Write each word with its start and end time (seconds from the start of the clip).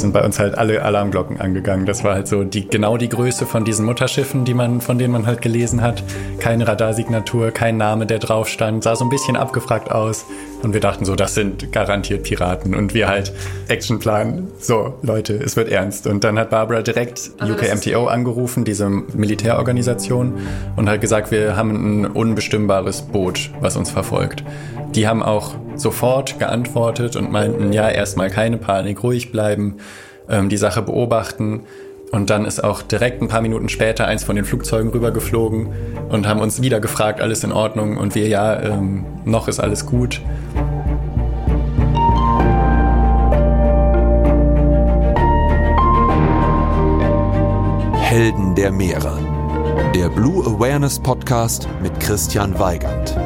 sind 0.00 0.12
bei 0.12 0.24
uns 0.24 0.38
halt 0.38 0.56
alle 0.56 0.82
Alarmglocken 0.82 1.40
angegangen. 1.40 1.86
Das 1.86 2.04
war 2.04 2.14
halt 2.14 2.28
so 2.28 2.44
die, 2.44 2.68
genau 2.68 2.96
die 2.96 3.08
Größe 3.08 3.46
von 3.46 3.64
diesen 3.64 3.84
Mutterschiffen, 3.84 4.44
die 4.44 4.54
man, 4.54 4.80
von 4.80 4.98
denen 4.98 5.12
man 5.12 5.26
halt 5.26 5.42
gelesen 5.42 5.82
hat. 5.82 6.02
Keine 6.38 6.66
Radarsignatur, 6.66 7.50
kein 7.50 7.76
Name, 7.76 8.06
der 8.06 8.18
drauf 8.18 8.48
stand, 8.48 8.82
sah 8.82 8.96
so 8.96 9.04
ein 9.04 9.10
bisschen 9.10 9.36
abgefragt 9.36 9.90
aus. 9.90 10.26
Und 10.62 10.74
wir 10.74 10.80
dachten 10.80 11.04
so, 11.04 11.16
das 11.16 11.34
sind 11.34 11.72
garantiert 11.72 12.24
Piraten. 12.24 12.74
Und 12.74 12.94
wir 12.94 13.08
halt 13.08 13.32
Actionplan, 13.68 14.48
so 14.58 14.98
Leute, 15.02 15.34
es 15.34 15.56
wird 15.56 15.70
ernst. 15.70 16.06
Und 16.06 16.24
dann 16.24 16.38
hat 16.38 16.50
Barbara 16.50 16.82
direkt 16.82 17.30
also 17.38 17.54
UKMTO 17.54 18.06
angerufen, 18.06 18.64
diese 18.64 18.88
Militärorganisation, 18.88 20.38
und 20.76 20.88
hat 20.88 21.00
gesagt, 21.00 21.30
wir 21.30 21.56
haben 21.56 22.02
ein 22.02 22.06
unbestimmbares 22.06 23.02
Boot, 23.02 23.50
was 23.60 23.76
uns 23.76 23.90
verfolgt. 23.90 24.44
Die 24.94 25.06
haben 25.06 25.22
auch 25.22 25.54
sofort 25.76 26.38
geantwortet 26.38 27.16
und 27.16 27.30
meinten, 27.30 27.72
ja, 27.72 27.88
erstmal 27.88 28.30
keine 28.30 28.58
Panik, 28.58 29.02
ruhig 29.02 29.32
bleiben, 29.32 29.76
ähm, 30.28 30.48
die 30.48 30.56
Sache 30.56 30.82
beobachten. 30.82 31.62
Und 32.10 32.28
dann 32.28 32.44
ist 32.44 32.62
auch 32.62 32.82
direkt 32.82 33.22
ein 33.22 33.28
paar 33.28 33.40
Minuten 33.40 33.68
später 33.68 34.06
eins 34.06 34.24
von 34.24 34.34
den 34.34 34.44
Flugzeugen 34.44 34.90
rübergeflogen 34.90 35.68
und 36.08 36.26
haben 36.26 36.40
uns 36.40 36.60
wieder 36.60 36.80
gefragt, 36.80 37.20
alles 37.20 37.44
in 37.44 37.52
Ordnung? 37.52 37.96
Und 37.96 38.16
wir, 38.16 38.26
ja, 38.26 38.60
ähm, 38.60 39.04
noch 39.24 39.46
ist 39.46 39.60
alles 39.60 39.86
gut. 39.86 40.20
Helden 47.94 48.56
der 48.56 48.72
Meere. 48.72 49.16
Der 49.94 50.08
Blue 50.08 50.44
Awareness 50.44 50.98
Podcast 50.98 51.68
mit 51.80 52.00
Christian 52.00 52.58
Weigand. 52.58 53.16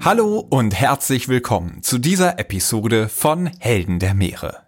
Hallo 0.00 0.46
und 0.48 0.74
herzlich 0.74 1.28
willkommen 1.28 1.82
zu 1.82 1.98
dieser 1.98 2.38
Episode 2.38 3.08
von 3.08 3.50
Helden 3.58 3.98
der 3.98 4.14
Meere. 4.14 4.63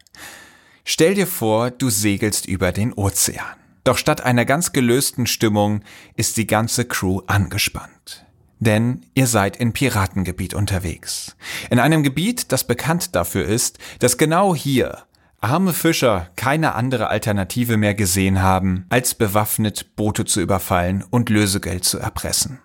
Stell 0.89 1.15
dir 1.15 1.27
vor, 1.27 1.73
du 1.73 1.91
segelst 1.91 2.47
über 2.47 2.71
den 2.71 2.93
Ozean. 2.93 3.57
Doch 3.83 3.99
statt 3.99 4.21
einer 4.21 4.45
ganz 4.45 4.73
gelösten 4.73 5.27
Stimmung 5.27 5.83
ist 6.15 6.37
die 6.37 6.47
ganze 6.47 6.85
Crew 6.85 7.23
angespannt. 7.27 8.25
Denn 8.61 9.05
ihr 9.13 9.27
seid 9.27 9.57
in 9.57 9.73
Piratengebiet 9.73 10.55
unterwegs. 10.55 11.37
In 11.71 11.81
einem 11.81 12.05
Gebiet, 12.05 12.53
das 12.53 12.69
bekannt 12.69 13.17
dafür 13.17 13.45
ist, 13.47 13.79
dass 13.99 14.17
genau 14.17 14.55
hier 14.55 15.03
arme 15.41 15.73
Fischer 15.73 16.31
keine 16.37 16.77
andere 16.77 17.09
Alternative 17.09 17.77
mehr 17.77 17.95
gesehen 17.95 18.41
haben, 18.41 18.87
als 18.89 19.17
bewaffnet 19.17 19.97
Boote 19.97 20.25
zu 20.25 20.41
überfallen 20.41 21.05
und 21.11 21.31
Lösegeld 21.31 21.85
zu 21.85 21.99
erpressen. 21.99 22.61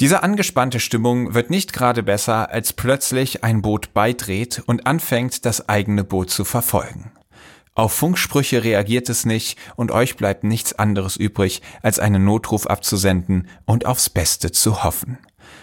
Diese 0.00 0.22
angespannte 0.22 0.80
Stimmung 0.80 1.34
wird 1.34 1.50
nicht 1.50 1.74
gerade 1.74 2.02
besser, 2.02 2.50
als 2.50 2.72
plötzlich 2.72 3.44
ein 3.44 3.60
Boot 3.60 3.92
beidreht 3.92 4.62
und 4.64 4.86
anfängt, 4.86 5.44
das 5.44 5.68
eigene 5.68 6.04
Boot 6.04 6.30
zu 6.30 6.46
verfolgen. 6.46 7.12
Auf 7.74 7.92
Funksprüche 7.92 8.64
reagiert 8.64 9.10
es 9.10 9.26
nicht 9.26 9.58
und 9.76 9.90
euch 9.90 10.16
bleibt 10.16 10.42
nichts 10.42 10.72
anderes 10.72 11.16
übrig, 11.16 11.60
als 11.82 11.98
einen 11.98 12.24
Notruf 12.24 12.66
abzusenden 12.66 13.48
und 13.66 13.84
aufs 13.84 14.08
Beste 14.08 14.50
zu 14.50 14.84
hoffen. 14.84 15.18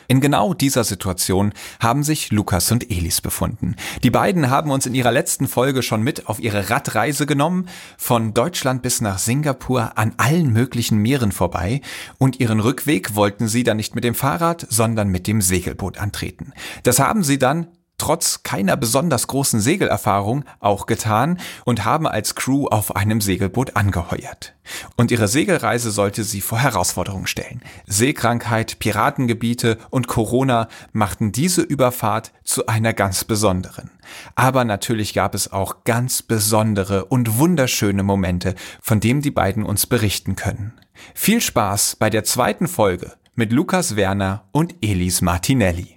In 0.07 0.21
genau 0.21 0.53
dieser 0.53 0.83
Situation 0.83 1.53
haben 1.79 2.03
sich 2.03 2.31
Lukas 2.31 2.71
und 2.71 2.89
Elis 2.89 3.21
befunden. 3.21 3.75
Die 4.03 4.09
beiden 4.09 4.49
haben 4.49 4.71
uns 4.71 4.85
in 4.85 4.95
ihrer 4.95 5.11
letzten 5.11 5.47
Folge 5.47 5.83
schon 5.83 6.01
mit 6.01 6.27
auf 6.27 6.39
ihre 6.39 6.69
Radreise 6.69 7.25
genommen, 7.25 7.67
von 7.97 8.33
Deutschland 8.33 8.81
bis 8.81 9.01
nach 9.01 9.19
Singapur 9.19 9.97
an 9.97 10.13
allen 10.17 10.53
möglichen 10.53 10.97
Meeren 10.97 11.31
vorbei 11.31 11.81
und 12.17 12.39
ihren 12.39 12.59
Rückweg 12.59 13.15
wollten 13.15 13.47
sie 13.47 13.63
dann 13.63 13.77
nicht 13.77 13.95
mit 13.95 14.03
dem 14.03 14.15
Fahrrad, 14.15 14.65
sondern 14.69 15.09
mit 15.09 15.27
dem 15.27 15.41
Segelboot 15.41 15.97
antreten. 15.97 16.53
Das 16.83 16.99
haben 16.99 17.23
sie 17.23 17.37
dann 17.37 17.67
trotz 17.97 18.43
keiner 18.43 18.77
besonders 18.77 19.27
großen 19.27 19.59
Segelerfahrung 19.59 20.45
auch 20.59 20.85
getan 20.85 21.39
und 21.65 21.85
haben 21.85 22.07
als 22.07 22.35
Crew 22.35 22.67
auf 22.67 22.95
einem 22.95 23.21
Segelboot 23.21 23.75
angeheuert. 23.75 24.53
Und 24.95 25.11
ihre 25.11 25.27
Segelreise 25.27 25.91
sollte 25.91 26.23
sie 26.23 26.41
vor 26.41 26.59
Herausforderungen 26.59 27.27
stellen. 27.27 27.61
Seekrankheit, 27.85 28.79
Piratengebiete 28.79 29.77
und 29.89 30.07
Corona 30.07 30.67
machten 30.91 31.31
diese 31.31 31.61
Überfahrt 31.61 32.31
zu 32.43 32.67
einer 32.67 32.93
ganz 32.93 33.23
besonderen. 33.23 33.89
Aber 34.35 34.63
natürlich 34.63 35.13
gab 35.13 35.35
es 35.35 35.51
auch 35.51 35.83
ganz 35.83 36.21
besondere 36.21 37.05
und 37.05 37.37
wunderschöne 37.37 38.03
Momente, 38.03 38.55
von 38.81 38.99
denen 38.99 39.21
die 39.21 39.31
beiden 39.31 39.63
uns 39.63 39.87
berichten 39.87 40.35
können. 40.35 40.73
Viel 41.13 41.41
Spaß 41.41 41.95
bei 41.97 42.09
der 42.09 42.23
zweiten 42.23 42.67
Folge 42.67 43.13
mit 43.35 43.51
Lukas 43.51 43.95
Werner 43.95 44.45
und 44.51 44.75
Elis 44.81 45.21
Martinelli. 45.21 45.96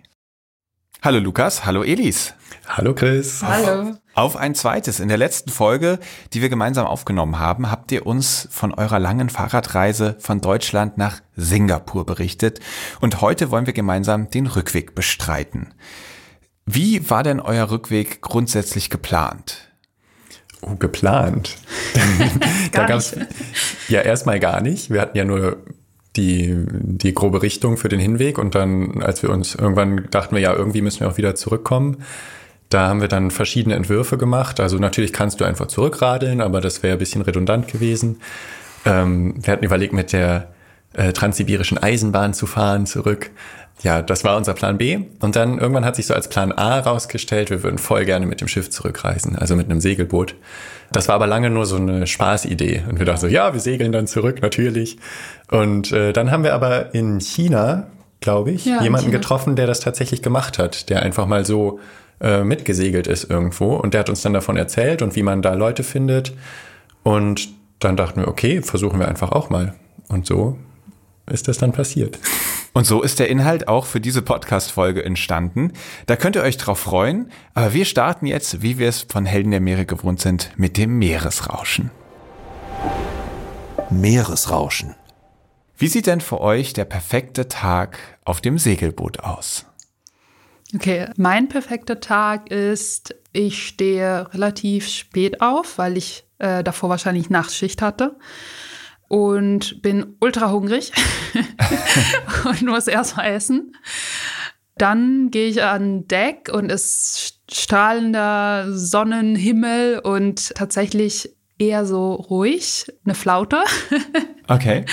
Hallo 1.03 1.19
Lukas, 1.19 1.65
hallo 1.65 1.83
Elis. 1.83 2.35
Hallo 2.69 2.95
Chris. 2.95 3.43
Hallo. 3.43 3.97
Auf 4.13 4.37
ein 4.37 4.55
zweites. 4.55 5.01
In 5.01 5.09
der 5.09 5.17
letzten 5.17 5.49
Folge, 5.49 5.99
die 6.35 6.43
wir 6.43 6.51
gemeinsam 6.51 6.87
aufgenommen 6.87 7.39
haben, 7.39 7.71
habt 7.71 7.91
ihr 7.91 8.05
uns 8.05 8.47
von 8.51 8.75
eurer 8.75 8.99
langen 8.99 9.31
Fahrradreise 9.31 10.17
von 10.21 10.43
Deutschland 10.43 10.99
nach 10.99 11.23
Singapur 11.37 12.05
berichtet. 12.05 12.61
Und 13.01 13.23
heute 13.23 13.51
wollen 13.51 13.65
wir 13.65 13.73
gemeinsam 13.73 14.29
den 14.29 14.47
Rückweg 14.47 14.95
bestreiten. 14.95 15.73
Wie 16.67 17.09
war 17.09 17.23
denn 17.23 17.41
euer 17.41 17.71
Rückweg 17.71 18.21
grundsätzlich 18.21 18.91
geplant? 18.91 19.71
Oh, 20.61 20.75
geplant. 20.75 21.57
da 22.73 22.85
gab 22.85 22.99
es 22.99 23.17
ja 23.89 24.03
erstmal 24.03 24.39
gar 24.39 24.61
nicht. 24.61 24.91
Wir 24.91 25.01
hatten 25.01 25.17
ja 25.17 25.25
nur 25.25 25.65
die, 26.17 26.57
die 26.69 27.15
grobe 27.15 27.43
Richtung 27.43 27.77
für 27.77 27.89
den 27.89 28.01
Hinweg. 28.01 28.39
Und 28.39 28.55
dann, 28.55 29.03
als 29.03 29.23
wir 29.23 29.31
uns 29.31 29.55
irgendwann 29.55 30.09
dachten 30.11 30.35
wir, 30.35 30.43
ja, 30.43 30.55
irgendwie 30.55 30.83
müssen 30.83 31.01
wir 31.01 31.09
auch 31.09 31.17
wieder 31.17 31.35
zurückkommen. 31.35 31.99
Da 32.69 32.89
haben 32.89 33.01
wir 33.01 33.09
dann 33.09 33.31
verschiedene 33.31 33.75
Entwürfe 33.75 34.17
gemacht. 34.17 34.61
Also 34.61 34.79
natürlich 34.79 35.13
kannst 35.13 35.41
du 35.41 35.45
einfach 35.45 35.67
zurückradeln, 35.67 36.41
aber 36.41 36.61
das 36.61 36.83
wäre 36.83 36.95
ein 36.95 36.99
bisschen 36.99 37.23
redundant 37.23 37.69
gewesen. 37.69 38.21
Ähm, 38.85 39.35
wir 39.43 39.53
hatten 39.53 39.65
überlegt, 39.65 39.93
mit 39.93 40.13
der 40.13 40.53
äh, 40.95 41.13
transsibirischen 41.13 41.79
Eisenbahn 41.79 42.35
zu 42.35 42.47
fahren 42.47 42.87
zurück. 42.87 43.31
Ja, 43.83 44.03
das 44.03 44.25
war 44.25 44.37
unser 44.37 44.55
Plan 44.55 44.77
B. 44.77 44.99
Und 45.21 45.37
dann 45.37 45.59
irgendwann 45.59 45.85
hat 45.85 45.97
sich 45.97 46.07
so 46.07 46.15
als 46.15 46.29
Plan 46.29 46.53
A 46.53 46.81
rausgestellt, 46.81 47.51
wir 47.51 47.63
würden 47.63 47.79
voll 47.79 48.05
gerne 48.05 48.27
mit 48.27 48.41
dem 48.41 48.49
Schiff 48.49 48.71
zurückreisen, 48.71 49.37
also 49.37 49.57
mit 49.57 49.71
einem 49.71 49.81
Segelboot. 49.81 50.35
Das 50.93 51.09
war 51.09 51.15
aber 51.15 51.27
lange 51.27 51.51
nur 51.51 51.67
so 51.67 51.77
eine 51.77 52.07
Spaßidee. 52.07 52.83
Und 52.89 52.99
wir 52.99 53.07
dachten 53.07 53.21
so, 53.21 53.27
ja, 53.27 53.53
wir 53.53 53.61
segeln 53.61 53.93
dann 53.93 54.07
zurück, 54.07 54.43
natürlich. 54.43 54.99
Und 55.51 55.93
äh, 55.93 56.13
dann 56.13 56.31
haben 56.31 56.45
wir 56.45 56.55
aber 56.55 56.95
in 56.95 57.21
China, 57.21 57.87
glaube 58.21 58.51
ich, 58.51 58.67
ja, 58.67 58.83
jemanden 58.83 59.11
getroffen, 59.11 59.57
der 59.57 59.67
das 59.67 59.81
tatsächlich 59.81 60.21
gemacht 60.21 60.59
hat, 60.59 60.91
der 60.91 61.03
einfach 61.03 61.27
mal 61.27 61.47
so 61.47 61.81
äh, 62.21 62.45
mitgesegelt 62.45 63.07
ist 63.07 63.31
irgendwo. 63.31 63.77
Und 63.77 63.95
der 63.95 64.01
hat 64.01 64.11
uns 64.11 64.21
dann 64.21 64.35
davon 64.35 64.57
erzählt 64.57 65.01
und 65.01 65.17
wie 65.17 65.23
man 65.23 65.41
da 65.41 65.55
Leute 65.55 65.85
findet. 65.85 66.35
Und 67.03 67.49
dann 67.79 67.97
dachten 67.97 68.21
wir, 68.21 68.29
okay, 68.29 68.61
versuchen 68.61 68.99
wir 68.99 69.09
einfach 69.09 69.33
auch 69.33 69.49
mal. 69.49 69.75
Und 70.09 70.27
so 70.27 70.59
ist 71.31 71.49
das 71.49 71.57
dann 71.59 71.73
passiert. 71.73 72.19
Und 72.73 72.87
so 72.87 73.03
ist 73.03 73.19
der 73.19 73.29
Inhalt 73.29 73.67
auch 73.67 73.85
für 73.85 74.01
diese 74.01 74.23
Podcast-Folge 74.23 75.05
entstanden. 75.05 75.73
Da 76.07 76.17
könnt 76.17 76.37
ihr 76.37 76.43
euch 76.43 76.57
drauf 76.57 76.79
freuen. 76.79 77.31
Aber 77.53 77.73
wir 77.73 77.85
starten 77.85 78.27
jetzt, 78.27 78.63
wie 78.63 78.79
wir 78.79 78.89
es 78.89 79.03
von 79.03 79.27
Helden 79.27 79.51
der 79.51 79.61
Meere 79.61 79.87
gewohnt 79.87 80.21
sind, 80.21 80.51
mit 80.57 80.77
dem 80.77 80.99
Meeresrauschen. 80.99 81.91
Meeresrauschen. 83.91 84.95
Wie 85.77 85.89
sieht 85.89 86.07
denn 86.07 86.21
für 86.21 86.41
euch 86.41 86.73
der 86.73 86.85
perfekte 86.85 87.49
Tag 87.49 87.99
auf 88.25 88.41
dem 88.41 88.59
Segelboot 88.59 89.21
aus? 89.21 89.67
Okay, 90.73 91.09
mein 91.17 91.49
perfekter 91.49 91.99
Tag 91.99 92.51
ist, 92.51 93.17
ich 93.33 93.67
stehe 93.67 94.33
relativ 94.33 94.87
spät 94.87 95.41
auf, 95.41 95.79
weil 95.79 95.97
ich 95.97 96.25
äh, 96.39 96.63
davor 96.63 96.91
wahrscheinlich 96.91 97.31
Nachtschicht 97.31 97.83
hatte 97.83 98.17
und 99.11 99.83
bin 99.83 100.15
ultra 100.21 100.53
hungrig 100.53 100.93
und 102.45 102.63
muss 102.63 102.87
erstmal 102.87 103.33
essen. 103.33 103.77
Dann 104.79 105.33
gehe 105.33 105.49
ich 105.49 105.65
an 105.65 106.07
Deck 106.07 106.49
und 106.53 106.71
es 106.71 107.35
strahlender 107.51 108.67
Sonnenhimmel 108.71 109.99
und 109.99 110.55
tatsächlich 110.55 111.35
eher 111.59 111.85
so 111.85 112.15
ruhig, 112.15 112.87
eine 113.05 113.15
Flaute. 113.15 113.59
Okay. 114.51 114.85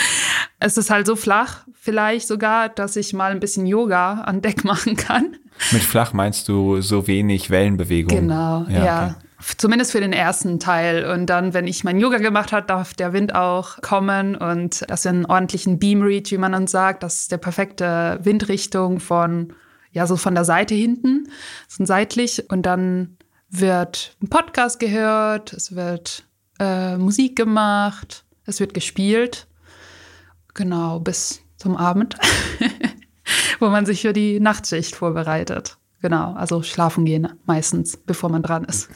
Es 0.60 0.78
ist 0.78 0.92
halt 0.92 1.08
so 1.08 1.16
flach, 1.16 1.66
vielleicht 1.74 2.28
sogar, 2.28 2.70
dass 2.70 2.96
ich 2.96 3.12
mal 3.13 3.31
ein 3.31 3.40
bisschen 3.40 3.66
Yoga 3.66 4.22
an 4.22 4.44
Deck 4.44 4.63
machen 4.63 4.96
kann. 4.96 5.36
Mit 5.72 5.81
flach 5.81 6.13
meinst 6.13 6.48
du 6.48 6.80
so 6.81 7.08
wenig 7.08 7.50
Wellenbewegung? 7.50 8.16
Genau, 8.16 8.68
ja. 8.70 8.86
ja. 8.86 9.06
Okay. 9.08 9.26
Zumindest 9.56 9.94
für 9.94 10.02
den 10.02 10.12
ersten 10.12 10.60
Teil. 10.60 11.06
Und 11.10 11.28
dann, 11.28 11.54
wenn 11.54 11.68
ich 11.68 11.84
mein 11.86 12.00
Yoga 12.00 12.18
gemacht 12.18 12.52
habe, 12.52 12.68
darf 12.68 12.94
der 12.94 13.14
Wind 13.14 13.34
auch 13.34 13.82
kommen 13.82 14.36
und 14.36 14.84
das 14.90 15.06
in 15.06 15.26
ordentlichen 15.26 15.80
Beam 15.80 16.02
Reach, 16.02 16.32
wie 16.32 16.38
man 16.38 16.52
dann 16.52 16.68
sagt. 16.68 17.04
Das 17.04 17.22
ist 17.22 17.32
der 17.32 17.38
perfekte 17.38 18.20
Windrichtung 18.22 19.00
von, 19.00 19.54
ja, 19.92 20.06
so 20.06 20.18
von 20.18 20.36
der 20.36 20.44
Seite 20.44 20.76
hinten, 20.76 21.30
so 21.70 21.86
seitlich. 21.86 22.50
Und 22.50 22.66
dann 22.66 23.18
wird 23.50 24.18
ein 24.22 24.28
Podcast 24.28 24.80
gehört, 24.80 25.54
es 25.54 25.76
wird 25.76 26.26
äh, 26.60 26.98
Musik 26.98 27.38
gemacht, 27.38 28.26
es 28.46 28.60
wird 28.60 28.74
gespielt. 28.74 29.48
Genau, 30.54 31.00
bis 31.00 31.42
zum 31.56 31.78
Abend, 31.78 32.18
wo 33.60 33.70
man 33.70 33.86
sich 33.86 34.02
für 34.02 34.14
die 34.14 34.40
Nachtschicht 34.40 34.96
vorbereitet. 34.96 35.76
Genau, 36.02 36.34
also 36.34 36.64
schlafen 36.64 37.06
gehen 37.06 37.28
meistens, 37.46 37.98
bevor 37.98 38.30
man 38.30 38.44
dran 38.44 38.64
ist. 38.64 38.90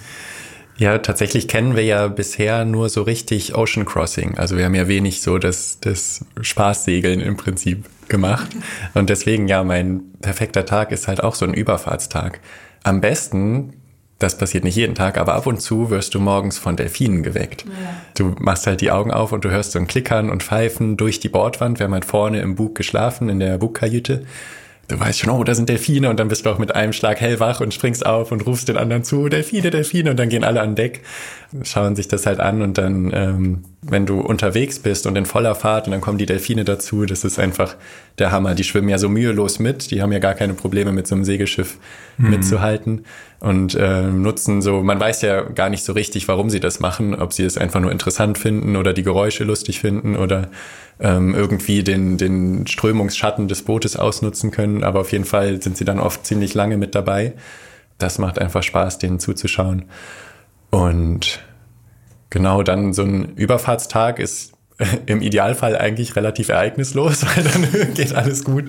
Ja, 0.77 0.97
tatsächlich 0.97 1.47
kennen 1.47 1.75
wir 1.75 1.83
ja 1.83 2.07
bisher 2.07 2.65
nur 2.65 2.89
so 2.89 3.03
richtig 3.03 3.55
Ocean 3.55 3.85
Crossing. 3.85 4.39
Also 4.39 4.57
wir 4.57 4.65
haben 4.65 4.73
ja 4.73 4.87
wenig 4.87 5.21
so 5.21 5.37
das, 5.37 5.79
das 5.79 6.25
Spaßsegeln 6.41 7.19
im 7.19 7.37
Prinzip 7.37 7.85
gemacht. 8.07 8.47
Und 8.95 9.11
deswegen, 9.11 9.47
ja, 9.47 9.63
mein 9.63 10.01
perfekter 10.21 10.65
Tag 10.65 10.91
ist 10.91 11.07
halt 11.07 11.23
auch 11.23 11.35
so 11.35 11.45
ein 11.45 11.53
Überfahrtstag. 11.53 12.39
Am 12.81 12.99
besten, 12.99 13.73
das 14.17 14.37
passiert 14.37 14.63
nicht 14.63 14.75
jeden 14.75 14.95
Tag, 14.95 15.19
aber 15.19 15.35
ab 15.35 15.45
und 15.45 15.61
zu 15.61 15.91
wirst 15.91 16.15
du 16.15 16.19
morgens 16.19 16.57
von 16.57 16.77
Delfinen 16.77 17.21
geweckt. 17.21 17.65
Ja. 17.65 17.93
Du 18.17 18.35
machst 18.39 18.65
halt 18.65 18.81
die 18.81 18.89
Augen 18.89 19.11
auf 19.11 19.33
und 19.33 19.45
du 19.45 19.51
hörst 19.51 19.73
so 19.73 19.79
ein 19.79 19.85
Klickern 19.85 20.31
und 20.31 20.41
Pfeifen 20.41 20.97
durch 20.97 21.19
die 21.19 21.29
Bordwand. 21.29 21.77
Wir 21.77 21.85
haben 21.85 21.93
halt 21.93 22.05
vorne 22.05 22.41
im 22.41 22.55
Bug 22.55 22.73
geschlafen, 22.73 23.29
in 23.29 23.39
der 23.39 23.59
Bugkajüte 23.59 24.25
du 24.87 24.99
weißt 24.99 25.19
schon, 25.19 25.29
oh, 25.29 25.43
da 25.43 25.55
sind 25.55 25.69
Delfine 25.69 26.09
und 26.09 26.19
dann 26.19 26.27
bist 26.27 26.45
du 26.45 26.49
auch 26.49 26.57
mit 26.57 26.75
einem 26.75 26.93
Schlag 26.93 27.21
hellwach 27.21 27.61
und 27.61 27.73
springst 27.73 28.05
auf 28.05 28.31
und 28.31 28.45
rufst 28.45 28.67
den 28.67 28.77
anderen 28.77 29.03
zu, 29.03 29.29
Delfine, 29.29 29.69
Delfine. 29.69 30.11
Und 30.11 30.17
dann 30.17 30.29
gehen 30.29 30.43
alle 30.43 30.61
an 30.61 30.75
Deck, 30.75 31.01
schauen 31.63 31.95
sich 31.95 32.07
das 32.07 32.25
halt 32.25 32.39
an 32.39 32.61
und 32.61 32.77
dann, 32.77 33.11
ähm, 33.13 33.63
wenn 33.81 34.05
du 34.05 34.21
unterwegs 34.21 34.79
bist 34.79 35.05
und 35.05 35.17
in 35.17 35.25
voller 35.25 35.55
Fahrt 35.55 35.87
und 35.87 35.91
dann 35.91 36.01
kommen 36.01 36.17
die 36.17 36.25
Delfine 36.25 36.63
dazu, 36.63 37.05
das 37.05 37.23
ist 37.23 37.39
einfach 37.39 37.75
der 38.19 38.31
Hammer. 38.31 38.55
Die 38.55 38.63
schwimmen 38.63 38.89
ja 38.89 38.97
so 38.97 39.09
mühelos 39.09 39.59
mit, 39.59 39.91
die 39.91 40.01
haben 40.01 40.11
ja 40.11 40.19
gar 40.19 40.33
keine 40.33 40.53
Probleme 40.53 40.91
mit 40.91 41.07
so 41.07 41.15
einem 41.15 41.25
Segelschiff 41.25 41.77
mhm. 42.17 42.29
mitzuhalten 42.29 43.05
und 43.39 43.75
äh, 43.75 44.03
nutzen 44.03 44.61
so, 44.61 44.81
man 44.81 44.99
weiß 44.99 45.23
ja 45.23 45.41
gar 45.41 45.69
nicht 45.69 45.83
so 45.83 45.93
richtig, 45.93 46.27
warum 46.27 46.49
sie 46.49 46.59
das 46.59 46.79
machen, 46.79 47.15
ob 47.15 47.33
sie 47.33 47.43
es 47.43 47.57
einfach 47.57 47.81
nur 47.81 47.91
interessant 47.91 48.37
finden 48.37 48.75
oder 48.75 48.93
die 48.93 49.03
Geräusche 49.03 49.43
lustig 49.43 49.79
finden 49.79 50.15
oder 50.15 50.49
ähm, 50.99 51.35
irgendwie 51.35 51.83
den, 51.83 52.17
den 52.17 52.65
Strömungsschatten 52.67 53.47
des 53.47 53.63
Bootes 53.63 53.97
ausnutzen 53.97 54.51
können. 54.51 54.83
Aber 54.83 55.01
auf 55.01 55.11
jeden 55.11 55.25
Fall 55.25 55.61
sind 55.61 55.75
sie 55.75 55.85
dann 55.85 55.99
oft 55.99 56.25
ziemlich 56.25 56.53
lange 56.53 56.77
mit 56.77 56.95
dabei. 56.95 57.33
Das 57.97 58.19
macht 58.19 58.39
einfach 58.39 58.63
Spaß, 58.63 58.99
denen 58.99 59.19
zuzuschauen. 59.19 59.85
Und 60.71 61.43
genau 62.29 62.63
dann 62.63 62.93
so 62.93 63.03
ein 63.03 63.35
Überfahrtstag 63.35 64.17
ist 64.17 64.53
im 65.05 65.21
Idealfall 65.21 65.77
eigentlich 65.77 66.15
relativ 66.15 66.49
ereignislos, 66.49 67.23
weil 67.35 67.43
dann 67.43 67.93
geht 67.93 68.15
alles 68.15 68.43
gut. 68.43 68.65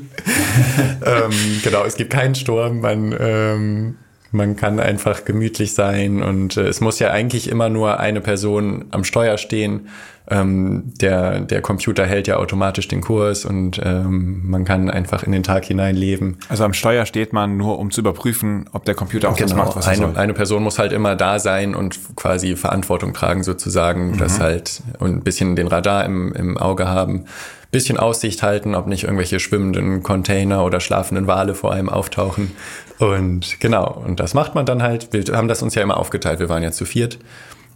ähm, 1.05 1.33
genau, 1.63 1.85
es 1.85 1.97
gibt 1.97 2.11
keinen 2.11 2.35
Sturm, 2.35 2.81
man, 2.81 3.17
ähm, 3.19 3.97
man 4.33 4.57
kann 4.57 4.81
einfach 4.81 5.25
gemütlich 5.25 5.75
sein 5.75 6.23
und 6.23 6.57
äh, 6.57 6.63
es 6.63 6.81
muss 6.81 6.99
ja 6.99 7.11
eigentlich 7.11 7.49
immer 7.49 7.69
nur 7.69 8.01
eine 8.01 8.21
Person 8.21 8.87
am 8.91 9.05
Steuer 9.05 9.39
stehen 9.39 9.89
ähm, 10.31 10.93
der, 11.01 11.41
der 11.41 11.61
Computer 11.63 12.07
hält 12.07 12.29
ja 12.29 12.37
automatisch 12.37 12.87
den 12.89 13.01
Kurs 13.01 13.45
und 13.45 13.81
ähm, 13.85 14.43
man 14.49 14.65
kann 14.65 14.89
einfach 14.89 15.25
in 15.25 15.33
den 15.33 15.43
Tag 15.43 15.65
hinein 15.65 15.97
leben. 15.97 16.39
Also 16.49 16.65
am 16.65 16.75
Steuer 16.75 17.07
steht 17.07 17.33
man 17.33 17.57
nur, 17.57 17.79
um 17.79 17.91
zu 17.91 18.01
überprüfen, 18.01 18.67
ob 18.73 18.85
der 18.85 18.95
Computer 18.95 19.31
auch 19.31 19.37
genau. 19.37 19.49
das 19.49 19.57
macht, 19.57 19.77
was 19.77 19.89
eine, 19.89 20.03
er 20.03 20.09
soll. 20.09 20.17
Eine 20.17 20.35
Person 20.35 20.63
muss 20.63 20.79
halt 20.79 20.93
immer 20.93 21.17
da 21.17 21.39
sein 21.39 21.75
und 21.75 21.99
quasi 22.17 22.57
Verantwortung 22.57 23.15
tragen 23.15 23.43
sozusagen, 23.43 24.13
mhm. 24.13 24.19
das 24.19 24.39
halt 24.39 24.83
und 25.01 25.11
ein 25.11 25.23
bisschen 25.23 25.57
den 25.57 25.67
Radar 25.67 26.05
im, 26.05 26.33
im 26.33 26.57
Auge 26.57 26.89
haben 26.89 27.27
bisschen 27.73 27.99
Aussicht 27.99 28.43
halten, 28.43 28.75
ob 28.75 28.87
nicht 28.87 29.05
irgendwelche 29.05 29.41
schwimmenden 29.41 30.03
Container 30.03 30.63
oder 30.63 30.79
schlafenden 30.79 31.27
Wale 31.27 31.55
vor 31.55 31.73
einem 31.73 31.89
auftauchen. 31.89 32.53
Und 32.99 33.61
genau, 33.61 34.03
und 34.07 34.21
das 34.21 34.35
macht 34.35 34.55
man 34.55 34.67
dann 34.67 34.83
halt. 34.83 35.13
Wir 35.13 35.25
haben 35.37 35.49
das 35.49 35.63
uns 35.63 35.75
ja 35.75 35.83
immer 35.83 35.97
aufgeteilt. 35.97 36.39
Wir 36.39 36.49
waren 36.49 36.63
ja 36.63 36.73
zu 36.73 36.85
viert. 36.85 37.19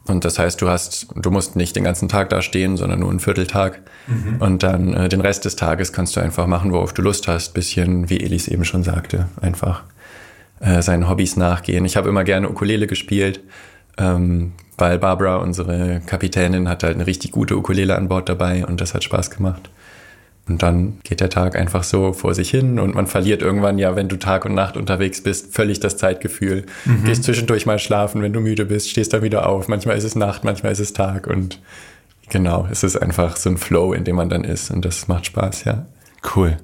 Und 0.06 0.24
das 0.24 0.38
heißt, 0.38 0.62
du 0.62 0.68
hast, 0.68 1.08
du 1.16 1.30
musst 1.30 1.56
nicht 1.56 1.74
den 1.74 1.84
ganzen 1.84 2.08
Tag 2.08 2.30
da 2.30 2.40
stehen, 2.40 2.76
sondern 2.76 3.00
nur 3.00 3.10
einen 3.10 3.20
Vierteltag. 3.20 3.80
Mhm. 4.06 4.36
Und 4.40 4.62
dann 4.62 4.94
äh, 4.94 5.08
den 5.08 5.20
Rest 5.20 5.44
des 5.44 5.56
Tages 5.56 5.92
kannst 5.92 6.16
du 6.16 6.20
einfach 6.20 6.46
machen, 6.46 6.72
worauf 6.72 6.92
du 6.92 7.02
Lust 7.02 7.26
hast. 7.28 7.54
Bisschen, 7.54 8.08
wie 8.08 8.20
Elis 8.20 8.46
eben 8.46 8.64
schon 8.64 8.84
sagte, 8.84 9.28
einfach 9.40 9.82
äh, 10.60 10.80
seinen 10.80 11.08
Hobbys 11.08 11.36
nachgehen. 11.36 11.84
Ich 11.84 11.96
habe 11.96 12.08
immer 12.08 12.24
gerne 12.24 12.48
Ukulele 12.48 12.86
gespielt, 12.86 13.40
ähm, 13.98 14.52
weil 14.78 14.98
Barbara, 14.98 15.36
unsere 15.36 16.00
Kapitänin, 16.06 16.69
hat 16.69 16.84
halt 16.84 16.94
eine 16.94 17.06
richtig 17.06 17.32
gute 17.32 17.56
Ukulele 17.56 17.96
an 17.96 18.08
Bord 18.08 18.28
dabei 18.28 18.64
und 18.64 18.80
das 18.80 18.94
hat 18.94 19.02
Spaß 19.02 19.30
gemacht. 19.30 19.70
Und 20.48 20.62
dann 20.62 21.00
geht 21.02 21.20
der 21.20 21.28
Tag 21.28 21.56
einfach 21.56 21.82
so 21.82 22.12
vor 22.12 22.34
sich 22.34 22.50
hin 22.50 22.78
und 22.78 22.94
man 22.94 23.08
verliert 23.08 23.43
irgendwann 23.43 23.78
ja, 23.78 23.96
wenn 23.96 24.08
du 24.08 24.16
Tag 24.16 24.44
und 24.44 24.54
Nacht 24.54 24.76
unterwegs 24.76 25.20
bist, 25.20 25.52
völlig 25.52 25.81
das 25.81 25.96
Zeitgefühl. 25.96 26.66
Mhm. 26.84 27.04
Gehst 27.04 27.25
zwischendurch 27.25 27.66
mal 27.66 27.81
schlafen, 27.81 28.22
wenn 28.22 28.32
du 28.32 28.40
müde 28.40 28.64
bist, 28.64 28.88
stehst 28.88 29.12
dann 29.12 29.22
wieder 29.22 29.48
auf. 29.48 29.66
Manchmal 29.66 29.96
ist 29.96 30.04
es 30.04 30.14
Nacht, 30.14 30.44
manchmal 30.44 30.70
ist 30.70 30.78
es 30.78 30.93
Tag 30.93 31.26
und 31.26 31.60
genau, 32.28 32.69
es 32.70 32.84
ist 32.84 32.96
einfach 32.96 33.37
so 33.37 33.50
ein 33.50 33.58
Flow, 33.58 33.93
in 33.93 34.04
dem 34.04 34.14
man 34.14 34.28
dann 34.28 34.44
ist 34.44 34.70
und 34.70 34.84
das 34.84 35.08
macht 35.08 35.26
Spaß, 35.26 35.64
ja. 35.64 35.87
Cool. 36.37 36.56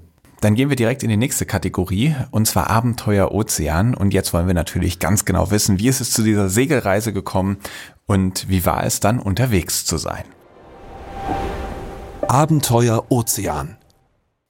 Dann 0.42 0.56
gehen 0.56 0.70
wir 0.70 0.76
direkt 0.76 1.04
in 1.04 1.08
die 1.08 1.16
nächste 1.16 1.46
Kategorie, 1.46 2.16
und 2.32 2.46
zwar 2.48 2.68
Abenteuer 2.68 3.30
Ozean. 3.30 3.94
Und 3.94 4.12
jetzt 4.12 4.32
wollen 4.32 4.48
wir 4.48 4.54
natürlich 4.54 4.98
ganz 4.98 5.24
genau 5.24 5.52
wissen, 5.52 5.78
wie 5.78 5.86
ist 5.86 6.00
es 6.00 6.10
zu 6.10 6.24
dieser 6.24 6.48
Segelreise 6.48 7.12
gekommen 7.12 7.58
und 8.06 8.48
wie 8.48 8.66
war 8.66 8.82
es 8.82 8.98
dann 8.98 9.20
unterwegs 9.20 9.84
zu 9.84 9.98
sein. 9.98 10.24
Abenteuer 12.28 13.10
Ozean. 13.10 13.76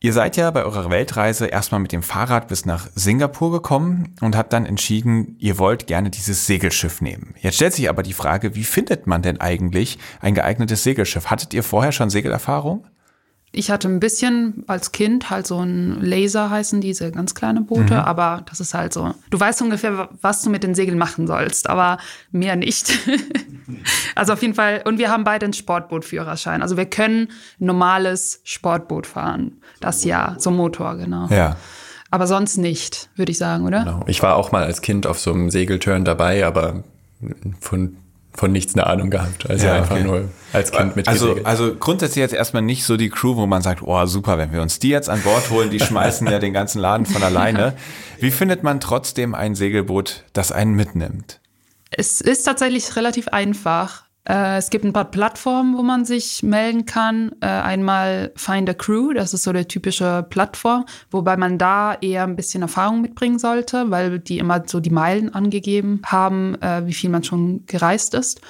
Ihr 0.00 0.12
seid 0.12 0.36
ja 0.36 0.50
bei 0.50 0.64
eurer 0.64 0.90
Weltreise 0.90 1.46
erstmal 1.46 1.80
mit 1.80 1.92
dem 1.92 2.02
Fahrrad 2.02 2.48
bis 2.48 2.66
nach 2.66 2.88
Singapur 2.94 3.50
gekommen 3.50 4.14
und 4.20 4.36
habt 4.36 4.52
dann 4.52 4.66
entschieden, 4.66 5.36
ihr 5.38 5.58
wollt 5.58 5.86
gerne 5.86 6.10
dieses 6.10 6.46
Segelschiff 6.46 7.00
nehmen. 7.00 7.34
Jetzt 7.40 7.56
stellt 7.56 7.72
sich 7.72 7.88
aber 7.88 8.02
die 8.02 8.12
Frage, 8.12 8.54
wie 8.54 8.64
findet 8.64 9.06
man 9.06 9.22
denn 9.22 9.40
eigentlich 9.40 9.98
ein 10.20 10.34
geeignetes 10.34 10.82
Segelschiff? 10.82 11.26
Hattet 11.26 11.54
ihr 11.54 11.62
vorher 11.62 11.92
schon 11.92 12.10
Segelerfahrung? 12.10 12.86
Ich 13.54 13.70
hatte 13.70 13.87
ein 13.87 14.00
bisschen 14.00 14.64
als 14.66 14.93
Kind 14.93 15.28
halt 15.28 15.46
so 15.46 15.60
ein 15.60 16.00
Laser 16.00 16.49
heißen 16.49 16.81
diese 16.81 17.12
ganz 17.12 17.34
kleine 17.34 17.60
Boote, 17.60 17.94
mhm. 17.94 18.00
aber 18.00 18.43
das 18.49 18.60
ist 18.60 18.72
halt 18.72 18.94
so. 18.94 19.14
Du 19.28 19.38
weißt 19.38 19.60
ungefähr, 19.60 20.08
was 20.22 20.40
du 20.40 20.49
mit 20.49 20.62
den 20.62 20.75
Segeln 20.75 20.96
machen 20.96 21.26
sollst, 21.26 21.69
aber 21.69 21.99
mehr 22.31 22.56
nicht. 22.56 22.99
also 24.14 24.32
auf 24.32 24.40
jeden 24.40 24.54
Fall. 24.54 24.82
Und 24.87 24.99
wir 24.99 25.10
haben 25.10 25.25
beide 25.25 25.44
einen 25.44 25.52
Sportbootführerschein. 25.52 26.62
Also 26.62 26.78
wir 26.78 26.87
können 26.87 27.28
normales 27.58 28.40
Sportboot 28.44 29.06
fahren. 29.06 29.58
Das 29.81 30.02
ja, 30.05 30.34
so 30.38 30.50
Motor, 30.50 30.96
genau. 30.96 31.26
Ja. 31.28 31.56
Aber 32.10 32.26
sonst 32.26 32.56
nicht, 32.56 33.10
würde 33.16 33.32
ich 33.32 33.38
sagen, 33.38 33.66
oder? 33.66 33.84
Genau. 33.84 34.05
Ich 34.06 34.22
war 34.22 34.37
auch 34.37 34.50
mal 34.50 34.64
als 34.64 34.81
Kind 34.81 35.06
auf 35.06 35.19
so 35.19 35.32
einem 35.32 35.50
Segeltörn 35.50 36.06
dabei, 36.06 36.46
aber 36.46 36.84
von 37.60 37.96
von 38.34 38.50
nichts 38.52 38.75
eine 38.75 38.87
Ahnung 38.87 39.11
gehabt. 39.11 39.49
Also 39.49 39.67
ja, 39.67 39.76
einfach 39.76 39.96
okay. 39.96 40.05
nur 40.05 40.29
als 40.52 40.73
Kind 40.73 40.96
mit 40.96 41.08
also, 41.08 41.37
also 41.44 41.75
grundsätzlich 41.75 42.20
jetzt 42.20 42.34
erstmal 42.34 42.62
nicht 42.62 42.84
so 42.84 42.96
die 42.96 43.11
Crew, 43.11 43.37
wo 43.37 43.46
man 43.46 43.62
sagt, 43.62 43.82
oh 43.82 44.06
super, 44.06 44.38
wenn 44.38 44.52
wir 44.52 44.62
uns 44.62 44.79
die 44.79 44.88
jetzt 44.88 45.11
an 45.11 45.20
Bord 45.23 45.50
holen, 45.50 45.70
die 45.70 45.81
schmeißen 45.81 46.26
ja 46.26 46.38
den 46.38 46.52
ganzen 46.52 46.81
Laden 46.81 47.06
von 47.06 47.23
alleine. 47.23 47.75
Wie 48.19 48.31
findet 48.31 48.62
man 48.62 48.81
trotzdem 48.81 49.34
ein 49.34 49.55
Segelboot, 49.55 50.25
das 50.32 50.52
einen 50.52 50.75
mitnimmt? 50.75 51.41
Es 51.91 52.20
ist 52.20 52.44
tatsächlich 52.44 52.96
relativ 52.96 53.29
einfach. 53.29 54.05
Äh, 54.29 54.58
es 54.58 54.70
gibt 54.70 54.84
ein 54.84 54.93
paar 54.93 55.10
Plattformen, 55.10 55.76
wo 55.76 55.82
man 55.82 56.05
sich 56.05 56.43
melden 56.43 56.86
kann. 56.86 57.32
Äh, 57.41 57.46
einmal 57.46 58.32
Find 58.36 58.69
a 58.70 58.74
Crew, 58.74 59.12
das 59.12 59.34
ist 59.34 59.43
so 59.43 59.52
der 59.52 59.67
typische 59.67 60.24
Plattform, 60.29 60.84
wobei 61.10 61.36
man 61.36 61.58
da 61.58 61.94
eher 62.00 62.22
ein 62.22 62.36
bisschen 62.36 62.62
Erfahrung 62.62 63.02
mitbringen 63.02 63.38
sollte, 63.38 63.91
weil 63.91 64.20
die 64.20 64.38
immer 64.38 64.62
so 64.67 64.81
die 64.81 64.91
Meilen 64.91 65.34
angegeben 65.34 66.02
haben, 66.06 66.60
äh, 66.62 66.86
wie 66.86 66.94
viel 66.94 67.10
man 67.10 67.24
schon 67.24 67.64
gereist 67.67 68.14
ist. 68.14 68.41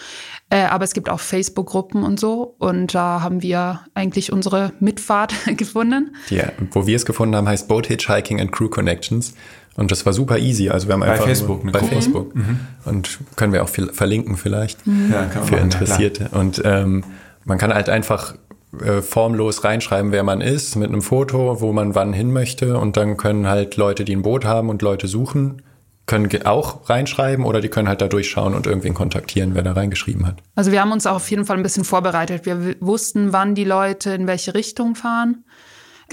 Aber 0.51 0.85
es 0.85 0.93
gibt 0.93 1.09
auch 1.09 1.19
Facebook-Gruppen 1.19 2.03
und 2.03 2.21
so. 2.21 2.57
Und 2.59 2.95
da 2.95 3.23
haben 3.23 3.41
wir 3.41 3.81
eigentlich 3.95 4.31
unsere 4.35 4.75
Mitfahrt 4.81 5.33
gefunden. 5.57 6.15
Ja, 6.29 6.53
wo 6.73 6.87
wir 6.87 6.95
es 6.95 7.07
gefunden 7.07 7.35
haben, 7.35 7.49
heißt 7.49 7.69
Boat 7.69 7.87
Hitchhiking 7.87 8.39
and 8.39 8.53
Crew 8.53 8.69
Connections. 8.69 9.33
Und 9.77 9.91
das 9.91 10.05
war 10.05 10.13
super 10.13 10.39
easy. 10.39 10.69
Also 10.69 10.89
wir 10.89 10.95
haben 10.95 11.01
bei 11.01 11.13
einfach 11.13 11.25
Facebook, 11.25 11.73
bei 11.73 11.81
Facebook 11.81 12.35
mhm. 12.35 12.61
und 12.85 13.19
können 13.37 13.53
wir 13.53 13.63
auch 13.63 13.69
viel 13.69 13.93
verlinken 13.93 14.37
vielleicht 14.37 14.87
mhm. 14.87 15.13
ja, 15.13 15.29
für 15.29 15.39
machen, 15.39 15.59
Interessierte. 15.59 16.29
Ja, 16.33 16.39
und 16.39 16.61
ähm, 16.65 17.05
man 17.45 17.59
kann 17.59 17.73
halt 17.73 17.89
einfach 17.89 18.35
äh, 18.81 19.03
formlos 19.03 19.65
reinschreiben, 19.65 20.13
wer 20.13 20.23
man 20.23 20.41
ist, 20.41 20.77
mit 20.77 20.89
einem 20.89 21.03
Foto, 21.03 21.61
wo 21.61 21.73
man 21.73 21.95
wann 21.95 22.13
hin 22.13 22.33
möchte. 22.33 22.79
Und 22.79 22.97
dann 22.97 23.17
können 23.17 23.47
halt 23.47 23.77
Leute, 23.77 24.05
die 24.05 24.15
ein 24.15 24.23
Boot 24.23 24.45
haben 24.45 24.69
und 24.69 24.83
Leute 24.83 25.09
suchen, 25.09 25.63
können 26.07 26.31
auch 26.45 26.89
reinschreiben 26.89 27.45
oder 27.45 27.61
die 27.61 27.69
können 27.69 27.89
halt 27.89 28.01
da 28.01 28.09
durchschauen 28.09 28.55
und 28.55 28.67
irgendwen 28.67 28.95
kontaktieren, 28.95 29.55
wer 29.55 29.63
da 29.63 29.73
reingeschrieben 29.73 30.27
hat. 30.27 30.37
Also 30.55 30.73
wir 30.73 30.81
haben 30.81 30.93
uns 30.93 31.07
auch 31.07 31.17
auf 31.17 31.31
jeden 31.31 31.45
Fall 31.45 31.57
ein 31.57 31.63
bisschen 31.63 31.85
vorbereitet. 31.85 32.45
Wir 32.45 32.77
wussten, 32.81 33.33
wann 33.33 33.55
die 33.55 33.65
Leute 33.65 34.11
in 34.11 34.27
welche 34.27 34.55
Richtung 34.55 34.95
fahren. 34.95 35.45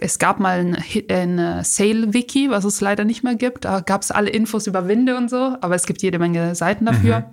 Es 0.01 0.19
gab 0.19 0.39
mal 0.39 0.59
ein, 0.59 0.83
ein 1.09 1.39
äh, 1.39 1.63
Sale-Wiki, 1.63 2.49
was 2.49 2.63
es 2.65 2.81
leider 2.81 3.05
nicht 3.05 3.23
mehr 3.23 3.35
gibt. 3.35 3.65
Da 3.65 3.81
gab 3.81 4.01
es 4.01 4.11
alle 4.11 4.29
Infos 4.29 4.67
über 4.67 4.87
Winde 4.87 5.17
und 5.17 5.29
so, 5.29 5.55
aber 5.61 5.75
es 5.75 5.85
gibt 5.85 6.01
jede 6.01 6.19
Menge 6.19 6.55
Seiten 6.55 6.85
dafür. 6.85 7.19
Mhm. 7.19 7.25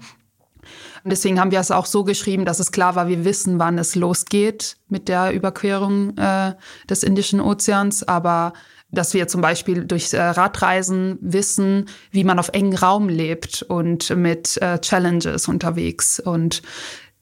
Und 1.04 1.10
deswegen 1.10 1.38
haben 1.38 1.52
wir 1.52 1.60
es 1.60 1.70
auch 1.70 1.86
so 1.86 2.02
geschrieben, 2.02 2.44
dass 2.44 2.58
es 2.58 2.72
klar 2.72 2.96
war, 2.96 3.06
wir 3.06 3.24
wissen, 3.24 3.60
wann 3.60 3.78
es 3.78 3.94
losgeht 3.94 4.76
mit 4.88 5.06
der 5.06 5.32
Überquerung 5.32 6.16
äh, 6.18 6.54
des 6.90 7.04
Indischen 7.04 7.40
Ozeans, 7.40 8.06
aber 8.06 8.52
dass 8.90 9.14
wir 9.14 9.28
zum 9.28 9.40
Beispiel 9.40 9.84
durch 9.84 10.12
äh, 10.12 10.20
Radreisen 10.20 11.18
wissen, 11.20 11.86
wie 12.10 12.24
man 12.24 12.38
auf 12.38 12.50
engen 12.52 12.76
Raum 12.76 13.08
lebt 13.08 13.62
und 13.62 14.10
mit 14.16 14.60
äh, 14.62 14.80
Challenges 14.80 15.48
unterwegs 15.48 16.18
und 16.18 16.62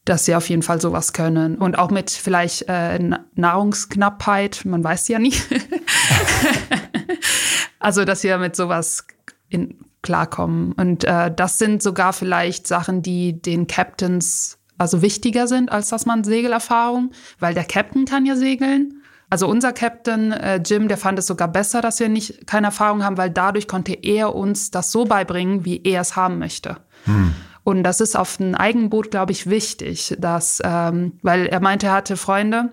dass 0.04 0.24
sie 0.26 0.34
auf 0.34 0.48
jeden 0.48 0.62
Fall 0.62 0.80
sowas 0.80 1.12
können. 1.12 1.56
Und 1.56 1.78
auch 1.78 1.90
mit 1.90 2.10
vielleicht 2.10 2.68
äh, 2.68 2.98
Nahrungsknappheit, 3.34 4.64
man 4.64 4.84
weiß 4.84 5.08
ja 5.08 5.18
nicht. 5.18 5.42
also, 7.78 8.04
dass 8.04 8.22
wir 8.22 8.38
mit 8.38 8.54
sowas 8.54 9.06
in, 9.48 9.78
klarkommen. 10.02 10.72
Und 10.72 11.04
äh, 11.04 11.32
das 11.34 11.58
sind 11.58 11.82
sogar 11.82 12.12
vielleicht 12.12 12.66
Sachen, 12.66 13.02
die 13.02 13.40
den 13.40 13.66
Captains 13.66 14.58
also 14.76 15.02
wichtiger 15.02 15.46
sind, 15.48 15.72
als 15.72 15.88
dass 15.88 16.06
man 16.06 16.24
Segelerfahrung, 16.24 17.12
weil 17.38 17.54
der 17.54 17.64
Captain 17.64 18.04
kann 18.04 18.26
ja 18.26 18.36
segeln. 18.36 19.02
Also 19.30 19.48
unser 19.48 19.72
Captain 19.72 20.32
äh, 20.32 20.60
Jim, 20.64 20.88
der 20.88 20.98
fand 20.98 21.18
es 21.18 21.26
sogar 21.26 21.48
besser, 21.48 21.80
dass 21.80 21.98
wir 21.98 22.08
nicht 22.08 22.46
keine 22.46 22.68
Erfahrung 22.68 23.02
haben, 23.02 23.16
weil 23.16 23.30
dadurch 23.30 23.66
konnte 23.66 23.92
er 23.94 24.34
uns 24.34 24.70
das 24.70 24.92
so 24.92 25.04
beibringen, 25.04 25.64
wie 25.64 25.82
er 25.82 26.02
es 26.02 26.14
haben 26.14 26.38
möchte. 26.38 26.76
Hm. 27.04 27.34
Und 27.64 27.82
das 27.82 28.00
ist 28.00 28.14
auf 28.14 28.40
einem 28.40 28.54
Eigenboot, 28.54 29.10
glaube 29.10 29.32
ich, 29.32 29.48
wichtig, 29.48 30.14
dass, 30.18 30.60
ähm, 30.62 31.18
weil 31.22 31.46
er 31.46 31.60
meinte, 31.60 31.86
er 31.86 31.94
hatte 31.94 32.16
Freunde. 32.16 32.70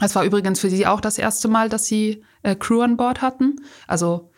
Es 0.00 0.14
war 0.14 0.24
übrigens 0.24 0.60
für 0.60 0.70
sie 0.70 0.86
auch 0.86 1.00
das 1.00 1.18
erste 1.18 1.48
Mal, 1.48 1.68
dass 1.68 1.86
sie 1.86 2.22
äh, 2.44 2.54
Crew 2.54 2.80
an 2.82 2.96
Bord 2.96 3.20
hatten. 3.20 3.56
Also 3.88 4.30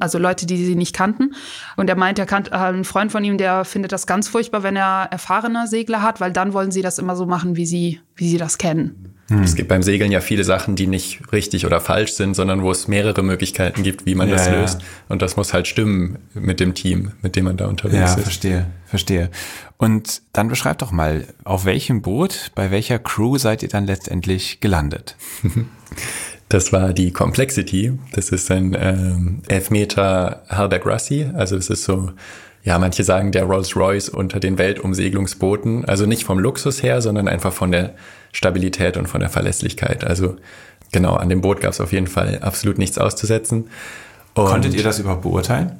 also 0.00 0.18
Leute, 0.18 0.46
die 0.46 0.62
sie 0.62 0.74
nicht 0.74 0.94
kannten. 0.94 1.34
Und 1.76 1.88
er 1.88 1.96
meint, 1.96 2.18
er 2.18 2.26
kannte 2.26 2.50
äh, 2.50 2.56
ein 2.56 2.84
Freund 2.84 3.12
von 3.12 3.24
ihm, 3.24 3.38
der 3.38 3.64
findet 3.64 3.92
das 3.92 4.06
ganz 4.06 4.28
furchtbar, 4.28 4.62
wenn 4.62 4.76
er 4.76 5.08
erfahrene 5.10 5.66
Segler 5.66 6.02
hat, 6.02 6.20
weil 6.20 6.32
dann 6.32 6.52
wollen 6.52 6.70
sie 6.70 6.82
das 6.82 6.98
immer 6.98 7.16
so 7.16 7.24
machen, 7.24 7.56
wie 7.56 7.66
sie, 7.66 8.00
wie 8.14 8.28
sie 8.28 8.36
das 8.36 8.58
kennen. 8.58 9.19
Hm. 9.30 9.44
Es 9.44 9.54
gibt 9.54 9.68
beim 9.68 9.84
Segeln 9.84 10.10
ja 10.10 10.20
viele 10.20 10.42
Sachen, 10.42 10.74
die 10.74 10.88
nicht 10.88 11.32
richtig 11.32 11.64
oder 11.64 11.80
falsch 11.80 12.12
sind, 12.12 12.34
sondern 12.34 12.62
wo 12.62 12.70
es 12.72 12.88
mehrere 12.88 13.22
Möglichkeiten 13.22 13.84
gibt, 13.84 14.04
wie 14.04 14.16
man 14.16 14.28
ja, 14.28 14.34
das 14.34 14.50
löst. 14.50 14.80
Ja. 14.80 14.86
Und 15.08 15.22
das 15.22 15.36
muss 15.36 15.54
halt 15.54 15.68
stimmen 15.68 16.18
mit 16.34 16.58
dem 16.58 16.74
Team, 16.74 17.12
mit 17.22 17.36
dem 17.36 17.44
man 17.44 17.56
da 17.56 17.68
unterwegs 17.68 17.94
ja, 17.94 18.04
ist. 18.06 18.16
Ja, 18.16 18.22
verstehe, 18.22 18.66
verstehe. 18.86 19.30
Und 19.76 20.22
dann 20.32 20.48
beschreibt 20.48 20.82
doch 20.82 20.90
mal, 20.90 21.26
auf 21.44 21.64
welchem 21.64 22.02
Boot, 22.02 22.50
bei 22.56 22.72
welcher 22.72 22.98
Crew 22.98 23.38
seid 23.38 23.62
ihr 23.62 23.68
dann 23.68 23.86
letztendlich 23.86 24.60
gelandet? 24.60 25.16
Das 26.50 26.72
war 26.72 26.92
die 26.92 27.12
Complexity. 27.12 27.96
Das 28.10 28.30
ist 28.30 28.50
ein 28.50 28.76
ähm, 28.76 29.42
Elfmeter 29.46 30.42
Halberg 30.48 30.84
Russi. 30.84 31.28
Also 31.32 31.54
das 31.54 31.70
ist 31.70 31.84
so, 31.84 32.10
ja, 32.62 32.78
manche 32.78 33.04
sagen 33.04 33.32
der 33.32 33.44
Rolls-Royce 33.44 34.10
unter 34.10 34.38
den 34.38 34.58
Weltumsegelungsbooten. 34.58 35.86
Also 35.86 36.06
nicht 36.06 36.24
vom 36.24 36.38
Luxus 36.38 36.82
her, 36.82 37.00
sondern 37.00 37.26
einfach 37.26 37.52
von 37.52 37.72
der 37.72 37.94
Stabilität 38.32 38.96
und 38.96 39.06
von 39.06 39.20
der 39.20 39.30
Verlässlichkeit. 39.30 40.04
Also 40.04 40.36
genau, 40.92 41.14
an 41.14 41.28
dem 41.28 41.40
Boot 41.40 41.60
gab 41.60 41.72
es 41.72 41.80
auf 41.80 41.92
jeden 41.92 42.06
Fall 42.06 42.40
absolut 42.42 42.78
nichts 42.78 42.98
auszusetzen. 42.98 43.70
Und 44.34 44.46
Konntet 44.46 44.74
ihr 44.74 44.82
das 44.82 44.98
überhaupt 44.98 45.22
beurteilen? 45.22 45.72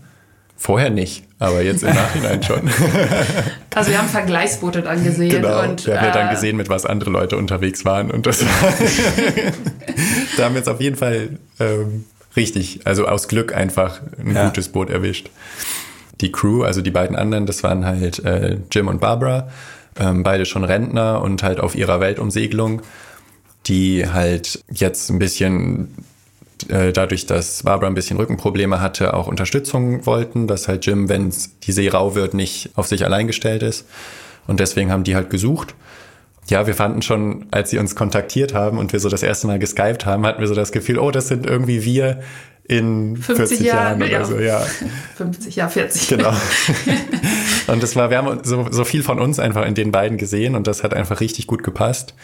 Vorher 0.56 0.90
nicht, 0.90 1.24
aber 1.38 1.62
jetzt 1.62 1.82
im 1.82 1.94
Nachhinein 1.94 2.42
schon. 2.42 2.70
Also 3.72 3.92
wir 3.92 3.98
haben 3.98 4.08
Vergleichsboote 4.08 4.82
dann 4.82 5.04
gesehen. 5.04 5.30
Genau, 5.30 5.62
und, 5.62 5.86
wir 5.86 5.96
haben 5.96 6.06
ja 6.06 6.12
dann 6.12 6.28
äh, 6.28 6.32
gesehen, 6.32 6.56
mit 6.56 6.68
was 6.68 6.84
andere 6.84 7.08
Leute 7.08 7.36
unterwegs 7.36 7.84
waren. 7.84 8.10
Und 8.10 8.26
das 8.26 8.42
war 8.42 8.48
da 10.36 10.44
haben 10.44 10.54
wir 10.54 10.58
jetzt 10.58 10.68
auf 10.68 10.80
jeden 10.80 10.96
Fall 10.96 11.38
ähm, 11.60 12.04
richtig, 12.34 12.80
also 12.84 13.06
aus 13.06 13.28
Glück 13.28 13.54
einfach 13.54 14.00
ein 14.18 14.34
ja. 14.34 14.46
gutes 14.46 14.70
Boot 14.70 14.90
erwischt. 14.90 15.30
Die 16.20 16.32
Crew, 16.32 16.62
also 16.62 16.82
die 16.82 16.90
beiden 16.90 17.16
anderen, 17.16 17.46
das 17.46 17.62
waren 17.62 17.84
halt 17.84 18.24
äh, 18.24 18.58
Jim 18.70 18.88
und 18.88 19.00
Barbara, 19.00 19.48
ähm, 19.98 20.22
beide 20.22 20.46
schon 20.46 20.64
Rentner 20.64 21.22
und 21.22 21.42
halt 21.42 21.60
auf 21.60 21.74
ihrer 21.74 22.00
Weltumsegelung, 22.00 22.82
die 23.66 24.06
halt 24.06 24.62
jetzt 24.70 25.10
ein 25.10 25.18
bisschen 25.18 25.94
äh, 26.68 26.92
dadurch, 26.92 27.26
dass 27.26 27.62
Barbara 27.62 27.88
ein 27.88 27.94
bisschen 27.94 28.16
Rückenprobleme 28.16 28.80
hatte, 28.80 29.14
auch 29.14 29.26
Unterstützung 29.26 30.04
wollten, 30.06 30.46
dass 30.46 30.68
halt 30.68 30.86
Jim, 30.86 31.08
wenn 31.08 31.32
die 31.62 31.72
See 31.72 31.88
rau 31.88 32.14
wird, 32.14 32.34
nicht 32.34 32.70
auf 32.76 32.86
sich 32.86 33.04
allein 33.04 33.26
gestellt 33.26 33.62
ist. 33.62 33.86
Und 34.46 34.60
deswegen 34.60 34.90
haben 34.90 35.04
die 35.04 35.14
halt 35.14 35.30
gesucht. 35.30 35.74
Ja, 36.48 36.66
wir 36.66 36.74
fanden 36.74 37.02
schon, 37.02 37.46
als 37.50 37.70
sie 37.70 37.78
uns 37.78 37.94
kontaktiert 37.94 38.54
haben 38.54 38.78
und 38.78 38.92
wir 38.92 39.00
so 39.00 39.08
das 39.08 39.22
erste 39.22 39.46
Mal 39.46 39.58
geskypt 39.58 40.04
haben, 40.04 40.26
hatten 40.26 40.40
wir 40.40 40.48
so 40.48 40.54
das 40.54 40.72
Gefühl, 40.72 40.98
oh, 40.98 41.10
das 41.10 41.28
sind 41.28 41.46
irgendwie 41.46 41.84
wir 41.84 42.20
in 42.70 43.16
50 43.16 43.48
40 43.48 43.60
Jahren, 43.66 44.00
Jahren 44.00 44.14
oder 44.14 44.24
so, 44.24 44.38
ja. 44.38 44.60
50, 45.16 45.56
ja, 45.56 45.68
40. 45.68 46.08
Genau. 46.08 46.32
und 47.66 47.82
das 47.82 47.96
war, 47.96 48.10
wir 48.10 48.18
haben 48.18 48.44
so, 48.44 48.70
so 48.70 48.84
viel 48.84 49.02
von 49.02 49.18
uns 49.18 49.40
einfach 49.40 49.66
in 49.66 49.74
den 49.74 49.90
beiden 49.90 50.18
gesehen 50.18 50.54
und 50.54 50.68
das 50.68 50.84
hat 50.84 50.94
einfach 50.94 51.20
richtig 51.20 51.48
gut 51.48 51.64
gepasst. 51.64 52.14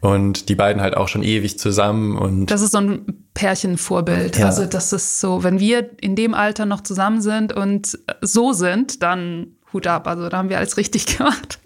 Und 0.00 0.48
die 0.48 0.54
beiden 0.54 0.80
halt 0.80 0.96
auch 0.96 1.08
schon 1.08 1.22
ewig 1.22 1.58
zusammen 1.58 2.16
und. 2.16 2.46
Das 2.46 2.62
ist 2.62 2.70
so 2.70 2.78
ein 2.78 3.26
Pärchenvorbild. 3.34 4.38
Ja. 4.38 4.46
Also, 4.46 4.64
das 4.64 4.94
ist 4.94 5.20
so, 5.20 5.42
wenn 5.42 5.58
wir 5.58 5.90
in 6.00 6.16
dem 6.16 6.32
Alter 6.32 6.64
noch 6.64 6.82
zusammen 6.82 7.20
sind 7.20 7.52
und 7.52 7.98
so 8.22 8.54
sind, 8.54 9.02
dann 9.02 9.48
Hut 9.72 9.86
ab. 9.86 10.06
Also, 10.06 10.30
da 10.30 10.38
haben 10.38 10.48
wir 10.48 10.56
alles 10.56 10.78
richtig 10.78 11.04
gemacht. 11.18 11.58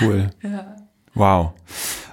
Cool. 0.00 0.30
Ja. 0.42 0.76
Wow. 1.14 1.54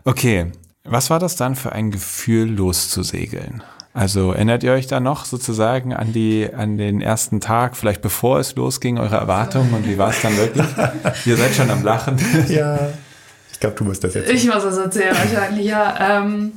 Okay. 0.04 0.52
Was 0.84 1.12
war 1.12 1.20
das 1.20 1.36
dann 1.36 1.56
für 1.56 1.74
ein 1.74 1.92
Gefühl, 1.92 2.50
loszusegeln? 2.50 3.62
Also 3.94 4.32
erinnert 4.32 4.64
ihr 4.64 4.72
euch 4.72 4.88
da 4.88 5.00
noch 5.00 5.26
sozusagen 5.26 5.94
an 5.94 6.14
die, 6.14 6.50
an 6.54 6.78
den 6.78 7.02
ersten 7.02 7.42
Tag, 7.42 7.76
vielleicht 7.76 8.02
bevor 8.02 8.40
es 8.40 8.56
losging, 8.56 8.98
eure 8.98 9.18
Erwartungen 9.18 9.74
und 9.74 9.88
wie 9.88 9.98
war 9.98 10.12
es 10.12 10.22
dann 10.22 10.38
wirklich? 10.38 10.66
ihr 11.26 11.38
seid 11.38 11.54
schon 11.54 11.70
am 11.70 11.84
Lachen. 11.84 12.18
Ja 12.48 12.92
glaube, 13.62 13.78
du 13.78 13.86
musst 13.86 14.04
das 14.04 14.14
erzählen. 14.14 14.36
Ich 14.36 14.46
muss 14.46 14.64
das 14.64 14.78
erzählen, 14.78 15.16
wahrscheinlich, 15.16 15.66
ja. 15.66 16.20
Ähm, 16.20 16.52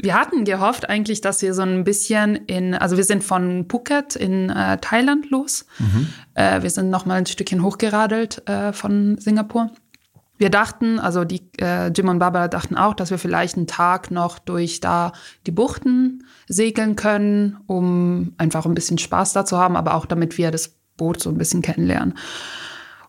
wir 0.00 0.14
hatten 0.14 0.44
gehofft 0.44 0.88
eigentlich, 0.88 1.20
dass 1.20 1.42
wir 1.42 1.54
so 1.54 1.62
ein 1.62 1.84
bisschen 1.84 2.34
in, 2.34 2.74
also 2.74 2.96
wir 2.96 3.04
sind 3.04 3.22
von 3.22 3.66
Phuket 3.70 4.16
in 4.16 4.50
äh, 4.50 4.78
Thailand 4.78 5.30
los. 5.30 5.64
Mhm. 5.78 6.08
Äh, 6.34 6.62
wir 6.62 6.70
sind 6.70 6.90
noch 6.90 7.06
mal 7.06 7.14
ein 7.14 7.26
Stückchen 7.26 7.62
hochgeradelt 7.62 8.48
äh, 8.48 8.72
von 8.72 9.16
Singapur. 9.18 9.70
Wir 10.38 10.50
dachten, 10.50 10.98
also 10.98 11.24
die 11.24 11.42
äh, 11.60 11.88
Jim 11.88 12.08
und 12.08 12.18
Barbara 12.18 12.48
dachten 12.48 12.76
auch, 12.76 12.94
dass 12.94 13.10
wir 13.10 13.18
vielleicht 13.18 13.56
einen 13.56 13.66
Tag 13.66 14.10
noch 14.10 14.38
durch 14.38 14.80
da 14.80 15.12
die 15.46 15.52
Buchten 15.52 16.24
segeln 16.48 16.96
können, 16.96 17.58
um 17.66 18.32
einfach 18.38 18.66
ein 18.66 18.74
bisschen 18.74 18.98
Spaß 18.98 19.34
da 19.34 19.44
zu 19.44 19.58
haben, 19.58 19.76
aber 19.76 19.94
auch 19.94 20.06
damit 20.06 20.38
wir 20.38 20.50
das 20.50 20.76
Boot 20.96 21.22
so 21.22 21.30
ein 21.30 21.38
bisschen 21.38 21.62
kennenlernen. 21.62 22.14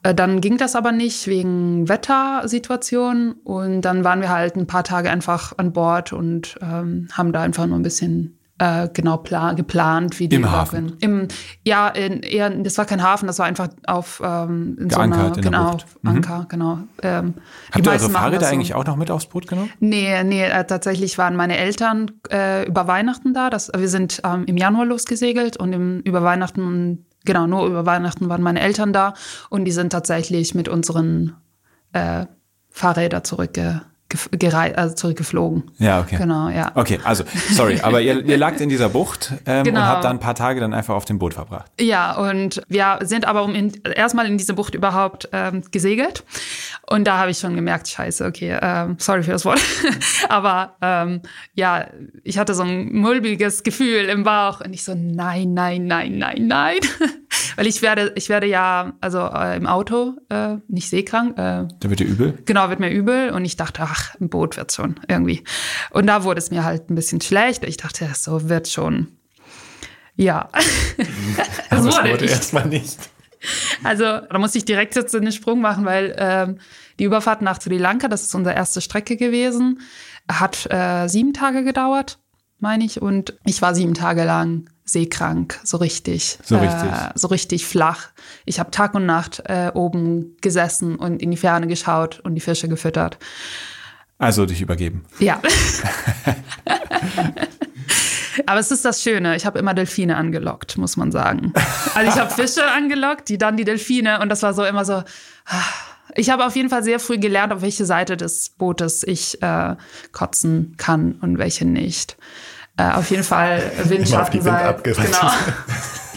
Äh, 0.04 0.14
dann 0.14 0.42
ging 0.42 0.58
das 0.58 0.76
aber 0.76 0.92
nicht 0.92 1.28
wegen 1.28 1.90
Wettersituation 1.90 3.34
und 3.44 3.82
dann 3.82 4.04
waren 4.04 4.22
wir 4.22 4.30
halt 4.30 4.56
ein 4.56 4.68
paar 4.68 4.84
Tage 4.84 5.10
einfach 5.10 5.54
an 5.58 5.74
Bord 5.74 6.14
und 6.14 6.58
ähm, 6.62 7.08
haben 7.14 7.32
da 7.32 7.42
einfach 7.42 7.66
nur 7.66 7.80
ein 7.80 7.84
bisschen 7.84 8.38
äh, 8.64 8.90
genau 8.94 9.18
plan 9.18 9.58
geplant, 9.58 10.20
wie 10.20 10.30
die 10.30 10.38
Im 10.38 10.50
Hafen. 10.50 10.96
Im, 11.02 11.28
ja, 11.66 11.90
in, 11.90 12.22
eher, 12.22 12.50
das 12.50 12.78
war 12.78 12.86
kein 12.86 13.04
Hafen, 13.04 13.28
das 13.28 13.38
war 13.40 13.46
einfach 13.46 13.68
auf 13.88 14.22
ähm, 14.24 14.78
in 14.80 14.88
Geankert 14.88 14.96
so 14.96 15.00
einer, 15.00 15.36
in 15.36 15.42
genau, 15.42 15.78
mhm. 16.02 16.10
Anker, 16.10 16.46
genau. 16.48 16.80
Ähm, 17.02 17.34
Habt 17.74 17.86
ihr 17.86 17.92
eure 17.92 18.10
Fahrräder 18.10 18.46
so. 18.46 18.54
eigentlich 18.54 18.74
auch 18.74 18.86
noch 18.86 18.96
mit 18.96 19.12
aufs 19.12 19.26
Boot 19.26 19.48
genommen? 19.48 19.70
Nee, 19.82 20.24
nee, 20.24 20.46
äh, 20.46 20.64
tatsächlich 20.64 21.18
waren 21.18 21.36
meine 21.36 21.58
Eltern 21.58 22.12
äh, 22.32 22.66
über 22.66 22.88
Weihnachten 22.88 23.34
da. 23.34 23.50
Das, 23.50 23.70
wir 23.76 23.90
sind 23.90 24.22
ähm, 24.24 24.46
im 24.46 24.56
Januar 24.56 24.86
losgesegelt 24.86 25.58
und 25.58 25.74
im, 25.74 26.00
über 26.00 26.24
Weihnachten 26.24 27.06
genau, 27.26 27.48
nur 27.48 27.66
über 27.66 27.86
Weihnachten 27.86 28.30
waren 28.30 28.42
meine 28.42 28.62
Eltern 28.62 28.94
da 28.94 29.14
und 29.50 29.66
die 29.66 29.72
sind 29.72 29.90
tatsächlich 29.90 30.56
mit 30.56 30.70
unseren 30.70 31.36
äh, 31.92 32.28
Fahrrädern 32.70 33.24
zurückge 34.18 34.78
also 34.78 34.96
zurückgeflogen. 34.96 35.64
Ja, 35.78 36.02
okay. 36.02 36.18
Genau, 36.18 36.50
ja. 36.50 36.72
Okay, 36.76 37.00
also, 37.04 37.24
sorry, 37.52 37.80
aber 37.82 38.02
ihr, 38.02 38.24
ihr 38.26 38.38
lagt 38.38 38.62
in 38.62 38.70
dieser 38.70 38.90
Bucht 38.90 39.34
ähm, 39.46 39.64
genau. 39.64 39.82
und 39.82 39.86
habt 39.88 40.04
da 40.04 40.10
ein 40.10 40.20
paar 40.20 40.36
Tage 40.36 40.60
dann 40.60 40.74
einfach 40.74 40.96
auf 40.96 41.06
dem 41.06 41.20
Boot 41.20 41.34
verbracht. 41.34 41.72
Ja, 41.80 42.16
und 42.16 42.62
wir 42.68 43.00
sind 43.02 43.26
aber 43.26 43.44
um 43.44 43.56
in, 43.56 43.72
erstmal 43.96 44.26
in 44.28 44.38
diese 44.38 44.54
Bucht 44.54 44.76
überhaupt 44.76 45.30
ähm, 45.32 45.64
gesegelt. 45.72 46.24
Und 46.90 47.06
da 47.06 47.18
habe 47.18 47.32
ich 47.32 47.40
schon 47.40 47.56
gemerkt, 47.56 47.88
scheiße, 47.88 48.26
okay, 48.26 48.58
ähm, 48.62 48.98
sorry 49.00 49.24
für 49.24 49.32
das 49.32 49.46
Wort. 49.46 49.62
aber 50.30 50.76
ähm, 50.82 51.22
ja, 51.56 51.88
ich 52.24 52.38
hatte 52.38 52.54
so 52.54 52.64
ein 52.64 52.94
mulmiges 52.94 53.64
Gefühl 53.64 54.06
im 54.06 54.24
Bauch 54.24 54.62
und 54.62 54.74
ich 54.74 54.84
so, 54.84 54.94
nein, 54.96 55.54
nein, 55.54 55.88
nein, 55.88 56.18
nein, 56.18 56.48
nein. 56.48 56.78
Weil 57.56 57.68
ich 57.68 57.82
werde, 57.82 58.12
ich 58.16 58.30
werde 58.30 58.48
ja, 58.48 58.94
also 59.02 59.20
äh, 59.20 59.58
im 59.58 59.68
Auto 59.68 60.16
äh, 60.30 60.56
nicht 60.68 60.90
seekrank. 60.90 61.38
Äh, 61.38 61.68
da 61.80 61.90
wird 61.90 62.00
dir 62.00 62.08
übel? 62.08 62.38
Genau, 62.46 62.70
wird 62.70 62.80
mir 62.80 62.90
übel. 62.90 63.30
Und 63.30 63.46
ich 63.46 63.56
dachte, 63.56 63.84
ach, 63.84 64.03
ein 64.20 64.30
Boot 64.30 64.58
wird 64.58 64.72
schon 64.72 65.00
irgendwie. 65.08 65.44
Und 65.92 66.08
da 66.08 66.24
wurde 66.24 66.40
es 66.40 66.52
mir 66.52 66.64
halt 66.64 66.90
ein 66.90 66.96
bisschen 66.96 67.22
schlecht. 67.22 67.64
Ich 67.64 67.78
dachte, 67.78 68.08
so 68.16 68.50
wird 68.50 68.68
schon. 68.68 69.18
Ja. 70.16 70.50
das 71.70 71.84
wurde, 71.84 72.12
wurde 72.12 72.26
erstmal 72.26 72.68
nicht. 72.68 72.98
Also 73.84 74.04
da 74.04 74.38
muss 74.40 74.56
ich 74.56 74.66
direkt 74.66 74.96
jetzt 74.96 75.14
den 75.14 75.32
Sprung 75.32 75.62
machen, 75.62 75.86
weil 75.86 76.16
ähm, 76.18 76.60
die 77.00 77.04
Überfahrt 77.06 77.42
nach 77.42 77.60
Sri 77.60 77.78
Lanka, 77.78 78.08
das 78.08 78.24
ist 78.24 78.36
unsere 78.36 78.56
erste 78.56 78.82
Strecke 78.82 79.18
gewesen, 79.18 79.82
hat 80.32 80.72
äh, 80.72 81.08
sieben 81.08 81.34
Tage 81.34 81.64
gedauert, 81.64 82.20
meine 82.60 82.86
ich. 82.86 83.02
Und 83.02 83.38
ich 83.46 83.62
war 83.62 83.76
sieben 83.76 83.94
Tage 83.94 84.24
lang 84.24 84.70
seekrank, 84.86 85.60
so 85.64 85.78
richtig. 85.78 86.38
So 86.44 86.58
richtig. 86.58 86.92
Äh, 86.92 87.12
so 87.16 87.28
richtig 87.28 87.66
flach. 87.66 88.10
Ich 88.46 88.60
habe 88.60 88.72
Tag 88.72 88.94
und 88.96 89.06
Nacht 89.06 89.42
äh, 89.46 89.72
oben 89.74 90.38
gesessen 90.42 90.96
und 90.96 91.22
in 91.22 91.32
die 91.32 91.38
Ferne 91.38 91.68
geschaut 91.68 92.20
und 92.22 92.36
die 92.36 92.42
Fische 92.42 92.68
gefüttert. 92.68 93.18
Also 94.24 94.46
dich 94.46 94.62
übergeben. 94.62 95.06
Ja. 95.20 95.42
Aber 98.46 98.60
es 98.60 98.72
ist 98.72 98.86
das 98.86 99.02
Schöne, 99.02 99.36
ich 99.36 99.46
habe 99.46 99.60
immer 99.60 99.74
Delfine 99.74 100.18
angelockt, 100.18 100.78
muss 100.78 100.98
man 100.98 101.12
sagen. 101.12 101.54
Also 101.94 102.12
ich 102.12 102.20
habe 102.20 102.32
Fische 102.34 102.66
angelockt, 102.72 103.30
die 103.30 103.38
dann 103.38 103.58
die 103.58 103.64
Delfine 103.64 104.20
und 104.22 104.30
das 104.30 104.44
war 104.44 104.54
so 104.54 104.64
immer 104.64 104.86
so. 104.86 105.04
Ich 106.16 106.30
habe 106.30 106.46
auf 106.46 106.56
jeden 106.56 106.70
Fall 106.70 106.84
sehr 106.84 107.00
früh 107.00 107.18
gelernt, 107.18 107.54
auf 107.54 107.62
welche 107.62 107.86
Seite 107.86 108.18
des 108.18 108.50
Bootes 108.50 109.04
ich 109.04 109.42
äh, 109.42 109.76
kotzen 110.12 110.76
kann 110.78 111.14
und 111.22 111.38
welche 111.38 111.66
nicht. 111.66 112.18
Äh, 112.78 112.92
auf 112.92 113.10
jeden 113.12 113.24
Fall 113.24 113.72
Windschattenseite. 113.84 114.82
Genau. 114.84 115.32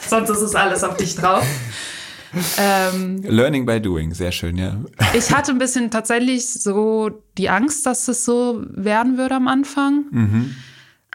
Sonst 0.09 0.31
ist 0.31 0.41
es 0.41 0.55
alles 0.55 0.85
auf 0.85 0.97
dich 0.97 1.17
drauf. 1.17 1.45
Ähm, 2.59 3.23
Learning 3.23 3.67
by 3.67 3.81
doing, 3.81 4.15
sehr 4.15 4.33
schön, 4.33 4.57
ja. 4.57 4.77
ich 5.15 5.35
hatte 5.35 5.53
ein 5.53 5.59
bisschen 5.59 5.91
tatsächlich 5.91 6.49
so 6.49 7.11
die 7.39 7.49
Angst, 7.49 7.87
dass 7.87 8.09
es 8.09 8.25
so 8.25 8.63
werden 8.71 9.19
würde 9.19 9.35
am 9.35 9.49
Anfang. 9.49 10.05
Mhm. 10.11 10.57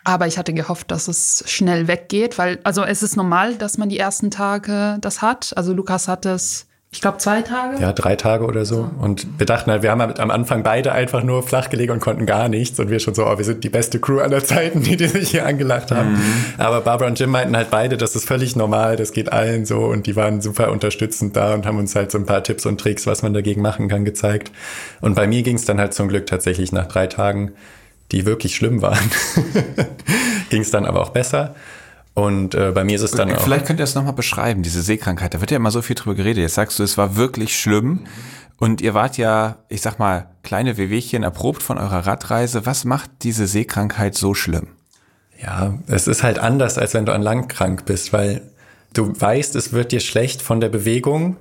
Aber 0.04 0.26
ich 0.26 0.38
hatte 0.38 0.54
gehofft, 0.54 0.90
dass 0.90 1.08
es 1.08 1.44
schnell 1.46 1.88
weggeht, 1.88 2.38
weil, 2.40 2.60
also 2.64 2.84
es 2.84 3.04
ist 3.04 3.16
normal, 3.16 3.56
dass 3.56 3.78
man 3.78 3.90
die 3.90 4.00
ersten 4.00 4.32
Tage 4.32 4.98
das 5.00 5.22
hat. 5.22 5.54
Also 5.56 5.74
Lukas 5.74 6.08
hat 6.08 6.26
es 6.26 6.68
ich 6.94 7.00
glaube, 7.00 7.20
zwei 7.20 7.42
Tage. 7.42 7.82
Ja, 7.82 7.94
drei 7.94 8.18
Tage 8.18 8.44
oder 8.44 8.66
so. 8.66 8.92
Und 9.00 9.26
wir 9.40 9.46
dachten 9.46 9.72
halt, 9.72 9.82
wir 9.82 9.92
haben 9.92 10.02
halt 10.02 10.20
am 10.20 10.30
Anfang 10.30 10.62
beide 10.62 10.92
einfach 10.92 11.24
nur 11.24 11.42
flach 11.42 11.70
gelegen 11.70 11.94
und 11.94 12.02
konnten 12.02 12.26
gar 12.26 12.50
nichts. 12.50 12.82
Und 12.82 12.90
wir 12.90 13.00
schon 13.00 13.16
so, 13.16 13.26
oh, 13.26 13.38
wir 13.38 13.46
sind 13.46 13.64
die 13.64 13.70
beste 13.70 14.00
Crew 14.00 14.20
aller 14.20 14.44
Zeiten, 14.44 14.82
die, 14.84 14.98
die 14.98 15.08
sich 15.08 15.32
hier 15.32 15.46
angelacht 15.46 15.92
haben. 15.92 16.12
Mhm. 16.12 16.44
Aber 16.58 16.82
Barbara 16.82 17.08
und 17.08 17.18
Jim 17.18 17.30
meinten 17.30 17.56
halt 17.56 17.70
beide, 17.72 17.96
das 17.96 18.18
ist 18.18 18.26
völlig 18.26 18.58
normal, 18.58 18.98
das 18.98 19.14
geht 19.14 19.32
allen 19.32 19.66
so. 19.66 19.86
Und 19.86 20.06
die 20.06 20.18
waren 20.18 20.42
super 20.42 20.70
unterstützend 20.70 21.38
da 21.38 21.54
und 21.54 21.66
haben 21.66 21.78
uns 21.78 21.96
halt 21.96 22.12
so 22.12 22.18
ein 22.18 22.26
paar 22.26 22.44
Tipps 22.44 22.66
und 22.66 22.82
Tricks, 22.82 23.08
was 23.08 23.24
man 23.24 23.34
dagegen 23.34 23.62
machen 23.62 23.88
kann, 23.88 24.04
gezeigt. 24.04 24.52
Und 25.00 25.16
bei 25.16 25.28
mir 25.28 25.44
ging 25.44 25.56
es 25.56 25.64
dann 25.64 25.80
halt 25.80 25.94
zum 25.94 26.10
Glück 26.10 26.26
tatsächlich 26.26 26.74
nach 26.74 26.88
drei 26.88 27.08
Tagen, 27.08 27.54
die 28.12 28.26
wirklich 28.26 28.54
schlimm 28.54 28.82
waren, 28.82 29.10
ging 30.50 30.62
es 30.62 30.72
dann 30.72 30.86
aber 30.86 31.02
auch 31.02 31.12
besser. 31.12 31.56
Und 32.14 32.56
äh, 32.56 32.72
bei 32.72 32.84
mir 32.84 32.96
ist 32.96 33.04
es 33.04 33.12
dann 33.12 33.32
auch. 33.32 33.42
Vielleicht 33.42 33.66
könnt 33.66 33.80
ihr 33.80 33.86
es 33.86 33.96
nochmal 33.96 34.14
beschreiben, 34.14 34.64
diese 34.64 34.82
Seekrankheit. 34.82 35.34
Da 35.34 35.40
wird 35.40 35.52
ja 35.52 35.58
immer 35.58 35.72
so 35.72 35.82
viel 35.82 35.96
drüber 35.96 36.16
geredet. 36.16 36.42
Jetzt 36.42 36.56
sagst 36.56 36.78
du, 36.80 36.84
es 36.84 36.98
war 36.98 37.16
wirklich 37.16 37.58
schlimm. 37.58 38.02
Und 38.58 38.82
ihr 38.82 38.94
wart 38.94 39.18
ja, 39.18 39.58
ich 39.70 39.82
sag 39.82 39.98
mal, 39.98 40.28
kleine 40.44 40.78
Wehwehchen 40.78 41.24
erprobt 41.24 41.64
von 41.64 41.78
eurer 41.78 42.06
Radreise. 42.06 42.66
Was 42.66 42.86
macht 42.86 43.10
diese 43.24 43.48
Seekrankheit 43.48 44.16
so 44.16 44.34
schlimm? 44.34 44.68
Ja, 45.42 45.80
es 45.88 46.08
ist 46.08 46.22
halt 46.22 46.38
anders, 46.38 46.78
als 46.78 46.94
wenn 46.94 47.06
du 47.06 47.14
an 47.14 47.24
lang 47.24 47.48
krank 47.48 47.86
bist, 47.86 48.14
weil 48.14 48.42
du 48.94 49.20
weißt, 49.20 49.56
es 49.56 49.74
wird 49.74 49.92
dir 49.92 50.00
schlecht 50.00 50.42
von 50.42 50.60
der 50.60 50.70
Bewegung 50.70 51.38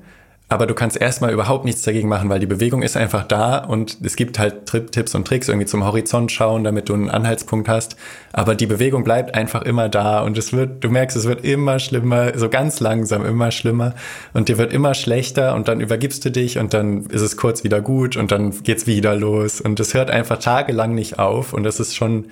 aber 0.51 0.67
du 0.67 0.75
kannst 0.75 1.01
erstmal 1.01 1.33
überhaupt 1.33 1.65
nichts 1.65 1.83
dagegen 1.83 2.09
machen, 2.09 2.29
weil 2.29 2.41
die 2.41 2.47
Bewegung 2.47 2.83
ist 2.83 2.97
einfach 2.97 3.23
da 3.23 3.59
und 3.59 3.99
es 4.03 4.17
gibt 4.17 4.41
halt 4.41 4.67
Tipps 4.67 5.15
und 5.15 5.25
Tricks, 5.25 5.49
irgendwie 5.49 5.67
zum 5.67 5.85
Horizont 5.85 6.33
schauen, 6.33 6.65
damit 6.65 6.89
du 6.89 6.95
einen 6.95 7.09
Anhaltspunkt 7.09 7.69
hast. 7.69 7.95
Aber 8.33 8.57
die 8.57 8.67
Bewegung 8.67 9.05
bleibt 9.05 9.37
einfach 9.37 9.63
immer 9.63 9.89
da 9.89 10.21
und 10.23 10.37
es 10.37 10.53
wird, 10.53 10.83
du 10.83 10.91
merkst, 10.91 11.17
es 11.17 11.27
wird 11.27 11.45
immer 11.45 11.79
schlimmer, 11.79 12.37
so 12.37 12.49
ganz 12.49 12.81
langsam 12.81 13.25
immer 13.25 13.53
schlimmer 13.53 13.95
und 14.33 14.49
dir 14.49 14.59
wird 14.59 14.73
immer 14.73 14.95
schlechter 14.95 15.55
und 15.55 15.69
dann 15.69 15.81
übergibst 15.81 16.25
du 16.25 16.33
dich 16.33 16.59
und 16.59 16.75
dann 16.75 17.07
ist 17.07 17.23
es 17.23 17.37
kurz 17.37 17.63
wieder 17.63 17.81
gut 17.81 18.17
und 18.17 18.33
dann 18.33 18.51
geht's 18.65 18.89
wieder 18.89 19.15
los 19.15 19.61
und 19.61 19.79
es 19.79 19.95
hört 19.95 20.11
einfach 20.11 20.39
tagelang 20.39 20.97
nicht 20.97 21.21
auf 21.21 21.53
und 21.53 21.63
das 21.63 21.79
ist 21.79 21.95
schon 21.95 22.27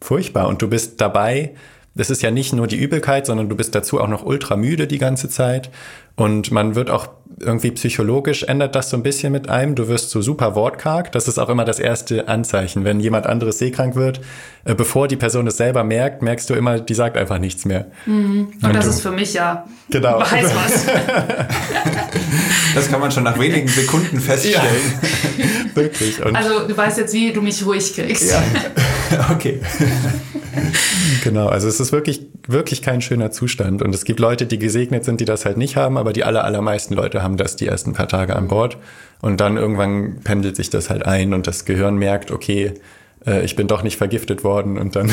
furchtbar 0.00 0.46
und 0.46 0.62
du 0.62 0.68
bist 0.68 1.00
dabei, 1.00 1.52
das 1.96 2.10
ist 2.10 2.22
ja 2.22 2.30
nicht 2.30 2.52
nur 2.52 2.66
die 2.66 2.76
Übelkeit, 2.76 3.26
sondern 3.26 3.48
du 3.48 3.56
bist 3.56 3.74
dazu 3.74 4.00
auch 4.00 4.08
noch 4.08 4.24
ultra 4.24 4.56
müde 4.56 4.86
die 4.86 4.98
ganze 4.98 5.28
Zeit. 5.30 5.70
Und 6.14 6.50
man 6.50 6.74
wird 6.74 6.90
auch 6.90 7.08
irgendwie 7.38 7.70
psychologisch 7.72 8.42
ändert 8.42 8.74
das 8.74 8.88
so 8.90 8.96
ein 8.96 9.02
bisschen 9.02 9.32
mit 9.32 9.48
einem. 9.50 9.74
Du 9.74 9.88
wirst 9.88 10.10
so 10.10 10.22
super 10.22 10.54
wortkarg. 10.54 11.12
Das 11.12 11.28
ist 11.28 11.38
auch 11.38 11.48
immer 11.48 11.64
das 11.64 11.78
erste 11.78 12.28
Anzeichen. 12.28 12.84
Wenn 12.84 13.00
jemand 13.00 13.26
anderes 13.26 13.58
seekrank 13.58 13.96
wird, 13.96 14.20
äh, 14.64 14.74
bevor 14.74 15.08
die 15.08 15.16
Person 15.16 15.46
es 15.46 15.56
selber 15.56 15.84
merkt, 15.84 16.22
merkst 16.22 16.48
du 16.48 16.54
immer, 16.54 16.80
die 16.80 16.94
sagt 16.94 17.16
einfach 17.16 17.38
nichts 17.38 17.64
mehr. 17.64 17.86
Mhm. 18.06 18.48
Und, 18.62 18.64
Und, 18.64 18.76
das 18.76 18.84
du, 18.84 18.90
ist 18.90 19.00
für 19.00 19.10
mich 19.10 19.34
ja 19.34 19.66
genau. 19.90 20.20
weiß 20.20 20.54
was. 20.54 20.86
das 22.74 22.90
kann 22.90 23.00
man 23.00 23.10
schon 23.10 23.24
nach 23.24 23.38
wenigen 23.38 23.68
Sekunden 23.68 24.20
feststellen. 24.20 24.64
Ja. 25.38 25.44
Wirklich. 25.76 26.24
Und 26.24 26.34
also 26.34 26.66
du 26.66 26.76
weißt 26.76 26.98
jetzt, 26.98 27.12
wie 27.14 27.32
du 27.32 27.42
mich 27.42 27.64
ruhig 27.64 27.94
kriegst. 27.94 28.30
Ja. 28.30 28.42
Okay. 29.30 29.60
genau, 31.22 31.46
also 31.46 31.68
es 31.68 31.78
ist 31.78 31.92
wirklich, 31.92 32.26
wirklich 32.48 32.82
kein 32.82 33.00
schöner 33.00 33.30
Zustand. 33.30 33.80
Und 33.80 33.94
es 33.94 34.04
gibt 34.04 34.18
Leute, 34.18 34.46
die 34.46 34.58
gesegnet 34.58 35.04
sind, 35.04 35.20
die 35.20 35.24
das 35.24 35.44
halt 35.44 35.56
nicht 35.56 35.76
haben, 35.76 35.96
aber 35.96 36.12
die 36.12 36.24
aller, 36.24 36.42
allermeisten 36.42 36.94
Leute 36.94 37.22
haben 37.22 37.36
das 37.36 37.54
die 37.54 37.68
ersten 37.68 37.92
paar 37.92 38.08
Tage 38.08 38.34
an 38.34 38.48
Bord. 38.48 38.78
Und 39.20 39.40
dann 39.40 39.58
irgendwann 39.58 40.20
pendelt 40.24 40.56
sich 40.56 40.70
das 40.70 40.90
halt 40.90 41.06
ein 41.06 41.34
und 41.34 41.46
das 41.46 41.66
Gehirn 41.66 41.96
merkt, 41.96 42.32
okay, 42.32 42.74
äh, 43.24 43.44
ich 43.44 43.56
bin 43.56 43.68
doch 43.68 43.82
nicht 43.82 43.96
vergiftet 43.96 44.44
worden 44.44 44.78
und 44.78 44.96
dann. 44.96 45.12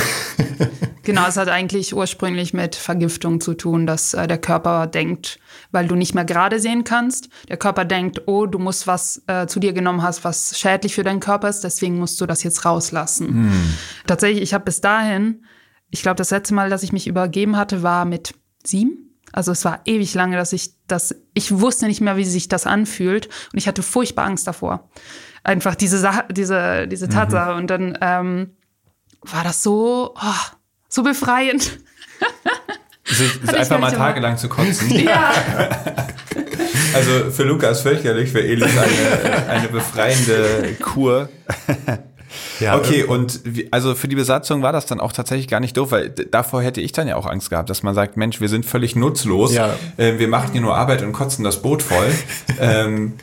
genau, 1.03 1.27
es 1.27 1.37
hat 1.37 1.49
eigentlich 1.49 1.95
ursprünglich 1.95 2.53
mit 2.53 2.75
Vergiftung 2.75 3.39
zu 3.41 3.53
tun, 3.53 3.85
dass 3.85 4.13
äh, 4.13 4.27
der 4.27 4.37
Körper 4.37 4.87
denkt, 4.87 5.39
weil 5.71 5.87
du 5.87 5.95
nicht 5.95 6.15
mehr 6.15 6.25
gerade 6.25 6.59
sehen 6.59 6.83
kannst, 6.83 7.29
der 7.49 7.57
Körper 7.57 7.85
denkt, 7.85 8.23
oh, 8.27 8.45
du 8.45 8.59
musst 8.59 8.87
was 8.87 9.21
äh, 9.27 9.47
zu 9.47 9.59
dir 9.59 9.73
genommen 9.73 10.01
hast, 10.01 10.23
was 10.23 10.57
schädlich 10.57 10.95
für 10.95 11.03
deinen 11.03 11.19
Körper 11.19 11.49
ist, 11.49 11.63
deswegen 11.63 11.97
musst 11.99 12.19
du 12.19 12.25
das 12.25 12.43
jetzt 12.43 12.65
rauslassen. 12.65 13.27
Hm. 13.27 13.73
Tatsächlich, 14.07 14.43
ich 14.43 14.53
habe 14.53 14.65
bis 14.65 14.81
dahin, 14.81 15.45
ich 15.89 16.01
glaube, 16.01 16.15
das 16.15 16.31
letzte 16.31 16.53
Mal, 16.53 16.69
dass 16.69 16.83
ich 16.83 16.91
mich 16.91 17.07
übergeben 17.07 17.55
hatte, 17.55 17.83
war 17.83 18.05
mit 18.05 18.33
sieben. 18.63 19.03
Also 19.31 19.51
es 19.51 19.65
war 19.65 19.81
ewig 19.85 20.13
lange, 20.13 20.37
dass 20.37 20.53
ich 20.53 20.73
das, 20.87 21.15
ich 21.33 21.59
wusste 21.59 21.87
nicht 21.87 22.01
mehr, 22.01 22.17
wie 22.17 22.23
sich 22.23 22.49
das 22.49 22.67
anfühlt 22.67 23.27
und 23.51 23.57
ich 23.57 23.67
hatte 23.67 23.81
furchtbar 23.81 24.25
Angst 24.25 24.45
davor. 24.45 24.89
Einfach 25.43 25.75
diese 25.75 25.97
Sache, 25.97 26.25
diese, 26.31 26.87
diese 26.87 27.09
Tatsache. 27.09 27.51
Mhm. 27.51 27.57
Und 27.57 27.67
dann 27.67 27.97
ähm, 28.01 28.51
war 29.21 29.43
das 29.43 29.61
so, 29.63 30.13
oh, 30.15 30.55
so 30.87 31.03
befreiend. 31.03 31.79
Sich 33.03 33.31
einfach 33.47 33.79
mal 33.79 33.91
tagelang 33.91 34.37
zu 34.37 34.49
kotzen. 34.49 34.89
ja. 35.05 35.31
Also 36.95 37.31
für 37.31 37.41
Lukas 37.41 37.81
fürchterlich, 37.81 38.29
für 38.29 38.43
Elis 38.43 38.69
eine, 38.77 39.47
eine 39.49 39.67
befreiende 39.67 40.75
Kur. 40.79 41.27
Ja, 42.59 42.77
okay, 42.77 43.03
und 43.03 43.41
wie, 43.43 43.67
also 43.71 43.95
für 43.95 44.07
die 44.07 44.15
Besatzung 44.15 44.61
war 44.61 44.71
das 44.71 44.85
dann 44.85 44.99
auch 44.99 45.11
tatsächlich 45.11 45.47
gar 45.47 45.59
nicht 45.59 45.75
doof, 45.77 45.91
weil 45.91 46.09
davor 46.09 46.61
hätte 46.61 46.81
ich 46.81 46.91
dann 46.91 47.07
ja 47.07 47.15
auch 47.15 47.25
Angst 47.25 47.49
gehabt, 47.49 47.69
dass 47.69 47.83
man 47.83 47.95
sagt, 47.95 48.17
Mensch, 48.17 48.41
wir 48.41 48.49
sind 48.49 48.65
völlig 48.65 48.95
nutzlos, 48.95 49.53
ja. 49.53 49.75
äh, 49.97 50.19
wir 50.19 50.27
machen 50.27 50.51
hier 50.51 50.61
nur 50.61 50.75
Arbeit 50.75 51.01
und 51.01 51.13
kotzen 51.13 51.43
das 51.43 51.61
Boot 51.61 51.81
voll. 51.81 52.11
ähm, 52.59 53.13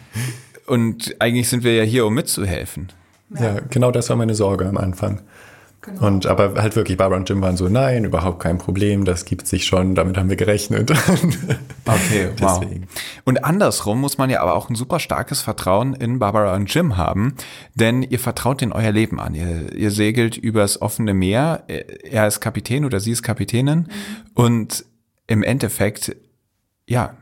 und 0.71 1.17
eigentlich 1.19 1.49
sind 1.49 1.65
wir 1.65 1.75
ja 1.75 1.83
hier, 1.83 2.07
um 2.07 2.15
mitzuhelfen. 2.15 2.93
Ja. 3.35 3.43
ja, 3.43 3.61
genau 3.71 3.91
das 3.91 4.09
war 4.09 4.17
meine 4.17 4.35
Sorge 4.35 4.69
am 4.69 4.77
Anfang. 4.77 5.21
Genau. 5.83 6.07
Und 6.07 6.27
aber 6.27 6.61
halt 6.63 6.77
wirklich, 6.77 6.97
Barbara 6.97 7.19
und 7.19 7.29
Jim 7.29 7.41
waren 7.41 7.57
so, 7.57 7.69
nein, 7.69 8.05
überhaupt 8.05 8.39
kein 8.39 8.59
Problem, 8.59 9.05
das 9.05 9.25
gibt 9.25 9.47
sich 9.47 9.65
schon, 9.65 9.95
damit 9.95 10.17
haben 10.17 10.29
wir 10.29 10.37
gerechnet. 10.37 10.91
okay, 11.87 12.29
wow. 12.39 12.65
Und 13.25 13.45
andersrum 13.45 14.01
muss 14.01 14.17
man 14.17 14.31
ja 14.31 14.43
aber 14.43 14.55
auch 14.55 14.69
ein 14.69 14.75
super 14.77 15.01
starkes 15.01 15.41
Vertrauen 15.41 15.95
in 15.95 16.19
Barbara 16.19 16.55
und 16.55 16.73
Jim 16.73 16.97
haben, 16.99 17.35
denn 17.75 18.03
ihr 18.03 18.19
vertraut 18.19 18.63
in 18.63 18.73
euer 18.73 18.93
Leben 18.93 19.19
an. 19.19 19.35
Ihr, 19.35 19.75
ihr 19.75 19.91
segelt 19.91 20.37
übers 20.37 20.81
offene 20.81 21.15
Meer, 21.15 21.65
er 21.67 22.29
ist 22.29 22.41
Kapitän 22.41 22.85
oder 22.85 23.01
sie 23.01 23.13
ist 23.13 23.23
Kapitänin 23.23 23.79
mhm. 23.79 23.87
und 24.35 24.85
im 25.27 25.43
Endeffekt, 25.43 26.15
ja, 26.87 27.15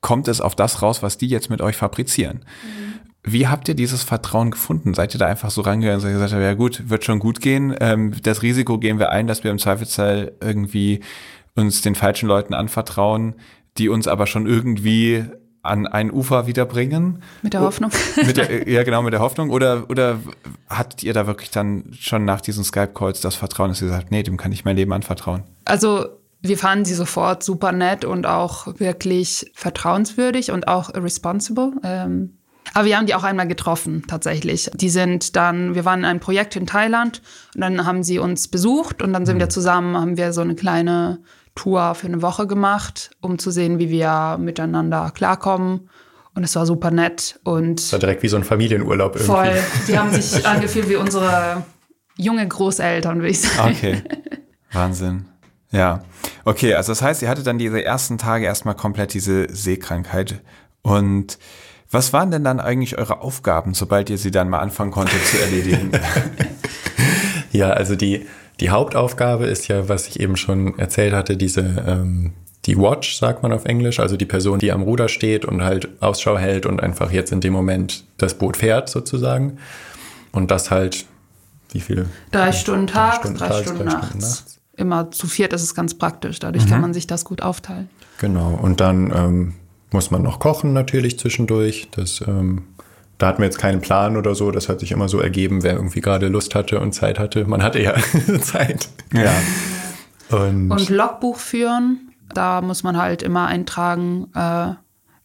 kommt 0.00 0.28
es 0.28 0.40
auf 0.40 0.54
das 0.54 0.82
raus, 0.82 1.02
was 1.02 1.18
die 1.18 1.28
jetzt 1.28 1.50
mit 1.50 1.60
euch 1.60 1.76
fabrizieren. 1.76 2.44
Mhm. 2.64 2.90
Wie 3.22 3.48
habt 3.48 3.68
ihr 3.68 3.74
dieses 3.74 4.02
Vertrauen 4.02 4.50
gefunden? 4.50 4.94
Seid 4.94 5.14
ihr 5.14 5.18
da 5.18 5.26
einfach 5.26 5.50
so 5.50 5.60
rangegangen 5.60 6.02
und 6.02 6.10
gesagt, 6.10 6.32
ja 6.32 6.54
gut, 6.54 6.88
wird 6.88 7.04
schon 7.04 7.18
gut 7.18 7.40
gehen. 7.40 7.74
Ähm, 7.78 8.14
das 8.22 8.42
Risiko 8.42 8.78
gehen 8.78 8.98
wir 8.98 9.10
ein, 9.10 9.26
dass 9.26 9.44
wir 9.44 9.50
im 9.50 9.58
Zweifelsfall 9.58 10.32
irgendwie 10.40 11.00
uns 11.54 11.82
den 11.82 11.94
falschen 11.94 12.28
Leuten 12.28 12.54
anvertrauen, 12.54 13.34
die 13.76 13.90
uns 13.90 14.08
aber 14.08 14.26
schon 14.26 14.46
irgendwie 14.46 15.26
an 15.62 15.86
ein 15.86 16.10
Ufer 16.10 16.46
wiederbringen. 16.46 17.22
Mit 17.42 17.52
der 17.52 17.60
Hoffnung. 17.60 17.90
Mit 18.16 18.38
der, 18.38 18.66
ja, 18.72 18.82
genau, 18.84 19.02
mit 19.02 19.12
der 19.12 19.20
Hoffnung. 19.20 19.50
Oder, 19.50 19.90
oder 19.90 20.18
hattet 20.70 21.02
ihr 21.02 21.12
da 21.12 21.26
wirklich 21.26 21.50
dann 21.50 21.92
schon 21.98 22.24
nach 22.24 22.40
diesen 22.40 22.64
Skype-Calls 22.64 23.20
das 23.20 23.34
Vertrauen, 23.34 23.68
dass 23.68 23.82
ihr 23.82 23.88
sagt, 23.88 24.10
nee, 24.10 24.22
dem 24.22 24.38
kann 24.38 24.52
ich 24.52 24.64
mein 24.64 24.76
Leben 24.76 24.94
anvertrauen? 24.94 25.42
Also 25.66 26.06
wir 26.42 26.58
fanden 26.58 26.84
sie 26.84 26.94
sofort 26.94 27.42
super 27.42 27.72
nett 27.72 28.04
und 28.04 28.26
auch 28.26 28.66
wirklich 28.78 29.50
vertrauenswürdig 29.54 30.50
und 30.50 30.68
auch 30.68 30.94
responsible. 30.94 31.72
Ähm, 31.82 32.38
aber 32.74 32.84
wir 32.86 32.96
haben 32.96 33.06
die 33.06 33.14
auch 33.14 33.24
einmal 33.24 33.48
getroffen, 33.48 34.04
tatsächlich. 34.06 34.70
Die 34.74 34.90
sind 34.90 35.36
dann, 35.36 35.74
wir 35.74 35.84
waren 35.84 36.00
in 36.00 36.04
einem 36.04 36.20
Projekt 36.20 36.56
in 36.56 36.66
Thailand 36.66 37.20
und 37.54 37.62
dann 37.62 37.84
haben 37.84 38.02
sie 38.02 38.18
uns 38.18 38.48
besucht 38.48 39.02
und 39.02 39.12
dann 39.12 39.26
sind 39.26 39.36
mhm. 39.36 39.40
wir 39.40 39.48
zusammen, 39.48 39.96
haben 39.96 40.16
wir 40.16 40.32
so 40.32 40.40
eine 40.40 40.54
kleine 40.54 41.20
Tour 41.54 41.94
für 41.94 42.06
eine 42.06 42.22
Woche 42.22 42.46
gemacht, 42.46 43.10
um 43.20 43.38
zu 43.38 43.50
sehen, 43.50 43.78
wie 43.78 43.90
wir 43.90 44.38
miteinander 44.38 45.10
klarkommen. 45.10 45.90
Und 46.34 46.44
es 46.44 46.54
war 46.54 46.64
super 46.64 46.92
nett 46.92 47.40
und. 47.42 47.80
Es 47.80 47.92
war 47.92 47.98
direkt 47.98 48.22
wie 48.22 48.28
so 48.28 48.36
ein 48.36 48.44
Familienurlaub 48.44 49.16
irgendwie. 49.16 49.32
Voll. 49.32 49.62
Die 49.88 49.98
haben 49.98 50.12
sich 50.12 50.46
angefühlt 50.46 50.88
wie 50.88 50.96
unsere 50.96 51.64
junge 52.16 52.46
Großeltern, 52.46 53.18
würde 53.18 53.30
ich 53.30 53.40
sagen. 53.40 53.74
Okay. 53.76 54.02
Wahnsinn. 54.72 55.29
Ja. 55.72 56.02
Okay, 56.44 56.74
also 56.74 56.92
das 56.92 57.02
heißt, 57.02 57.22
ihr 57.22 57.28
hattet 57.28 57.46
dann 57.46 57.58
diese 57.58 57.82
ersten 57.84 58.18
Tage 58.18 58.44
erstmal 58.44 58.74
komplett 58.74 59.14
diese 59.14 59.46
Seekrankheit 59.54 60.40
und 60.82 61.38
was 61.92 62.12
waren 62.12 62.30
denn 62.30 62.44
dann 62.44 62.60
eigentlich 62.60 62.98
eure 62.98 63.20
Aufgaben, 63.20 63.74
sobald 63.74 64.10
ihr 64.10 64.18
sie 64.18 64.30
dann 64.30 64.48
mal 64.48 64.60
anfangen 64.60 64.92
konntet 64.92 65.24
zu 65.26 65.40
erledigen? 65.40 65.90
ja, 67.52 67.70
also 67.70 67.96
die, 67.96 68.26
die 68.60 68.70
Hauptaufgabe 68.70 69.46
ist 69.46 69.66
ja, 69.66 69.88
was 69.88 70.06
ich 70.06 70.20
eben 70.20 70.36
schon 70.36 70.78
erzählt 70.78 71.12
hatte, 71.12 71.36
diese 71.36 71.62
ähm, 71.86 72.32
die 72.66 72.76
Watch, 72.76 73.16
sagt 73.16 73.42
man 73.42 73.52
auf 73.52 73.64
Englisch, 73.64 74.00
also 74.00 74.16
die 74.16 74.26
Person, 74.26 74.58
die 74.58 74.70
am 74.70 74.82
Ruder 74.82 75.08
steht 75.08 75.44
und 75.44 75.62
halt 75.62 75.88
Ausschau 76.00 76.38
hält 76.38 76.66
und 76.66 76.80
einfach 76.80 77.10
jetzt 77.10 77.32
in 77.32 77.40
dem 77.40 77.52
Moment 77.52 78.04
das 78.18 78.34
Boot 78.34 78.56
fährt 78.56 78.88
sozusagen. 78.88 79.58
Und 80.30 80.50
das 80.50 80.70
halt, 80.70 81.06
wie 81.72 81.80
viele? 81.80 82.06
Drei 82.30 82.52
Stunden 82.52 82.86
tags, 82.86 83.22
drei 83.22 83.30
Stunden, 83.30 83.38
drei 83.38 83.62
Stunden, 83.62 83.84
drei 83.84 83.90
Stunden 83.90 84.00
nachts. 84.00 84.14
nachts. 84.14 84.59
Immer 84.76 85.10
zu 85.10 85.26
viert 85.26 85.52
ist 85.52 85.62
es 85.62 85.74
ganz 85.74 85.94
praktisch, 85.94 86.38
dadurch 86.38 86.64
mhm. 86.66 86.70
kann 86.70 86.80
man 86.80 86.94
sich 86.94 87.06
das 87.06 87.24
gut 87.24 87.42
aufteilen. 87.42 87.88
Genau, 88.18 88.54
und 88.54 88.80
dann 88.80 89.12
ähm, 89.14 89.54
muss 89.92 90.10
man 90.10 90.22
noch 90.22 90.38
kochen 90.38 90.72
natürlich 90.72 91.18
zwischendurch. 91.18 91.88
Das, 91.90 92.22
ähm, 92.26 92.64
da 93.18 93.28
hatten 93.28 93.38
wir 93.38 93.46
jetzt 93.46 93.58
keinen 93.58 93.80
Plan 93.80 94.16
oder 94.16 94.34
so. 94.34 94.50
Das 94.50 94.68
hat 94.68 94.80
sich 94.80 94.92
immer 94.92 95.08
so 95.08 95.20
ergeben, 95.20 95.62
wer 95.62 95.74
irgendwie 95.74 96.00
gerade 96.00 96.28
Lust 96.28 96.54
hatte 96.54 96.80
und 96.80 96.92
Zeit 96.92 97.18
hatte. 97.18 97.44
Man 97.44 97.62
hatte 97.62 97.80
ja 97.80 97.94
Zeit. 98.40 98.88
Ja. 99.12 99.32
Und, 100.30 100.70
und 100.70 100.88
Logbuch 100.88 101.36
führen, 101.36 102.12
da 102.32 102.60
muss 102.60 102.82
man 102.82 102.96
halt 102.96 103.22
immer 103.22 103.46
eintragen, 103.46 104.28
äh, 104.34 104.74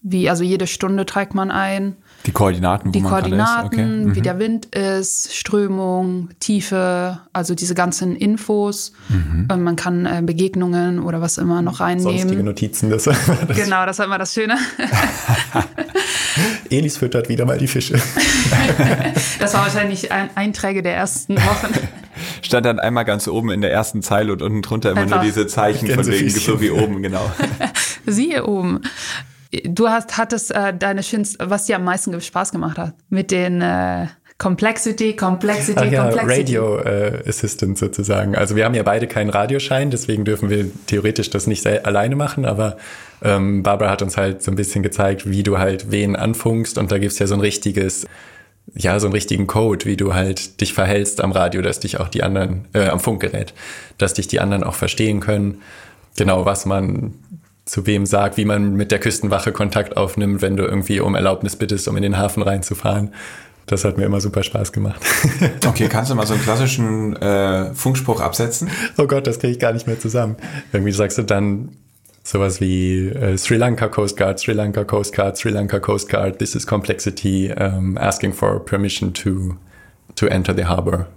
wie, 0.01 0.29
also 0.29 0.43
jede 0.43 0.67
Stunde 0.67 1.05
trägt 1.05 1.35
man 1.35 1.51
ein. 1.51 1.95
Die 2.25 2.31
Koordinaten, 2.31 2.89
wo 2.89 2.91
die 2.91 3.01
man 3.01 3.11
Koordinaten. 3.11 3.67
Okay. 3.67 3.85
Mhm. 3.85 4.15
wie 4.15 4.21
der 4.21 4.39
Wind 4.39 4.73
ist, 4.73 5.35
Strömung, 5.35 6.29
Tiefe, 6.39 7.19
also 7.33 7.53
diese 7.53 7.75
ganzen 7.75 8.15
Infos. 8.15 8.93
Mhm. 9.09 9.47
Und 9.51 9.63
man 9.63 9.75
kann 9.75 10.05
äh, 10.05 10.21
Begegnungen 10.23 10.99
oder 10.99 11.21
was 11.21 11.37
immer 11.37 11.61
noch 11.61 11.77
Sonstige 11.77 12.13
reinnehmen. 12.13 12.45
Notizen, 12.45 12.89
das, 12.89 13.03
das 13.03 13.17
Genau, 13.55 13.85
das 13.85 13.99
war 13.99 14.05
immer 14.05 14.17
das 14.17 14.33
Schöne. 14.33 14.57
Elis 16.69 16.97
füttert 16.97 17.29
wieder 17.29 17.45
mal 17.45 17.57
die 17.57 17.67
Fische. 17.67 18.01
Das 19.39 19.53
war 19.53 19.63
wahrscheinlich 19.63 20.11
ein 20.11 20.29
Einträge 20.35 20.81
der 20.81 20.95
ersten 20.95 21.35
Wochen. 21.35 21.73
Stand 22.41 22.65
dann 22.65 22.79
einmal 22.79 23.05
ganz 23.05 23.27
oben 23.27 23.51
in 23.51 23.61
der 23.61 23.71
ersten 23.71 24.01
Zeile 24.01 24.33
und 24.33 24.41
unten 24.41 24.61
drunter 24.61 24.91
immer 24.91 25.01
Einfach 25.01 25.17
nur 25.17 25.25
diese 25.25 25.47
Zeichen 25.47 25.89
von 25.89 26.05
wegen, 26.07 26.29
so 26.29 26.61
wie 26.61 26.71
oben, 26.71 27.01
genau. 27.01 27.31
Siehe 28.05 28.45
oben. 28.45 28.81
Du 29.63 29.89
hast, 29.89 30.17
hattest 30.17 30.51
äh, 30.51 30.73
deine 30.77 31.03
schönste, 31.03 31.49
was 31.49 31.65
dir 31.65 31.77
am 31.77 31.83
meisten 31.83 32.19
Spaß 32.19 32.51
gemacht 32.51 32.77
hat. 32.77 32.93
Mit 33.09 33.31
den 33.31 33.61
äh, 33.61 34.07
Complexity, 34.37 35.15
Complexity, 35.15 35.79
Ach 35.79 35.91
ja, 35.91 36.09
Complexity. 36.09 36.57
Radio 36.57 36.77
äh, 36.79 37.23
Assistant 37.25 37.77
sozusagen. 37.77 38.35
Also 38.35 38.57
wir 38.57 38.65
haben 38.65 38.75
ja 38.75 38.83
beide 38.83 39.07
keinen 39.07 39.29
Radioschein, 39.29 39.91
deswegen 39.91 40.25
dürfen 40.25 40.49
wir 40.49 40.69
theoretisch 40.87 41.29
das 41.29 41.47
nicht 41.47 41.65
alleine 41.65 42.17
machen, 42.17 42.45
aber 42.45 42.75
ähm, 43.23 43.63
Barbara 43.63 43.91
hat 43.91 44.01
uns 44.01 44.17
halt 44.17 44.43
so 44.43 44.51
ein 44.51 44.55
bisschen 44.55 44.83
gezeigt, 44.83 45.29
wie 45.29 45.43
du 45.43 45.57
halt 45.57 45.89
wen 45.89 46.17
anfunkst 46.17 46.77
und 46.77 46.91
da 46.91 46.97
gibt's 46.97 47.17
ja 47.17 47.27
so 47.27 47.35
ein 47.35 47.39
richtiges, 47.39 48.05
ja, 48.73 48.99
so 48.99 49.07
einen 49.07 49.13
richtigen 49.13 49.47
Code, 49.47 49.85
wie 49.85 49.95
du 49.95 50.13
halt 50.13 50.59
dich 50.59 50.73
verhältst 50.73 51.21
am 51.21 51.31
Radio, 51.31 51.61
dass 51.61 51.79
dich 51.79 52.01
auch 52.01 52.09
die 52.09 52.21
anderen, 52.21 52.67
äh, 52.73 52.87
am 52.89 52.99
Funkgerät, 52.99 53.53
dass 53.97 54.15
dich 54.15 54.27
die 54.27 54.41
anderen 54.41 54.65
auch 54.65 54.75
verstehen 54.75 55.21
können. 55.21 55.61
Genau, 56.17 56.45
was 56.45 56.65
man 56.65 57.13
zu 57.65 57.87
wem 57.87 58.05
sagt, 58.05 58.37
wie 58.37 58.45
man 58.45 58.73
mit 58.75 58.91
der 58.91 58.99
Küstenwache 58.99 59.51
Kontakt 59.51 59.97
aufnimmt, 59.97 60.41
wenn 60.41 60.55
du 60.55 60.63
irgendwie 60.63 60.99
um 60.99 61.15
Erlaubnis 61.15 61.55
bittest, 61.55 61.87
um 61.87 61.97
in 61.97 62.03
den 62.03 62.17
Hafen 62.17 62.43
reinzufahren. 62.43 63.13
Das 63.65 63.83
hat 63.83 63.97
mir 63.97 64.05
immer 64.05 64.21
super 64.21 64.43
Spaß 64.43 64.71
gemacht. 64.71 65.01
Okay, 65.67 65.87
kannst 65.89 66.11
du 66.11 66.15
mal 66.15 66.27
so 66.27 66.35
einen 66.35 66.43
klassischen 66.43 67.15
äh, 67.15 67.73
Funkspruch 67.73 68.21
absetzen? 68.21 68.69
Oh 68.97 69.07
Gott, 69.07 69.25
das 69.25 69.39
kriege 69.39 69.53
ich 69.53 69.59
gar 69.59 69.73
nicht 69.73 69.87
mehr 69.87 69.99
zusammen. 69.99 70.35
Irgendwie 70.71 70.91
sagst 70.91 71.17
du 71.17 71.23
dann 71.23 71.69
sowas 72.23 72.61
wie 72.61 73.07
äh, 73.09 73.37
Sri 73.37 73.57
Lanka 73.57 73.87
Coast 73.87 74.15
Guard, 74.15 74.39
Sri 74.39 74.53
Lanka 74.53 74.83
Coast 74.83 75.15
Guard, 75.15 75.37
Sri 75.37 75.49
Lanka 75.49 75.79
Coast 75.79 76.07
Guard, 76.07 76.37
this 76.37 76.55
is 76.55 76.67
complexity, 76.67 77.51
um, 77.51 77.97
asking 77.97 78.31
for 78.33 78.63
permission 78.63 79.13
to, 79.13 79.55
to 80.15 80.27
enter 80.27 80.55
the 80.55 80.65
harbor 80.65 81.07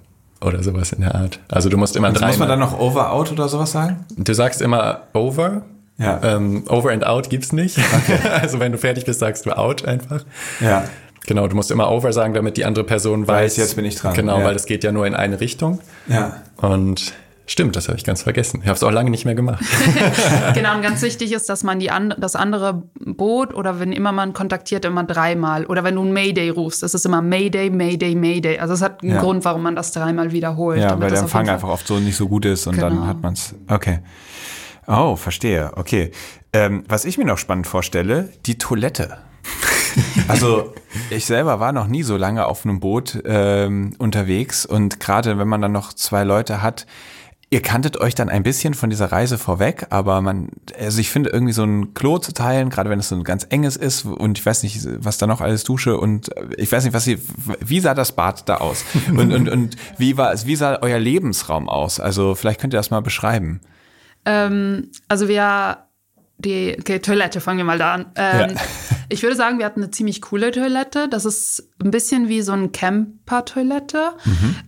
oder 0.41 0.63
sowas 0.63 0.93
in 0.93 1.03
der 1.03 1.15
Art. 1.15 1.41
Also 1.49 1.69
du 1.69 1.77
musst 1.77 1.95
immer 1.97 2.11
dreimal. 2.11 2.31
muss 2.31 2.39
man 2.39 2.49
dann 2.49 2.61
noch 2.61 2.79
over, 2.79 3.13
out 3.13 3.31
oder 3.31 3.49
sowas 3.49 3.73
sagen? 3.73 4.07
du 4.17 4.35
sagst 4.35 4.63
immer 4.63 5.03
over. 5.13 5.63
Ja. 5.99 6.21
Ähm, 6.23 6.65
over 6.69 6.91
and 6.93 7.05
out 7.05 7.29
gibt's 7.29 7.53
nicht. 7.53 7.79
also 8.41 8.61
wenn 8.61 8.73
du 8.73 8.79
fertig 8.79 9.05
bist, 9.05 9.21
sagst 9.21 9.47
du 9.47 9.57
out 9.57 9.85
einfach. 9.85 10.25
Ja. 10.61 10.85
Genau, 11.27 11.47
du 11.49 11.57
musst 11.57 11.71
immer 11.71 11.91
over 11.91 12.13
sagen, 12.13 12.33
damit 12.35 12.57
die 12.57 12.65
andere 12.65 12.85
Person 12.85 13.27
Weiß, 13.29 13.53
weiß. 13.53 13.57
jetzt 13.59 13.77
bin 13.77 13.85
ich 13.85 13.97
dran. 13.97 14.15
Genau, 14.15 14.39
Ja. 14.39 14.45
weil 14.45 14.57
es 14.57 14.65
geht 14.67 14.83
ja 14.85 14.93
nur 14.93 15.07
in 15.07 15.15
eine 15.15 15.41
Richtung. 15.41 15.81
Ja. 16.07 16.37
Und 16.57 17.13
stimmt, 17.47 17.77
das 17.77 17.89
habe 17.89 17.99
ich 17.99 18.05
ganz 18.05 18.23
vergessen. 18.23 18.61
Ich 18.63 18.69
habe 18.69 18.77
es 18.77 18.83
auch 18.83 18.91
lange 18.93 19.11
nicht 19.11 19.25
mehr 19.27 19.35
gemacht. 19.35 19.63
Genau, 20.55 20.75
und 20.77 20.83
ganz 20.83 21.03
wichtig 21.03 21.33
ist, 21.33 21.49
dass 21.49 21.63
man 21.65 21.79
die 21.79 21.91
an, 21.91 22.15
das 22.19 22.35
andere 22.37 22.83
Boot 23.05 23.53
oder 23.55 23.79
wenn 23.81 23.93
immer 23.93 24.13
man 24.13 24.33
kontaktiert, 24.33 24.85
immer 24.85 25.05
dreimal. 25.05 25.67
Oder 25.67 25.85
wenn 25.85 25.95
du 25.97 26.03
ein 26.05 26.13
Mayday 26.13 26.49
rufst, 26.51 26.83
das 26.83 26.95
ist 26.95 27.05
immer 27.05 27.21
Mayday, 27.23 27.69
Mayday, 27.71 28.15
Mayday. 28.15 28.59
Also 28.59 28.75
es 28.75 28.83
hat 28.83 29.03
einen 29.03 29.13
Ja. 29.15 29.21
Grund, 29.21 29.45
warum 29.45 29.63
man 29.63 29.77
das 29.77 29.93
dreimal 29.93 30.33
wiederholt. 30.33 30.79
Ja, 30.81 30.89
damit 30.89 31.03
weil 31.03 31.09
der 31.11 31.17
das 31.17 31.23
Empfang 31.23 31.49
einfach 31.49 31.69
oft 31.69 31.87
so 31.87 31.99
nicht 31.99 32.17
so 32.17 32.29
gut 32.29 32.45
ist 32.47 32.67
und 32.67 32.81
dann 32.81 32.95
Genau. 32.95 33.07
hat 33.07 33.23
man 33.23 33.35
es. 33.35 33.55
Okay. 33.69 33.99
Oh, 34.89 35.17
verstehe. 35.17 35.71
Okay. 35.77 36.13
Ähm, 36.55 36.85
was 36.89 37.05
ich 37.05 37.19
mir 37.19 37.27
noch 37.27 37.37
spannend 37.39 37.67
vorstelle, 37.67 38.31
die 38.47 38.59
Toilette. 38.59 39.19
Also 40.29 40.75
ich 41.11 41.25
selber 41.25 41.59
war 41.59 41.73
noch 41.73 41.89
nie 41.89 42.03
so 42.03 42.17
lange 42.17 42.47
auf 42.47 42.65
einem 42.65 42.79
Boot 42.79 43.21
ähm, 43.25 43.95
unterwegs 43.99 44.65
und 44.67 45.01
gerade 45.01 45.39
wenn 45.39 45.49
man 45.49 45.61
dann 45.63 45.73
noch 45.73 45.93
zwei 45.93 46.23
Leute 46.23 46.63
hat, 46.63 46.87
ihr 47.51 47.63
kanntet 47.63 47.99
euch 47.99 48.15
dann 48.15 48.29
ein 48.29 48.43
bisschen 48.43 48.75
von 48.75 48.91
dieser 48.91 49.11
Reise 49.11 49.39
vorweg, 49.39 49.87
aber 49.91 50.21
man, 50.21 50.51
also 50.79 51.01
ich 51.01 51.11
finde 51.11 51.31
irgendwie 51.31 51.55
so 51.55 51.65
ein 51.65 51.95
Klo 51.95 52.19
zu 52.19 52.33
teilen, 52.33 52.69
gerade 52.69 52.91
wenn 52.91 53.01
es 53.01 53.09
so 53.09 53.17
ein 53.17 53.25
ganz 53.25 53.47
enges 53.49 53.77
ist 53.77 54.05
und 54.05 54.39
ich 54.39 54.47
weiß 54.47 54.63
nicht, 54.63 54.87
was 54.99 55.19
da 55.19 55.27
noch 55.27 55.41
alles 55.41 55.65
Dusche 55.65 55.99
und 55.99 56.37
äh, 56.37 56.55
ich 56.59 56.71
weiß 56.71 56.85
nicht, 56.85 56.93
was 56.93 57.05
sie, 57.05 57.19
wie 57.61 57.81
sah 57.81 57.95
das 57.95 58.13
Bad 58.13 58.49
da 58.49 58.57
aus 58.57 58.85
und 59.09 59.33
und 59.33 59.49
und 59.49 59.77
wie 59.97 60.17
war 60.17 60.33
es, 60.33 60.47
wie 60.47 60.57
sah 60.57 60.79
euer 60.83 60.99
Lebensraum 60.99 61.69
aus? 61.69 61.99
Also 61.99 62.35
vielleicht 62.35 62.61
könnt 62.61 62.75
ihr 62.75 62.79
das 62.79 62.91
mal 62.91 63.03
beschreiben. 63.03 63.61
Ähm, 64.29 64.91
also 65.09 65.29
wir, 65.29 65.79
die 66.39 66.77
okay, 66.79 66.99
Toilette, 67.01 67.41
fangen 67.41 67.59
wir 67.59 67.65
mal 67.65 67.79
da 67.79 67.95
an. 67.95 68.07
Ähm, 68.15 68.51
Ja. 68.51 68.57
Ich 69.11 69.23
würde 69.23 69.37
sagen, 69.37 69.59
wir 69.59 69.65
hatten 69.65 69.83
eine 69.83 69.91
ziemlich 69.91 70.21
coole 70.21 70.51
Toilette. 70.51 71.09
Das 71.09 71.25
ist 71.25 71.71
ein 71.83 71.91
bisschen 71.91 72.29
wie 72.29 72.43
so 72.43 72.53
ein 72.53 72.73
Camper-Toilette 72.73 74.13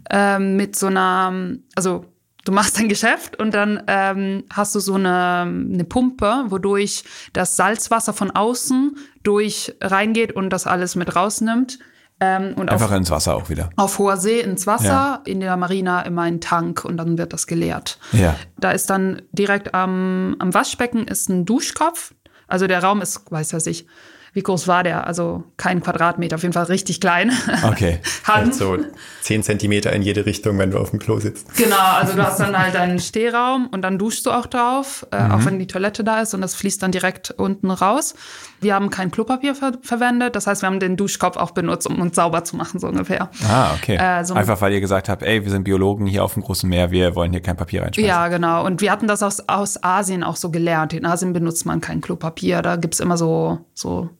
ähm, 0.08 0.56
mit 0.56 0.76
so 0.76 0.86
einer, 0.86 1.56
also 1.74 2.06
du 2.46 2.52
machst 2.52 2.78
dein 2.78 2.88
Geschäft 2.88 3.38
und 3.38 3.52
dann 3.52 3.82
ähm, 3.86 4.44
hast 4.50 4.74
du 4.74 4.80
so 4.80 4.94
eine, 4.94 5.42
eine 5.42 5.84
Pumpe, 5.84 6.46
wodurch 6.48 7.04
das 7.34 7.56
Salzwasser 7.56 8.14
von 8.14 8.30
außen 8.30 8.96
durch 9.22 9.74
reingeht 9.82 10.32
und 10.32 10.50
das 10.50 10.66
alles 10.66 10.96
mit 10.96 11.14
rausnimmt. 11.14 11.78
Ähm, 12.22 12.52
und 12.56 12.68
auf 12.70 12.80
Einfach 12.82 12.94
ins 12.96 13.10
Wasser 13.10 13.34
auch 13.34 13.48
wieder. 13.48 13.70
auf 13.76 13.98
hoher 13.98 14.16
See 14.18 14.40
ins 14.40 14.66
Wasser, 14.66 14.84
Ja. 14.84 15.22
in 15.24 15.40
der 15.40 15.56
Marina 15.56 16.02
immer 16.02 16.22
ein 16.22 16.40
Tank 16.40 16.84
und 16.84 16.98
dann 16.98 17.16
wird 17.16 17.32
das 17.32 17.46
geleert. 17.46 17.98
Ja. 18.12 18.36
Da 18.58 18.72
ist 18.72 18.90
dann 18.90 19.22
direkt 19.32 19.74
am, 19.74 20.36
am 20.38 20.52
Waschbecken 20.52 21.06
ist 21.08 21.28
ein 21.30 21.46
Duschkopf. 21.46 22.12
Also 22.46 22.66
der 22.66 22.82
Raum 22.82 23.00
ist, 23.00 23.30
weiß 23.30 23.54
was 23.54 23.66
ich, 23.66 23.86
wie 24.32 24.42
groß 24.42 24.68
war 24.68 24.82
der? 24.82 25.06
Also 25.06 25.44
kein 25.56 25.80
Quadratmeter, 25.82 26.36
auf 26.36 26.42
jeden 26.42 26.52
Fall 26.52 26.64
richtig 26.64 27.00
klein. 27.00 27.32
Okay. 27.64 27.98
Hand. 28.24 28.46
Halt 28.46 28.54
so 28.54 28.76
10 29.22 29.42
Zentimeter 29.42 29.92
in 29.92 30.02
jede 30.02 30.26
Richtung, 30.26 30.58
wenn 30.58 30.70
du 30.70 30.78
auf 30.78 30.90
dem 30.90 30.98
Klo 30.98 31.18
sitzt. 31.18 31.54
Genau, 31.56 31.76
also 31.78 32.14
du 32.14 32.22
hast 32.24 32.38
dann 32.40 32.56
halt 32.62 32.76
einen 32.76 32.98
Stehraum 33.00 33.66
und 33.72 33.82
dann 33.82 33.98
duschst 33.98 34.26
du 34.26 34.30
auch 34.30 34.46
drauf, 34.46 35.06
äh, 35.12 35.20
Mhm. 35.24 35.32
auch 35.32 35.44
wenn 35.44 35.58
die 35.58 35.66
Toilette 35.66 36.04
da 36.04 36.20
ist 36.20 36.32
und 36.34 36.40
das 36.40 36.54
fließt 36.54 36.82
dann 36.82 36.92
direkt 36.92 37.30
unten 37.32 37.70
raus. 37.70 38.14
Wir 38.60 38.74
haben 38.74 38.90
kein 38.90 39.10
Klopapier 39.10 39.54
ver 39.54 39.72
verwendet, 39.82 40.36
das 40.36 40.46
heißt, 40.46 40.62
wir 40.62 40.66
haben 40.68 40.80
den 40.80 40.96
Duschkopf 40.96 41.36
auch 41.36 41.50
benutzt, 41.52 41.86
um 41.86 42.00
uns 42.00 42.14
sauber 42.16 42.44
zu 42.44 42.56
machen, 42.56 42.78
so 42.80 42.86
ungefähr. 42.88 43.30
Ah, 43.48 43.72
okay. 43.74 43.96
Äh, 43.96 44.24
so- 44.24 44.34
Einfach 44.34 44.60
weil 44.60 44.72
ihr 44.72 44.80
gesagt 44.80 45.08
habt, 45.08 45.22
ey, 45.22 45.42
wir 45.44 45.50
sind 45.50 45.64
Biologen 45.64 46.06
hier 46.06 46.24
auf 46.24 46.34
dem 46.34 46.42
großen 46.42 46.68
Meer, 46.68 46.90
wir 46.90 47.14
wollen 47.14 47.32
hier 47.32 47.40
kein 47.42 47.56
Papier 47.56 47.82
reinschmeißen. 47.82 48.08
Ja, 48.08 48.28
genau. 48.28 48.64
Und 48.64 48.80
wir 48.80 48.90
hatten 48.92 49.06
das 49.08 49.22
aus, 49.22 49.40
aus 49.48 49.82
Asien 49.82 50.22
auch 50.22 50.36
so 50.36 50.50
gelernt. 50.50 50.92
In 50.92 51.04
Asien 51.06 51.32
benutzt 51.32 51.64
man 51.66 51.80
kein 51.80 52.00
Klopapier. 52.00 52.62
Da 52.62 52.76
gibt's 52.76 53.00
immer 53.00 53.16
so, 53.16 53.60
so 53.74 54.10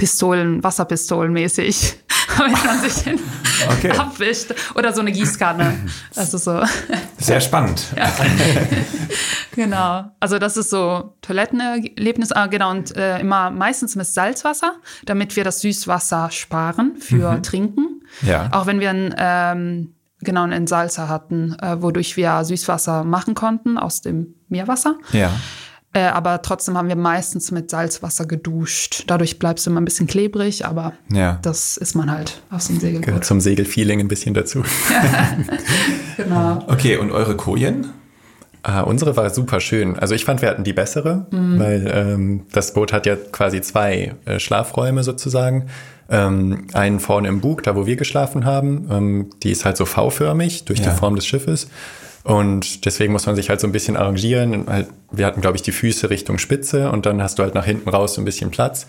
Pistolen, 0.00 0.64
Wasserpistolen 0.64 1.30
mäßig, 1.30 1.94
wenn 2.38 2.52
man 2.52 2.80
sich 2.80 3.04
den 3.04 3.20
Okay. 3.68 3.90
abwischt. 3.90 4.54
Oder 4.74 4.94
so 4.94 5.02
eine 5.02 5.12
Gießkanne. 5.12 5.76
Ist 6.16 6.30
so, 6.30 6.62
Sehr 7.18 7.40
spannend. 7.42 7.82
genau. 9.54 10.04
Also 10.18 10.38
das 10.38 10.56
ist 10.56 10.70
so 10.70 11.14
Toilettenerlebnis. 11.20 12.32
Ah, 12.32 12.46
genau. 12.46 12.70
Und 12.70 12.96
äh, 12.96 13.18
immer 13.20 13.50
meistens 13.50 13.96
mit 13.96 14.06
Salzwasser, 14.06 14.76
damit 15.04 15.36
wir 15.36 15.44
das 15.44 15.60
Süßwasser 15.60 16.30
sparen 16.30 16.96
für 16.98 17.42
Trinken. 17.42 18.00
Ja. 18.22 18.48
Auch 18.52 18.64
wenn 18.66 18.80
wir 18.80 18.88
ein, 18.88 19.14
ähm, 19.18 19.94
genau 20.20 20.44
einen 20.44 20.66
Salsa 20.66 21.08
hatten, 21.08 21.56
äh, 21.60 21.82
wodurch 21.82 22.16
wir 22.16 22.42
Süßwasser 22.44 23.04
machen 23.04 23.34
konnten 23.34 23.76
aus 23.76 24.00
dem 24.00 24.34
Meerwasser. 24.48 24.96
Ja. 25.12 25.30
Äh, 25.92 26.02
aber 26.02 26.40
trotzdem 26.42 26.76
haben 26.78 26.86
wir 26.88 26.94
meistens 26.96 27.50
mit 27.50 27.68
Salzwasser 27.70 28.24
geduscht. 28.26 29.04
Dadurch 29.08 29.40
bleibst 29.40 29.66
du 29.66 29.70
immer 29.70 29.80
ein 29.80 29.84
bisschen 29.84 30.06
klebrig, 30.06 30.64
aber 30.64 30.92
Ja. 31.10 31.40
das 31.42 31.76
ist 31.76 31.96
man 31.96 32.10
halt 32.10 32.40
aus 32.50 32.68
dem 32.68 32.78
Gehört 32.78 32.94
Segelboot. 33.02 33.24
zum 33.24 33.40
Segelfeeling 33.40 33.98
ein 34.00 34.08
bisschen 34.08 34.34
dazu. 34.34 34.62
Genau. 36.16 36.62
Okay, 36.68 36.96
und 36.98 37.10
eure 37.12 37.36
Kojen? 37.36 37.88
Ah, 38.62 38.82
unsere 38.82 39.16
war 39.16 39.30
super 39.30 39.58
schön. 39.60 39.98
Also 39.98 40.14
ich 40.14 40.24
fand, 40.26 40.42
wir 40.42 40.50
hatten 40.50 40.64
die 40.64 40.74
bessere, 40.74 41.26
weil 41.30 41.90
ähm, 41.92 42.42
das 42.52 42.74
Boot 42.74 42.92
hat 42.92 43.06
ja 43.06 43.16
quasi 43.16 43.62
zwei 43.62 44.14
äh, 44.26 44.38
Schlafräume 44.38 45.02
sozusagen. 45.02 45.66
Ähm, 46.10 46.66
einen 46.74 47.00
vorne 47.00 47.28
im 47.28 47.40
Bug, 47.40 47.62
da 47.62 47.74
wo 47.74 47.86
wir 47.86 47.96
geschlafen 47.96 48.44
haben. 48.44 48.86
Ähm, 48.90 49.30
die 49.42 49.50
ist 49.52 49.64
halt 49.64 49.78
so 49.78 49.86
V-förmig 49.86 50.64
durch 50.66 50.80
Ja. 50.80 50.90
die 50.90 50.96
Form 50.98 51.14
des 51.16 51.26
Schiffes. 51.26 51.68
Und 52.22 52.84
deswegen 52.84 53.12
muss 53.12 53.26
man 53.26 53.34
sich 53.34 53.48
halt 53.48 53.60
so 53.60 53.66
ein 53.66 53.72
bisschen 53.72 53.96
arrangieren. 53.96 54.66
Halt, 54.66 54.88
wir 55.10 55.26
hatten, 55.26 55.40
glaube 55.40 55.56
ich, 55.56 55.62
die 55.62 55.72
Füße 55.72 56.10
Richtung 56.10 56.38
Spitze 56.38 56.90
und 56.90 57.06
dann 57.06 57.22
hast 57.22 57.38
du 57.38 57.42
halt 57.42 57.54
nach 57.54 57.64
hinten 57.64 57.88
raus 57.88 58.14
so 58.14 58.20
ein 58.20 58.24
bisschen 58.24 58.50
Platz. 58.50 58.86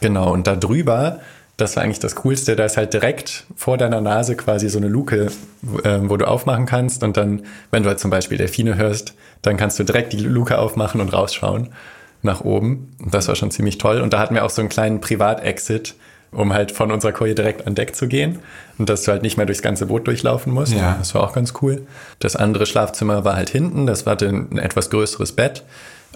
Genau, 0.00 0.32
und 0.32 0.46
da 0.46 0.54
drüber, 0.54 1.18
das 1.56 1.74
war 1.74 1.82
eigentlich 1.82 1.98
das 1.98 2.14
Coolste, 2.14 2.54
da 2.54 2.64
ist 2.64 2.76
halt 2.76 2.92
direkt 2.92 3.44
vor 3.56 3.78
deiner 3.78 4.00
Nase 4.00 4.36
quasi 4.36 4.68
so 4.68 4.78
eine 4.78 4.86
Luke, 4.86 5.32
wo, 5.60 5.80
ähm, 5.82 6.08
wo 6.08 6.16
du 6.16 6.28
aufmachen 6.28 6.66
kannst. 6.66 7.02
Und 7.02 7.16
dann, 7.16 7.42
wenn 7.72 7.82
du 7.82 7.88
halt 7.88 7.98
zum 7.98 8.12
Beispiel 8.12 8.38
Delfine 8.38 8.76
hörst, 8.76 9.14
dann 9.42 9.56
kannst 9.56 9.78
du 9.78 9.84
direkt 9.84 10.12
die 10.12 10.20
Luke 10.20 10.56
aufmachen 10.58 11.00
und 11.00 11.12
rausschauen. 11.12 11.70
nach 12.22 12.40
oben. 12.42 12.96
Das 13.10 13.28
war 13.28 13.36
schon 13.36 13.50
ziemlich 13.50 13.78
toll. 13.78 14.00
Und 14.00 14.12
da 14.12 14.18
hatten 14.18 14.34
wir 14.34 14.44
auch 14.44 14.50
so 14.50 14.60
einen 14.60 14.68
kleinen 14.68 15.00
Privat-Exit, 15.00 15.94
um 16.32 16.52
halt 16.52 16.72
von 16.72 16.92
unserer 16.92 17.12
Koje 17.12 17.34
direkt 17.34 17.66
an 17.66 17.74
Deck 17.74 17.94
zu 17.96 18.08
gehen 18.08 18.38
und 18.78 18.88
dass 18.88 19.02
du 19.02 19.12
halt 19.12 19.22
nicht 19.22 19.36
mehr 19.36 19.46
durchs 19.46 19.62
ganze 19.62 19.86
Boot 19.86 20.06
durchlaufen 20.06 20.52
musst. 20.52 20.74
Ja. 20.74 20.96
Das 20.98 21.14
war 21.14 21.22
auch 21.22 21.32
ganz 21.32 21.54
cool. 21.62 21.86
Das 22.18 22.36
andere 22.36 22.66
Schlafzimmer 22.66 23.24
war 23.24 23.36
halt 23.36 23.50
hinten, 23.50 23.86
das 23.86 24.06
war 24.06 24.20
ein 24.20 24.58
etwas 24.58 24.90
größeres 24.90 25.32
Bett. 25.32 25.64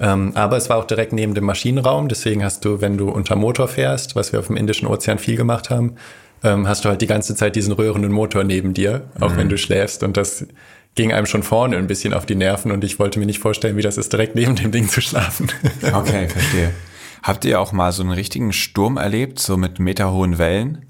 Ähm, 0.01 0.33
aber 0.35 0.57
es 0.57 0.71
war 0.71 0.79
auch 0.79 0.87
direkt 0.87 1.13
neben 1.13 1.35
dem 1.35 1.45
Maschinenraum, 1.45 2.09
deswegen 2.09 2.43
hast 2.43 2.65
du, 2.65 2.81
wenn 2.81 2.97
du 2.97 3.11
unter 3.11 3.37
Motor 3.37 3.69
fährst, 3.69 4.17
was 4.17 4.33
wir 4.33 4.41
auf 4.41 4.47
dem 4.47 4.57
Indischen 4.57 4.89
Ozean 4.89 5.19
viel 5.19 5.37
gemacht 5.37 5.69
haben, 5.69 5.97
ähm, 6.43 6.67
hast 6.67 6.85
du 6.85 6.89
halt 6.89 7.03
die 7.03 7.07
ganze 7.07 7.37
Zeit 7.37 7.57
diesen 7.57 7.73
röhrenden 7.73 8.11
Motor 8.11 8.43
neben 8.43 8.73
dir, 8.75 9.03
auch 9.21 9.37
wenn 9.37 9.49
du 9.49 9.59
schläfst. 9.59 10.03
Und 10.03 10.17
das 10.17 10.47
ging 10.95 11.13
einem 11.13 11.27
schon 11.27 11.43
vorne 11.43 11.77
ein 11.77 11.87
bisschen 11.87 12.15
auf 12.15 12.27
die 12.27 12.35
Nerven 12.35 12.73
und 12.73 12.85
ich 12.85 12.99
wollte 12.99 13.19
mir 13.19 13.27
nicht 13.27 13.39
vorstellen, 13.39 13.77
wie 13.77 13.83
das 13.83 13.97
ist, 13.97 14.13
direkt 14.13 14.35
neben 14.35 14.57
dem 14.57 14.73
Ding 14.73 14.89
zu 14.89 15.01
schlafen. 15.01 15.49
Okay, 15.93 16.29
verstehe. 16.29 16.71
Habt 17.23 17.45
ihr 17.45 17.61
auch 17.61 17.73
mal 17.73 17.93
so 17.93 18.03
einen 18.03 18.13
richtigen 18.13 18.53
Sturm 18.53 18.97
erlebt, 18.97 19.39
so 19.39 19.57
mit 19.57 19.79
meterhohen 19.79 20.39
Wellen? 20.39 20.87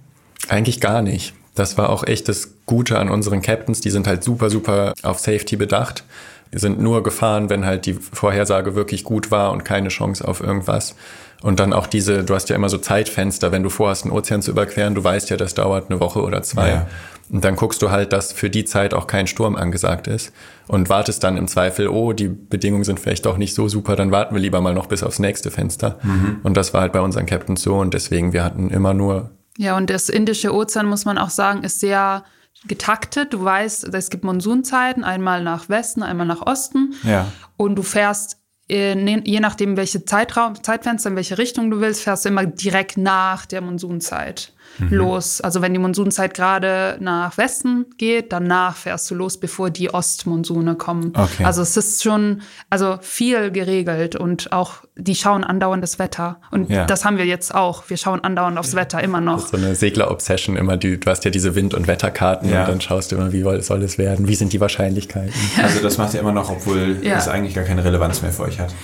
Eigentlich 0.48 0.80
gar 0.80 1.02
nicht. 1.02 1.34
Das 1.54 1.76
war 1.76 1.90
auch 1.90 2.04
echt 2.04 2.28
das 2.28 2.54
Gute 2.64 2.98
an 2.98 3.10
unseren 3.10 3.42
Captains. 3.42 3.80
Die 3.80 3.90
sind 3.90 4.06
halt 4.06 4.24
super, 4.24 4.48
super 4.48 4.94
auf 5.02 5.18
Safety 5.18 5.56
bedacht. 5.56 6.04
Die 6.52 6.58
sind 6.58 6.80
nur 6.80 7.02
gefahren, 7.02 7.50
wenn 7.50 7.64
halt 7.64 7.86
die 7.86 7.94
Vorhersage 7.94 8.74
wirklich 8.74 9.04
gut 9.04 9.30
war 9.30 9.52
und 9.52 9.64
keine 9.64 9.88
Chance 9.88 10.26
auf 10.26 10.40
irgendwas. 10.40 10.94
Und 11.42 11.58
dann 11.60 11.72
auch 11.72 11.86
diese, 11.86 12.24
du 12.24 12.34
hast 12.34 12.48
ja 12.50 12.56
immer 12.56 12.68
so 12.68 12.78
Zeitfenster, 12.78 13.52
wenn 13.52 13.62
du 13.62 13.70
vorhast, 13.70 14.04
einen 14.04 14.12
Ozean 14.12 14.42
zu 14.42 14.52
überqueren, 14.52 14.94
du 14.94 15.02
weißt 15.02 15.28
ja, 15.30 15.36
das 15.36 15.54
dauert 15.54 15.90
eine 15.90 15.98
Woche 15.98 16.22
oder 16.22 16.42
zwei. 16.42 16.68
Ja. 16.68 16.86
Und 17.30 17.44
dann 17.44 17.56
guckst 17.56 17.80
du 17.82 17.90
halt, 17.90 18.12
dass 18.12 18.32
für 18.32 18.50
die 18.50 18.64
Zeit 18.64 18.92
auch 18.92 19.06
kein 19.06 19.26
Sturm 19.26 19.56
angesagt 19.56 20.06
ist 20.06 20.32
und 20.68 20.88
wartest 20.90 21.24
dann 21.24 21.36
im 21.36 21.48
Zweifel, 21.48 21.88
oh, 21.88 22.12
die 22.12 22.28
Bedingungen 22.28 22.84
sind 22.84 23.00
vielleicht 23.00 23.24
doch 23.24 23.38
nicht 23.38 23.54
so 23.54 23.68
super, 23.68 23.96
dann 23.96 24.10
warten 24.10 24.34
wir 24.34 24.40
lieber 24.42 24.60
mal 24.60 24.74
noch 24.74 24.86
bis 24.86 25.02
aufs 25.02 25.18
nächste 25.18 25.50
Fenster. 25.50 25.98
Und 26.42 26.56
das 26.56 26.74
war 26.74 26.82
halt 26.82 26.92
bei 26.92 27.00
unseren 27.00 27.24
Captains 27.26 27.62
so 27.62 27.76
und 27.76 27.94
deswegen, 27.94 28.32
wir 28.32 28.44
hatten 28.44 28.70
immer 28.70 28.92
nur 28.92 29.30
Ja, 29.56 29.76
und 29.76 29.88
das 29.88 30.08
Indische 30.10 30.54
Ozean, 30.54 30.86
muss 30.86 31.04
man 31.04 31.16
auch 31.16 31.30
sagen, 31.30 31.62
ist 31.62 31.80
sehr 31.80 32.24
getaktet. 32.68 33.32
Du 33.32 33.42
weißt, 33.42 33.92
es 33.94 34.10
gibt 34.10 34.24
Monsunzeiten, 34.24 35.02
einmal 35.04 35.42
nach 35.42 35.68
Westen, 35.68 36.02
einmal 36.02 36.26
nach 36.26 36.42
Osten. 36.46 36.94
Ja. 37.02 37.26
Und 37.56 37.76
du 37.76 37.82
fährst, 37.82 38.36
äh, 38.68 38.94
ne- 38.94 39.22
je 39.24 39.40
nachdem, 39.40 39.76
welche 39.76 40.04
Zeitraum, 40.04 40.62
Zeitfenster, 40.62 41.10
in 41.10 41.16
welche 41.16 41.38
Richtung 41.38 41.70
du 41.70 41.80
willst, 41.80 42.02
fährst 42.02 42.24
du 42.24 42.28
immer 42.28 42.46
direkt 42.46 42.96
nach 42.98 43.46
der 43.46 43.62
Monsunzeit 43.62 44.52
los. 44.90 45.40
Also 45.40 45.62
wenn 45.62 45.72
die 45.72 45.78
Monsunzeit 45.78 46.34
gerade 46.34 46.96
nach 47.00 47.36
Westen 47.38 47.86
geht, 47.98 48.32
danach 48.32 48.76
fährst 48.76 49.10
du 49.10 49.14
los, 49.14 49.38
bevor 49.38 49.70
die 49.70 49.92
Ostmonsune 49.92 50.74
kommen. 50.74 51.12
Okay. 51.16 51.44
Also 51.44 51.62
es 51.62 51.76
ist 51.76 52.02
schon 52.02 52.42
also 52.70 52.98
viel 53.00 53.50
geregelt 53.50 54.16
und 54.16 54.52
auch 54.52 54.74
die 54.96 55.14
schauen 55.14 55.42
andauernd 55.44 55.82
das 55.82 55.98
Wetter. 55.98 56.40
Und 56.50 56.68
Ja. 56.70 56.84
das 56.84 57.04
haben 57.04 57.16
wir 57.16 57.24
jetzt 57.26 57.54
auch. 57.54 57.84
Wir 57.88 57.96
schauen 57.96 58.20
andauernd 58.22 58.58
aufs 58.58 58.74
Wetter 58.74 59.02
immer 59.02 59.20
noch. 59.20 59.46
so 59.46 59.56
eine 59.56 59.74
Segler-Obsession 59.74 60.56
immer, 60.56 60.76
die, 60.76 60.98
du 61.00 61.10
hast 61.10 61.24
ja 61.24 61.30
diese 61.30 61.54
Wind- 61.54 61.74
und 61.74 61.86
Wetterkarten 61.86 62.48
Ja. 62.50 62.62
und 62.62 62.68
dann 62.68 62.80
schaust 62.80 63.10
du 63.12 63.16
immer, 63.16 63.32
wie 63.32 63.42
soll 63.62 63.82
es 63.82 63.98
werden, 63.98 64.28
wie 64.28 64.34
sind 64.34 64.52
die 64.52 64.60
Wahrscheinlichkeiten. 64.60 65.32
Also 65.62 65.80
das 65.82 65.96
macht 65.98 66.14
ihr 66.14 66.20
immer 66.20 66.32
noch, 66.32 66.50
obwohl 66.50 66.98
Ja. 67.02 67.16
es 67.16 67.28
eigentlich 67.28 67.54
gar 67.54 67.64
keine 67.64 67.84
Relevanz 67.84 68.22
mehr 68.22 68.32
für 68.32 68.42
euch 68.42 68.58
hat. 68.60 68.74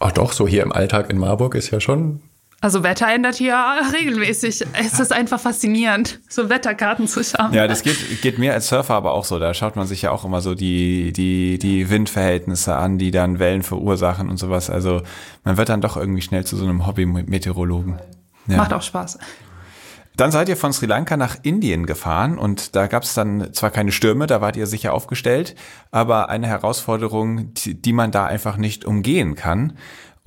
Oh 0.00 0.10
doch, 0.14 0.32
so 0.32 0.46
hier 0.46 0.62
im 0.62 0.70
Alltag 0.72 1.10
in 1.10 1.18
Marburg 1.18 1.56
ist 1.56 1.70
ja 1.72 1.80
schon, 1.80 2.20
Also 2.60 2.82
Wetter 2.82 3.06
ändert 3.06 3.36
hier 3.36 3.54
regelmäßig. 3.92 4.66
Es 4.72 4.98
ist 4.98 5.12
einfach 5.12 5.38
faszinierend, 5.38 6.20
so 6.28 6.48
Wetterkarten 6.48 7.06
zu 7.06 7.22
schauen. 7.22 7.52
Ja, 7.52 7.68
das 7.68 7.82
geht, 7.82 8.20
geht 8.20 8.38
mir 8.38 8.52
als 8.52 8.68
Surfer 8.68 8.94
aber 8.94 9.12
auch 9.12 9.24
so. 9.24 9.38
Da 9.38 9.54
schaut 9.54 9.76
man 9.76 9.86
sich 9.86 10.02
ja 10.02 10.10
auch 10.10 10.24
immer 10.24 10.40
so 10.40 10.56
die, 10.56 11.12
die, 11.12 11.58
die 11.58 11.88
Windverhältnisse 11.88 12.74
an, 12.74 12.98
die 12.98 13.12
dann 13.12 13.38
Wellen 13.38 13.62
verursachen 13.62 14.28
und 14.28 14.38
sowas. 14.38 14.70
Also 14.70 15.02
man 15.44 15.56
wird 15.56 15.68
dann 15.68 15.80
doch 15.80 15.96
irgendwie 15.96 16.22
schnell 16.22 16.44
zu 16.44 16.56
so 16.56 16.64
einem 16.64 16.84
Hobby-Meteorologen. 16.86 18.00
Ja. 18.48 18.56
Macht 18.56 18.72
auch 18.72 18.82
Spaß. 18.82 19.18
Dann 20.18 20.32
seid 20.32 20.48
ihr 20.48 20.56
von 20.56 20.72
Sri 20.72 20.86
Lanka 20.86 21.16
nach 21.16 21.36
Indien 21.44 21.86
gefahren 21.86 22.38
und 22.38 22.74
da 22.74 22.88
gab 22.88 23.04
es 23.04 23.14
dann 23.14 23.54
zwar 23.54 23.70
keine 23.70 23.92
Stürme, 23.92 24.26
da 24.26 24.40
wart 24.40 24.56
ihr 24.56 24.66
sicher 24.66 24.92
aufgestellt, 24.92 25.54
aber 25.92 26.28
eine 26.28 26.48
Herausforderung, 26.48 27.54
die, 27.54 27.80
die 27.80 27.92
man 27.92 28.10
da 28.10 28.26
einfach 28.26 28.56
nicht 28.56 28.84
umgehen 28.84 29.36
kann. 29.36 29.74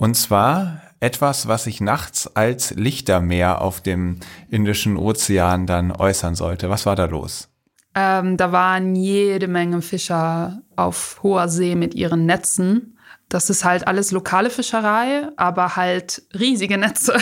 Und 0.02 0.16
zwar 0.16 0.80
etwas, 0.98 1.46
was 1.46 1.62
sich 1.62 1.80
nachts 1.80 2.26
als 2.34 2.72
Lichtermeer 2.72 3.60
auf 3.60 3.80
dem 3.80 4.18
Indischen 4.50 4.96
Ozean 4.96 5.64
dann 5.68 5.92
äußern 5.92 6.34
sollte. 6.34 6.68
Was 6.68 6.86
war 6.86 6.96
da 6.96 7.04
los? 7.04 7.50
Ähm, 7.94 8.36
da 8.36 8.50
waren 8.50 8.96
jede 8.96 9.46
Menge 9.46 9.80
Fischer 9.80 10.60
auf 10.74 11.20
hoher 11.22 11.48
See 11.48 11.76
mit 11.76 11.94
ihren 11.94 12.26
Netzen. 12.26 12.98
Das 13.28 13.48
ist 13.48 13.64
halt 13.64 13.86
alles 13.86 14.10
lokale 14.10 14.50
Fischerei, 14.50 15.28
aber 15.36 15.76
halt 15.76 16.22
riesige 16.34 16.78
Netze. 16.78 17.16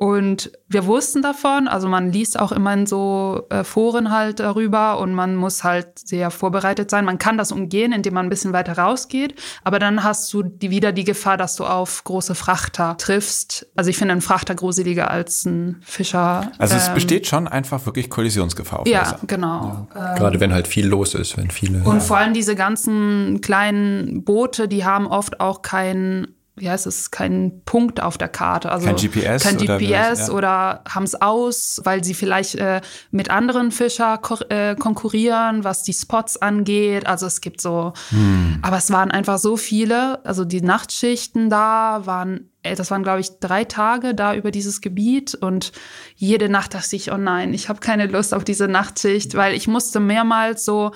Und 0.00 0.52
wir 0.68 0.86
wussten 0.86 1.22
davon, 1.22 1.66
also 1.66 1.88
man 1.88 2.12
liest 2.12 2.38
auch 2.38 2.52
immer 2.52 2.72
in 2.72 2.86
so 2.86 3.42
äh, 3.50 3.64
Foren 3.64 4.12
halt 4.12 4.38
darüber 4.38 5.00
und 5.00 5.12
man 5.12 5.34
muss 5.34 5.64
halt 5.64 5.98
sehr 5.98 6.30
vorbereitet 6.30 6.88
sein. 6.88 7.04
Man 7.04 7.18
kann 7.18 7.36
das 7.36 7.50
umgehen, 7.50 7.90
indem 7.90 8.14
man 8.14 8.26
ein 8.26 8.28
bisschen 8.28 8.52
weiter 8.52 8.78
rausgeht, 8.78 9.34
aber 9.64 9.80
dann 9.80 10.04
hast 10.04 10.32
du 10.32 10.44
die, 10.44 10.70
wieder 10.70 10.92
die 10.92 11.02
Gefahr, 11.02 11.36
dass 11.36 11.56
du 11.56 11.64
auf 11.64 12.04
große 12.04 12.36
Frachter 12.36 12.96
triffst. 12.96 13.66
Also 13.74 13.90
ich 13.90 13.98
finde 13.98 14.12
einen 14.12 14.20
Frachter 14.20 14.54
gruseliger 14.54 15.10
als 15.10 15.44
ein 15.46 15.80
Fischer. 15.84 16.52
Also 16.58 16.76
es 16.76 16.86
Ähm, 16.86 16.94
besteht 16.94 17.26
schon 17.26 17.48
einfach 17.48 17.84
wirklich 17.84 18.08
Kollisionsgefahr 18.08 18.78
auf 18.78 18.86
Ja, 18.86 19.00
Wasser. 19.00 19.18
genau. 19.26 19.88
gerade 19.92 20.38
wenn 20.38 20.52
halt 20.54 20.68
viel 20.68 20.86
los 20.86 21.16
ist, 21.16 21.36
wenn 21.36 21.50
viele. 21.50 21.82
Und 21.82 22.04
vor 22.04 22.18
allem 22.18 22.34
diese 22.34 22.54
ganzen 22.54 23.40
kleinen 23.40 24.22
Boote, 24.22 24.68
die 24.68 24.84
haben 24.84 25.08
oft 25.08 25.40
auch 25.40 25.62
keinen, 25.62 26.36
wie 26.60 26.70
heißt 26.70 26.86
es, 26.86 27.10
keinen 27.10 27.64
Punkt 27.64 28.02
auf 28.02 28.18
der 28.18 28.28
Karte. 28.28 28.70
Also 28.70 28.86
Kein 28.86 28.96
GPS 28.96 29.42
Kein 29.42 29.56
oder 29.58 29.78
GPS 29.78 30.28
ja. 30.28 30.30
oder 30.34 30.84
haben 30.88 31.04
es 31.04 31.20
aus, 31.20 31.80
weil 31.84 32.04
sie 32.04 32.14
vielleicht 32.14 32.54
äh, 32.56 32.80
mit 33.10 33.30
anderen 33.30 33.70
Fischer 33.70 34.18
ko 34.18 34.36
äh, 34.48 34.74
konkurrieren, 34.76 35.64
was 35.64 35.82
die 35.82 35.92
Spots 35.92 36.36
angeht. 36.36 37.06
Also 37.06 37.26
es 37.26 37.40
gibt 37.40 37.60
so, 37.60 37.92
Hm. 38.10 38.58
aber 38.62 38.76
es 38.78 38.90
waren 38.90 39.10
einfach 39.10 39.38
so 39.38 39.56
viele. 39.56 40.24
Also 40.24 40.44
die 40.44 40.60
Nachtschichten 40.62 41.50
da 41.50 42.02
waren, 42.04 42.50
äh, 42.62 42.74
das 42.74 42.90
waren 42.90 43.02
glaube 43.02 43.20
ich 43.20 43.38
drei 43.40 43.64
Tage 43.64 44.14
da 44.14 44.34
über 44.34 44.50
dieses 44.50 44.80
Gebiet 44.80 45.34
und 45.34 45.72
jede 46.16 46.48
Nacht 46.48 46.74
dachte 46.74 46.96
ich, 46.96 47.12
oh 47.12 47.16
nein, 47.16 47.54
ich 47.54 47.68
habe 47.68 47.80
keine 47.80 48.06
Lust 48.06 48.34
auf 48.34 48.44
diese 48.44 48.68
Nachtschicht, 48.68 49.34
weil 49.34 49.54
ich 49.54 49.68
musste 49.68 50.00
mehrmals 50.00 50.64
so 50.64 50.92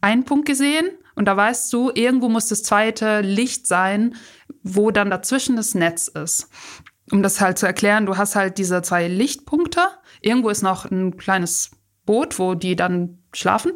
einen 0.00 0.24
Punkt 0.24 0.46
gesehen 0.46 0.86
und 1.14 1.26
da 1.26 1.36
weißt 1.36 1.72
du, 1.72 1.90
irgendwo 1.94 2.28
muss 2.28 2.46
das 2.48 2.62
zweite 2.62 3.20
Licht 3.20 3.66
sein, 3.66 4.14
wo 4.62 4.90
dann 4.90 5.10
dazwischen 5.10 5.56
das 5.56 5.74
Netz 5.74 6.08
ist. 6.08 6.48
Um 7.10 7.22
das 7.22 7.40
halt 7.40 7.58
zu 7.58 7.66
erklären, 7.66 8.06
du 8.06 8.16
hast 8.16 8.36
halt 8.36 8.58
diese 8.58 8.80
zwei 8.82 9.08
Lichtpunkte. 9.08 9.80
Irgendwo 10.20 10.48
ist 10.48 10.62
noch 10.62 10.90
ein 10.90 11.16
kleines 11.16 11.72
Boot, 12.06 12.38
wo 12.38 12.54
die 12.54 12.76
dann 12.76 13.18
schlafen. 13.34 13.72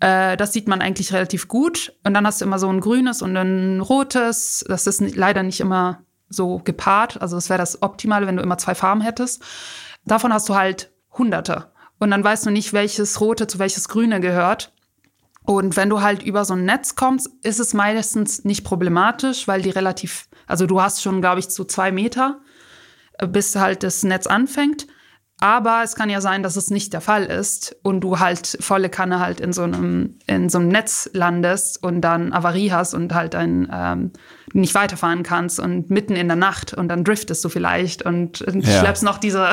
Äh, 0.00 0.36
das 0.36 0.52
sieht 0.52 0.68
man 0.68 0.82
eigentlich 0.82 1.12
relativ 1.12 1.48
gut. 1.48 1.94
Und 2.04 2.14
dann 2.14 2.26
hast 2.26 2.40
du 2.40 2.44
immer 2.44 2.58
so 2.58 2.68
ein 2.68 2.80
grünes 2.80 3.22
und 3.22 3.36
ein 3.36 3.80
rotes. 3.80 4.64
Das 4.68 4.86
ist 4.86 5.00
leider 5.16 5.42
nicht 5.42 5.60
immer 5.60 6.02
so 6.28 6.58
gepaart. 6.58 7.20
Also 7.20 7.36
das 7.36 7.48
wäre 7.48 7.58
das 7.58 7.82
Optimale, 7.82 8.26
wenn 8.26 8.36
du 8.36 8.42
immer 8.42 8.58
zwei 8.58 8.74
Farben 8.74 9.00
hättest. 9.00 9.42
Davon 10.04 10.32
hast 10.32 10.48
du 10.48 10.54
halt 10.54 10.92
Hunderte. 11.16 11.72
Und 11.98 12.10
dann 12.10 12.24
weißt 12.24 12.46
du 12.46 12.50
nicht, 12.50 12.72
welches 12.72 13.20
rote 13.20 13.46
zu 13.46 13.58
welches 13.58 13.88
grüne 13.88 14.20
gehört. 14.20 14.72
Und 15.44 15.76
wenn 15.76 15.88
du 15.90 16.02
halt 16.02 16.22
über 16.22 16.44
so 16.44 16.54
ein 16.54 16.64
Netz 16.64 16.94
kommst, 16.94 17.28
ist 17.42 17.58
es 17.58 17.74
meistens 17.74 18.44
nicht 18.44 18.62
problematisch, 18.64 19.48
weil 19.48 19.60
die 19.62 19.70
relativ, 19.70 20.28
also 20.46 20.66
du 20.66 20.80
hast 20.80 21.02
schon, 21.02 21.20
glaube 21.20 21.40
ich, 21.40 21.48
so 21.48 21.64
zwei 21.64 21.90
Meter, 21.90 22.40
äh, 23.18 23.26
bis 23.26 23.56
halt 23.56 23.82
das 23.82 24.02
Netz 24.04 24.26
anfängt. 24.26 24.86
Aber 25.40 25.80
es 25.82 25.96
kann 25.96 26.08
ja 26.08 26.20
sein, 26.20 26.44
dass 26.44 26.54
es 26.54 26.70
nicht 26.70 26.92
der 26.92 27.00
Fall 27.00 27.24
ist 27.24 27.74
und 27.82 28.00
du 28.02 28.20
halt 28.20 28.56
volle 28.60 28.88
Kanne 28.88 29.18
halt 29.18 29.40
in 29.40 29.52
so 29.52 29.62
einem, 29.62 30.20
in 30.28 30.48
so 30.48 30.58
einem 30.58 30.68
Netz 30.68 31.10
landest 31.14 31.82
und 31.82 32.00
dann 32.02 32.32
Avarie 32.32 32.70
hast 32.70 32.94
und 32.94 33.12
halt 33.12 33.34
ein, 33.34 33.68
ähm, 33.72 34.12
nicht 34.52 34.76
weiterfahren 34.76 35.24
kannst 35.24 35.58
und 35.58 35.90
mitten 35.90 36.14
in 36.14 36.28
der 36.28 36.36
Nacht 36.36 36.72
und 36.74 36.86
dann 36.86 37.02
driftest 37.02 37.44
du 37.44 37.48
vielleicht 37.48 38.02
und, 38.02 38.40
und 38.42 38.64
Ja. 38.64 38.78
schleppst 38.78 39.02
noch 39.02 39.18
diese 39.18 39.52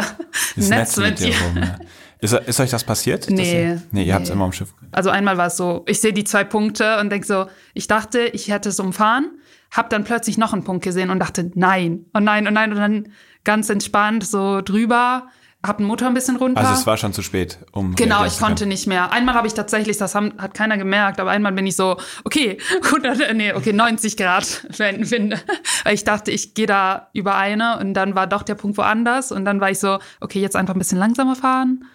Das 0.56 0.70
Netz, 0.70 0.98
mit 0.98 1.18
dir. 1.20 1.34
rum. 1.42 1.58
Ja. 1.58 1.76
Ist, 2.22 2.34
ist 2.34 2.60
euch 2.60 2.70
das 2.70 2.84
passiert? 2.84 3.30
Nee, 3.30 3.64
ihr, 3.64 3.82
nee, 3.92 4.04
ihr 4.04 4.14
habt 4.14 4.24
es 4.24 4.30
nee. 4.30 4.36
immer 4.36 4.46
am 4.46 4.52
Schiff. 4.52 4.74
Also 4.92 5.10
einmal 5.10 5.38
war 5.38 5.48
es 5.48 5.58
so, 5.58 5.86
ich 5.88 6.02
sehe 6.02 6.12
die 6.12 6.26
zwei 6.26 6.44
Punkte 6.44 7.00
und 7.00 7.10
denke 7.10 7.26
so, 7.26 7.46
ich 7.74 7.88
dachte, 7.88 8.20
ich 8.20 8.50
hätte 8.50 8.70
es 8.70 8.80
umfahren, 8.80 9.32
hab 9.72 9.90
dann 9.90 10.04
plötzlich 10.04 10.38
noch 10.38 10.52
einen 10.52 10.64
Punkt 10.64 10.84
gesehen 10.84 11.12
und 11.12 11.20
dachte, 11.20 11.52
nein, 11.56 12.06
oh 12.14 12.20
nein, 12.20 12.48
oh 12.48 12.52
nein, 12.52 12.72
und 12.72 12.78
dann 12.78 13.08
ganz 13.46 13.70
entspannt 13.70 14.26
so 14.26 14.62
drüber, 14.62 15.30
hab 15.66 15.78
den 15.78 15.88
Motor 15.88 16.08
ein 16.08 16.14
bisschen 16.14 16.38
runter. 16.38 16.62
Also 16.62 16.74
es 16.74 16.88
war 16.88 16.96
schon 16.98 17.12
zu 17.12 17.22
spät, 17.22 17.60
um. 17.72 17.96
Genau, 17.96 18.26
ich 18.26 18.38
konnte 18.38 18.66
nicht 18.66 18.88
mehr. 18.88 19.12
Einmal 19.12 19.36
habe 19.36 19.48
ich 19.48 19.54
tatsächlich, 19.54 19.98
das 19.98 20.16
haben, 20.16 20.34
hat 20.38 20.54
keiner 20.54 20.78
gemerkt, 20.78 21.20
aber 21.20 21.32
einmal 21.32 21.52
bin 21.52 21.68
ich 21.68 21.76
so, 21.76 21.98
okay, 22.24 22.58
100, 22.84 23.34
nee, 23.36 23.54
okay, 23.54 23.74
90 23.74 24.16
Grad 24.16 24.66
Wind. 24.78 25.12
Wind. 25.12 25.46
Ich 25.92 26.04
dachte, 26.06 26.32
ich 26.32 26.54
gehe 26.54 26.66
da 26.68 27.10
über 27.14 27.36
eine 27.36 27.78
und 27.80 27.94
dann 27.94 28.16
war 28.16 28.28
doch 28.28 28.44
der 28.44 28.56
Punkt 28.56 28.78
woanders 28.78 29.32
und 29.32 29.46
dann 29.46 29.60
war 29.60 29.70
ich 29.70 29.80
so, 29.80 30.00
okay, 30.22 30.40
jetzt 30.40 30.56
einfach 30.56 30.76
ein 30.76 30.80
bisschen 30.80 30.98
langsamer 30.98 31.36
fahren. 31.36 31.86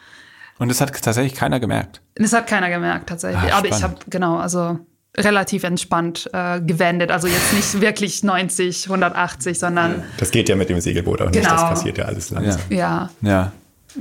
Und 0.59 0.71
es 0.71 0.81
hat 0.81 0.93
tatsächlich 1.03 1.35
keiner 1.35 1.61
gemerkt. 1.61 2.01
Das 2.15 2.33
hat 2.33 2.47
keiner 2.47 2.71
gemerkt 2.71 3.09
tatsächlich. 3.09 3.53
Ah, 3.53 3.59
aber 3.59 3.69
ich 3.69 3.83
habe, 3.83 3.97
genau, 4.09 4.37
also 4.39 4.79
relativ 5.17 5.65
entspannt 5.65 6.29
äh, 6.33 6.61
gewendet. 6.61 7.11
Also 7.11 7.29
jetzt 7.29 7.53
nicht 7.53 7.81
wirklich 7.81 8.23
90, 8.23 8.87
180, 8.87 9.59
sondern. 9.59 10.03
Das 10.19 10.31
geht 10.31 10.49
ja 10.49 10.57
mit 10.57 10.69
dem 10.69 10.81
Segelboot 10.81 11.21
auch 11.23 11.31
nicht. 11.31 11.41
Genau. 11.41 11.51
Das 11.51 11.63
passiert 11.71 11.99
ja 11.99 12.05
alles 12.05 12.31
langsam. 12.31 12.61
Ja, 12.71 13.11
Ja. 13.21 13.53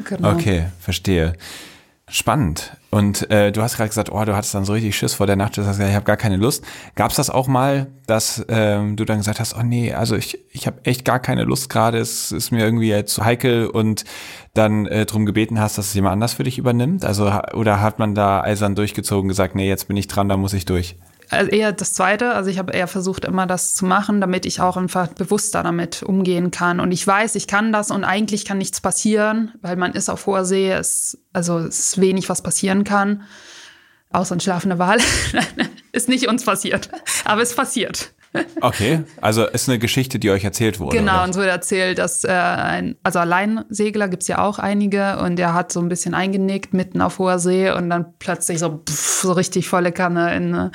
genau. 0.08 0.32
Okay, 0.34 0.66
verstehe. 0.80 1.34
Spannend. 2.10 2.76
Und 2.94 3.32
äh, 3.32 3.52
du 3.52 3.64
hast 3.64 3.76
gerade 3.76 3.90
gesagt, 3.90 4.12
oh, 4.12 4.24
du 4.24 4.36
hattest 4.36 4.54
dann 4.54 4.66
so 4.66 4.74
richtig 4.74 4.96
Schiss 4.96 5.16
vor 5.16 5.26
der 5.26 5.36
Nacht. 5.36 5.58
Du 5.58 5.62
hast 5.62 5.78
gesagt, 5.78 5.90
ich 5.90 5.96
habe 5.96 6.06
gar 6.06 6.16
keine 6.16 6.38
Lust. 6.38 6.64
Gab 6.94 7.10
es 7.10 7.18
das 7.18 7.32
auch 7.32 7.48
mal, 7.48 7.88
dass 8.06 8.46
ähm, 8.50 8.96
du 8.96 9.04
dann 9.04 9.18
gesagt 9.18 9.40
hast, 9.40 9.56
oh 9.58 9.64
nee, 9.64 9.92
also 9.94 10.16
ich, 10.16 10.38
ich 10.52 10.68
habe 10.68 10.78
echt 10.84 11.04
gar 11.04 11.18
keine 11.18 11.44
Lust 11.44 11.72
gerade, 11.72 11.98
es 11.98 12.32
ist 12.32 12.52
mir 12.52 12.64
irgendwie 12.64 13.04
zu 13.06 13.26
heikel 13.26 13.66
und 13.66 14.04
dann 14.54 14.86
äh, 14.86 15.08
drum 15.08 15.26
gebeten 15.26 15.60
hast, 15.60 15.80
dass 15.80 15.88
es 15.88 15.94
jemand 15.96 16.14
anders 16.14 16.34
für 16.34 16.44
dich 16.44 16.60
übernimmt? 16.60 17.04
Also 17.04 17.32
oder 17.56 17.82
hat 17.82 17.98
man 17.98 18.14
da 18.14 18.42
eisern 18.42 18.76
durchgezogen, 18.76 19.28
gesagt, 19.28 19.56
nee, 19.56 19.68
jetzt 19.68 19.88
bin 19.88 19.98
ich 19.98 20.08
dran, 20.08 20.30
da 20.30 20.38
muss 20.38 20.54
ich 20.54 20.66
durch? 20.66 20.96
Also 21.34 21.52
eher 21.52 21.72
das 21.72 21.94
Zweite. 21.94 22.34
Also 22.34 22.50
ich 22.50 22.58
habe 22.58 22.74
eher 22.74 22.88
versucht, 22.88 23.26
immer 23.26 23.46
das 23.48 23.76
zu 23.76 23.86
machen, 23.86 24.22
damit 24.22 24.46
ich 24.46 24.62
auch 24.62 24.78
einfach 24.78 25.08
bewusster 25.10 25.64
damit 25.64 26.04
umgehen 26.04 26.52
kann. 26.52 26.80
Und 26.80 26.92
ich 26.92 27.06
weiß, 27.06 27.36
ich 27.36 27.48
kann 27.48 27.72
das 27.72 27.92
und 27.92 28.04
eigentlich 28.04 28.46
kann 28.46 28.58
nichts 28.58 28.82
passieren, 28.82 29.52
weil 29.62 29.76
man 29.76 29.94
ist 29.94 30.10
auf 30.10 30.26
hoher 30.26 30.46
See. 30.46 30.72
Es, 30.72 31.18
also 31.34 31.60
es 31.60 31.80
ist 31.80 32.02
wenig, 32.02 32.30
was 32.30 32.42
passieren 32.42 32.84
kann. 32.84 33.24
Außer 34.12 34.36
ein 34.36 34.40
schlafender 34.40 34.80
Wal. 34.80 35.00
ist 35.92 36.10
nicht 36.10 36.28
uns 36.28 36.46
passiert, 36.46 36.90
aber 37.26 37.42
es 37.42 37.56
passiert. 37.56 38.14
Okay, 38.62 39.04
also 39.22 39.46
ist 39.46 39.70
eine 39.70 39.78
Geschichte, 39.78 40.20
die 40.20 40.30
euch 40.32 40.44
erzählt 40.44 40.80
wurde. 40.80 40.98
Genau, 40.98 41.16
oder? 41.16 41.24
und 41.26 41.34
so 41.34 41.42
wird 41.42 41.52
erzählt, 41.52 42.00
dass 42.00 42.24
äh, 42.24 42.32
ein, 42.32 42.96
also 43.04 43.20
Alleinsegler 43.20 44.08
gibt's 44.08 44.28
ja 44.28 44.40
auch 44.40 44.58
einige 44.58 45.20
und 45.20 45.36
der 45.36 45.54
hat 45.54 45.72
so 45.72 45.80
ein 45.80 45.90
bisschen 45.90 46.14
eingenickt 46.14 46.74
mitten 46.74 47.02
auf 47.02 47.20
hoher 47.20 47.40
See 47.40 47.70
und 47.72 47.90
dann 47.90 48.14
plötzlich 48.20 48.60
so, 48.60 48.82
pff, 48.88 49.22
so 49.22 49.34
richtig 49.34 49.70
volle 49.70 49.92
Kanne 49.92 50.36
in, 50.36 50.54
äh, 50.54 50.70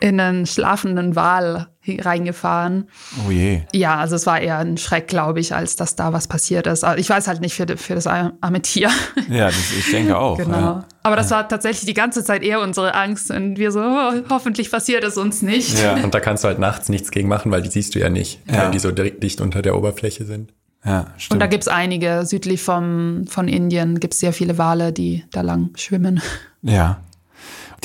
in 0.00 0.20
einen 0.20 0.46
schlafenden 0.46 1.16
Wal 1.16 1.68
reingefahren. 2.00 2.88
Oh 3.26 3.30
je. 3.30 3.62
Ja, 3.72 3.96
also 3.96 4.16
es 4.16 4.26
war 4.26 4.40
eher 4.40 4.58
ein 4.58 4.76
Schreck, 4.76 5.08
glaube 5.08 5.40
ich, 5.40 5.54
als 5.54 5.76
dass 5.76 5.96
da 5.96 6.12
was 6.12 6.28
passiert 6.28 6.66
ist. 6.66 6.84
Aber 6.84 6.98
ich 6.98 7.08
weiß 7.08 7.28
halt 7.28 7.40
nicht 7.40 7.54
für, 7.54 7.66
für 7.76 7.94
das 7.94 8.06
arme 8.06 8.62
Tier. 8.62 8.90
Ja, 9.28 9.46
das, 9.46 9.72
ich 9.78 9.90
denke 9.90 10.18
auch. 10.18 10.36
genau. 10.38 10.56
Ja. 10.58 10.84
Aber 11.02 11.16
das 11.16 11.30
war 11.30 11.48
tatsächlich 11.48 11.86
die 11.86 11.94
ganze 11.94 12.24
Zeit 12.24 12.42
eher 12.42 12.60
unsere 12.60 12.94
Angst 12.94 13.30
und 13.30 13.58
wir 13.58 13.70
so, 13.70 13.80
oh, 13.80 14.12
hoffentlich 14.30 14.70
passiert 14.70 15.04
es 15.04 15.16
uns 15.16 15.42
nicht. 15.42 15.80
Ja. 15.80 15.94
Und 15.94 16.14
da 16.14 16.20
kannst 16.20 16.42
du 16.44 16.48
halt 16.48 16.58
nachts 16.58 16.88
nichts 16.88 17.10
gegen 17.10 17.28
machen, 17.28 17.52
weil 17.52 17.62
die 17.62 17.70
siehst 17.70 17.94
du 17.94 17.98
ja 18.00 18.08
nicht, 18.08 18.40
Ja. 18.50 18.64
weil 18.64 18.70
die 18.72 18.78
so 18.80 18.90
direkt 18.90 19.22
dicht 19.22 19.40
unter 19.40 19.62
der 19.62 19.76
Oberfläche 19.76 20.24
sind. 20.24 20.52
Ja, 20.84 21.06
stimmt. 21.16 21.32
Und 21.34 21.38
da 21.40 21.46
gibt's 21.46 21.66
einige, 21.68 22.24
südlich 22.26 22.62
vom, 22.62 23.24
von 23.28 23.48
Indien 23.48 23.98
gibt's 23.98 24.20
sehr 24.20 24.32
viele 24.32 24.56
Wale, 24.58 24.92
die 24.92 25.24
da 25.32 25.40
lang 25.40 25.70
schwimmen. 25.74 26.20
Ja. 26.62 27.00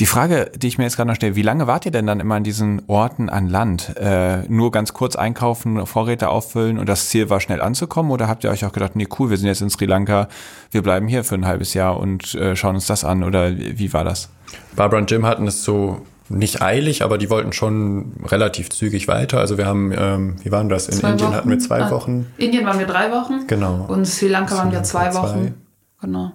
Die 0.00 0.06
Frage, 0.06 0.50
die 0.56 0.68
ich 0.68 0.78
mir 0.78 0.84
jetzt 0.84 0.96
gerade 0.96 1.08
noch 1.08 1.16
stelle, 1.16 1.36
wie 1.36 1.42
lange 1.42 1.66
wart 1.66 1.84
ihr 1.86 1.92
denn 1.92 2.06
dann 2.06 2.18
immer 2.18 2.36
an 2.36 2.44
diesen 2.44 2.82
Orten 2.86 3.28
an 3.28 3.48
Land? 3.48 3.94
Äh, 3.96 4.42
nur 4.48 4.70
ganz 4.70 4.94
kurz 4.94 5.16
einkaufen, 5.16 5.84
Vorräte 5.86 6.28
auffüllen 6.30 6.78
und 6.78 6.88
das 6.88 7.08
Ziel 7.10 7.28
war 7.30 7.40
schnell 7.40 7.60
anzukommen? 7.60 8.10
Oder 8.10 8.26
habt 8.26 8.42
ihr 8.44 8.50
euch 8.50 8.64
auch 8.64 8.72
gedacht, 8.72 8.96
nee, 8.96 9.06
cool, 9.18 9.30
wir 9.30 9.36
sind 9.36 9.46
jetzt 9.48 9.60
in 9.60 9.68
Sri 9.70 9.84
Lanka, 9.86 10.28
wir 10.70 10.82
bleiben 10.82 11.08
hier 11.08 11.24
für 11.24 11.34
ein 11.34 11.46
halbes 11.46 11.74
Jahr 11.74 11.98
und 12.00 12.34
äh, 12.34 12.56
schauen 12.56 12.74
uns 12.76 12.86
das 12.86 13.04
an? 13.04 13.22
Oder 13.22 13.56
wie 13.56 13.92
war 13.92 14.02
das? 14.04 14.30
Barbara 14.76 14.98
und 15.00 15.10
Jim 15.10 15.26
hatten 15.26 15.46
es 15.46 15.62
so 15.62 16.00
nicht 16.28 16.62
eilig, 16.62 17.02
aber 17.02 17.18
die 17.18 17.28
wollten 17.28 17.52
schon 17.52 18.14
relativ 18.24 18.70
zügig 18.70 19.06
weiter. 19.08 19.38
Also 19.38 19.58
wir 19.58 19.66
haben, 19.66 19.92
ähm, 19.94 20.36
wie 20.42 20.50
waren 20.50 20.70
das? 20.70 20.88
In 20.88 20.94
Zwei 20.94 21.10
Indien 21.10 21.28
Wochen? 21.28 21.36
hatten 21.36 21.50
wir 21.50 21.58
zwei 21.58 21.82
Ah, 21.82 21.90
Wochen. 21.90 22.26
Indien 22.38 22.64
waren 22.64 22.78
wir 22.78 22.86
drei 22.86 23.10
Wochen. 23.10 23.46
Genau. 23.46 23.84
Und 23.88 24.06
Sri 24.06 24.28
Lanka 24.28 24.56
waren 24.56 24.72
wir 24.72 24.82
zwei 24.82 25.10
zwei. 25.10 25.20
Wochen. 25.22 25.54
Genau. 26.00 26.32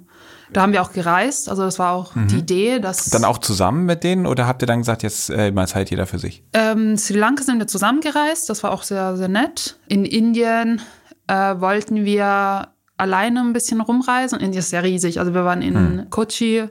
Da 0.53 0.61
haben 0.61 0.71
wir 0.71 0.81
auch 0.81 0.93
gereist. 0.93 1.49
Also 1.49 1.63
das 1.63 1.77
war 1.77 1.91
auch 1.93 2.13
die 2.15 2.37
Idee, 2.37 2.79
dass 2.79 3.09
Dann 3.09 3.25
auch 3.25 3.37
zusammen 3.37 3.85
mit 3.85 4.03
denen 4.03 4.25
oder 4.25 4.47
habt 4.47 4.61
ihr 4.63 4.65
dann 4.65 4.79
gesagt, 4.79 5.03
jetzt 5.03 5.29
äh, 5.29 5.51
mal 5.51 5.67
Zeit 5.67 5.89
jeder 5.89 6.05
für 6.07 6.19
sich? 6.19 6.43
ähm, 6.53 6.97
Sri 6.97 7.17
Lanka 7.17 7.43
sind 7.43 7.59
wir 7.59 7.67
zusammengereist. 7.67 8.49
Das 8.49 8.63
war 8.63 8.71
auch 8.71 8.83
sehr, 8.83 9.17
sehr 9.17 9.27
nett. 9.27 9.77
In 9.87 10.05
Indien 10.05 10.81
äh, 11.27 11.33
wollten 11.59 12.05
wir 12.05 12.69
alleine 12.97 13.41
ein 13.41 13.53
bisschen 13.53 13.81
rumreisen. 13.81 14.39
Indien 14.39 14.59
ist 14.59 14.69
sehr 14.69 14.83
riesig. 14.83 15.19
Also 15.19 15.33
wir 15.33 15.43
waren 15.43 15.61
in 15.61 16.07
Kochi 16.09 16.67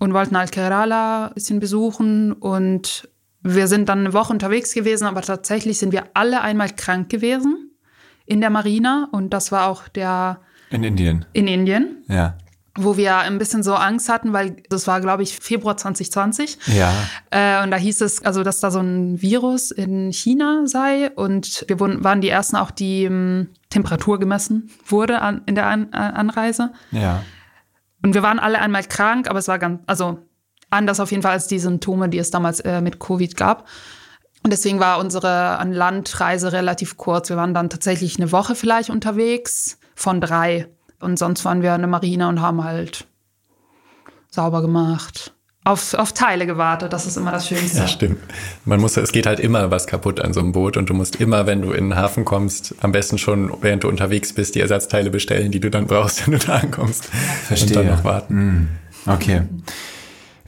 und 0.00 0.12
wollten 0.12 0.36
halt 0.36 0.50
Kerala 0.52 1.28
ein 1.28 1.34
bisschen 1.34 1.60
besuchen. 1.60 2.32
Und 2.32 3.08
wir 3.42 3.68
sind 3.68 3.88
dann 3.88 4.00
eine 4.00 4.12
Woche 4.12 4.32
unterwegs 4.32 4.74
gewesen, 4.74 5.06
aber 5.06 5.22
tatsächlich 5.22 5.78
sind 5.78 5.92
wir 5.92 6.04
alle 6.14 6.40
einmal 6.40 6.70
krank 6.70 7.08
gewesen 7.08 7.70
in 8.26 8.40
der 8.40 8.50
Marina. 8.50 9.08
Und 9.12 9.30
das 9.30 9.52
war 9.52 9.68
auch 9.68 9.86
der 9.88 10.40
In 10.70 10.82
Indien. 10.82 11.24
in 11.32 11.46
Indien. 11.46 12.02
Ja. 12.08 12.36
Wo 12.76 12.96
wir 12.96 13.16
ein 13.18 13.38
bisschen 13.38 13.62
so 13.62 13.74
Angst 13.74 14.08
hatten, 14.08 14.32
weil 14.32 14.56
das 14.68 14.86
war, 14.86 15.00
glaube 15.00 15.22
ich, 15.22 15.36
Februar 15.38 15.76
2020. 15.76 16.58
Ja. 16.66 16.92
Äh, 17.30 17.62
und 17.62 17.70
da 17.70 17.76
hieß 17.76 18.00
es, 18.02 18.24
also, 18.24 18.42
dass 18.42 18.60
da 18.60 18.70
so 18.70 18.80
ein 18.80 19.20
Virus 19.20 19.70
in 19.70 20.12
China 20.12 20.62
sei. 20.66 21.10
Und 21.10 21.64
wir 21.68 21.80
wurden, 21.80 22.04
waren 22.04 22.20
die 22.20 22.28
ersten 22.28 22.56
auch, 22.56 22.70
die 22.70 23.04
ähm, 23.04 23.50
Temperatur 23.70 24.18
gemessen 24.18 24.70
wurde 24.86 25.20
an, 25.20 25.42
in 25.46 25.54
der 25.54 25.66
an, 25.66 25.92
Anreise. 25.92 26.72
Ja. 26.90 27.22
Und 28.02 28.14
wir 28.14 28.22
waren 28.22 28.38
alle 28.38 28.60
einmal 28.60 28.84
krank, 28.84 29.28
aber 29.28 29.38
es 29.38 29.48
war 29.48 29.58
ganz, 29.58 29.80
also 29.86 30.18
anders 30.70 31.00
auf 31.00 31.10
jeden 31.10 31.22
Fall 31.22 31.32
als 31.32 31.46
die 31.46 31.58
Symptome, 31.58 32.08
die 32.08 32.18
es 32.18 32.30
damals 32.30 32.60
äh, 32.60 32.80
mit 32.80 32.98
Covid 32.98 33.36
gab. 33.36 33.66
Und 34.42 34.52
deswegen 34.52 34.78
war 34.78 35.00
unsere 35.00 35.58
an 35.58 35.72
Landreise 35.72 36.52
relativ 36.52 36.96
kurz. 36.96 37.30
Wir 37.30 37.36
waren 37.36 37.54
dann 37.54 37.68
tatsächlich 37.68 38.16
eine 38.18 38.30
Woche 38.30 38.54
vielleicht 38.54 38.90
unterwegs 38.90 39.78
von 39.96 40.20
drei. 40.20 40.68
Und 41.00 41.18
sonst 41.18 41.44
waren 41.44 41.62
wir 41.62 41.74
in 41.74 41.82
der 41.82 41.88
Marine 41.88 42.28
und 42.28 42.40
haben 42.40 42.64
halt 42.64 43.06
sauber 44.30 44.62
gemacht. 44.62 45.32
Auf, 45.64 45.94
auf 45.94 46.12
Teile 46.12 46.46
gewartet, 46.46 46.92
das 46.92 47.06
ist 47.06 47.16
immer 47.16 47.32
das 47.32 47.48
Schönste. 47.48 47.78
Ja, 47.78 47.88
stimmt. 47.88 48.18
Man 48.64 48.80
muss, 48.80 48.96
es 48.96 49.10
geht 49.10 49.26
halt 49.26 49.40
immer 49.40 49.72
was 49.72 49.88
kaputt 49.88 50.20
an 50.20 50.32
so 50.32 50.38
einem 50.38 50.52
Boot 50.52 50.76
und 50.76 50.88
du 50.88 50.94
musst 50.94 51.16
immer, 51.16 51.46
wenn 51.46 51.60
du 51.60 51.72
in 51.72 51.90
den 51.90 51.96
Hafen 51.96 52.24
kommst, 52.24 52.76
am 52.82 52.92
besten 52.92 53.18
schon, 53.18 53.52
während 53.62 53.82
du 53.82 53.88
unterwegs 53.88 54.32
bist, 54.32 54.54
die 54.54 54.60
Ersatzteile 54.60 55.10
bestellen, 55.10 55.50
die 55.50 55.58
du 55.58 55.68
dann 55.68 55.88
brauchst, 55.88 56.24
wenn 56.30 56.38
du 56.38 56.46
da 56.46 56.54
ankommst. 56.54 57.06
Verstehe. 57.06 57.68
Und 57.68 57.74
dann 57.74 57.96
noch 57.96 58.04
warten. 58.04 58.68
Okay. 59.06 59.42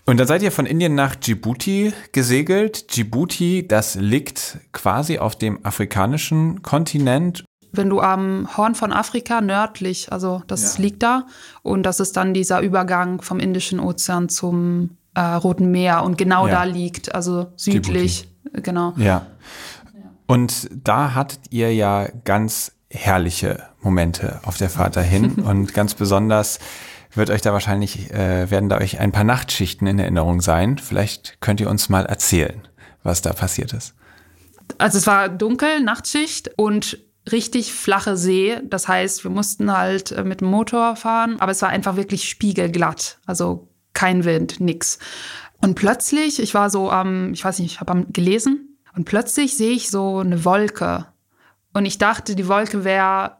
Und 0.09 0.19
dann 0.19 0.27
seid 0.27 0.43
ihr 0.43 0.53
von 0.53 0.67
Indien 0.67 0.95
nach 0.95 1.17
Djibouti 1.17 1.93
gesegelt. 2.13 2.97
Djibouti, 2.97 3.67
das 3.67 3.97
liegt 3.97 4.59
quasi 4.73 5.19
auf 5.19 5.37
dem 5.37 5.67
afrikanischen 5.67 6.63
Kontinent. 6.63 7.45
Wenn 7.73 7.91
du 7.91 8.01
am 8.01 8.49
Horn 8.57 8.75
von 8.75 8.93
Afrika 8.93 9.41
nördlich, 9.41 10.13
also 10.13 10.43
das 10.47 10.79
liegt 10.79 11.03
da, 11.03 11.27
und 11.63 11.83
das 11.85 12.01
ist 12.01 12.17
dann 12.17 12.35
dieser 12.35 12.61
Übergang 12.61 13.21
vom 13.23 13.41
Indischen 13.41 13.81
Ozean 13.81 14.29
zum 14.29 14.97
äh, 15.15 15.21
Roten 15.21 15.71
Meer 15.71 16.03
und 16.05 16.17
genau 16.19 16.47
Ja. 16.47 16.55
da 16.57 16.65
liegt, 16.65 17.15
also 17.15 17.53
südlich, 17.57 18.29
äh, 18.53 18.61
genau. 18.61 18.95
Ja. 18.97 19.27
Und 20.27 20.69
da 20.73 21.15
hattet 21.15 21.41
ihr 21.51 21.75
ja 21.75 22.09
ganz 22.25 22.73
herrliche 22.91 23.65
Momente 23.81 24.41
auf 24.45 24.57
der 24.57 24.71
Fahrt 24.71 24.97
dahin 24.97 25.35
und 25.45 25.75
ganz 25.75 25.95
besonders 25.95 26.59
wird 27.15 27.31
euch 27.31 27.41
da 27.41 27.53
wahrscheinlich, 27.53 28.11
äh, 28.13 28.51
werden 28.51 28.69
da 28.69 28.79
euch 28.79 29.01
ein 29.01 29.13
paar 29.13 29.25
Nachtschichten 29.25 29.87
in 29.87 29.99
Erinnerung 29.99 30.41
sein. 30.41 30.79
Vielleicht 30.79 31.41
könnt 31.41 31.61
ihr 31.61 31.71
uns 31.71 31.89
mal 31.89 32.05
erzählen, 32.07 32.69
was 33.03 33.23
da 33.23 33.33
passiert 33.33 33.73
ist. 33.73 33.95
Also 34.77 34.99
es 34.99 35.07
war 35.07 35.29
dunkel, 35.31 35.81
Nachtschicht 35.83 36.51
und 36.57 36.99
richtig 37.33 37.73
flache 37.73 38.17
See. 38.17 38.61
Das 38.65 38.89
heißt, 38.89 39.25
wir 39.25 39.31
mussten 39.31 39.77
halt 39.77 40.13
äh, 40.13 40.25
mit 40.25 40.41
dem 40.41 40.49
Motor 40.49 40.97
fahren, 40.97 41.37
aber 41.41 41.53
es 41.53 41.63
war 41.63 41.69
einfach 41.69 41.97
wirklich 41.97 42.29
spiegelglatt. 42.29 43.19
Also 43.27 43.69
kein 43.93 44.25
Wind, 44.25 44.61
nix. 44.61 44.99
Und 45.61 45.75
plötzlich, 45.75 46.41
ich 46.41 46.55
war 46.55 46.71
so 46.71 46.91
am, 46.91 47.33
ich 47.33 47.45
weiß 47.45 47.59
nicht, 47.59 47.73
ich 47.73 47.81
habe 47.81 48.07
gelesen 48.11 48.79
und 48.95 49.05
plötzlich 49.05 49.57
sehe 49.57 49.73
ich 49.73 49.91
so 49.91 50.19
eine 50.19 50.45
Wolke. 50.45 51.07
Und 51.75 51.85
ich 51.85 51.99
dachte, 51.99 52.35
die 52.35 52.49
Wolke 52.49 52.85
wäre 52.85 53.39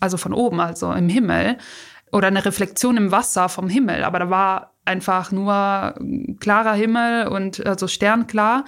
also 0.00 0.16
von 0.16 0.32
oben, 0.32 0.60
also 0.60 0.92
im 0.92 1.08
Himmel 1.08 1.58
oder 2.10 2.28
eine 2.28 2.44
Reflexion 2.44 2.96
im 2.96 3.12
Wasser 3.12 3.48
vom 3.48 3.68
Himmel, 3.68 4.04
aber 4.04 4.18
da 4.18 4.30
war 4.30 4.74
einfach 4.84 5.30
nur 5.30 5.94
klarer 6.40 6.74
Himmel 6.74 7.28
und 7.28 7.64
also 7.64 7.86
sternklar. 7.86 8.64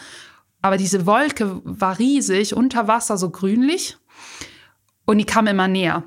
Aber 0.62 0.76
diese 0.76 1.04
Wolke 1.04 1.60
war 1.64 1.98
riesig, 1.98 2.54
unter 2.56 2.88
Wasser 2.88 3.18
so 3.18 3.30
grünlich. 3.30 3.98
Und 5.04 5.18
die 5.18 5.26
kam 5.26 5.46
immer 5.46 5.68
näher. 5.68 6.02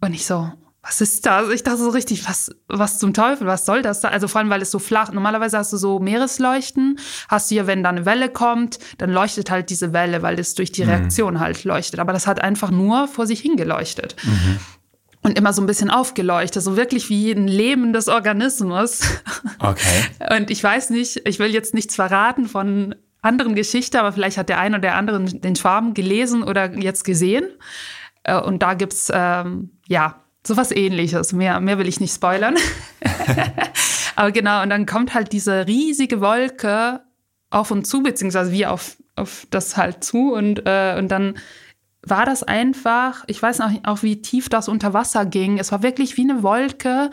Und 0.00 0.14
ich 0.14 0.24
so, 0.24 0.50
was 0.82 1.00
ist 1.00 1.26
das? 1.26 1.50
Ich 1.50 1.62
dachte 1.62 1.78
so 1.78 1.90
richtig, 1.90 2.26
was, 2.26 2.50
was 2.66 2.98
zum 2.98 3.12
Teufel, 3.12 3.46
was 3.46 3.66
soll 3.66 3.82
das 3.82 4.00
da? 4.00 4.08
Also 4.08 4.28
vor 4.28 4.40
allem, 4.40 4.50
weil 4.50 4.62
es 4.62 4.70
so 4.70 4.78
flach, 4.78 5.12
normalerweise 5.12 5.58
hast 5.58 5.72
du 5.72 5.76
so 5.76 5.98
Meeresleuchten, 5.98 6.98
hast 7.28 7.50
du 7.50 7.56
ja, 7.56 7.66
wenn 7.66 7.82
da 7.82 7.90
eine 7.90 8.06
Welle 8.06 8.30
kommt, 8.30 8.78
dann 8.96 9.10
leuchtet 9.10 9.50
halt 9.50 9.68
diese 9.68 9.92
Welle, 9.92 10.22
weil 10.22 10.38
es 10.38 10.54
durch 10.54 10.72
die 10.72 10.82
Reaktion 10.82 11.38
halt 11.40 11.64
leuchtet. 11.64 12.00
Aber 12.00 12.12
das 12.12 12.26
hat 12.26 12.40
einfach 12.40 12.70
nur 12.70 13.08
vor 13.08 13.26
sich 13.26 13.40
hingeleuchtet. 13.40 14.16
Und 15.22 15.36
immer 15.36 15.52
so 15.52 15.60
ein 15.60 15.66
bisschen 15.66 15.90
aufgeleuchtet, 15.90 16.62
so 16.62 16.78
wirklich 16.78 17.10
wie 17.10 17.30
ein 17.30 17.46
lebendes 17.46 18.08
Organismus. 18.08 19.00
Okay. 19.58 20.06
Und 20.34 20.50
ich 20.50 20.64
weiß 20.64 20.88
nicht, 20.90 21.28
ich 21.28 21.38
will 21.38 21.52
jetzt 21.52 21.74
nichts 21.74 21.94
verraten 21.94 22.48
von 22.48 22.94
anderen 23.22 23.54
Geschichten, 23.54 23.96
aber 23.96 24.12
vielleicht 24.12 24.38
hat 24.38 24.48
der 24.48 24.58
eine 24.58 24.76
oder 24.76 24.82
der 24.82 24.96
andere 24.96 25.22
den 25.24 25.56
Schwarm 25.56 25.94
gelesen 25.94 26.42
oder 26.42 26.76
jetzt 26.76 27.04
gesehen. 27.04 27.44
Äh, 28.22 28.40
Und 28.40 28.62
da 28.62 28.74
gibt's 28.74 29.10
ähm, 29.12 29.70
ja 29.86 30.20
sowas 30.46 30.70
ähnliches. 30.70 31.32
Mehr, 31.32 31.60
mehr 31.60 31.78
will 31.78 31.88
ich 31.88 32.00
nicht 32.00 32.14
spoilern. 32.14 32.56
aber 34.16 34.32
genau, 34.32 34.62
und 34.62 34.70
dann 34.70 34.86
kommt 34.86 35.14
halt 35.14 35.32
diese 35.32 35.66
riesige 35.66 36.20
Wolke 36.20 37.00
auf 37.50 37.70
und 37.70 37.86
zu, 37.86 38.02
beziehungsweise 38.02 38.52
wir 38.52 38.72
auf, 38.72 38.96
auf 39.16 39.46
das 39.50 39.76
halt 39.76 40.04
zu. 40.04 40.32
Und, 40.32 40.62
äh, 40.66 40.96
und 40.98 41.08
dann 41.08 41.34
war 42.02 42.24
das 42.24 42.42
einfach, 42.42 43.24
ich 43.26 43.42
weiß 43.42 43.58
noch 43.58 43.70
auch, 43.84 44.02
wie 44.02 44.22
tief 44.22 44.48
das 44.48 44.68
unter 44.68 44.94
Wasser 44.94 45.26
ging. 45.26 45.58
Es 45.58 45.72
war 45.72 45.82
wirklich 45.82 46.16
wie 46.16 46.28
eine 46.28 46.42
Wolke 46.42 47.10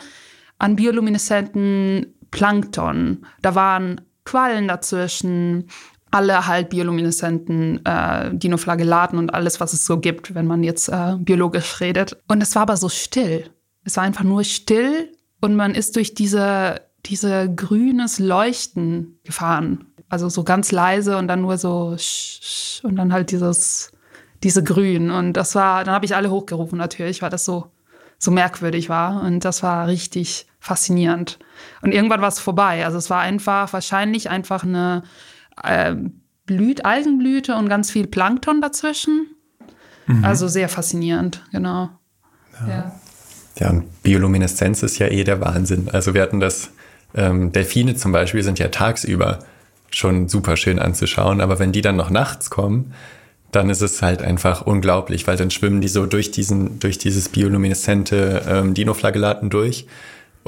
an 0.58 0.76
biolumineszenten 0.76 2.14
Plankton. 2.30 3.26
Da 3.42 3.54
waren 3.54 4.00
Quallen 4.24 4.68
dazwischen, 4.68 5.68
alle 6.10 6.46
halt 6.46 6.70
biolumineszenten 6.70 7.84
äh, 7.84 8.34
Dinoflagellaten 8.34 9.18
und 9.18 9.34
alles, 9.34 9.60
was 9.60 9.72
es 9.72 9.84
so 9.84 9.98
gibt, 9.98 10.34
wenn 10.34 10.46
man 10.46 10.62
jetzt 10.62 10.88
äh, 10.88 11.16
biologisch 11.18 11.80
redet. 11.80 12.16
Und 12.28 12.42
es 12.42 12.54
war 12.54 12.62
aber 12.62 12.76
so 12.76 12.88
still. 12.88 13.50
Es 13.84 13.96
war 13.96 14.04
einfach 14.04 14.24
nur 14.24 14.44
still 14.44 15.12
und 15.40 15.56
man 15.56 15.74
ist 15.74 15.96
durch 15.96 16.14
diese, 16.14 16.80
diese 17.06 17.52
grünes 17.54 18.18
Leuchten 18.18 19.18
gefahren. 19.24 19.86
Also 20.08 20.28
so 20.28 20.42
ganz 20.44 20.72
leise 20.72 21.18
und 21.18 21.28
dann 21.28 21.42
nur 21.42 21.58
so 21.58 21.96
und 22.82 22.96
dann 22.96 23.12
halt 23.12 23.30
dieses, 23.30 23.92
diese 24.42 24.62
Grün. 24.64 25.10
Und 25.10 25.34
das 25.34 25.54
war, 25.54 25.84
dann 25.84 25.94
habe 25.94 26.06
ich 26.06 26.16
alle 26.16 26.30
hochgerufen 26.30 26.78
natürlich, 26.78 27.22
weil 27.22 27.30
das 27.30 27.44
so, 27.44 27.70
so 28.18 28.30
merkwürdig 28.30 28.88
war. 28.88 29.22
Und 29.22 29.44
das 29.44 29.62
war 29.62 29.86
richtig 29.86 30.46
faszinierend. 30.60 31.38
Und 31.82 31.92
irgendwann 31.92 32.20
war 32.20 32.28
es 32.28 32.40
vorbei. 32.40 32.84
Also 32.84 32.98
es 32.98 33.10
war 33.10 33.20
einfach, 33.20 33.72
wahrscheinlich 33.72 34.30
einfach 34.30 34.64
eine 34.64 35.02
äh, 35.62 35.94
Blüt, 36.46 36.84
Algenblüte 36.84 37.54
und 37.56 37.68
ganz 37.68 37.90
viel 37.90 38.06
Plankton 38.06 38.60
dazwischen. 38.60 39.26
Mhm. 40.06 40.24
Also 40.24 40.48
sehr 40.48 40.68
faszinierend, 40.68 41.44
genau. 41.52 41.90
Ja. 42.60 42.68
ja. 42.68 43.00
ja. 43.60 43.70
und 43.70 44.02
Biolumineszenz 44.02 44.82
ist 44.82 44.98
ja 44.98 45.08
eh 45.08 45.24
der 45.24 45.40
Wahnsinn. 45.40 45.88
Also 45.92 46.14
wir 46.14 46.22
hatten 46.22 46.40
das, 46.40 46.70
ähm, 47.14 47.52
Delfine 47.52 47.94
zum 47.96 48.12
Beispiel 48.12 48.42
sind 48.42 48.58
ja 48.58 48.68
tagsüber 48.68 49.40
schon 49.90 50.28
super 50.28 50.56
schön 50.56 50.78
anzuschauen, 50.78 51.40
aber 51.40 51.58
wenn 51.58 51.72
die 51.72 51.80
dann 51.80 51.96
noch 51.96 52.10
nachts 52.10 52.50
kommen, 52.50 52.92
dann 53.52 53.70
ist 53.70 53.80
es 53.80 54.02
halt 54.02 54.20
einfach 54.20 54.62
unglaublich, 54.62 55.26
weil 55.26 55.36
dann 55.36 55.50
schwimmen 55.50 55.80
die 55.80 55.88
so 55.88 56.04
durch 56.04 56.30
diesen, 56.30 56.80
durch 56.80 56.98
dieses 56.98 57.30
biolumineszente 57.30 58.42
ähm, 58.46 58.74
Dinoflagellaten 58.74 59.48
durch 59.48 59.86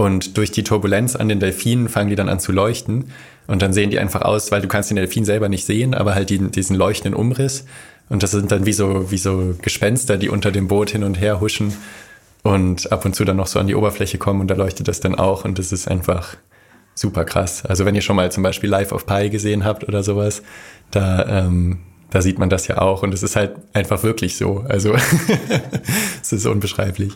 und 0.00 0.38
durch 0.38 0.50
die 0.50 0.64
Turbulenz 0.64 1.14
an 1.14 1.28
den 1.28 1.40
Delfinen 1.40 1.90
fangen 1.90 2.08
die 2.08 2.16
dann 2.16 2.30
an 2.30 2.40
zu 2.40 2.52
leuchten 2.52 3.10
und 3.46 3.60
dann 3.60 3.74
sehen 3.74 3.90
die 3.90 3.98
einfach 3.98 4.22
aus, 4.22 4.50
weil 4.50 4.62
du 4.62 4.68
kannst 4.68 4.88
den 4.88 4.96
Delfin 4.96 5.26
selber 5.26 5.50
nicht 5.50 5.66
sehen, 5.66 5.92
aber 5.92 6.14
halt 6.14 6.30
die, 6.30 6.38
diesen 6.38 6.74
leuchtenden 6.74 7.14
Umriss 7.14 7.66
und 8.08 8.22
das 8.22 8.30
sind 8.30 8.50
dann 8.50 8.64
wie 8.64 8.72
so, 8.72 9.10
wie 9.10 9.18
so 9.18 9.54
Gespenster, 9.60 10.16
die 10.16 10.30
unter 10.30 10.52
dem 10.52 10.68
Boot 10.68 10.88
hin 10.88 11.04
und 11.04 11.20
her 11.20 11.38
huschen 11.42 11.76
und 12.42 12.90
ab 12.90 13.04
und 13.04 13.14
zu 13.14 13.26
dann 13.26 13.36
noch 13.36 13.46
so 13.46 13.60
an 13.60 13.66
die 13.66 13.74
Oberfläche 13.74 14.16
kommen 14.16 14.40
und 14.40 14.48
da 14.48 14.54
leuchtet 14.54 14.88
das 14.88 15.00
dann 15.00 15.16
auch 15.16 15.44
und 15.44 15.58
das 15.58 15.70
ist 15.70 15.86
einfach 15.86 16.34
super 16.94 17.26
krass. 17.26 17.66
Also 17.66 17.84
wenn 17.84 17.94
ihr 17.94 18.00
schon 18.00 18.16
mal 18.16 18.32
zum 18.32 18.42
Beispiel 18.42 18.70
Life 18.70 18.94
of 18.94 19.04
Pi 19.04 19.28
gesehen 19.28 19.66
habt 19.66 19.86
oder 19.86 20.02
sowas, 20.02 20.42
da, 20.92 21.44
ähm, 21.44 21.80
da 22.08 22.22
sieht 22.22 22.38
man 22.38 22.48
das 22.48 22.66
ja 22.68 22.78
auch 22.78 23.02
und 23.02 23.12
es 23.12 23.22
ist 23.22 23.36
halt 23.36 23.56
einfach 23.74 24.02
wirklich 24.02 24.38
so. 24.38 24.64
Also 24.66 24.94
es 26.22 26.32
ist 26.32 26.46
unbeschreiblich. 26.46 27.12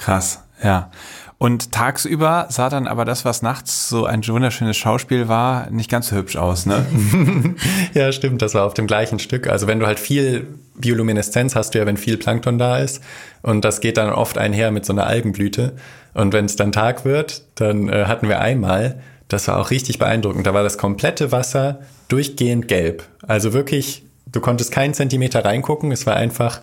Krass, 0.00 0.42
ja. 0.64 0.90
Und 1.38 1.72
tagsüber 1.72 2.46
sah 2.48 2.70
dann 2.70 2.86
aber 2.86 3.04
das, 3.04 3.24
was 3.24 3.42
nachts 3.42 3.88
so 3.88 4.06
ein 4.06 4.26
wunderschönes 4.26 4.76
Schauspiel 4.76 5.28
war, 5.28 5.68
nicht 5.70 5.90
ganz 5.90 6.08
so 6.08 6.16
hübsch 6.16 6.36
aus, 6.36 6.64
ne? 6.64 6.86
ja, 7.94 8.12
stimmt, 8.12 8.40
das 8.40 8.54
war 8.54 8.64
auf 8.64 8.74
dem 8.74 8.86
gleichen 8.86 9.18
Stück. 9.18 9.48
Also 9.48 9.66
wenn 9.66 9.80
du 9.80 9.86
halt 9.86 9.98
viel 9.98 10.46
Biolumineszenz 10.76 11.54
hast 11.54 11.74
du 11.74 11.78
ja, 11.78 11.86
wenn 11.86 11.96
viel 11.96 12.16
Plankton 12.16 12.58
da 12.58 12.78
ist. 12.78 13.02
Und 13.42 13.64
das 13.64 13.80
geht 13.80 13.96
dann 13.96 14.10
oft 14.10 14.38
einher 14.38 14.70
mit 14.70 14.84
so 14.84 14.92
einer 14.92 15.06
Algenblüte. 15.06 15.74
Und 16.14 16.32
wenn 16.32 16.44
es 16.44 16.56
dann 16.56 16.72
Tag 16.72 17.04
wird, 17.04 17.42
dann 17.56 17.88
äh, 17.88 18.04
hatten 18.06 18.28
wir 18.28 18.40
einmal, 18.40 19.00
das 19.28 19.48
war 19.48 19.58
auch 19.58 19.70
richtig 19.70 19.98
beeindruckend. 19.98 20.46
Da 20.46 20.54
war 20.54 20.62
das 20.62 20.78
komplette 20.78 21.32
Wasser 21.32 21.80
durchgehend 22.08 22.68
gelb. 22.68 23.04
Also 23.26 23.52
wirklich, 23.52 24.04
du 24.30 24.40
konntest 24.40 24.72
keinen 24.72 24.94
Zentimeter 24.94 25.44
reingucken. 25.44 25.92
Es 25.92 26.06
war 26.06 26.16
einfach, 26.16 26.60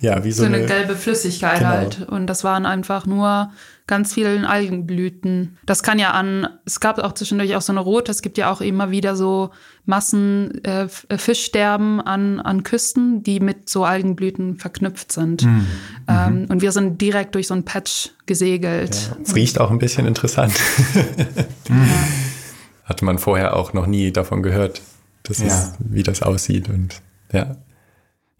ja, 0.00 0.24
wie 0.24 0.32
so, 0.32 0.42
so 0.42 0.46
eine, 0.46 0.58
eine, 0.58 0.66
gelbe 0.66 0.96
Flüssigkeit 0.96 1.58
genau. 1.58 1.70
halt. 1.70 2.08
Und 2.08 2.26
das 2.26 2.42
waren 2.42 2.64
einfach 2.66 3.06
nur 3.06 3.50
ganz 3.86 4.14
vielen 4.14 4.44
Algenblüten. 4.44 5.58
Das 5.66 5.82
kann 5.82 5.98
ja 5.98 6.12
an, 6.12 6.48
es 6.64 6.80
gab 6.80 6.98
auch 6.98 7.12
zwischendurch 7.12 7.56
auch 7.56 7.60
so 7.60 7.72
eine 7.72 7.80
rote, 7.80 8.10
es 8.10 8.22
gibt 8.22 8.38
ja 8.38 8.50
auch 8.50 8.60
immer 8.60 8.90
wieder 8.90 9.16
so 9.16 9.50
Massen 9.84 10.64
äh, 10.64 10.86
äh, 11.08 11.18
Fischsterben 11.18 12.00
an, 12.00 12.40
an 12.40 12.62
Küsten, 12.62 13.22
die 13.22 13.40
mit 13.40 13.68
so 13.68 13.84
Algenblüten 13.84 14.56
verknüpft 14.58 15.12
sind. 15.12 15.44
Mhm. 15.44 15.66
Ähm, 16.08 16.46
und 16.48 16.62
wir 16.62 16.72
sind 16.72 17.00
direkt 17.00 17.34
durch 17.34 17.48
so 17.48 17.54
ein 17.54 17.64
Patch 17.64 18.10
gesegelt. 18.26 18.94
Ja, 18.94 19.16
es 19.22 19.34
riecht 19.34 19.60
auch 19.60 19.70
ein 19.70 19.78
bisschen 19.78 20.06
interessant. 20.06 20.54
mhm. 21.68 21.90
Hatte 22.84 23.04
man 23.04 23.18
vorher 23.18 23.56
auch 23.56 23.72
noch 23.72 23.86
nie 23.86 24.12
davon 24.12 24.42
gehört, 24.42 24.80
das 25.24 25.40
ja. 25.40 25.46
ist, 25.46 25.74
wie 25.80 26.02
das 26.02 26.22
aussieht 26.22 26.68
und 26.68 27.02
ja. 27.32 27.56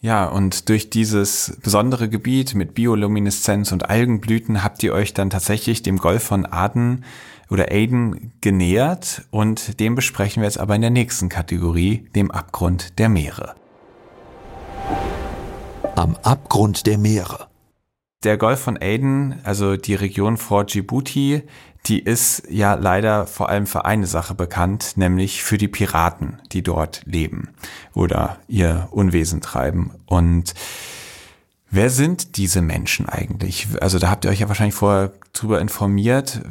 Ja, 0.03 0.24
und 0.24 0.70
durch 0.70 0.88
dieses 0.88 1.59
besondere 1.62 2.09
Gebiet 2.09 2.55
mit 2.55 2.74
Biolumineszenz 2.74 3.70
und 3.70 3.90
Algenblüten 3.90 4.64
habt 4.64 4.82
ihr 4.82 4.94
euch 4.94 5.12
dann 5.12 5.28
tatsächlich 5.28 5.82
dem 5.82 5.98
Golf 5.98 6.22
von 6.22 6.46
Aden 6.46 7.05
oder 7.51 7.66
Aden 7.70 8.32
genähert 8.40 9.26
und 9.30 9.78
dem 9.78 9.94
besprechen 9.96 10.40
wir 10.40 10.46
jetzt 10.46 10.59
aber 10.59 10.74
in 10.74 10.80
der 10.80 10.88
nächsten 10.88 11.28
Kategorie, 11.28 12.09
dem 12.14 12.30
Abgrund 12.30 12.98
der 12.98 13.11
Meere. 13.11 13.55
Am 15.96 16.16
Abgrund 16.22 16.86
der 16.86 16.96
Meere. 16.96 17.49
Der 18.23 18.37
Golf 18.37 18.61
von 18.61 18.77
Aden, 18.77 19.41
also 19.45 19.79
die 19.79 19.95
Region 19.95 20.37
vor 20.37 20.64
Djibouti, 20.64 21.43
die 21.87 22.01
ist 22.01 22.43
ja 22.51 22.75
leider 22.75 23.27
vor 23.27 23.49
allem 23.49 23.66
für 23.66 23.87
eine 23.87 24.07
Sache 24.07 24.35
bekannt, 24.35 24.93
nämlich 24.97 25.43
für 25.43 25.57
die 25.57 25.68
Piraten, 25.68 26.39
die 26.53 26.62
dort 26.62 27.01
leben 27.07 27.49
oder 27.95 28.37
ihr 28.47 28.89
Unwesen 28.91 29.41
treiben. 29.41 29.93
Und 30.05 30.53
wer 31.71 31.89
sind 31.89 32.37
diese 32.37 32.61
Menschen 32.61 33.09
eigentlich? 33.09 33.68
Also 33.81 33.99
da 33.99 34.11
habt 34.11 34.27
ihr 34.27 34.31
euch 34.31 34.41
ja 34.41 34.49
wahrscheinlich 34.49 34.75
vorher 34.75 35.12
drüber 35.33 35.59
informiert. 35.59 36.43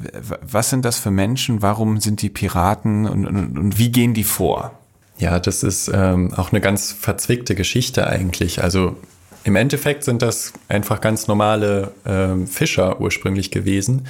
Was 0.41 0.71
sind 0.71 0.85
das 0.85 0.97
für 0.97 1.11
Menschen? 1.11 1.61
Warum 1.61 1.99
sind 1.99 2.23
die 2.23 2.29
Piraten 2.29 3.05
und, 3.05 3.27
und, 3.27 3.59
und 3.59 3.77
wie 3.77 3.91
gehen 3.91 4.15
die 4.15 4.23
vor? 4.23 4.71
Ja, 5.19 5.39
das 5.39 5.61
ist 5.61 5.91
ähm, 5.93 6.33
auch 6.33 6.51
eine 6.51 6.61
ganz 6.61 6.91
verzwickte 6.93 7.53
Geschichte 7.53 8.07
eigentlich. 8.07 8.63
Also 8.63 8.95
im 9.43 9.55
Endeffekt 9.55 10.03
sind 10.03 10.21
das 10.21 10.53
einfach 10.67 11.01
ganz 11.01 11.27
normale 11.27 11.91
ähm, 12.05 12.47
Fischer 12.47 12.99
ursprünglich 12.99 13.51
gewesen, 13.51 14.07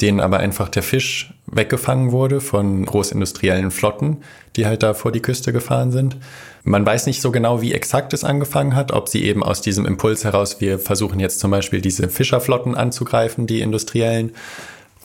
denen 0.00 0.20
aber 0.20 0.38
einfach 0.38 0.68
der 0.68 0.82
Fisch 0.82 1.32
weggefangen 1.46 2.12
wurde 2.12 2.40
von 2.40 2.84
großindustriellen 2.84 3.70
Flotten, 3.70 4.18
die 4.56 4.66
halt 4.66 4.82
da 4.82 4.94
vor 4.94 5.12
die 5.12 5.22
Küste 5.22 5.52
gefahren 5.52 5.92
sind. 5.92 6.16
Man 6.64 6.84
weiß 6.84 7.06
nicht 7.06 7.22
so 7.22 7.30
genau, 7.30 7.62
wie 7.62 7.72
exakt 7.72 8.12
es 8.12 8.24
angefangen 8.24 8.74
hat, 8.74 8.92
ob 8.92 9.08
sie 9.08 9.24
eben 9.24 9.42
aus 9.42 9.62
diesem 9.62 9.86
Impuls 9.86 10.24
heraus, 10.24 10.60
wir 10.60 10.78
versuchen 10.78 11.20
jetzt 11.20 11.40
zum 11.40 11.50
Beispiel 11.50 11.80
diese 11.80 12.08
Fischerflotten 12.08 12.74
anzugreifen, 12.74 13.46
die 13.46 13.60
industriellen, 13.60 14.32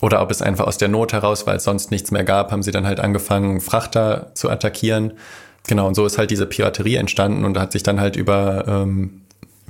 oder 0.02 0.22
ob 0.22 0.32
es 0.32 0.42
einfach 0.42 0.66
aus 0.66 0.80
der 0.80 0.88
Not 0.88 1.14
heraus, 1.14 1.46
weil 1.46 1.58
es 1.58 1.64
sonst 1.64 1.92
nichts 1.92 2.10
mehr 2.10 2.24
gab, 2.24 2.52
haben 2.52 2.64
sie 2.64 2.72
dann 2.72 2.88
halt 2.88 3.00
angefangen, 3.00 3.62
Frachter 3.62 4.32
zu 4.34 4.50
attackieren. 4.50 5.14
Genau, 5.68 5.88
und 5.88 5.94
so 5.94 6.06
ist 6.08 6.18
halt 6.18 6.32
diese 6.32 6.48
Piraterie 6.48 6.96
entstanden 6.96 7.46
und 7.46 7.58
hat 7.60 7.72
sich 7.72 7.84
dann 7.84 8.00
halt 8.00 8.16
über 8.16 8.66
ähm, 8.68 9.21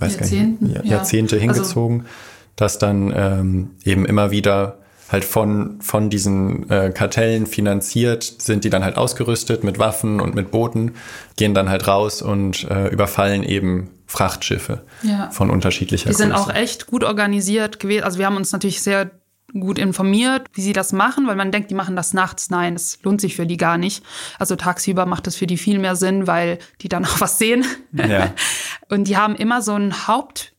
weiß 0.02 0.16
Jahrzehnten, 0.16 0.68
nicht, 0.68 0.86
Jahrzehnte 0.86 1.36
ja. 1.36 1.42
hingezogen, 1.42 2.02
also, 2.02 2.12
dass 2.56 2.78
dann 2.80 3.14
ähm, 3.16 3.72
eben 3.84 4.06
immer 4.06 4.32
wieder 4.32 4.78
halt 5.12 5.26
von, 5.26 5.82
von 5.82 6.10
diesen 6.10 6.70
äh, 6.70 6.92
Kartellen 6.92 7.46
finanziert, 7.46 8.24
sind 8.24 8.64
die 8.64 8.70
dann 8.70 8.84
halt 8.84 8.98
ausgerüstet 8.98 9.64
mit 9.64 9.78
Waffen 9.78 10.22
und 10.22 10.36
mit 10.36 10.52
Booten, 10.52 10.94
gehen 11.36 11.54
dann 11.54 11.70
halt 11.70 11.88
raus 11.88 12.22
und 12.22 12.64
äh, 12.70 12.88
überfallen 12.88 13.44
eben 13.44 13.90
Frachtschiffe 14.08 14.84
ja. 15.04 15.30
von 15.32 15.50
unterschiedlicher 15.50 16.10
Die 16.10 16.16
sind 16.16 16.34
auch 16.34 16.54
echt 16.54 16.88
gut 16.88 17.04
organisiert 17.04 17.80
gewesen. 17.80 18.04
Also 18.04 18.20
wir 18.20 18.26
haben 18.26 18.38
uns 18.38 18.52
natürlich 18.52 18.82
sehr 18.82 19.12
gut 19.60 19.78
informiert, 19.78 20.48
wie 20.54 20.62
sie 20.62 20.74
das 20.74 20.94
machen, 20.94 21.28
weil 21.28 21.36
man 21.36 21.52
denkt, 21.52 21.72
die 21.72 21.76
machen 21.76 21.96
das 21.96 22.14
nachts. 22.14 22.50
Nein, 22.50 22.76
es 22.76 23.00
lohnt 23.04 23.22
sich 23.22 23.36
für 23.36 23.46
die 23.46 23.58
gar 23.58 23.78
nicht. 23.78 24.04
Also 24.40 24.56
tagsüber 24.56 25.06
macht 25.06 25.28
es 25.28 25.36
für 25.36 25.48
die 25.48 25.58
viel 25.58 25.80
mehr 25.80 25.96
Sinn, 25.96 26.28
weil 26.28 26.60
die 26.82 26.90
dann 26.90 27.06
auch 27.06 27.22
was 27.22 27.38
sehen. 27.38 27.66
Ja. 27.92 28.34
Und 28.90 29.06
die 29.08 29.18
haben 29.18 29.36
immer 29.36 29.62
so 29.62 29.74
ein 29.74 30.08
Haupt 30.08 30.54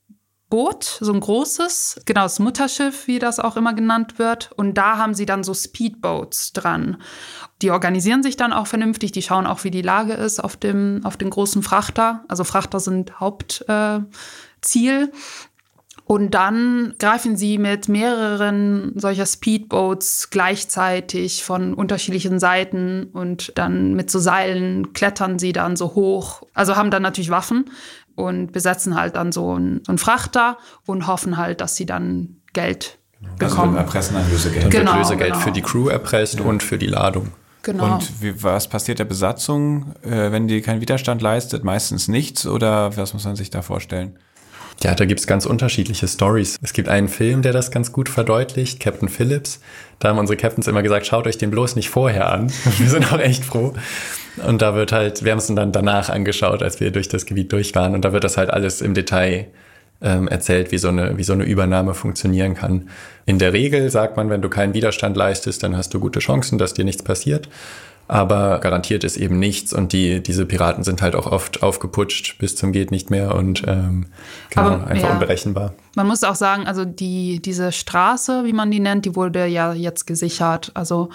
Boot, 0.52 0.84
so 1.00 1.14
ein 1.14 1.20
großes, 1.20 2.02
genau 2.04 2.24
das 2.24 2.38
Mutterschiff, 2.38 3.06
wie 3.06 3.18
das 3.18 3.40
auch 3.40 3.56
immer 3.56 3.72
genannt 3.72 4.18
wird. 4.18 4.50
Und 4.54 4.74
da 4.74 4.98
haben 4.98 5.14
sie 5.14 5.24
dann 5.24 5.44
so 5.44 5.54
Speedboats 5.54 6.52
dran. 6.52 7.00
Die 7.62 7.70
organisieren 7.70 8.22
sich 8.22 8.36
dann 8.36 8.52
auch 8.52 8.66
vernünftig, 8.66 9.12
die 9.12 9.22
schauen 9.22 9.46
auch, 9.46 9.64
wie 9.64 9.70
die 9.70 9.80
Lage 9.80 10.12
ist 10.12 10.44
auf 10.44 10.58
dem, 10.58 11.00
auf 11.04 11.16
den 11.16 11.30
großen 11.30 11.62
Frachter. 11.62 12.26
Also 12.28 12.44
Frachter 12.44 12.80
sind 12.80 13.18
Hauptziel. 13.18 14.04
Äh, 14.86 15.08
und 16.04 16.32
dann 16.32 16.94
greifen 16.98 17.36
sie 17.36 17.58
mit 17.58 17.88
mehreren 17.88 18.92
solcher 18.96 19.26
Speedboats 19.26 20.30
gleichzeitig 20.30 21.44
von 21.44 21.74
unterschiedlichen 21.74 22.38
Seiten 22.38 23.04
und 23.12 23.52
dann 23.56 23.94
mit 23.94 24.10
so 24.10 24.18
Seilen 24.18 24.92
klettern 24.92 25.38
sie 25.38 25.52
dann 25.52 25.76
so 25.76 25.94
hoch. 25.94 26.42
Also 26.54 26.76
haben 26.76 26.90
dann 26.90 27.02
natürlich 27.02 27.30
Waffen 27.30 27.66
und 28.16 28.52
besetzen 28.52 28.96
halt 28.96 29.16
dann 29.16 29.32
so 29.32 29.54
einen, 29.54 29.82
so 29.84 29.92
einen 29.92 29.98
Frachter 29.98 30.58
und 30.86 31.06
hoffen 31.06 31.36
halt, 31.36 31.60
dass 31.60 31.76
sie 31.76 31.86
dann 31.86 32.36
Geld 32.52 32.98
genau. 33.20 33.36
bekommen. 33.38 33.76
Also 33.76 33.86
erpressen 33.86 34.16
ein 34.16 34.30
Lösegeld. 34.30 34.64
Dann 34.64 34.70
genau, 34.70 34.92
wird 34.92 35.04
Lösegeld 35.04 35.32
genau. 35.32 35.44
für 35.44 35.52
die 35.52 35.62
Crew 35.62 35.88
erpresst 35.88 36.40
ja. 36.40 36.44
und 36.44 36.62
für 36.62 36.78
die 36.78 36.88
Ladung. 36.88 37.28
Genau. 37.62 37.94
Und 37.94 38.20
wie, 38.20 38.42
was 38.42 38.68
passiert 38.68 38.98
der 38.98 39.04
Besatzung, 39.04 39.94
äh, 40.02 40.32
wenn 40.32 40.48
die 40.48 40.62
keinen 40.62 40.80
Widerstand 40.80 41.22
leistet? 41.22 41.62
Meistens 41.62 42.08
nichts 42.08 42.44
oder 42.44 42.96
was 42.96 43.14
muss 43.14 43.24
man 43.24 43.36
sich 43.36 43.50
da 43.50 43.62
vorstellen? 43.62 44.18
Ja, 44.82 44.94
da 44.94 45.04
gibt's 45.04 45.26
ganz 45.26 45.46
unterschiedliche 45.46 46.08
Stories. 46.08 46.58
Es 46.62 46.72
gibt 46.72 46.88
einen 46.88 47.08
Film, 47.08 47.42
der 47.42 47.52
das 47.52 47.70
ganz 47.70 47.92
gut 47.92 48.08
verdeutlicht, 48.08 48.80
Captain 48.80 49.08
Phillips. 49.08 49.60
Da 49.98 50.08
haben 50.08 50.18
unsere 50.18 50.36
Captains 50.36 50.66
immer 50.66 50.82
gesagt, 50.82 51.06
schaut 51.06 51.26
euch 51.26 51.38
den 51.38 51.50
bloß 51.50 51.76
nicht 51.76 51.88
vorher 51.88 52.32
an. 52.32 52.52
Wir 52.78 52.88
sind 52.88 53.12
auch 53.12 53.20
echt 53.20 53.44
froh. 53.44 53.74
Und 54.44 54.62
da 54.62 54.74
wird 54.74 54.92
halt, 54.92 55.24
wir 55.24 55.32
haben 55.32 55.38
es 55.38 55.46
dann 55.46 55.72
danach 55.72 56.08
angeschaut, 56.08 56.62
als 56.62 56.80
wir 56.80 56.90
durch 56.90 57.06
das 57.06 57.26
Gebiet 57.26 57.52
durch 57.52 57.74
waren. 57.74 57.94
Und 57.94 58.02
da 58.02 58.14
wird 58.14 58.24
das 58.24 58.38
halt 58.38 58.48
alles 58.48 58.80
im 58.80 58.94
Detail 58.94 59.48
ähm, 60.00 60.26
erzählt, 60.26 60.72
wie 60.72 60.78
so, 60.78 60.88
eine, 60.88 61.16
wie 61.18 61.22
so 61.22 61.32
eine 61.32 61.44
Übernahme 61.44 61.94
funktionieren 61.94 62.54
kann. 62.54 62.88
In 63.26 63.38
der 63.38 63.52
Regel 63.52 63.90
sagt 63.90 64.16
man, 64.16 64.30
wenn 64.30 64.42
du 64.42 64.48
keinen 64.48 64.74
Widerstand 64.74 65.16
leistest, 65.16 65.62
dann 65.62 65.76
hast 65.76 65.94
du 65.94 66.00
gute 66.00 66.18
Chancen, 66.18 66.58
dass 66.58 66.74
dir 66.74 66.84
nichts 66.84 67.02
passiert. 67.02 67.48
Aber 68.08 68.58
garantiert 68.58 69.04
ist 69.04 69.16
eben 69.16 69.38
nichts 69.38 69.72
und 69.72 69.92
die, 69.92 70.22
diese 70.22 70.44
Piraten 70.44 70.84
sind 70.84 71.00
halt 71.00 71.14
auch 71.14 71.26
oft 71.26 71.62
aufgeputscht 71.62 72.36
bis 72.38 72.56
zum 72.56 72.72
geht 72.72 72.90
nicht 72.90 73.10
mehr 73.10 73.34
und 73.34 73.62
ähm, 73.66 74.06
genau, 74.50 74.66
Aber, 74.66 74.86
einfach 74.86 75.08
ja. 75.08 75.12
unberechenbar. 75.14 75.74
Man 75.94 76.06
muss 76.06 76.24
auch 76.24 76.34
sagen, 76.34 76.66
also 76.66 76.84
die, 76.84 77.40
diese 77.40 77.72
Straße, 77.72 78.44
wie 78.44 78.52
man 78.52 78.70
die 78.70 78.80
nennt, 78.80 79.06
die 79.06 79.16
wurde 79.16 79.46
ja 79.46 79.72
jetzt 79.72 80.06
gesichert. 80.06 80.72
Also 80.74 81.10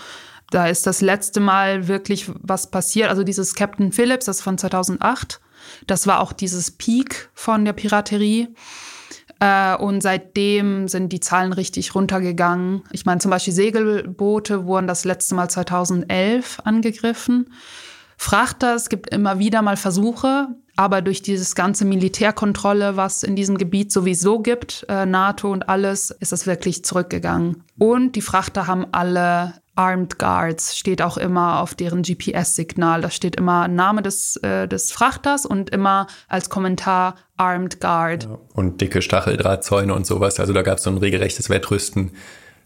da 0.49 0.67
ist 0.67 0.88
das 0.88 1.01
letzte 1.01 1.39
Mal 1.39 1.88
wirklich 1.88 2.31
was 2.41 2.71
passiert. 2.71 3.09
Also 3.09 3.23
dieses 3.23 3.53
Captain 3.53 3.91
Phillips, 3.91 4.25
das 4.25 4.41
von 4.41 4.57
2008. 4.57 5.39
Das 5.85 6.07
war 6.07 6.21
auch 6.21 6.31
dieses 6.31 6.71
Peak 6.71 7.29
von 7.33 7.65
der 7.65 7.73
Piraterie. 7.73 8.47
Äh, 9.39 9.75
und 9.75 10.01
seitdem 10.01 10.88
sind 10.88 11.13
die 11.13 11.19
Zahlen 11.19 11.53
richtig 11.53 11.95
runtergegangen. 11.95 12.83
Ich 12.91 13.05
meine, 13.05 13.19
zum 13.19 13.31
Beispiel 13.31 13.53
Segelboote 13.53 14.65
wurden 14.65 14.88
das 14.88 15.05
letzte 15.05 15.35
Mal 15.35 15.49
2011 15.49 16.61
angegriffen. 16.63 17.51
Frachter, 18.17 18.73
es 18.75 18.89
gibt 18.89 19.09
immer 19.13 19.38
wieder 19.38 19.61
mal 19.61 19.77
Versuche, 19.77 20.47
aber 20.75 21.01
durch 21.01 21.21
dieses 21.21 21.53
ganze 21.53 21.85
Militärkontrolle, 21.85 22.97
was 22.97 23.21
in 23.21 23.35
diesem 23.35 23.57
Gebiet 23.57 23.91
sowieso 23.91 24.39
gibt, 24.39 24.85
äh, 24.89 25.05
NATO 25.05 25.51
und 25.51 25.69
alles, 25.69 26.09
ist 26.09 26.31
das 26.31 26.47
wirklich 26.47 26.83
zurückgegangen. 26.83 27.63
Und 27.77 28.15
die 28.15 28.21
Frachter 28.21 28.65
haben 28.65 28.88
alle 28.91 29.53
Armed 29.75 30.17
Guards, 30.17 30.75
steht 30.75 31.03
auch 31.03 31.17
immer 31.17 31.61
auf 31.61 31.75
deren 31.75 32.01
GPS-Signal. 32.01 33.01
Da 33.01 33.11
steht 33.11 33.35
immer 33.35 33.67
Name 33.67 34.01
des, 34.01 34.35
äh, 34.38 34.67
des 34.67 34.91
Frachters 34.91 35.45
und 35.45 35.69
immer 35.69 36.07
als 36.27 36.49
Kommentar 36.49 37.15
Armed 37.38 37.79
Guard. 37.79 38.27
Und 38.53 38.81
dicke 38.81 39.01
Stacheldrahtzäune 39.01 39.93
und 39.93 40.05
sowas. 40.05 40.39
Also 40.39 40.53
da 40.53 40.63
gab 40.63 40.79
es 40.79 40.83
so 40.83 40.89
ein 40.89 40.97
regelrechtes 40.97 41.49
Wettrüsten. 41.49 42.11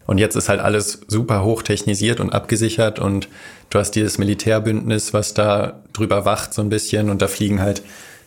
Und 0.06 0.18
jetzt 0.18 0.34
ist 0.34 0.48
halt 0.48 0.60
alles 0.60 1.02
super 1.06 1.44
hochtechnisiert 1.44 2.20
und 2.20 2.32
abgesichert 2.32 2.98
und 2.98 3.28
du 3.70 3.78
hast 3.78 3.92
dieses 3.92 4.18
Militärbündnis, 4.18 5.14
was 5.14 5.34
da 5.34 5.80
drüber 5.92 6.24
wacht 6.24 6.54
so 6.54 6.62
ein 6.62 6.70
bisschen 6.70 7.08
und 7.08 7.22
da 7.22 7.28
fliegen 7.28 7.60
halt 7.60 7.82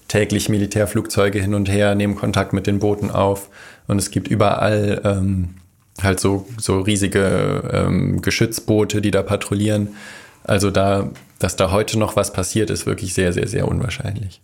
täglich 0.08 0.48
Militärflugzeuge 0.50 1.40
hin 1.40 1.54
und 1.54 1.70
her, 1.70 1.96
nehmen 1.96 2.16
Kontakt 2.16 2.54
mit 2.54 2.68
den 2.68 2.80
Booten 2.80 3.12
auf 3.12 3.50
und 3.88 3.98
es 3.98 4.12
gibt 4.12 4.28
überall 4.30 5.02
ähm, 5.04 5.56
halt 6.02 6.20
so, 6.20 6.48
so 6.58 6.80
riesige 6.80 7.70
ähm, 7.72 8.22
Geschützboote, 8.22 9.02
die 9.02 9.12
da 9.12 9.24
patrouillieren. 9.24 9.90
Also 10.44 10.72
da, 10.72 11.10
dass 11.40 11.56
da 11.56 11.72
heute 11.72 11.98
noch 11.98 12.16
was 12.16 12.32
passiert, 12.32 12.70
ist 12.70 12.86
wirklich 12.86 13.14
sehr, 13.14 13.34
sehr, 13.34 13.48
sehr 13.48 13.68
unwahrscheinlich. 13.68 14.42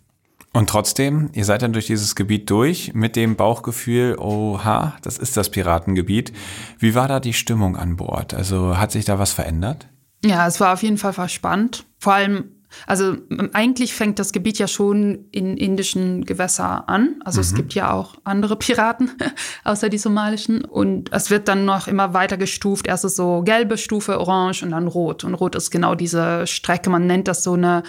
Und 0.54 0.68
trotzdem, 0.68 1.30
ihr 1.32 1.46
seid 1.46 1.62
dann 1.62 1.72
durch 1.72 1.86
dieses 1.86 2.14
Gebiet 2.14 2.50
durch 2.50 2.92
mit 2.92 3.16
dem 3.16 3.36
Bauchgefühl, 3.36 4.16
oha, 4.18 4.94
das 5.02 5.16
ist 5.16 5.36
das 5.36 5.50
Piratengebiet. 5.50 6.32
Wie 6.78 6.94
war 6.94 7.08
da 7.08 7.20
die 7.20 7.32
Stimmung 7.32 7.76
an 7.76 7.96
Bord? 7.96 8.34
Also 8.34 8.76
hat 8.76 8.92
sich 8.92 9.06
da 9.06 9.18
was 9.18 9.32
verändert? 9.32 9.88
Ja, 10.24 10.46
es 10.46 10.60
war 10.60 10.74
auf 10.74 10.82
jeden 10.82 10.98
Fall 10.98 11.14
verspannt. 11.14 11.86
Vor 11.98 12.12
allem, 12.12 12.50
also 12.86 13.16
eigentlich 13.54 13.94
fängt 13.94 14.18
das 14.18 14.32
Gebiet 14.32 14.58
ja 14.58 14.68
schon 14.68 15.24
in 15.32 15.56
indischen 15.56 16.26
Gewässer 16.26 16.86
an. 16.86 17.16
Also 17.24 17.38
mhm. 17.38 17.44
es 17.44 17.54
gibt 17.54 17.72
ja 17.72 17.90
auch 17.90 18.16
andere 18.24 18.56
Piraten 18.56 19.10
außer 19.64 19.88
die 19.88 19.98
somalischen. 19.98 20.66
Und 20.66 21.10
es 21.14 21.30
wird 21.30 21.48
dann 21.48 21.64
noch 21.64 21.88
immer 21.88 22.12
weiter 22.12 22.36
gestuft. 22.36 22.86
Erst 22.86 23.06
ist 23.06 23.16
so 23.16 23.40
gelbe 23.42 23.78
Stufe, 23.78 24.20
orange 24.20 24.62
und 24.62 24.72
dann 24.72 24.86
rot. 24.86 25.24
Und 25.24 25.32
rot 25.32 25.54
ist 25.54 25.70
genau 25.70 25.94
diese 25.94 26.46
Strecke. 26.46 26.90
Man 26.90 27.06
nennt 27.06 27.26
das 27.26 27.42
so 27.42 27.54
eine 27.54 27.84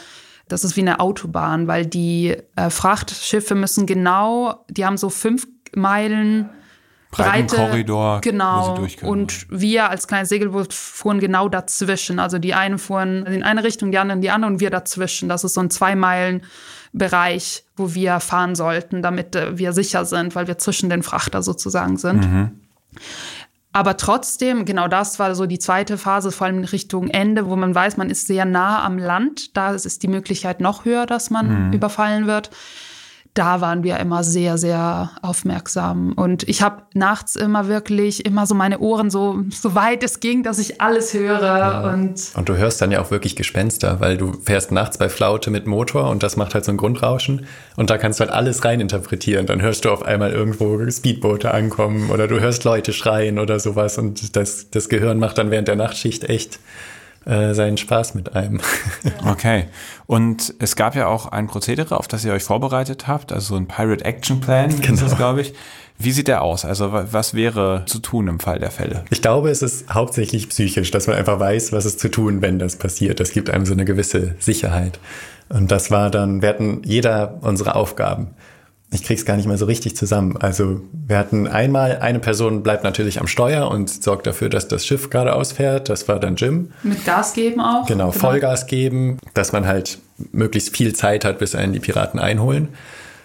das 0.47 0.63
ist 0.63 0.75
wie 0.75 0.81
eine 0.81 0.99
Autobahn, 0.99 1.67
weil 1.67 1.85
die 1.85 2.35
äh, 2.55 2.69
Frachtschiffe 2.69 3.55
müssen 3.55 3.85
genau, 3.85 4.65
die 4.69 4.85
haben 4.85 4.97
so 4.97 5.09
fünf 5.09 5.47
Meilen 5.75 6.49
breite 7.11 7.55
Korridor, 7.55 8.21
genau. 8.21 8.85
Und 9.01 9.47
wir 9.49 9.89
als 9.89 10.07
kleines 10.07 10.29
Segelboot 10.29 10.73
fuhren 10.73 11.19
genau 11.19 11.47
dazwischen. 11.47 12.19
Also 12.19 12.39
die 12.39 12.53
einen 12.53 12.79
fuhren 12.79 13.25
in 13.25 13.43
eine 13.43 13.63
Richtung, 13.63 13.91
die 13.91 13.97
anderen 13.97 14.19
in 14.19 14.21
die 14.21 14.31
andere 14.31 14.51
und 14.51 14.59
wir 14.59 14.69
dazwischen. 14.69 15.29
Das 15.29 15.43
ist 15.43 15.53
so 15.53 15.61
ein 15.61 15.69
zwei 15.69 15.95
Meilen 15.95 16.43
Bereich, 16.91 17.65
wo 17.75 17.95
wir 17.95 18.19
fahren 18.19 18.53
sollten, 18.53 19.01
damit 19.01 19.35
äh, 19.35 19.57
wir 19.57 19.73
sicher 19.73 20.05
sind, 20.05 20.35
weil 20.35 20.47
wir 20.47 20.59
zwischen 20.59 20.89
den 20.89 21.01
Frachter 21.01 21.41
sozusagen 21.41 21.97
sind. 21.97 22.31
Mhm. 22.31 22.51
Aber 23.73 23.97
trotzdem, 23.97 24.65
genau 24.65 24.87
das 24.87 25.17
war 25.17 25.33
so 25.33 25.47
die 25.47 25.59
zweite 25.59 25.97
Phase, 25.97 26.31
vor 26.31 26.45
allem 26.45 26.59
in 26.59 26.63
Richtung 26.63 27.09
Ende, 27.09 27.47
wo 27.47 27.55
man 27.55 27.73
weiß, 27.73 27.97
man 27.97 28.11
ist 28.11 28.27
sehr 28.27 28.45
nah 28.45 28.85
am 28.85 28.99
Land. 28.99 29.57
Da 29.57 29.71
ist 29.71 30.03
die 30.03 30.07
Möglichkeit 30.07 30.61
noch 30.61 30.85
höher, 30.85 31.07
dass 31.07 31.31
man 31.31 31.67
mhm. 31.67 31.73
überfallen 31.73 32.27
wird 32.27 32.51
da 33.33 33.61
waren 33.61 33.83
wir 33.83 33.97
immer 33.97 34.23
sehr, 34.23 34.59
sehr 34.59 35.09
aufmerksam. 35.23 36.13
Und 36.13 36.47
ich 36.47 36.61
habe 36.61 36.83
nachts 36.93 37.35
immer 37.35 37.67
wirklich 37.67 38.25
immer 38.25 38.45
so 38.45 38.53
meine 38.53 38.77
Ohren 38.79 39.09
so, 39.09 39.39
so 39.49 39.73
weit 39.73 40.03
es 40.03 40.19
ging, 40.19 40.43
dass 40.43 40.59
ich 40.59 40.79
alles 40.81 41.15
höre. 41.15 41.41
Ja. 41.41 41.91
Und, 41.91 42.31
und 42.35 42.49
du 42.49 42.55
hörst 42.55 42.79
dann 42.79 42.91
ja 42.91 43.01
auch 43.01 43.09
wirklich 43.09 43.35
Gespenster, 43.35 43.99
weil 43.99 44.17
du 44.17 44.33
fährst 44.33 44.71
nachts 44.71 44.99
bei 44.99 45.09
Flaute 45.09 45.49
mit 45.49 45.65
Motor 45.65 46.11
und 46.11 46.21
das 46.21 46.37
macht 46.37 46.53
halt 46.53 46.63
so 46.63 46.71
ein 46.71 46.77
Grundrauschen. 46.77 47.47
Und 47.75 47.89
da 47.89 47.97
kannst 47.97 48.19
du 48.19 48.25
halt 48.25 48.33
alles 48.33 48.63
reininterpretieren. 48.63 49.47
Dann 49.47 49.61
hörst 49.63 49.85
du 49.85 49.89
auf 49.89 50.03
einmal 50.03 50.31
irgendwo 50.31 50.79
Speedboote 50.87 51.51
ankommen 51.51 52.11
oder 52.11 52.27
du 52.27 52.39
hörst 52.39 52.63
Leute 52.65 52.93
schreien 52.93 53.39
oder 53.39 53.59
sowas. 53.59 53.97
Und 53.97 54.35
das, 54.35 54.69
das 54.69 54.89
Gehirn 54.89 55.17
macht 55.17 55.39
dann 55.39 55.49
während 55.49 55.67
der 55.67 55.75
Nachtschicht 55.75 56.25
echt 56.25 56.59
äh, 57.25 57.53
seinen 57.53 57.77
Spaß 57.77 58.15
mit 58.15 58.35
einem. 58.35 58.59
okay. 59.27 59.65
Und 60.05 60.53
es 60.59 60.75
gab 60.75 60.95
ja 60.95 61.07
auch 61.07 61.27
ein 61.27 61.47
Prozedere, 61.47 61.97
auf 61.97 62.07
das 62.07 62.25
ihr 62.25 62.33
euch 62.33 62.43
vorbereitet 62.43 63.07
habt, 63.07 63.31
also 63.31 63.55
ein 63.55 63.67
Pirate 63.67 64.03
Action 64.05 64.41
Plan, 64.41 64.69
genau. 64.81 64.93
ist 64.93 65.03
das, 65.03 65.15
glaube 65.15 65.41
ich. 65.41 65.53
Wie 65.99 66.11
sieht 66.11 66.27
der 66.27 66.41
aus? 66.41 66.65
Also 66.65 66.91
was 66.91 67.33
wäre 67.33 67.83
zu 67.85 67.99
tun 67.99 68.27
im 68.27 68.39
Fall 68.39 68.59
der 68.59 68.71
Fälle? 68.71 69.05
Ich 69.11 69.21
glaube, 69.21 69.49
es 69.51 69.61
ist 69.61 69.93
hauptsächlich 69.93 70.49
psychisch, 70.49 70.91
dass 70.91 71.07
man 71.07 71.15
einfach 71.15 71.39
weiß, 71.39 71.71
was 71.71 71.85
ist 71.85 71.99
zu 71.99 72.09
tun, 72.09 72.41
wenn 72.41 72.57
das 72.59 72.77
passiert. 72.77 73.19
Das 73.19 73.31
gibt 73.31 73.49
einem 73.49 73.65
so 73.65 73.73
eine 73.73 73.85
gewisse 73.85 74.35
Sicherheit. 74.39 74.99
Und 75.49 75.71
das 75.71 75.91
war 75.91 76.09
dann, 76.09 76.41
wir 76.41 76.49
hatten 76.49 76.81
jeder 76.83 77.37
unsere 77.41 77.75
Aufgaben 77.75 78.31
ich 78.93 79.03
krieg's 79.03 79.25
gar 79.25 79.35
nicht 79.37 79.47
mehr 79.47 79.57
so 79.57 79.65
richtig 79.65 79.95
zusammen. 79.95 80.37
Also 80.37 80.81
wir 80.91 81.17
hatten 81.17 81.47
einmal, 81.47 81.99
eine 81.99 82.19
Person 82.19 82.63
bleibt 82.63 82.83
natürlich 82.83 83.19
am 83.19 83.27
Steuer 83.27 83.69
und 83.69 83.89
sorgt 83.89 84.27
dafür, 84.27 84.49
dass 84.49 84.67
das 84.67 84.85
Schiff 84.85 85.09
geradeaus 85.09 85.51
fährt. 85.51 85.89
Das 85.89 86.07
war 86.07 86.19
dann 86.19 86.35
Jim. 86.35 86.71
Mit 86.83 87.03
Gas 87.05 87.33
geben 87.33 87.59
auch? 87.59 87.85
Genau, 87.87 88.09
genau, 88.09 88.11
Vollgas 88.11 88.67
geben, 88.67 89.17
dass 89.33 89.51
man 89.51 89.65
halt 89.65 89.99
möglichst 90.31 90.75
viel 90.75 90.93
Zeit 90.93 91.25
hat, 91.25 91.39
bis 91.39 91.55
einen 91.55 91.73
die 91.73 91.79
Piraten 91.79 92.19
einholen. 92.19 92.69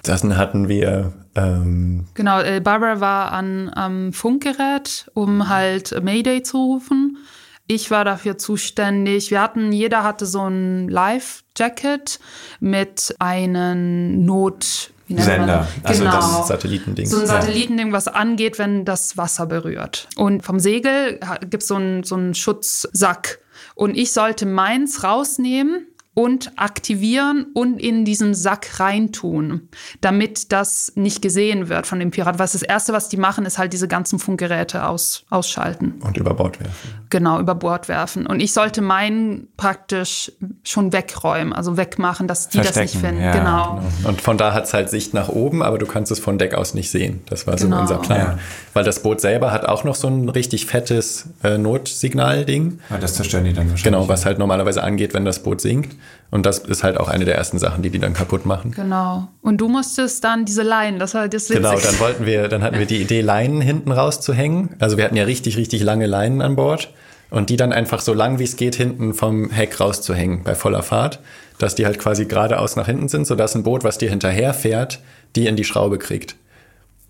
Dann 0.05 0.37
hatten 0.37 0.69
wir 0.69 1.13
ähm 1.35 2.07
genau, 2.15 2.41
äh, 2.41 2.61
Barbara 2.61 3.01
war 3.01 3.33
an, 3.33 3.71
am 3.75 4.13
Funkgerät, 4.13 5.11
um 5.13 5.49
halt 5.49 6.03
Mayday 6.03 6.43
zu 6.43 6.57
rufen. 6.57 7.19
Ich 7.67 7.91
war 7.91 8.07
dafür 8.07 8.39
zuständig. 8.39 9.31
Wir 9.31 9.43
hatten, 9.43 9.73
jeder 9.73 10.03
hatte 10.03 10.25
so 10.25 10.49
ein 10.49 10.89
Live-Jacket 10.89 12.19
mit 12.61 13.15
einem 13.19 14.25
Not 14.25 14.91
Sender, 15.09 15.67
also 15.83 16.05
genau. 16.05 16.17
das 16.17 16.49
Satellitending. 16.49 17.07
So 17.07 17.21
ein 17.21 17.27
Satellitending, 17.27 17.93
was 17.93 18.09
angeht, 18.09 18.59
wenn 18.59 18.85
das 18.85 19.17
Wasser 19.17 19.47
berührt. 19.47 20.09
Und 20.17 20.45
vom 20.45 20.61
Segel 20.61 21.19
gibt 21.49 21.63
es 21.63 21.69
so 21.69 21.77
einen, 21.77 22.05
so 22.05 22.15
einen 22.15 22.35
Schutzsack. 22.35 23.41
Und 23.75 23.97
ich 23.97 24.13
sollte 24.13 24.47
meins 24.47 25.03
rausnehmen 25.03 25.88
und 26.19 26.51
aktivieren 26.57 27.47
und 27.55 27.79
in 27.79 28.05
diesen 28.05 28.35
Sack 28.35 28.81
reintun, 28.81 29.69
damit 30.01 30.51
das 30.51 30.91
nicht 30.97 31.23
gesehen 31.23 31.69
wird 31.69 31.87
von 31.87 32.01
dem 32.01 32.11
Pirat. 32.11 32.41
Was 32.41 32.53
das 32.53 32.63
Erste, 32.63 32.93
was 32.93 33.09
die 33.09 33.17
machen, 33.17 33.47
ist 33.47 33.57
halt 33.57 33.73
diese 33.73 33.87
ganzen 33.87 34.19
Funkgeräte 34.19 34.89
aus, 34.89 35.23
ausschalten. 35.31 35.95
Und 36.01 36.17
über 36.17 36.35
Bord 36.35 36.59
werfen. 36.59 37.07
Genau, 37.11 37.39
über 37.39 37.55
Bord 37.55 37.87
werfen. 37.87 38.27
Und 38.27 38.41
ich 38.41 38.53
sollte 38.53 38.83
meinen 38.83 39.47
praktisch 39.57 40.33
schon 40.65 40.93
wegräumen, 40.93 41.53
also 41.53 41.77
wegmachen, 41.77 42.27
dass 42.27 42.49
die 42.49 42.59
Verstecken, 42.59 42.85
das 42.85 42.95
nicht 42.95 43.05
finden. 43.05 43.23
Ja, 43.23 43.31
genau. 43.31 43.75
genau. 43.77 44.09
Und 44.09 44.21
von 44.21 44.37
da 44.39 44.53
hat 44.55 44.65
es 44.65 44.75
halt 44.75 44.91
Sicht 44.91 45.15
nach 45.15 45.29
oben, 45.29 45.63
aber 45.63 45.79
du 45.79 45.87
kannst 45.87 46.11
es 46.11 46.19
von 46.19 46.37
Deck 46.37 46.53
aus 46.53 46.75
nicht 46.75 46.91
sehen. 46.91 47.21
Das 47.27 47.47
war 47.47 47.57
so 47.59 47.67
genau. 47.67 47.83
unser 47.83 47.99
Plan. 47.99 48.19
Ja. 48.19 48.39
Weil 48.79 48.85
das 48.85 49.01
Boot 49.01 49.21
selber 49.21 49.51
hat 49.51 49.67
auch 49.67 49.83
noch 49.83 49.97
so 49.97 50.07
ein 50.07 50.29
richtig 50.29 50.67
fettes 50.67 51.31
äh, 51.43 51.59
Notsignal-Ding. 51.59 52.79
Ja, 52.91 52.99
das 52.99 53.15
zerstören 53.15 53.43
die 53.43 53.53
dann 53.53 53.69
wahrscheinlich. 53.71 53.83
Genau, 53.83 54.07
was 54.07 54.25
halt 54.25 54.39
normalerweise 54.39 54.85
angeht, 54.85 55.15
wenn 55.15 55.25
das 55.25 55.43
Boot 55.43 55.61
sinkt. 55.61 55.97
Und 56.31 56.47
das 56.47 56.61
ist 56.61 56.85
halt 56.85 56.97
auch 56.97 57.09
eine 57.09 57.25
der 57.25 57.35
ersten 57.35 57.59
Sachen, 57.59 57.83
die 57.83 57.91
die 57.91 57.99
dann 57.99 58.15
kaputt 58.15 58.47
machen. 58.47 58.71
Genau. 58.71 59.27
Und 59.43 59.57
du 59.61 59.67
musstest 59.67 60.23
dann 60.23 60.45
diese 60.45 60.63
Leinen, 60.63 61.01
das 61.01 61.15
war 61.15 61.27
das 61.27 61.49
Genau, 61.49 61.77
dann 61.77 61.99
wollten 61.99 62.25
wir, 62.25 62.47
dann 62.47 62.63
hatten 62.63 62.79
wir 62.79 62.87
die 62.87 63.03
Idee, 63.03 63.21
Leinen 63.21 63.61
hinten 63.61 63.91
rauszuhängen. 63.91 64.77
Also 64.79 64.97
wir 64.97 65.03
hatten 65.07 65.17
ja 65.17 65.25
richtig, 65.25 65.57
richtig 65.57 65.83
lange 65.83 66.07
Leinen 66.07 66.41
an 66.41 66.55
Bord. 66.55 66.95
und 67.31 67.51
die 67.51 67.57
dann 67.57 67.73
einfach 67.73 67.99
so 67.99 68.15
lang 68.15 68.39
wie 68.39 68.45
es 68.45 68.55
geht 68.55 68.77
hinten 68.77 69.13
vom 69.13 69.51
Heck 69.51 69.81
rauszuhängen 69.81 70.45
bei 70.45 70.55
voller 70.55 70.85
Fahrt, 70.85 71.19
dass 71.59 71.75
die 71.75 71.85
halt 71.85 71.99
quasi 71.99 72.27
geradeaus 72.27 72.77
nach 72.77 72.87
hinten 72.87 73.09
sind, 73.09 73.27
sodass 73.27 73.57
ein 73.57 73.65
Boot, 73.65 73.83
was 73.83 73.99
dir 73.99 74.09
hinterher 74.09 74.55
fährt, 74.55 75.01
die 75.35 75.49
in 75.49 75.57
die 75.57 75.65
Schraube 75.65 75.99
kriegt 75.99 76.37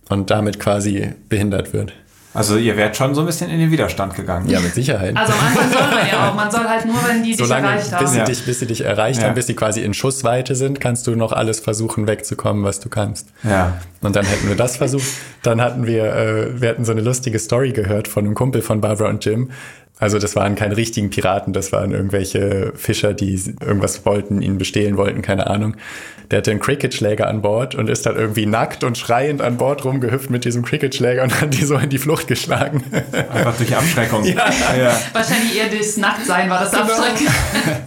und 0.09 0.31
damit 0.31 0.59
quasi 0.61 1.13
behindert 1.29 1.73
wird. 1.73 1.93
Also 2.35 2.57
ihr 2.57 2.77
wärt 2.77 2.95
schon 2.95 3.15
so 3.15 3.21
ein 3.23 3.27
bisschen 3.27 3.51
in 3.51 3.59
den 3.59 3.71
Widerstand 3.71 4.15
gegangen. 4.15 4.49
Ja, 4.49 4.61
mit 4.61 4.73
Sicherheit. 4.75 5.17
Also 5.17 5.33
am 5.33 5.39
Anfang 5.41 5.73
soll 5.73 5.81
man 5.91 6.07
ja 6.07 6.29
auch. 6.31 6.35
Man 6.35 6.51
soll 6.51 6.65
halt 6.69 6.85
nur, 6.85 6.97
wenn 7.09 7.23
die 7.25 7.35
Solange, 7.35 7.63
dich 7.69 7.71
erreicht 7.73 7.93
haben. 7.93 8.01
bis 8.05 8.13
sie, 8.13 8.19
Ja. 8.19 8.25
dich, 8.25 8.45
bis 8.45 8.61
sie 8.61 8.67
dich 8.67 8.85
erreicht 8.85 9.21
Ja. 9.21 9.27
haben, 9.29 9.35
bis 9.35 9.47
sie 9.47 9.55
quasi 9.55 9.81
in 9.81 9.95
Schussweite 9.95 10.55
sind, 10.55 10.79
kannst 10.79 11.07
du 11.07 11.17
noch 11.17 11.33
alles 11.33 11.59
versuchen 11.61 12.07
wegzukommen, 12.07 12.63
was 12.65 12.81
du 12.81 12.91
kannst. 12.91 13.29
Ja. 13.43 13.79
Und 14.03 14.15
dann 14.15 14.27
hätten 14.27 14.47
wir 14.47 14.57
das 14.57 14.77
versucht. 14.77 15.07
Dann 15.43 15.61
hatten 15.61 15.87
wir, 15.87 16.05
äh, 16.15 16.61
wir 16.61 16.69
hatten 16.69 16.85
so 16.85 16.93
eine 16.93 17.01
lustige 17.01 17.39
Story 17.39 17.73
gehört 17.73 18.07
von 18.09 18.25
einem 18.27 18.35
Kumpel 18.35 18.61
von 18.63 18.81
Barbara 18.83 19.09
und 19.09 19.25
Jim. 19.25 19.51
Also 19.99 20.19
das 20.19 20.37
waren 20.37 20.55
keine 20.55 20.77
richtigen 20.77 21.11
Piraten, 21.11 21.53
das 21.53 21.73
waren 21.73 21.93
irgendwelche 21.93 22.73
Fischer, 22.77 23.15
die 23.15 23.41
irgendwas 23.61 24.05
wollten, 24.07 24.43
ihn 24.43 24.59
bestehlen 24.59 24.97
wollten, 24.97 25.23
keine 25.23 25.49
Ahnung. 25.49 25.77
Der 26.31 26.39
hatte 26.39 26.51
einen 26.51 26.61
Cricketschläger 26.61 27.27
an 27.27 27.41
Bord 27.41 27.75
und 27.75 27.89
ist 27.89 28.05
dann 28.05 28.15
irgendwie 28.17 28.45
nackt 28.45 28.85
und 28.85 28.99
schreiend 28.99 29.41
an 29.41 29.57
Bord 29.57 29.85
rumgehüpft 29.87 30.29
mit 30.29 30.45
diesem 30.45 30.63
Cricketschläger 30.63 31.23
und 31.23 31.41
hat 31.41 31.55
die 31.55 31.65
so 31.65 31.77
in 31.77 31.89
die 31.89 31.97
Flucht 31.97 32.29
geschlagen. 32.29 32.85
Einfach 33.33 33.57
durch 33.57 33.75
Abschreckung. 33.75 34.25
ja. 34.27 34.45
Wahrscheinlich 35.15 35.57
eher 35.57 35.69
das 35.77 35.97
Nacktsein 35.97 36.51
war 36.51 36.61
das 36.61 36.71
Genau. 36.73 36.83
Abschrecken. 36.83 37.27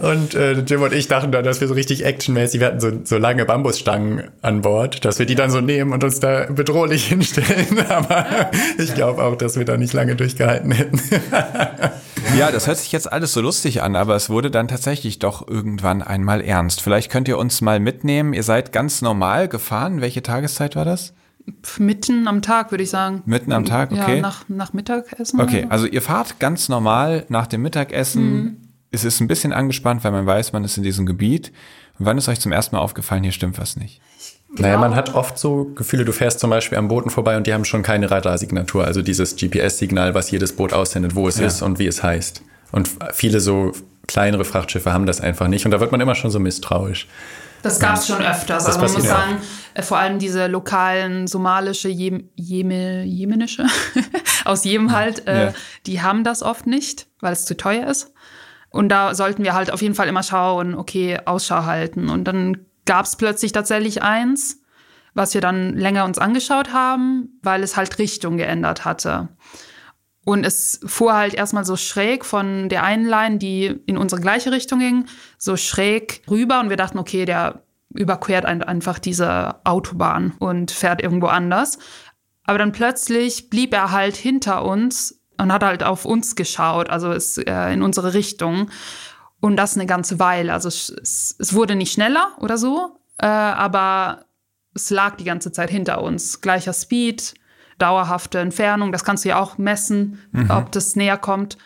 Und 0.00 0.34
äh, 0.34 0.52
Jim 0.54 0.82
und 0.82 0.92
ich 0.92 1.06
dachten 1.06 1.30
dann, 1.30 1.44
dass 1.44 1.60
wir 1.60 1.68
so 1.68 1.74
richtig 1.74 2.04
actionmäßig, 2.04 2.58
wir 2.60 2.66
hatten 2.66 2.80
so, 2.80 2.90
so 3.04 3.16
lange 3.18 3.44
Bambusstangen 3.44 4.24
an 4.42 4.62
Bord, 4.62 5.04
dass 5.04 5.20
wir 5.20 5.26
die 5.26 5.36
dann 5.36 5.50
so 5.50 5.60
nehmen 5.60 5.92
und 5.92 6.02
uns 6.02 6.18
da 6.18 6.46
bedrohlich 6.50 7.06
hinstellen. 7.08 7.78
Aber 7.88 8.26
ich 8.78 8.94
glaube 8.94 9.22
auch, 9.22 9.36
dass 9.36 9.56
wir 9.56 9.64
da 9.64 9.76
nicht 9.76 9.92
lange 9.92 10.16
durchgehalten 10.16 10.72
hätten. 10.72 11.00
Ja, 12.36 12.50
das 12.50 12.66
hört 12.66 12.78
sich 12.78 12.92
jetzt 12.92 13.12
alles 13.12 13.32
so 13.32 13.40
lustig 13.40 13.82
an, 13.82 13.96
aber 13.96 14.14
es 14.16 14.30
wurde 14.30 14.50
dann 14.50 14.68
tatsächlich 14.68 15.18
doch 15.18 15.46
irgendwann 15.46 16.02
einmal 16.02 16.40
ernst. 16.40 16.80
Vielleicht 16.80 17.10
könnt 17.10 17.28
ihr 17.28 17.38
uns 17.38 17.60
mal 17.60 17.80
mitnehmen. 17.80 18.32
Ihr 18.32 18.42
seid 18.42 18.72
ganz 18.72 19.02
normal 19.02 19.48
gefahren. 19.48 20.00
Welche 20.00 20.22
Tageszeit 20.22 20.76
war 20.76 20.84
das? 20.84 21.14
Mitten 21.78 22.28
am 22.28 22.42
Tag, 22.42 22.70
würde 22.70 22.84
ich 22.84 22.90
sagen. 22.90 23.22
Mitten 23.26 23.52
am 23.52 23.64
Tag, 23.64 23.90
okay. 23.90 24.16
Ja, 24.16 24.22
nach, 24.22 24.48
nach 24.48 24.72
Mittagessen. 24.72 25.40
Okay, 25.40 25.66
also 25.68 25.86
ihr 25.86 26.02
fahrt 26.02 26.38
ganz 26.38 26.68
normal 26.68 27.26
nach 27.28 27.46
dem 27.46 27.62
Mittagessen. 27.62 28.68
Es 28.90 29.04
ist 29.04 29.20
ein 29.20 29.26
bisschen 29.26 29.52
angespannt, 29.52 30.04
weil 30.04 30.12
man 30.12 30.26
weiß, 30.26 30.52
man 30.52 30.64
ist 30.64 30.76
in 30.76 30.82
diesem 30.82 31.06
Gebiet. 31.06 31.52
Und 31.98 32.06
wann 32.06 32.18
ist 32.18 32.28
euch 32.28 32.40
zum 32.40 32.52
ersten 32.52 32.76
Mal 32.76 32.82
aufgefallen, 32.82 33.22
hier 33.22 33.32
stimmt 33.32 33.58
was 33.58 33.76
nicht? 33.76 34.00
Naja, 34.58 34.76
man 34.78 34.94
hat 34.94 35.14
oft 35.14 35.38
so 35.38 35.64
Gefühle, 35.74 36.04
du 36.04 36.12
fährst 36.12 36.38
zum 36.40 36.50
Beispiel 36.50 36.76
am 36.78 36.88
Booten 36.88 37.10
vorbei 37.10 37.36
und 37.36 37.46
die 37.46 37.54
haben 37.54 37.64
schon 37.64 37.82
keine 37.82 38.10
Radarsignatur, 38.10 38.84
also 38.84 39.00
dieses 39.02 39.36
GPS-Signal, 39.36 40.14
was 40.14 40.30
jedes 40.30 40.54
Boot 40.54 40.72
aussendet, 40.72 41.14
wo 41.14 41.26
es 41.28 41.38
Ja. 41.38 41.46
ist 41.46 41.62
und 41.62 41.78
wie 41.78 41.86
es 41.86 42.02
heißt. 42.02 42.42
Und 42.70 42.90
viele 43.12 43.40
so 43.40 43.72
kleinere 44.06 44.44
Frachtschiffe 44.44 44.92
haben 44.92 45.06
das 45.06 45.20
einfach 45.20 45.48
nicht 45.48 45.64
und 45.64 45.70
da 45.70 45.80
wird 45.80 45.90
man 45.92 46.00
immer 46.00 46.14
schon 46.14 46.30
so 46.30 46.38
misstrauisch. 46.38 47.06
Das 47.62 47.78
gab 47.78 47.94
es 47.96 48.08
schon 48.08 48.20
öfters. 48.20 48.64
Das 48.64 48.76
Also 48.76 48.80
man 48.80 48.92
muss 48.92 49.04
sagen, 49.08 49.36
äh, 49.74 49.82
vor 49.82 49.96
allem 49.98 50.18
diese 50.18 50.48
lokalen 50.48 51.28
somalische, 51.28 51.88
Jem, 51.88 52.28
Jeme, 52.34 53.04
jemenische, 53.04 53.64
aus 54.44 54.64
Jemen 54.64 54.92
halt, 54.92 55.26
äh, 55.28 55.46
Ja. 55.46 55.54
die 55.86 56.02
haben 56.02 56.24
das 56.24 56.42
oft 56.42 56.66
nicht, 56.66 57.06
weil 57.20 57.32
es 57.32 57.44
zu 57.44 57.56
teuer 57.56 57.86
ist. 57.86 58.12
Und 58.70 58.88
da 58.88 59.14
sollten 59.14 59.44
wir 59.44 59.54
halt 59.54 59.70
auf 59.72 59.80
jeden 59.80 59.94
Fall 59.94 60.08
immer 60.08 60.22
schauen, 60.24 60.74
okay, 60.74 61.20
Ausschau 61.24 61.64
halten. 61.64 62.08
Und 62.08 62.24
dann 62.24 62.58
gab 62.86 63.06
es 63.06 63.16
plötzlich 63.16 63.52
tatsächlich 63.52 64.02
eins, 64.02 64.60
was 65.14 65.34
wir 65.34 65.40
dann 65.40 65.76
länger 65.76 66.04
uns 66.04 66.18
angeschaut 66.18 66.72
haben, 66.72 67.38
weil 67.42 67.62
es 67.62 67.76
halt 67.76 67.98
Richtung 67.98 68.36
geändert 68.36 68.84
hatte. 68.84 69.28
Und 70.24 70.44
es 70.44 70.80
fuhr 70.86 71.14
halt 71.14 71.34
erstmal 71.34 71.64
so 71.64 71.76
schräg 71.76 72.24
von 72.24 72.68
der 72.68 72.84
einen 72.84 73.06
Line, 73.06 73.38
die 73.38 73.66
in 73.86 73.96
unsere 73.96 74.20
gleiche 74.20 74.52
Richtung 74.52 74.78
ging, 74.78 75.06
so 75.36 75.56
schräg 75.56 76.22
rüber. 76.30 76.60
Und 76.60 76.70
wir 76.70 76.76
dachten, 76.76 76.98
okay, 76.98 77.24
der 77.24 77.62
überquert 77.92 78.46
ein, 78.46 78.62
einfach 78.62 78.98
diese 78.98 79.56
Autobahn 79.64 80.34
und 80.38 80.70
fährt 80.70 81.02
irgendwo 81.02 81.26
anders. 81.26 81.78
Aber 82.44 82.58
dann 82.58 82.72
plötzlich 82.72 83.50
blieb 83.50 83.74
er 83.74 83.90
halt 83.90 84.16
hinter 84.16 84.64
uns 84.64 85.20
und 85.38 85.52
hat 85.52 85.64
halt 85.64 85.82
auf 85.82 86.04
uns 86.04 86.36
geschaut, 86.36 86.88
also 86.88 87.12
ist 87.12 87.38
äh, 87.38 87.72
in 87.72 87.82
unsere 87.82 88.14
Richtung. 88.14 88.70
Und 89.42 89.56
das 89.56 89.74
eine 89.76 89.86
ganze 89.86 90.18
Weile. 90.18 90.52
Also 90.52 90.68
es, 90.68 90.88
es, 91.38 91.52
wurde 91.52 91.74
nicht 91.74 91.92
schneller 91.92 92.32
oder 92.38 92.56
so, 92.56 92.96
äh, 93.18 93.26
aber 93.26 94.24
es 94.74 94.88
lag 94.88 95.16
die 95.16 95.24
ganze 95.24 95.52
Zeit 95.52 95.68
hinter 95.68 96.00
uns. 96.00 96.40
Gleicher 96.40 96.72
Speed, 96.72 97.34
dauerhafte 97.78 98.38
Entfernung, 98.38 98.92
das 98.92 99.04
kannst 99.04 99.24
du 99.24 99.30
ja 99.30 99.40
auch 99.40 99.58
messen, 99.58 100.20
ob 100.48 100.70
das 100.72 100.96
näher 100.96 101.18
kommt. 101.18 101.58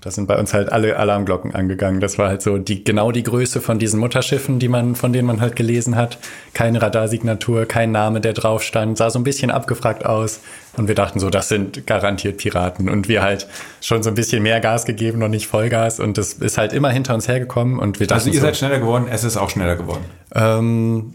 Da 0.00 0.10
sind 0.10 0.26
bei 0.26 0.38
uns 0.38 0.54
halt 0.54 0.70
alle 0.70 0.96
Alarmglocken 0.96 1.54
angegangen. 1.54 2.00
Das 2.00 2.18
war 2.18 2.28
halt 2.28 2.40
so 2.40 2.58
die, 2.58 2.84
genau 2.84 3.10
die 3.10 3.24
Größe 3.24 3.60
von 3.60 3.78
diesen 3.78 3.98
Mutterschiffen, 3.98 4.58
die 4.58 4.68
man, 4.68 4.94
von 4.94 5.12
denen 5.12 5.26
man 5.26 5.40
halt 5.40 5.56
gelesen 5.56 5.96
hat. 5.96 6.18
Keine 6.54 6.80
Radarsignatur, 6.80 7.66
kein 7.66 7.90
Name, 7.90 8.20
der 8.20 8.32
drauf 8.32 8.62
stand. 8.62 8.96
Sah 8.96 9.10
so 9.10 9.18
ein 9.18 9.24
bisschen 9.24 9.50
abgefragt 9.50 10.06
aus. 10.06 10.40
Und 10.78 10.88
wir 10.88 10.94
dachten 10.94 11.18
so, 11.20 11.30
das 11.30 11.48
sind 11.48 11.86
garantiert 11.86 12.38
Piraten. 12.38 12.88
Und 12.88 13.08
wir 13.08 13.22
halt 13.22 13.46
schon 13.80 14.02
so 14.02 14.10
ein 14.10 14.14
bisschen 14.14 14.42
mehr 14.42 14.60
Gas 14.60 14.84
gegeben 14.84 15.22
und 15.22 15.30
nicht 15.30 15.46
Vollgas. 15.46 16.00
Und 16.00 16.18
das 16.18 16.34
ist 16.34 16.58
halt 16.58 16.72
immer 16.72 16.90
hinter 16.90 17.14
uns 17.14 17.28
hergekommen. 17.28 17.78
Und 17.78 18.00
wir 18.00 18.06
dachten 18.06 18.20
Also 18.20 18.30
ihr 18.30 18.40
so, 18.40 18.46
seid 18.46 18.56
schneller 18.56 18.78
geworden, 18.78 19.06
es 19.10 19.24
ist 19.24 19.36
auch 19.36 19.50
schneller 19.50 19.76
geworden. 19.76 20.04
ähm, 20.34 21.14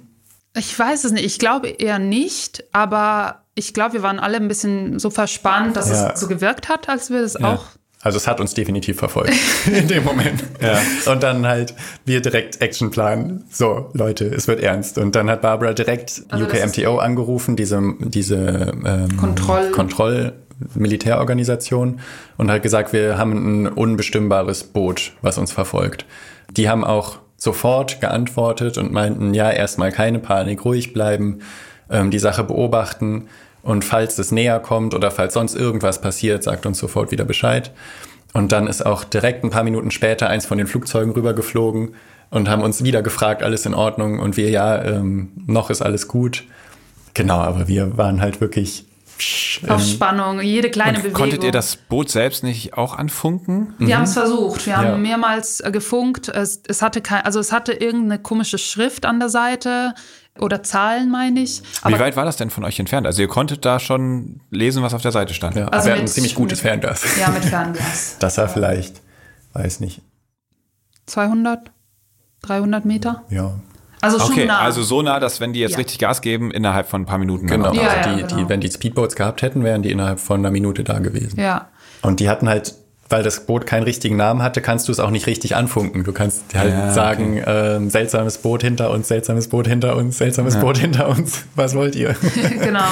Ich 0.55 0.77
weiß 0.77 1.03
es 1.05 1.11
nicht, 1.11 1.25
ich 1.25 1.39
glaube 1.39 1.67
eher 1.69 1.99
nicht, 1.99 2.63
aber 2.73 3.41
ich 3.55 3.73
glaube, 3.73 3.93
wir 3.93 4.03
waren 4.03 4.19
alle 4.19 4.37
ein 4.37 4.47
bisschen 4.47 4.99
so 4.99 5.09
verspannt, 5.09 5.75
dass 5.77 5.89
Ja. 5.89 6.11
es 6.13 6.19
so 6.19 6.27
gewirkt 6.27 6.69
hat, 6.69 6.89
als 6.89 7.09
wir 7.09 7.21
es 7.21 7.35
Ja. 7.39 7.53
auch 7.53 7.65
Also 8.03 8.17
es 8.17 8.27
hat 8.27 8.39
uns 8.41 8.53
definitiv 8.53 8.99
verfolgt 8.99 9.33
in 9.65 9.87
dem 9.87 10.03
Moment. 10.03 10.43
Ja. 10.61 10.77
Und 11.11 11.23
dann 11.23 11.47
halt 11.47 11.73
wir 12.05 12.21
direkt 12.21 12.61
Actionplan. 12.61 13.45
So, 13.49 13.89
Leute, 13.93 14.25
es 14.25 14.47
wird 14.47 14.61
ernst. 14.61 14.97
Und 14.97 15.15
dann 15.15 15.29
hat 15.29 15.41
Barbara 15.41 15.71
direkt 15.73 16.21
Also 16.27 16.43
UKMTO 16.45 16.97
angerufen, 16.99 17.55
diese, 17.55 17.81
diese 17.99 18.73
ähm, 18.85 19.15
Kontroll- 19.17 19.71
Kontroll-Militärorganisation 19.71 22.01
und 22.37 22.51
hat 22.51 22.61
gesagt, 22.61 22.91
wir 22.91 23.17
haben 23.17 23.63
ein 23.63 23.67
unbestimmbares 23.69 24.65
Boot, 24.65 25.13
was 25.21 25.37
uns 25.37 25.53
verfolgt. 25.53 26.05
Die 26.51 26.67
haben 26.69 26.83
auch 26.83 27.19
sofort 27.37 28.01
geantwortet 28.01 28.77
und 28.77 28.91
meinten, 28.91 29.33
ja, 29.33 29.49
erstmal 29.49 29.93
keine 29.93 30.19
Panik, 30.19 30.65
ruhig 30.65 30.91
bleiben, 30.93 31.39
ähm, 31.89 32.11
die 32.11 32.19
Sache 32.19 32.43
beobachten 32.43 33.29
und 33.63 33.83
falls 33.83 34.19
es 34.19 34.31
näher 34.31 34.59
kommt 34.59 34.93
oder 34.93 35.09
falls 35.09 35.33
sonst 35.33 35.55
irgendwas 35.55 35.99
passiert, 36.01 36.43
sagt 36.43 36.65
uns 36.67 36.77
sofort 36.77 37.09
wieder 37.11 37.25
Bescheid. 37.25 37.71
Und 38.33 38.51
dann 38.51 38.67
ist 38.67 38.85
auch 38.85 39.03
direkt 39.03 39.43
ein 39.43 39.49
paar 39.49 39.63
Minuten 39.63 39.89
später 39.91 40.27
eins 40.29 40.45
von 40.45 40.57
den 40.57 40.67
Flugzeugen 40.67 41.13
rübergeflogen 41.13 41.95
und 42.29 42.49
haben 42.49 42.61
uns 42.63 42.83
wieder 42.83 43.01
gefragt, 43.01 43.43
alles 43.43 43.65
in 43.65 43.73
Ordnung 43.73 44.19
und 44.19 44.37
wir, 44.37 44.49
ja, 44.49 44.83
ähm, 44.83 45.31
noch 45.47 45.69
ist 45.69 45.81
alles 45.81 46.07
gut. 46.07 46.43
Genau, 47.13 47.37
aber 47.39 47.67
wir 47.67 47.97
waren 47.97 48.21
halt 48.21 48.41
wirklich 48.41 48.85
auf 49.69 49.81
Spannung, 49.83 50.41
jede 50.41 50.71
kleine 50.71 50.97
Und 50.97 51.03
Bewegung. 51.03 51.13
konntet 51.13 51.43
ihr 51.43 51.51
das 51.51 51.75
Boot 51.75 52.09
selbst 52.09 52.43
nicht 52.43 52.73
auch 52.75 52.97
anfunken? 52.97 53.75
Wir 53.77 53.95
haben 53.95 54.03
es 54.05 54.13
versucht. 54.13 54.65
Wir 54.65 54.75
haben 54.75 54.87
Ja. 54.87 54.97
mehrmals 54.97 55.59
äh, 55.59 55.69
gefunkt. 55.71 56.27
Es, 56.29 56.61
es 56.67 56.81
hatte 56.81 56.99
kein, 57.01 57.21
also 57.23 57.39
es 57.39 57.51
hatte 57.51 57.71
irgendeine 57.73 58.19
komische 58.19 58.57
Schrift 58.57 59.05
an 59.05 59.19
der 59.19 59.29
Seite 59.29 59.93
oder 60.39 60.63
Zahlen, 60.63 61.11
meine 61.11 61.39
ich. 61.41 61.61
Wie 61.85 61.99
weit 61.99 62.15
war 62.15 62.25
das 62.25 62.37
denn 62.37 62.49
von 62.49 62.63
euch 62.63 62.79
entfernt? 62.79 63.05
Also 63.05 63.21
ihr 63.21 63.27
konntet 63.27 63.65
da 63.65 63.79
schon 63.79 64.41
lesen, 64.49 64.81
was 64.83 64.93
auf 64.93 65.01
der 65.01 65.11
Seite 65.11 65.33
stand. 65.33 65.55
Ja, 65.55 65.67
Also 65.67 65.85
wir 65.85 65.93
hatten 65.93 66.01
ein 66.03 66.07
ziemlich 66.07 66.35
gutes 66.35 66.59
mit- 66.59 66.69
Fernglas. 66.69 67.03
Ja, 67.19 67.29
mit 67.29 67.45
Fernglas. 67.45 68.15
Das 68.19 68.37
war 68.37 68.47
vielleicht, 68.49 69.01
weiß 69.53 69.79
nicht, 69.79 70.01
200, 71.05 71.71
300 72.41 72.85
Meter. 72.85 73.23
ja. 73.29 73.51
Also 74.01 74.19
schon 74.19 74.31
Okay, 74.33 74.45
nah. 74.47 74.59
also 74.59 74.83
so 74.83 75.01
nah, 75.01 75.21
dass 75.21 75.39
wenn 75.39 75.53
die 75.53 75.61
jetzt 75.61 75.71
Ja. 75.71 75.77
richtig 75.77 75.97
Gas 75.97 76.19
geben, 76.19 76.51
innerhalb 76.51 76.89
von 76.89 77.03
ein 77.03 77.05
paar 77.05 77.19
Minuten. 77.19 77.47
Genau, 77.47 77.69
auch- 77.69 77.73
Ja, 77.73 77.83
also 77.87 78.09
ja, 78.09 78.15
die, 78.17 78.21
genau. 78.23 78.35
die, 78.35 78.49
wenn 78.49 78.59
die 78.59 78.69
Speedboats 78.69 79.15
gehabt 79.15 79.41
hätten, 79.41 79.63
wären 79.63 79.81
die 79.81 79.91
innerhalb 79.91 80.19
von 80.19 80.39
einer 80.41 80.51
Minute 80.51 80.83
da 80.83 80.99
gewesen. 80.99 81.39
ja. 81.39 81.69
Und 82.01 82.19
die 82.19 82.27
hatten 82.27 82.49
halt, 82.49 82.75
weil 83.09 83.21
das 83.23 83.45
Boot 83.45 83.65
keinen 83.67 83.83
richtigen 83.83 84.15
Namen 84.15 84.41
hatte, 84.41 84.61
kannst 84.61 84.87
du 84.87 84.91
es 84.91 84.99
auch 84.99 85.11
nicht 85.11 85.27
richtig 85.27 85.55
anfunken. 85.55 86.03
Du 86.03 86.13
kannst 86.13 86.55
halt 86.55 86.71
Ja, 86.73 86.85
okay. 86.85 86.93
sagen, 86.93 87.43
ähm, 87.45 87.89
seltsames 87.89 88.39
Boot 88.39 88.61
hinter 88.63 88.89
uns, 88.91 89.07
seltsames 89.07 89.47
Boot 89.49 89.67
hinter 89.67 89.95
uns, 89.95 90.17
seltsames 90.17 90.57
Boot 90.59 90.77
hinter 90.77 91.09
uns. 91.09 91.43
Was 91.55 91.75
wollt 91.75 91.95
ihr? 91.95 92.15
genau. 92.63 92.85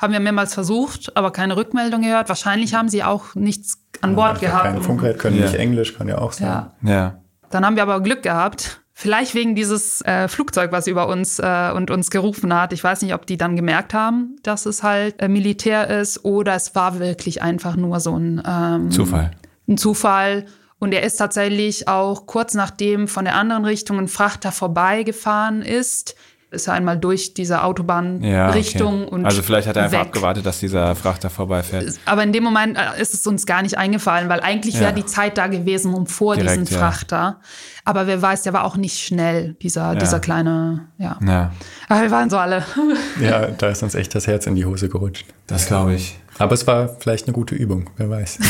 Haben 0.00 0.12
wir 0.12 0.20
mehrmals 0.20 0.54
versucht, 0.54 1.16
aber 1.16 1.30
keine 1.30 1.56
Rückmeldung 1.56 2.02
gehört. 2.02 2.28
Wahrscheinlich 2.28 2.74
haben 2.74 2.88
sie 2.88 3.02
auch 3.02 3.34
nichts 3.34 3.78
an 4.02 4.14
Bord 4.14 4.40
gehabt. 4.40 4.64
Keine 4.64 4.82
Funkgerät, 4.82 5.18
können 5.18 5.36
Ja. 5.38 5.44
nicht 5.46 5.54
Englisch, 5.56 5.96
kann 5.96 6.06
ja 6.08 6.18
auch 6.18 6.32
sein. 6.32 6.46
Ja. 6.48 6.72
Ja. 6.82 7.14
Dann 7.50 7.64
haben 7.64 7.76
wir 7.76 7.82
aber 7.82 8.00
Glück 8.00 8.22
gehabt. 8.22 8.80
Vielleicht 8.98 9.34
wegen 9.34 9.54
dieses 9.54 10.00
äh, 10.06 10.26
Flugzeug, 10.26 10.72
was 10.72 10.86
über 10.86 11.06
uns 11.08 11.38
äh, 11.38 11.70
und 11.74 11.90
uns 11.90 12.10
gerufen 12.10 12.54
hat. 12.54 12.72
Ich 12.72 12.82
weiß 12.82 13.02
nicht, 13.02 13.12
ob 13.14 13.26
die 13.26 13.36
dann 13.36 13.54
gemerkt 13.54 13.92
haben, 13.92 14.36
dass 14.42 14.64
es 14.64 14.82
halt 14.82 15.20
äh, 15.20 15.28
Militär 15.28 15.88
ist 16.00 16.24
oder 16.24 16.54
es 16.54 16.74
war 16.74 16.98
wirklich 16.98 17.42
einfach 17.42 17.76
nur 17.76 18.00
so 18.00 18.18
ein, 18.18 18.42
ähm, 18.46 18.90
Zufall. 18.90 19.32
Ein 19.68 19.76
Zufall. 19.78 20.46
Und 20.78 20.92
er 20.92 21.02
ist 21.04 21.16
tatsächlich 21.16 21.88
auch 21.88 22.26
kurz 22.26 22.52
nachdem 22.54 23.08
von 23.08 23.24
der 23.24 23.34
anderen 23.34 23.64
Richtung 23.64 23.98
ein 23.98 24.08
Frachter 24.08 24.52
vorbeigefahren 24.52 25.62
ist, 25.62 26.14
ist 26.50 26.68
er 26.68 26.74
einmal 26.74 26.98
durch 26.98 27.34
diese 27.34 27.62
Autobahnrichtung 27.64 28.98
ja, 29.00 29.04
okay. 29.06 29.14
und 29.14 29.24
Also 29.26 29.42
vielleicht 29.42 29.66
hat 29.66 29.76
er 29.76 29.84
einfach 29.84 29.98
weg. 30.00 30.06
abgewartet, 30.08 30.46
dass 30.46 30.60
dieser 30.60 30.94
Frachter 30.94 31.28
vorbeifährt. 31.30 31.94
Aber 32.04 32.22
in 32.22 32.32
dem 32.32 32.44
Moment 32.44 32.76
äh, 32.78 33.00
ist 33.00 33.14
es 33.14 33.26
uns 33.26 33.46
gar 33.46 33.62
nicht 33.62 33.76
eingefallen, 33.78 34.28
weil 34.28 34.40
eigentlich 34.40 34.74
wäre 34.76 34.86
Ja. 34.90 34.92
die 34.92 35.04
Zeit 35.06 35.38
da 35.38 35.48
gewesen, 35.48 35.92
um 35.94 36.06
vor 36.06 36.36
Direkt, 36.36 36.60
diesem 36.60 36.74
ja. 36.74 36.78
Frachter. 36.78 37.40
Aber 37.84 38.06
wer 38.06 38.20
weiß, 38.22 38.42
der 38.42 38.52
war 38.52 38.64
auch 38.64 38.76
nicht 38.76 38.98
schnell, 39.04 39.54
dieser, 39.62 39.96
dieser 39.96 40.20
kleine, 40.20 40.88
ja. 40.98 41.18
Ja, 41.26 41.52
Aber 41.88 42.02
wir 42.02 42.10
waren 42.10 42.30
so 42.30 42.38
alle. 42.38 42.64
Ja, 43.20 43.46
da 43.48 43.68
ist 43.68 43.82
uns 43.82 43.94
echt 43.94 44.14
das 44.14 44.26
Herz 44.26 44.46
in 44.46 44.54
die 44.54 44.64
Hose 44.66 44.88
gerutscht. 44.88 45.26
das 45.46 45.66
glaube 45.66 45.94
ich. 45.94 46.18
Aber 46.38 46.52
es 46.52 46.66
war 46.66 46.88
vielleicht 47.00 47.26
eine 47.26 47.34
gute 47.34 47.54
Übung, 47.54 47.90
wer 47.96 48.10
weiß. 48.10 48.38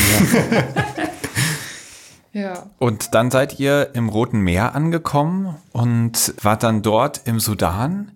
Ja. 2.37 2.69
Und 2.77 3.15
dann 3.15 3.31
seid 3.31 3.59
ihr 3.59 3.95
im 3.95 4.09
Roten 4.09 4.41
Meer 4.41 4.75
angekommen 4.75 5.55
und 5.71 6.35
wart 6.39 6.61
dann 6.61 6.83
dort 6.83 7.21
im 7.25 7.39
Sudan. 7.39 8.11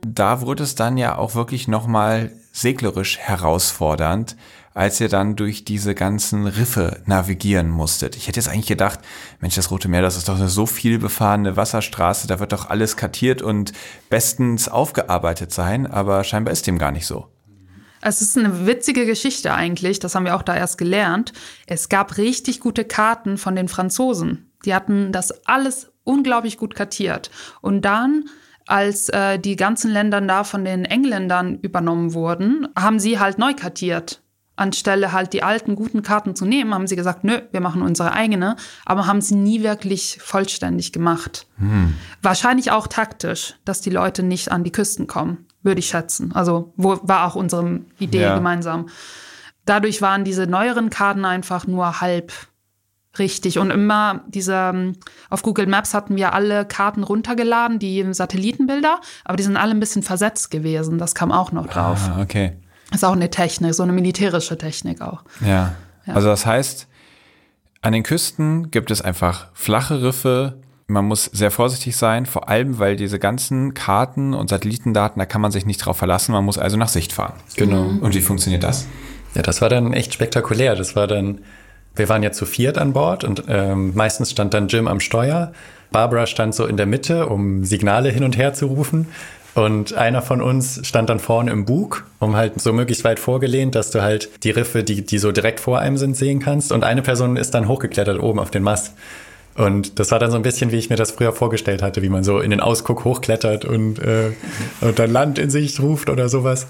Da 0.00 0.40
wurde 0.40 0.62
es 0.62 0.74
dann 0.74 0.96
ja 0.96 1.18
auch 1.18 1.34
wirklich 1.34 1.68
nochmal 1.68 2.32
seglerisch 2.50 3.18
herausfordernd, 3.18 4.36
als 4.72 5.00
ihr 5.02 5.10
dann 5.10 5.36
durch 5.36 5.64
diese 5.64 5.94
ganzen 5.94 6.46
Riffe 6.46 7.02
navigieren 7.04 7.68
musstet. 7.68 8.16
Ich 8.16 8.26
hätte 8.26 8.40
jetzt 8.40 8.48
eigentlich 8.48 8.66
gedacht, 8.66 9.00
Mensch, 9.40 9.56
das 9.56 9.70
Rote 9.70 9.88
Meer, 9.88 10.00
das 10.02 10.16
ist 10.16 10.30
doch 10.30 10.36
eine 10.36 10.48
so 10.48 10.64
viel 10.64 10.98
befahrene 10.98 11.56
Wasserstraße, 11.58 12.26
da 12.26 12.40
wird 12.40 12.52
doch 12.52 12.70
alles 12.70 12.96
kartiert 12.96 13.42
und 13.42 13.72
bestens 14.08 14.68
aufgearbeitet 14.68 15.52
sein, 15.52 15.86
aber 15.86 16.24
scheinbar 16.24 16.52
ist 16.52 16.66
dem 16.66 16.78
gar 16.78 16.90
nicht 16.90 17.06
so. 17.06 17.26
Es 18.00 18.22
ist 18.22 18.38
eine 18.38 18.66
witzige 18.66 19.06
Geschichte 19.06 19.52
eigentlich, 19.52 19.98
das 19.98 20.14
haben 20.14 20.24
wir 20.24 20.36
auch 20.36 20.42
da 20.42 20.56
erst 20.56 20.78
gelernt. 20.78 21.32
Es 21.66 21.88
gab 21.88 22.16
richtig 22.18 22.60
gute 22.60 22.84
Karten 22.84 23.38
von 23.38 23.56
den 23.56 23.68
Franzosen. 23.68 24.50
Die 24.64 24.74
hatten 24.74 25.12
das 25.12 25.46
alles 25.46 25.92
unglaublich 26.04 26.56
gut 26.56 26.74
kartiert. 26.74 27.30
Und 27.60 27.82
dann, 27.82 28.24
als 28.66 29.08
äh, 29.08 29.38
die 29.38 29.56
ganzen 29.56 29.90
Länder 29.90 30.20
da 30.20 30.44
von 30.44 30.64
den 30.64 30.84
Engländern 30.84 31.58
übernommen 31.60 32.14
wurden, 32.14 32.68
haben 32.76 32.98
sie 32.98 33.18
halt 33.18 33.38
neu 33.38 33.54
kartiert. 33.54 34.22
Anstelle 34.58 35.12
halt 35.12 35.32
die 35.32 35.42
alten 35.42 35.76
guten 35.76 36.02
Karten 36.02 36.34
zu 36.34 36.44
nehmen, 36.44 36.74
haben 36.74 36.86
sie 36.86 36.96
gesagt, 36.96 37.24
nö, 37.24 37.40
wir 37.52 37.60
machen 37.60 37.82
unsere 37.82 38.12
eigene, 38.12 38.56
aber 38.84 39.06
haben 39.06 39.20
sie 39.20 39.34
nie 39.36 39.62
wirklich 39.62 40.18
vollständig 40.20 40.92
gemacht. 40.92 41.46
Wahrscheinlich 42.22 42.70
auch 42.70 42.86
taktisch, 42.86 43.54
dass 43.64 43.80
die 43.80 43.90
Leute 43.90 44.22
nicht 44.22 44.50
an 44.50 44.64
die 44.64 44.72
Küsten 44.72 45.06
kommen, 45.06 45.46
würde 45.62 45.78
ich 45.80 45.86
schätzen. 45.88 46.32
Also 46.34 46.72
wo, 46.76 46.98
war 47.02 47.26
auch 47.26 47.34
unsere 47.34 47.80
Idee 47.98 48.22
Ja. 48.22 48.34
gemeinsam. 48.34 48.88
Dadurch 49.64 50.00
waren 50.02 50.24
diese 50.24 50.46
neueren 50.46 50.90
Karten 50.90 51.24
einfach 51.24 51.66
nur 51.66 52.00
halb 52.00 52.32
richtig. 53.18 53.58
Und 53.58 53.70
immer 53.70 54.22
diese, 54.28 54.54
ähm, 54.54 54.92
auf 55.28 55.42
Google 55.42 55.66
Maps 55.66 55.92
hatten 55.94 56.16
wir 56.16 56.32
alle 56.34 56.64
Karten 56.64 57.02
runtergeladen, 57.02 57.78
die 57.78 58.06
Satellitenbilder, 58.14 59.00
aber 59.24 59.36
die 59.36 59.42
sind 59.42 59.56
alle 59.56 59.72
ein 59.72 59.80
bisschen 59.80 60.02
versetzt 60.02 60.50
gewesen. 60.50 60.98
Das 60.98 61.14
kam 61.14 61.32
auch 61.32 61.50
noch 61.52 61.66
drauf. 61.66 62.10
Ah, 62.14 62.22
okay. 62.22 62.56
Ist 62.92 63.04
auch 63.04 63.12
eine 63.12 63.30
Technik, 63.30 63.74
so 63.74 63.82
eine 63.82 63.92
militärische 63.92 64.56
Technik 64.56 65.00
auch. 65.00 65.22
Ja. 65.44 65.74
Also 66.06 66.28
das 66.28 66.46
heißt, 66.46 66.86
an 67.82 67.92
den 67.92 68.02
Küsten 68.02 68.70
gibt 68.70 68.90
es 68.90 69.02
einfach 69.02 69.48
flache 69.52 70.02
Riffe. 70.02 70.58
Man 70.86 71.04
muss 71.04 71.26
sehr 71.26 71.50
vorsichtig 71.50 71.96
sein, 71.96 72.24
vor 72.24 72.48
allem 72.48 72.78
weil 72.78 72.96
diese 72.96 73.18
ganzen 73.18 73.74
Karten 73.74 74.32
und 74.32 74.48
Satellitendaten, 74.48 75.20
da 75.20 75.26
kann 75.26 75.42
man 75.42 75.52
sich 75.52 75.66
nicht 75.66 75.78
drauf 75.78 75.98
verlassen. 75.98 76.32
Man 76.32 76.44
muss 76.44 76.56
also 76.56 76.78
nach 76.78 76.88
Sicht 76.88 77.12
fahren. 77.12 77.34
Genau. 77.56 77.82
Und 78.00 78.14
wie 78.14 78.22
funktioniert 78.22 78.62
das? 78.62 78.86
Ja, 79.34 79.42
das 79.42 79.60
war 79.60 79.68
dann 79.68 79.92
echt 79.92 80.14
spektakulär. 80.14 80.74
Das 80.74 80.96
war 80.96 81.06
dann, 81.06 81.42
wir 81.94 82.08
waren 82.08 82.22
ja 82.22 82.32
zu 82.32 82.46
viert 82.46 82.78
an 82.78 82.94
Bord 82.94 83.22
und 83.22 83.44
ähm, 83.48 83.94
meistens 83.94 84.30
stand 84.30 84.54
dann 84.54 84.68
Jim 84.68 84.88
am 84.88 85.00
Steuer. 85.00 85.52
Barbara 85.90 86.26
stand 86.26 86.54
so 86.54 86.66
in 86.66 86.76
der 86.76 86.86
Mitte, 86.86 87.26
um 87.26 87.64
Signale 87.64 88.10
hin 88.10 88.24
und 88.24 88.36
her 88.36 88.54
zu 88.54 88.66
rufen. 88.66 89.08
Und 89.58 89.94
einer 89.94 90.22
von 90.22 90.40
uns 90.40 90.86
stand 90.86 91.10
dann 91.10 91.18
vorne 91.18 91.50
im 91.50 91.64
Bug, 91.64 92.04
um 92.20 92.36
halt 92.36 92.60
so 92.60 92.72
möglichst 92.72 93.02
weit 93.02 93.18
vorgelehnt, 93.18 93.74
dass 93.74 93.90
du 93.90 94.02
halt 94.02 94.30
die 94.44 94.50
Riffe, 94.50 94.84
die, 94.84 95.04
die 95.04 95.18
so 95.18 95.32
direkt 95.32 95.58
vor 95.58 95.80
einem 95.80 95.96
sind, 95.96 96.16
sehen 96.16 96.38
kannst. 96.38 96.70
Und 96.70 96.84
eine 96.84 97.02
Person 97.02 97.36
ist 97.36 97.54
dann 97.54 97.66
hochgeklettert 97.66 98.22
oben 98.22 98.38
auf 98.38 98.52
den 98.52 98.62
Mast. 98.62 98.92
Und 99.56 99.98
das 99.98 100.12
war 100.12 100.20
dann 100.20 100.30
so 100.30 100.36
ein 100.36 100.44
bisschen, 100.44 100.70
wie 100.70 100.76
ich 100.76 100.90
mir 100.90 100.96
das 100.96 101.10
früher 101.10 101.32
vorgestellt 101.32 101.82
hatte, 101.82 102.02
wie 102.02 102.08
man 102.08 102.22
so 102.22 102.38
in 102.38 102.52
den 102.52 102.60
Ausguck 102.60 103.04
hochklettert 103.04 103.64
und, 103.64 103.98
äh, 103.98 104.30
und 104.80 104.96
dann 105.00 105.10
Land 105.10 105.40
in 105.40 105.50
Sicht 105.50 105.80
ruft 105.80 106.08
oder 106.08 106.28
sowas. 106.28 106.68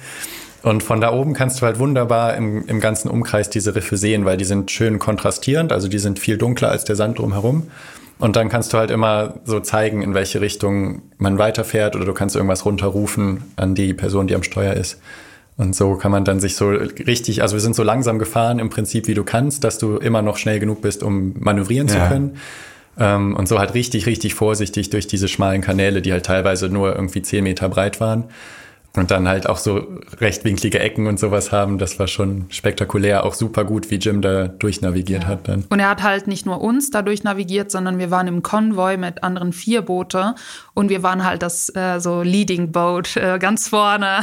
Und 0.63 0.83
von 0.83 1.03
da 1.03 1.13
oben 1.13 1.35
kannst 1.35 1.61
du 1.61 1.67
halt 1.67 1.79
wunderbar 1.79 2.37
im, 2.37 2.67
im 2.69 2.81
ganzen 2.81 3.11
Umkreis 3.11 3.51
diese 3.51 3.75
Riffe 3.75 3.99
sehen, 3.99 4.25
weil 4.25 4.39
die 4.39 4.47
sind 4.47 4.71
schön 4.71 4.99
kontrastierend, 4.99 5.73
also 5.73 5.89
die 5.89 5.99
sind 5.99 6.19
viel 6.19 6.39
dunkler 6.39 6.71
als 6.71 6.87
der 6.87 6.97
Sand 6.97 7.19
drumherum. 7.19 7.71
Und 8.19 8.35
dann 8.37 8.49
kannst 8.49 8.73
du 8.73 8.79
halt 8.79 8.91
immer 8.91 9.35
so 9.45 9.61
zeigen, 9.61 10.03
in 10.03 10.13
welche 10.15 10.41
Richtung 10.41 11.03
man 11.19 11.39
weiterfährt 11.39 11.95
oder 11.95 12.05
du 12.05 12.13
kannst 12.13 12.35
irgendwas 12.35 12.65
runterrufen 12.65 13.45
an 13.57 13.75
die 13.75 13.95
Person, 13.95 14.27
die 14.27 14.35
am 14.35 14.43
Steuer 14.43 14.75
ist. 14.75 15.01
Und 15.57 15.75
so 15.75 15.95
kann 15.95 16.13
man 16.13 16.25
dann 16.25 16.41
sich 16.41 16.55
so 16.57 16.69
richtig, 16.69 17.43
also 17.43 17.55
wir 17.57 17.61
sind 17.61 17.75
so 17.75 17.83
langsam 17.83 18.19
gefahren 18.19 18.59
im 18.61 18.71
Prinzip, 18.71 19.09
wie 19.09 19.15
du 19.15 19.25
kannst, 19.25 19.65
dass 19.65 19.79
du 19.79 19.97
immer 19.97 20.23
noch 20.23 20.37
schnell 20.37 20.61
genug 20.61 20.83
bist, 20.83 21.03
um 21.03 21.35
manövrieren 21.39 21.89
zu 21.89 21.99
Ja. 21.99 22.09
können. 22.09 22.37
Ähm, 22.99 23.37
und 23.37 23.49
so 23.49 23.59
halt 23.59 23.75
richtig, 23.75 24.07
richtig 24.07 24.35
vorsichtig 24.35 24.91
durch 24.91 25.07
diese 25.07 25.29
schmalen 25.29 25.61
Kanäle, 25.61 26.03
die 26.03 26.13
halt 26.13 26.27
teilweise 26.27 26.69
nur 26.69 26.95
irgendwie 26.95 27.23
zehn 27.23 27.45
Meter 27.45 27.69
breit 27.69 28.01
waren. 28.01 28.25
Und 28.97 29.11
dann 29.11 29.29
halt 29.29 29.49
auch 29.49 29.59
so 29.59 29.87
rechtwinklige 30.19 30.81
Ecken 30.81 31.07
und 31.07 31.21
sowas 31.21 31.53
haben. 31.53 31.79
Das 31.79 31.99
war 31.99 32.09
schon 32.09 32.47
spektakulär, 32.49 33.25
auch 33.25 33.35
super 33.35 33.65
gut, 33.65 33.91
wie 33.91 33.97
Jim 33.97 34.23
da 34.23 34.49
durchnavigiert 34.49 35.27
hat 35.27 35.47
dann. 35.47 35.65
Und 35.69 35.79
er 35.79 35.91
hat 35.91 36.03
halt 36.03 36.27
nicht 36.27 36.47
nur 36.47 36.61
uns 36.61 36.91
dadurch 36.91 37.23
navigiert, 37.23 37.71
sondern 37.71 37.99
wir 37.99 38.11
waren 38.11 38.27
im 38.27 38.43
Konvoi 38.43 38.97
mit 38.97 39.23
anderen 39.23 39.53
vier 39.53 39.83
Boote 39.83 40.35
und 40.75 40.89
wir 40.89 41.03
waren 41.03 41.25
halt 41.25 41.43
das 41.43 41.69
äh, 41.77 42.01
so 42.01 42.23
Leading 42.23 42.73
Boat 42.73 43.17
äh, 43.17 43.39
ganz 43.39 43.69
vorne 43.69 44.21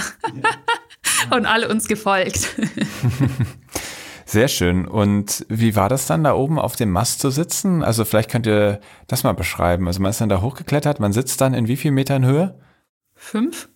und 1.31 1.45
alle 1.45 1.69
uns 1.69 1.87
gefolgt. 1.87 2.49
Sehr 4.25 4.47
schön. 4.47 4.87
Und 4.87 5.45
wie 5.49 5.75
war 5.75 5.87
das 5.87 6.07
dann 6.07 6.23
da 6.23 6.33
oben 6.33 6.57
auf 6.59 6.75
dem 6.75 6.89
Mast 6.89 7.19
zu 7.19 7.29
sitzen? 7.29 7.83
Also 7.83 8.03
vielleicht 8.03 8.31
könnt 8.31 8.47
ihr 8.47 8.79
das 9.07 9.23
mal 9.23 9.33
beschreiben. 9.33 9.87
Also 9.87 10.01
man 10.01 10.09
ist 10.09 10.19
dann 10.19 10.29
da 10.29 10.41
hochgeklettert, 10.41 10.99
man 10.99 11.13
sitzt 11.13 11.39
dann 11.41 11.53
in 11.53 11.67
wie 11.67 11.77
viel 11.77 11.91
Metern 11.91 12.25
Höhe? 12.25 12.59
Fünf? 13.13 13.69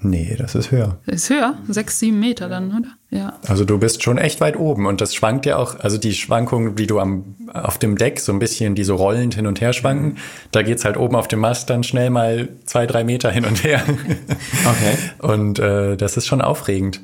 Nee, 0.00 0.36
das 0.38 0.54
ist 0.54 0.70
höher. 0.70 0.98
Ist 1.06 1.30
höher, 1.30 1.56
sechs, 1.68 1.98
sieben 1.98 2.20
Meter 2.20 2.48
dann, 2.48 2.68
oder? 2.68 2.88
Ja. 3.10 3.38
Also 3.46 3.64
du 3.64 3.78
bist 3.78 4.02
schon 4.02 4.18
echt 4.18 4.40
weit 4.40 4.56
oben 4.56 4.86
und 4.86 5.00
das 5.00 5.14
schwankt 5.14 5.46
ja 5.46 5.56
auch, 5.56 5.80
also 5.80 5.96
die 5.96 6.12
Schwankungen, 6.12 6.76
wie 6.76 6.86
du 6.86 7.00
am, 7.00 7.36
auf 7.52 7.78
dem 7.78 7.96
Deck 7.96 8.20
so 8.20 8.32
ein 8.32 8.38
bisschen, 8.38 8.74
die 8.74 8.84
so 8.84 8.96
rollend 8.96 9.34
hin 9.34 9.46
und 9.46 9.60
her 9.60 9.72
schwanken, 9.72 10.18
da 10.52 10.62
geht's 10.62 10.84
halt 10.84 10.96
oben 10.96 11.16
auf 11.16 11.28
dem 11.28 11.40
Mast 11.40 11.70
dann 11.70 11.82
schnell 11.82 12.10
mal 12.10 12.48
zwei, 12.66 12.86
drei 12.86 13.04
Meter 13.04 13.30
hin 13.30 13.46
und 13.46 13.64
her. 13.64 13.82
Okay. 13.86 14.98
Und 15.18 15.58
äh, 15.58 15.96
das 15.96 16.16
ist 16.16 16.26
schon 16.26 16.40
aufregend. 16.40 17.00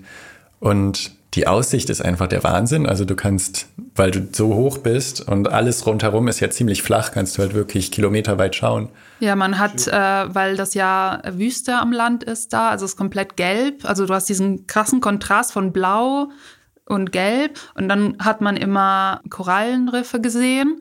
Und 0.63 1.11
die 1.35 1.49
Aussicht 1.49 1.91
ist 1.91 2.05
einfach 2.05 2.29
der 2.29 2.45
Wahnsinn. 2.45 2.87
Also 2.87 3.05
du 3.05 3.17
kannst, 3.17 3.67
weil 3.97 4.13
du 4.13 4.29
so 4.31 4.55
hoch 4.55 4.79
bist 4.79 5.27
und 5.27 5.51
alles 5.51 5.85
rundherum 5.87 6.29
ist 6.29 6.39
ja 6.39 6.51
ziemlich 6.51 6.85
flach, 6.85 7.11
kannst 7.11 7.37
du 7.37 7.43
halt 7.43 7.53
wirklich 7.53 7.91
kilometerweit 7.91 8.55
schauen. 8.55 8.89
Ja, 9.19 9.35
man 9.35 9.59
hat, 9.59 9.89
äh, 9.89 9.93
weil 9.93 10.57
das 10.57 10.75
ja 10.75 11.21
Wüste 11.33 11.79
am 11.79 11.91
Land 11.91 12.23
ist 12.23 12.53
da, 12.53 12.69
also 12.69 12.85
es 12.85 12.93
ist 12.93 12.97
komplett 12.97 13.37
gelb. 13.37 13.85
Also 13.85 14.07
du 14.07 14.15
hast 14.15 14.29
diesen 14.29 14.69
krassen 14.69 15.01
Kontrast 15.01 15.53
von 15.53 15.73
Blau 15.73 16.29
und 16.87 17.11
Gelb. 17.11 17.59
Und 17.75 17.89
dann 17.89 18.17
hat 18.21 18.41
man 18.41 18.57
immer 18.57 19.21
Korallenriffe 19.31 20.21
gesehen. 20.21 20.81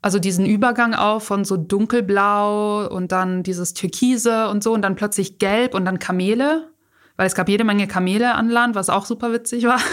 Also 0.00 0.18
diesen 0.18 0.46
Übergang 0.46 0.94
auch 0.94 1.22
von 1.22 1.44
so 1.44 1.56
dunkelblau 1.56 2.88
und 2.88 3.12
dann 3.12 3.44
dieses 3.44 3.72
Türkise 3.72 4.48
und 4.48 4.64
so 4.64 4.72
und 4.72 4.82
dann 4.82 4.96
plötzlich 4.96 5.38
gelb 5.38 5.76
und 5.76 5.84
dann 5.84 6.00
Kamele. 6.00 6.71
Weil 7.16 7.26
es 7.26 7.34
gab 7.34 7.48
jede 7.48 7.64
Menge 7.64 7.86
Kamele 7.86 8.34
an 8.34 8.48
Land, 8.48 8.74
was 8.74 8.88
auch 8.90 9.04
super 9.04 9.32
witzig 9.32 9.64
war. 9.64 9.80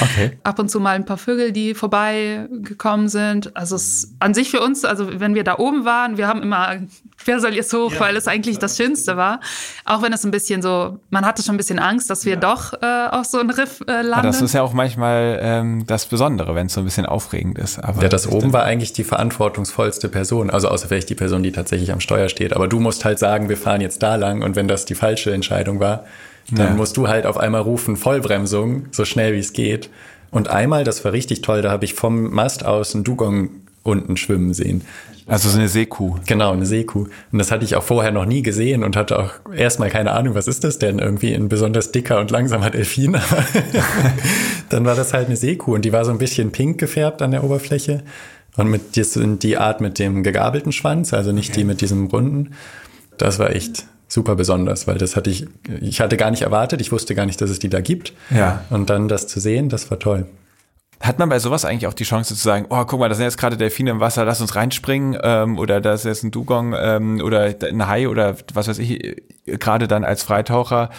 Okay. 0.00 0.38
ab 0.44 0.58
und 0.58 0.70
zu 0.70 0.80
mal 0.80 0.94
ein 0.94 1.04
paar 1.04 1.18
Vögel, 1.18 1.52
die 1.52 1.74
vorbeigekommen 1.74 3.08
sind. 3.08 3.54
Also 3.56 3.76
es 3.76 4.14
an 4.18 4.34
sich 4.34 4.50
für 4.50 4.60
uns, 4.60 4.84
also 4.84 5.20
wenn 5.20 5.34
wir 5.34 5.44
da 5.44 5.58
oben 5.58 5.84
waren, 5.84 6.16
wir 6.16 6.26
haben 6.26 6.42
immer, 6.42 6.76
wer 7.24 7.40
soll 7.40 7.54
jetzt 7.54 7.72
hoch, 7.72 7.92
weil 7.98 8.16
es 8.16 8.26
eigentlich 8.26 8.58
das 8.58 8.76
Schönste 8.76 9.16
war. 9.16 9.40
Auch 9.84 10.02
wenn 10.02 10.12
es 10.12 10.24
ein 10.24 10.30
bisschen 10.30 10.62
so, 10.62 10.98
man 11.10 11.26
hatte 11.26 11.42
schon 11.42 11.54
ein 11.54 11.58
bisschen 11.58 11.78
Angst, 11.78 12.08
dass 12.08 12.24
wir 12.24 12.36
doch 12.36 12.72
äh, 12.80 13.08
auf 13.10 13.26
so 13.26 13.38
ein 13.38 13.50
Riff 13.50 13.82
äh, 13.86 14.02
landen. 14.02 14.26
das 14.26 14.40
ist 14.40 14.54
ja 14.54 14.62
auch 14.62 14.72
manchmal 14.72 15.38
ähm, 15.42 15.86
das 15.86 16.06
Besondere, 16.06 16.54
wenn 16.54 16.66
es 16.66 16.74
so 16.74 16.80
ein 16.80 16.84
bisschen 16.84 17.06
aufregend 17.06 17.58
ist. 17.58 17.78
Aber 17.78 18.02
Ja, 18.02 18.08
das 18.08 18.26
oben 18.26 18.52
war 18.52 18.64
eigentlich 18.64 18.92
die 18.92 19.04
verantwortungsvollste 19.04 20.08
Person. 20.08 20.50
Also 20.50 20.68
außer 20.68 20.88
vielleicht 20.88 21.10
die 21.10 21.14
Person, 21.14 21.42
die 21.42 21.52
tatsächlich 21.52 21.92
am 21.92 22.00
Steuer 22.00 22.28
steht. 22.28 22.54
Aber 22.54 22.68
du 22.68 22.80
musst 22.80 23.04
halt 23.04 23.18
sagen, 23.18 23.48
wir 23.48 23.56
fahren 23.56 23.80
jetzt 23.80 24.02
da 24.02 24.16
lang. 24.16 24.42
Und 24.42 24.56
wenn 24.56 24.68
das 24.68 24.84
die 24.84 24.94
falsche 24.94 25.32
Entscheidung 25.32 25.80
war, 25.80 26.04
dann 26.50 26.68
Ja. 26.68 26.74
musst 26.74 26.96
du 26.96 27.08
halt 27.08 27.26
auf 27.26 27.36
einmal 27.38 27.62
rufen, 27.62 27.96
Vollbremsung, 27.96 28.86
so 28.90 29.04
schnell 29.04 29.34
wie 29.34 29.38
es 29.38 29.52
geht. 29.52 29.90
Und 30.30 30.48
einmal, 30.48 30.84
das 30.84 31.04
war 31.04 31.12
richtig 31.12 31.42
toll, 31.42 31.62
da 31.62 31.70
habe 31.70 31.84
ich 31.84 31.94
vom 31.94 32.30
Mast 32.32 32.64
aus 32.64 32.94
einen 32.94 33.04
Dugong 33.04 33.50
unten 33.82 34.16
schwimmen 34.16 34.52
sehen. 34.54 34.82
Also 35.26 35.48
so 35.48 35.58
eine 35.58 35.68
Seekuh. 35.68 36.16
Genau, 36.26 36.52
eine 36.52 36.66
Seekuh. 36.66 37.06
Und 37.32 37.38
das 37.38 37.50
hatte 37.52 37.64
ich 37.64 37.76
auch 37.76 37.82
vorher 37.84 38.10
noch 38.10 38.26
nie 38.26 38.42
gesehen 38.42 38.82
und 38.82 38.96
hatte 38.96 39.18
auch 39.18 39.30
erstmal 39.56 39.88
keine 39.88 40.10
Ahnung, 40.12 40.34
was 40.34 40.48
ist 40.48 40.64
das 40.64 40.78
denn? 40.78 40.98
Irgendwie 40.98 41.32
ein 41.34 41.48
besonders 41.48 41.92
dicker 41.92 42.18
und 42.18 42.30
langsamer 42.32 42.70
Delfin. 42.70 43.16
Dann 44.70 44.84
war 44.84 44.94
das 44.94 45.12
halt 45.12 45.26
eine 45.26 45.36
Seekuh 45.36 45.74
und 45.74 45.84
die 45.84 45.92
war 45.92 46.04
so 46.04 46.10
ein 46.10 46.18
bisschen 46.18 46.52
pink 46.52 46.78
gefärbt 46.78 47.22
an 47.22 47.30
der 47.30 47.44
Oberfläche. 47.44 48.02
Und 48.56 48.68
mit 48.68 48.96
das 48.96 49.12
sind 49.12 49.42
die 49.42 49.56
Art 49.56 49.80
mit 49.80 49.98
dem 49.98 50.22
gegabelten 50.22 50.72
Schwanz, 50.72 51.14
also 51.14 51.32
nicht 51.32 51.54
die 51.56 51.64
mit 51.64 51.80
diesem 51.80 52.06
runden. 52.06 52.50
Das 53.16 53.38
war 53.38 53.50
echt 53.50 53.86
super 54.10 54.34
besonders, 54.34 54.86
weil 54.86 54.98
das 54.98 55.16
hatte 55.16 55.30
ich, 55.30 55.46
ich 55.80 56.00
hatte 56.00 56.16
gar 56.16 56.30
nicht 56.30 56.42
erwartet, 56.42 56.80
ich 56.80 56.92
wusste 56.92 57.14
gar 57.14 57.26
nicht, 57.26 57.40
dass 57.40 57.48
es 57.48 57.60
die 57.60 57.70
da 57.70 57.80
gibt. 57.80 58.12
Ja. 58.30 58.64
Und 58.68 58.90
dann 58.90 59.08
das 59.08 59.26
zu 59.28 59.40
sehen, 59.40 59.68
das 59.68 59.90
war 59.90 59.98
toll. 59.98 60.26
Hat 61.00 61.18
man 61.18 61.30
bei 61.30 61.38
sowas 61.38 61.64
eigentlich 61.64 61.86
auch 61.86 61.94
die 61.94 62.04
Chance 62.04 62.34
zu 62.34 62.42
sagen, 62.42 62.66
oh, 62.68 62.84
guck 62.84 63.00
mal, 63.00 63.08
da 63.08 63.14
sind 63.14 63.24
jetzt 63.24 63.38
gerade 63.38 63.56
Delfine 63.56 63.90
im 63.90 64.00
Wasser, 64.00 64.24
lass 64.26 64.40
uns 64.42 64.54
reinspringen, 64.54 65.18
ähm, 65.22 65.58
oder 65.58 65.80
da 65.80 65.94
ist 65.94 66.04
jetzt 66.04 66.24
ein 66.24 66.30
Dugong 66.30 66.74
ähm, 66.78 67.22
oder 67.24 67.54
ein 67.62 67.86
Hai 67.86 68.06
oder 68.08 68.36
was 68.52 68.68
weiß 68.68 68.78
ich, 68.80 69.16
gerade 69.58 69.88
dann 69.88 70.04
als 70.04 70.22
Freitaucher 70.22 70.90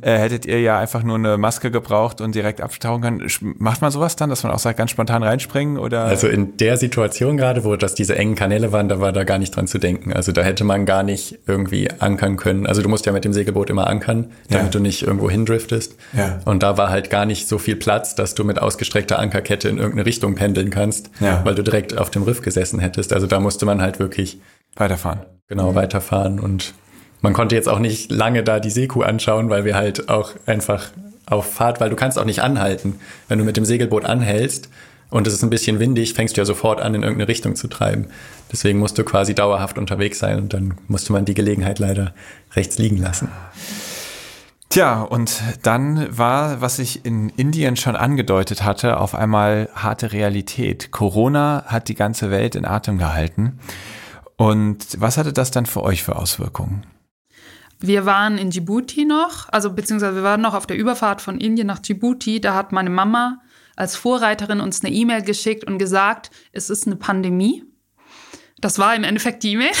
äh, 0.00 0.18
hättet 0.18 0.46
ihr 0.46 0.60
ja 0.60 0.78
einfach 0.78 1.02
nur 1.02 1.16
eine 1.16 1.38
Maske 1.38 1.70
gebraucht 1.70 2.20
und 2.20 2.34
direkt 2.34 2.60
abtauchen 2.60 3.02
können. 3.02 3.30
Macht 3.58 3.82
man 3.82 3.90
sowas 3.90 4.16
dann, 4.16 4.30
dass 4.30 4.42
man 4.42 4.52
auch 4.52 4.58
sagt, 4.58 4.78
ganz 4.78 4.90
spontan 4.90 5.22
reinspringen 5.22 5.78
oder? 5.78 6.04
Also 6.04 6.28
in 6.28 6.56
der 6.56 6.76
Situation 6.76 7.36
gerade, 7.36 7.64
wo 7.64 7.76
das 7.76 7.94
diese 7.94 8.16
engen 8.16 8.34
Kanäle 8.34 8.72
waren, 8.72 8.88
da 8.88 9.00
war 9.00 9.12
da 9.12 9.24
gar 9.24 9.38
nicht 9.38 9.54
dran 9.54 9.66
zu 9.66 9.78
denken. 9.78 10.12
Also 10.12 10.32
da 10.32 10.42
hätte 10.42 10.64
man 10.64 10.86
gar 10.86 11.02
nicht 11.02 11.38
irgendwie 11.46 11.88
ankern 11.98 12.36
können. 12.36 12.66
Also 12.66 12.82
du 12.82 12.88
musst 12.88 13.06
ja 13.06 13.12
mit 13.12 13.24
dem 13.24 13.32
Segelboot 13.32 13.70
immer 13.70 13.86
ankern, 13.86 14.32
damit 14.48 14.66
ja. 14.66 14.70
du 14.70 14.80
nicht 14.80 15.02
irgendwo 15.02 15.30
hindriftest. 15.30 15.96
Ja. 16.12 16.40
Und 16.44 16.62
da 16.62 16.76
war 16.76 16.90
halt 16.90 17.10
gar 17.10 17.26
nicht 17.26 17.48
so 17.48 17.58
viel 17.58 17.76
Platz, 17.76 18.14
dass 18.14 18.34
du 18.34 18.44
mit 18.44 18.60
ausgestreckter 18.60 19.18
Ankerkette 19.18 19.68
in 19.68 19.78
irgendeine 19.78 20.06
Richtung 20.06 20.34
pendeln 20.34 20.70
kannst, 20.70 21.10
ja. 21.20 21.44
weil 21.44 21.54
du 21.54 21.62
direkt 21.62 21.96
auf 21.96 22.10
dem 22.10 22.22
Riff 22.22 22.42
gesessen 22.42 22.80
hättest. 22.80 23.12
Also 23.12 23.26
da 23.26 23.40
musste 23.40 23.66
man 23.66 23.80
halt 23.80 23.98
wirklich 23.98 24.40
weiterfahren. 24.76 25.20
Genau, 25.48 25.72
mhm. 25.72 25.74
weiterfahren 25.74 26.40
und 26.40 26.74
man 27.22 27.32
konnte 27.32 27.54
jetzt 27.54 27.68
auch 27.68 27.78
nicht 27.78 28.10
lange 28.10 28.42
da 28.42 28.60
die 28.60 28.70
Seekuh 28.70 29.02
anschauen, 29.02 29.48
weil 29.48 29.64
wir 29.64 29.74
halt 29.74 30.08
auch 30.08 30.32
einfach 30.44 30.90
auf 31.26 31.54
Fahrt, 31.54 31.80
weil 31.80 31.88
du 31.88 31.96
kannst 31.96 32.18
auch 32.18 32.24
nicht 32.24 32.42
anhalten. 32.42 32.96
Wenn 33.28 33.38
du 33.38 33.44
mit 33.44 33.56
dem 33.56 33.64
Segelboot 33.64 34.04
anhältst 34.04 34.68
und 35.08 35.26
es 35.26 35.32
ist 35.32 35.42
ein 35.42 35.50
bisschen 35.50 35.78
windig, 35.78 36.14
fängst 36.14 36.36
du 36.36 36.40
ja 36.40 36.44
sofort 36.44 36.80
an, 36.80 36.94
in 36.94 37.02
irgendeine 37.02 37.28
Richtung 37.28 37.54
zu 37.54 37.68
treiben. 37.68 38.08
Deswegen 38.50 38.80
musst 38.80 38.98
du 38.98 39.04
quasi 39.04 39.34
dauerhaft 39.34 39.78
unterwegs 39.78 40.18
sein 40.18 40.38
und 40.38 40.52
dann 40.52 40.74
musste 40.88 41.12
man 41.12 41.24
die 41.24 41.34
Gelegenheit 41.34 41.78
leider 41.78 42.12
rechts 42.54 42.76
liegen 42.78 42.98
lassen. 42.98 43.28
Tja, 44.68 45.02
und 45.02 45.42
dann 45.62 46.06
war, 46.16 46.60
was 46.60 46.78
ich 46.78 47.04
in 47.04 47.28
Indien 47.30 47.76
schon 47.76 47.94
angedeutet 47.94 48.64
hatte, 48.64 48.98
auf 48.98 49.14
einmal 49.14 49.68
harte 49.74 50.12
Realität. 50.12 50.90
Corona 50.90 51.64
hat 51.66 51.88
die 51.88 51.94
ganze 51.94 52.30
Welt 52.30 52.54
in 52.56 52.64
Atem 52.64 52.98
gehalten. 52.98 53.58
Und 54.36 54.78
was 54.98 55.18
hatte 55.18 55.32
das 55.32 55.50
dann 55.50 55.66
für 55.66 55.82
euch 55.82 56.02
für 56.02 56.16
Auswirkungen? 56.16 56.84
Wir 57.82 58.06
waren 58.06 58.38
in 58.38 58.50
Djibouti 58.50 59.04
noch, 59.04 59.48
also 59.50 59.72
beziehungsweise 59.72 60.14
wir 60.16 60.22
waren 60.22 60.40
noch 60.40 60.54
auf 60.54 60.66
der 60.66 60.76
Überfahrt 60.76 61.20
von 61.20 61.38
Indien 61.38 61.66
nach 61.66 61.80
Djibouti. 61.80 62.40
Da 62.40 62.54
hat 62.54 62.70
meine 62.70 62.90
Mama 62.90 63.40
als 63.74 63.96
Vorreiterin 63.96 64.60
uns 64.60 64.84
eine 64.84 64.94
E-Mail 64.94 65.22
geschickt 65.22 65.64
und 65.64 65.78
gesagt, 65.78 66.30
es 66.52 66.70
ist 66.70 66.86
eine 66.86 66.96
Pandemie. 66.96 67.64
Das 68.60 68.78
war 68.78 68.94
im 68.94 69.02
Endeffekt 69.02 69.42
die 69.42 69.54
E-Mail. 69.54 69.72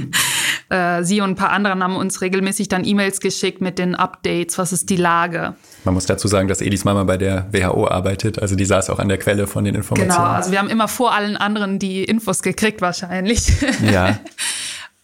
äh, 0.70 1.04
sie 1.04 1.20
und 1.20 1.30
ein 1.30 1.36
paar 1.36 1.50
andere 1.50 1.78
haben 1.78 1.94
uns 1.94 2.20
regelmäßig 2.20 2.68
dann 2.68 2.84
E-Mails 2.84 3.20
geschickt 3.20 3.60
mit 3.60 3.78
den 3.78 3.94
Updates, 3.94 4.58
was 4.58 4.72
ist 4.72 4.90
die 4.90 4.96
Lage. 4.96 5.54
Man 5.84 5.94
muss 5.94 6.06
dazu 6.06 6.26
sagen, 6.26 6.48
dass 6.48 6.60
Edis 6.60 6.84
Mama 6.84 7.04
bei 7.04 7.16
der 7.16 7.48
WHO 7.52 7.86
arbeitet, 7.86 8.40
also 8.40 8.56
die 8.56 8.64
saß 8.64 8.90
auch 8.90 8.98
an 8.98 9.08
der 9.08 9.18
Quelle 9.18 9.46
von 9.46 9.64
den 9.64 9.76
Informationen. 9.76 10.10
Genau, 10.10 10.30
also 10.30 10.50
wir 10.50 10.58
haben 10.58 10.70
immer 10.70 10.88
vor 10.88 11.14
allen 11.14 11.36
anderen 11.36 11.78
die 11.78 12.02
Infos 12.02 12.42
gekriegt 12.42 12.80
wahrscheinlich. 12.80 13.46
Ja. 13.80 14.18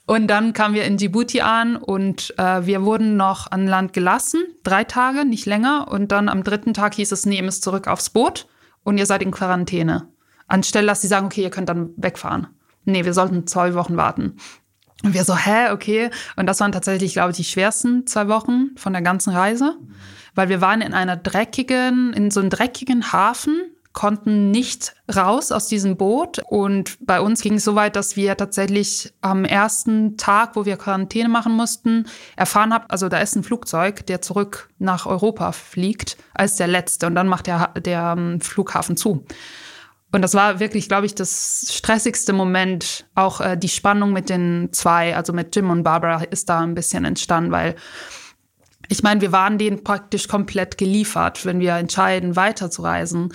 Und 0.06 0.28
dann 0.28 0.52
kamen 0.52 0.74
wir 0.74 0.84
in 0.84 0.98
Djibouti 0.98 1.40
an 1.40 1.76
und 1.76 2.34
äh, 2.38 2.66
wir 2.66 2.82
wurden 2.82 3.16
noch 3.16 3.50
an 3.50 3.66
Land 3.66 3.94
gelassen, 3.94 4.42
drei 4.62 4.84
Tage, 4.84 5.24
nicht 5.24 5.46
länger. 5.46 5.88
Und 5.90 6.12
dann 6.12 6.28
am 6.28 6.44
dritten 6.44 6.74
Tag 6.74 6.94
hieß 6.94 7.10
es, 7.12 7.24
ihr 7.24 7.42
müsst 7.42 7.62
zurück 7.62 7.88
aufs 7.88 8.10
Boot 8.10 8.46
und 8.82 8.98
ihr 8.98 9.06
seid 9.06 9.22
in 9.22 9.30
Quarantäne. 9.30 10.08
Anstelle, 10.46 10.86
dass 10.86 11.00
sie 11.00 11.08
sagen, 11.08 11.26
okay, 11.26 11.42
ihr 11.42 11.50
könnt 11.50 11.70
dann 11.70 11.90
wegfahren. 11.96 12.48
Nee, 12.84 13.06
wir 13.06 13.14
sollten 13.14 13.46
zwei 13.46 13.72
Wochen 13.74 13.96
warten. 13.96 14.36
Und 15.02 15.14
wir 15.14 15.24
so, 15.24 15.36
hä, 15.36 15.70
okay. 15.70 16.10
Und 16.36 16.46
das 16.46 16.60
waren 16.60 16.72
tatsächlich, 16.72 17.14
glaube 17.14 17.30
ich, 17.30 17.38
die 17.38 17.44
schwersten 17.44 18.06
zwei 18.06 18.28
Wochen 18.28 18.70
von 18.76 18.92
der 18.92 19.02
ganzen 19.02 19.32
Reise. 19.32 19.76
Weil 20.34 20.50
wir 20.50 20.60
waren 20.60 20.82
in 20.82 20.92
einer 20.92 21.16
dreckigen, 21.16 22.12
in 22.12 22.30
so 22.30 22.40
einem 22.40 22.50
dreckigen 22.50 23.12
Hafen 23.12 23.73
konnten 23.94 24.50
nicht 24.50 24.94
raus 25.14 25.52
aus 25.52 25.68
diesem 25.68 25.96
Boot. 25.96 26.42
Und 26.48 26.98
bei 27.00 27.20
uns 27.20 27.40
ging 27.40 27.54
es 27.54 27.64
so 27.64 27.74
weit, 27.74 27.96
dass 27.96 28.16
wir 28.16 28.36
tatsächlich 28.36 29.14
am 29.22 29.46
ersten 29.46 30.18
Tag, 30.18 30.56
wo 30.56 30.66
wir 30.66 30.76
Quarantäne 30.76 31.30
machen 31.30 31.54
mussten, 31.54 32.06
erfahren 32.36 32.74
haben, 32.74 32.84
also 32.88 33.08
da 33.08 33.18
ist 33.18 33.36
ein 33.36 33.44
Flugzeug, 33.44 34.04
der 34.06 34.20
zurück 34.20 34.68
nach 34.78 35.06
Europa 35.06 35.52
fliegt, 35.52 36.18
als 36.34 36.56
der 36.56 36.66
letzte. 36.66 37.06
Und 37.06 37.14
dann 37.14 37.28
macht 37.28 37.46
der, 37.46 37.68
der 37.68 38.14
ähm, 38.18 38.40
Flughafen 38.40 38.98
zu. 38.98 39.24
Und 40.12 40.22
das 40.22 40.34
war 40.34 40.60
wirklich, 40.60 40.88
glaube 40.88 41.06
ich, 41.06 41.14
das 41.14 41.66
stressigste 41.72 42.32
Moment. 42.32 43.06
Auch 43.14 43.40
äh, 43.40 43.56
die 43.56 43.68
Spannung 43.68 44.12
mit 44.12 44.28
den 44.28 44.68
zwei, 44.72 45.16
also 45.16 45.32
mit 45.32 45.54
Jim 45.56 45.70
und 45.70 45.84
Barbara, 45.84 46.22
ist 46.24 46.48
da 46.48 46.60
ein 46.60 46.74
bisschen 46.74 47.04
entstanden, 47.04 47.52
weil 47.52 47.76
ich 48.88 49.02
meine, 49.02 49.20
wir 49.20 49.32
waren 49.32 49.56
denen 49.56 49.82
praktisch 49.82 50.28
komplett 50.28 50.78
geliefert, 50.78 51.46
wenn 51.46 51.58
wir 51.58 51.74
entscheiden, 51.74 52.36
weiterzureisen 52.36 53.32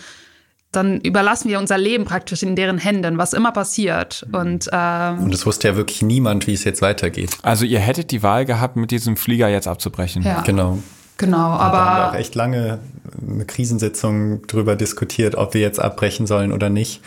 dann 0.72 1.02
überlassen 1.02 1.50
wir 1.50 1.58
unser 1.58 1.78
Leben 1.78 2.06
praktisch 2.06 2.44
in 2.44 2.56
deren 2.56 2.78
Händen, 2.78 3.18
was 3.18 3.34
immer 3.34 3.52
passiert. 3.52 4.26
Und, 4.32 4.70
ähm, 4.72 5.24
und 5.24 5.34
es 5.34 5.46
wusste 5.46 5.70
ja 5.70 5.76
wirklich 5.76 6.02
niemand, 6.04 6.46
wie 6.46 6.54
es 6.54 6.64
jetzt 6.64 6.82
weitergeht. 6.82 7.32
Also 7.42 7.66
ihr 7.66 7.80
hättet 7.80 8.12
die 8.12 8.22
Wahl 8.22 8.46
gehabt, 8.46 8.76
mit 8.76 8.92
diesem 8.92 9.18
Flieger 9.18 9.50
jetzt 9.50 9.68
abzubrechen. 9.68 10.22
Ja. 10.22 10.42
Genau. 10.42 10.80
Genau, 11.18 11.38
aber. 11.38 11.78
Da 11.78 11.86
haben 11.86 11.98
wir 11.98 12.10
auch 12.10 12.20
echt 12.20 12.36
lange 12.36 12.80
eine 13.28 13.46
Krisensitzung 13.46 14.46
drüber 14.48 14.76
diskutiert, 14.76 15.36
ob 15.36 15.54
wir 15.54 15.62
jetzt 15.62 15.80
abbrechen 15.80 16.28
sollen 16.28 16.52
oder 16.52 16.70
nicht. 16.70 17.02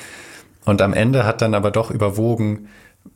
Und 0.64 0.82
am 0.82 0.92
Ende 0.92 1.24
hat 1.24 1.40
dann 1.40 1.54
aber 1.54 1.70
doch 1.70 1.90
überwogen, 1.90 2.68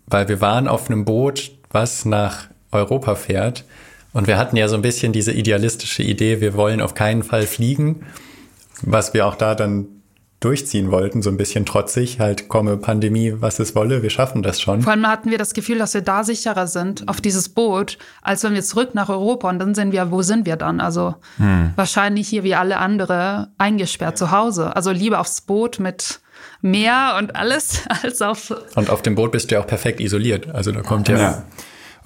weil 0.06 0.28
wir 0.28 0.40
waren 0.40 0.68
auf 0.68 0.88
einem 0.88 1.04
Boot, 1.04 1.52
was 1.70 2.04
nach 2.04 2.46
Europa 2.72 3.14
fährt. 3.14 3.64
Und 4.12 4.26
wir 4.26 4.38
hatten 4.38 4.56
ja 4.56 4.68
so 4.68 4.76
ein 4.76 4.82
bisschen 4.82 5.12
diese 5.12 5.32
idealistische 5.32 6.02
Idee, 6.02 6.40
wir 6.40 6.54
wollen 6.54 6.80
auf 6.80 6.94
keinen 6.94 7.22
Fall 7.22 7.42
fliegen, 7.42 8.06
was 8.82 9.12
wir 9.12 9.26
auch 9.26 9.34
da 9.34 9.54
dann 9.54 9.86
durchziehen 10.40 10.90
wollten, 10.90 11.22
so 11.22 11.30
ein 11.30 11.36
bisschen 11.36 11.64
trotzig, 11.64 12.20
halt 12.20 12.48
komme 12.48 12.76
Pandemie, 12.76 13.34
was 13.40 13.58
es 13.58 13.74
wolle, 13.74 14.02
wir 14.02 14.10
schaffen 14.10 14.42
das 14.42 14.60
schon. 14.60 14.82
Vor 14.82 14.92
allem 14.92 15.06
hatten 15.06 15.30
wir 15.30 15.38
das 15.38 15.54
Gefühl, 15.54 15.78
dass 15.78 15.94
wir 15.94 16.02
da 16.02 16.24
sicherer 16.24 16.66
sind 16.66 17.08
auf 17.08 17.20
dieses 17.20 17.48
Boot, 17.48 17.96
als 18.22 18.44
wenn 18.44 18.54
wir 18.54 18.62
zurück 18.62 18.94
nach 18.94 19.08
Europa 19.08 19.48
und 19.48 19.58
dann 19.58 19.74
sind 19.74 19.92
wir, 19.92 20.10
wo 20.10 20.22
sind 20.22 20.44
wir 20.44 20.56
dann? 20.56 20.80
Also 20.80 21.14
hm. 21.38 21.72
wahrscheinlich 21.76 22.28
hier 22.28 22.44
wie 22.44 22.54
alle 22.54 22.78
andere 22.78 23.48
eingesperrt 23.56 24.18
zu 24.18 24.30
Hause. 24.30 24.76
Also 24.76 24.90
lieber 24.90 25.20
aufs 25.20 25.40
Boot 25.40 25.78
mit 25.78 26.20
Meer 26.60 27.16
und 27.18 27.34
alles 27.34 27.82
als 28.02 28.20
auf. 28.22 28.52
Und 28.74 28.90
auf 28.90 29.02
dem 29.02 29.14
Boot 29.14 29.32
bist 29.32 29.50
du 29.50 29.54
ja 29.54 29.62
auch 29.62 29.66
perfekt 29.66 30.00
isoliert. 30.00 30.48
Also 30.48 30.72
da 30.72 30.82
kommt 30.82 31.08
ja. 31.08 31.18
ja. 31.18 31.42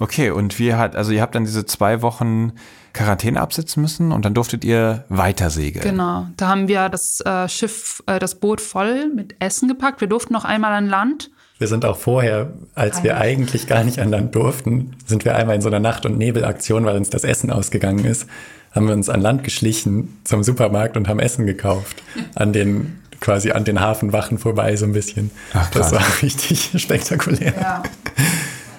Okay, 0.01 0.31
und 0.31 0.57
wie 0.57 0.73
hat, 0.73 0.95
also 0.95 1.11
ihr 1.11 1.21
habt 1.21 1.35
dann 1.35 1.45
diese 1.45 1.63
zwei 1.67 2.01
Wochen 2.01 2.53
Quarantäne 2.91 3.39
absitzen 3.39 3.83
müssen 3.83 4.11
und 4.11 4.25
dann 4.25 4.33
durftet 4.33 4.65
ihr 4.65 5.05
weiter 5.09 5.51
segeln. 5.51 5.85
Genau, 5.85 6.25
da 6.37 6.47
haben 6.47 6.67
wir 6.67 6.89
das 6.89 7.21
äh, 7.21 7.47
Schiff, 7.47 8.01
äh, 8.07 8.17
das 8.17 8.33
Boot 8.33 8.61
voll 8.61 9.11
mit 9.15 9.35
Essen 9.37 9.67
gepackt. 9.67 10.01
Wir 10.01 10.07
durften 10.07 10.33
noch 10.33 10.43
einmal 10.43 10.73
an 10.73 10.87
Land. 10.87 11.29
Wir 11.59 11.67
sind 11.67 11.85
auch 11.85 11.97
vorher, 11.97 12.51
als 12.73 13.03
wir 13.03 13.17
eigentlich 13.17 13.67
gar 13.67 13.83
nicht 13.83 13.99
an 13.99 14.09
Land 14.09 14.33
durften, 14.33 14.95
sind 15.05 15.23
wir 15.23 15.35
einmal 15.35 15.55
in 15.55 15.61
so 15.61 15.67
einer 15.67 15.79
Nacht- 15.79 16.07
und 16.07 16.17
Nebelaktion, 16.17 16.83
weil 16.85 16.97
uns 16.97 17.11
das 17.11 17.23
Essen 17.23 17.51
ausgegangen 17.51 18.03
ist, 18.03 18.25
haben 18.71 18.87
wir 18.87 18.95
uns 18.95 19.07
an 19.07 19.21
Land 19.21 19.43
geschlichen 19.43 20.19
zum 20.23 20.41
Supermarkt 20.41 20.97
und 20.97 21.07
haben 21.07 21.19
Essen 21.19 21.45
gekauft. 21.45 22.01
An 22.33 22.53
den 22.53 22.97
quasi 23.19 23.51
an 23.51 23.65
den 23.65 23.79
Hafenwachen 23.79 24.39
vorbei 24.39 24.75
so 24.75 24.85
ein 24.85 24.93
bisschen. 24.93 25.29
Ach, 25.53 25.69
das 25.69 25.91
war 25.91 26.01
richtig 26.23 26.71
spektakulär. 26.75 27.53
Ja. 27.55 27.83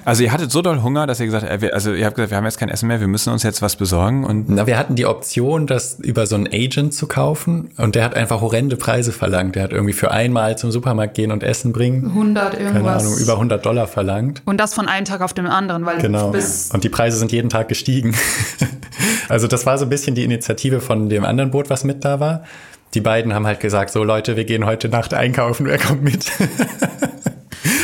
Also 0.04 0.24
ihr 0.24 0.32
hattet 0.32 0.50
so 0.50 0.62
doll 0.62 0.82
Hunger, 0.82 1.06
dass 1.06 1.20
ihr 1.20 1.26
gesagt 1.26 1.48
habt, 1.48 1.62
äh, 1.62 1.70
also 1.70 1.92
ihr 1.92 2.06
habt 2.06 2.16
gesagt, 2.16 2.30
wir 2.30 2.36
haben 2.36 2.44
jetzt 2.44 2.58
kein 2.58 2.68
Essen 2.68 2.88
mehr, 2.88 3.00
wir 3.00 3.08
müssen 3.08 3.32
uns 3.32 3.42
jetzt 3.42 3.62
was 3.62 3.76
besorgen. 3.76 4.24
Und 4.24 4.48
Na, 4.48 4.66
wir 4.66 4.76
hatten 4.76 4.96
die 4.96 5.06
Option, 5.06 5.66
das 5.66 5.98
über 6.00 6.26
so 6.26 6.34
einen 6.34 6.48
Agent 6.48 6.94
zu 6.94 7.06
kaufen 7.06 7.70
und 7.76 7.94
der 7.94 8.04
hat 8.04 8.14
einfach 8.14 8.40
horrende 8.40 8.76
Preise 8.76 9.12
verlangt. 9.12 9.54
Der 9.54 9.64
hat 9.64 9.72
irgendwie 9.72 9.92
für 9.92 10.10
einmal 10.10 10.58
zum 10.58 10.72
Supermarkt 10.72 11.14
gehen 11.14 11.30
und 11.30 11.42
Essen 11.42 11.72
bringen. 11.72 12.06
100 12.08 12.54
irgendwas. 12.54 12.72
Keine 12.72 12.90
Ahnung, 12.90 13.18
über 13.18 13.32
100 13.34 13.64
Dollar 13.64 13.86
verlangt. 13.86 14.42
Und 14.44 14.58
das 14.58 14.74
von 14.74 14.88
einem 14.88 15.04
Tag 15.04 15.20
auf 15.20 15.32
den 15.32 15.46
anderen, 15.46 15.86
weil 15.86 15.98
genau. 15.98 16.32
und 16.32 16.84
die 16.84 16.88
Preise 16.88 17.18
sind 17.18 17.32
jeden 17.32 17.48
Tag 17.48 17.68
gestiegen. 17.68 18.14
also 19.28 19.46
das 19.46 19.66
war 19.66 19.78
so 19.78 19.86
ein 19.86 19.90
bisschen 19.90 20.14
die 20.14 20.24
Initiative 20.24 20.80
von 20.80 21.08
dem 21.08 21.24
anderen 21.24 21.50
Boot, 21.50 21.70
was 21.70 21.84
mit 21.84 22.04
da 22.04 22.18
war. 22.18 22.42
Die 22.94 23.00
beiden 23.00 23.32
haben 23.32 23.46
halt 23.46 23.60
gesagt, 23.60 23.90
so 23.90 24.04
Leute, 24.04 24.36
wir 24.36 24.44
gehen 24.44 24.66
heute 24.66 24.88
Nacht 24.88 25.14
einkaufen, 25.14 25.66
wer 25.66 25.78
kommt 25.78 26.02
mit? 26.02 26.30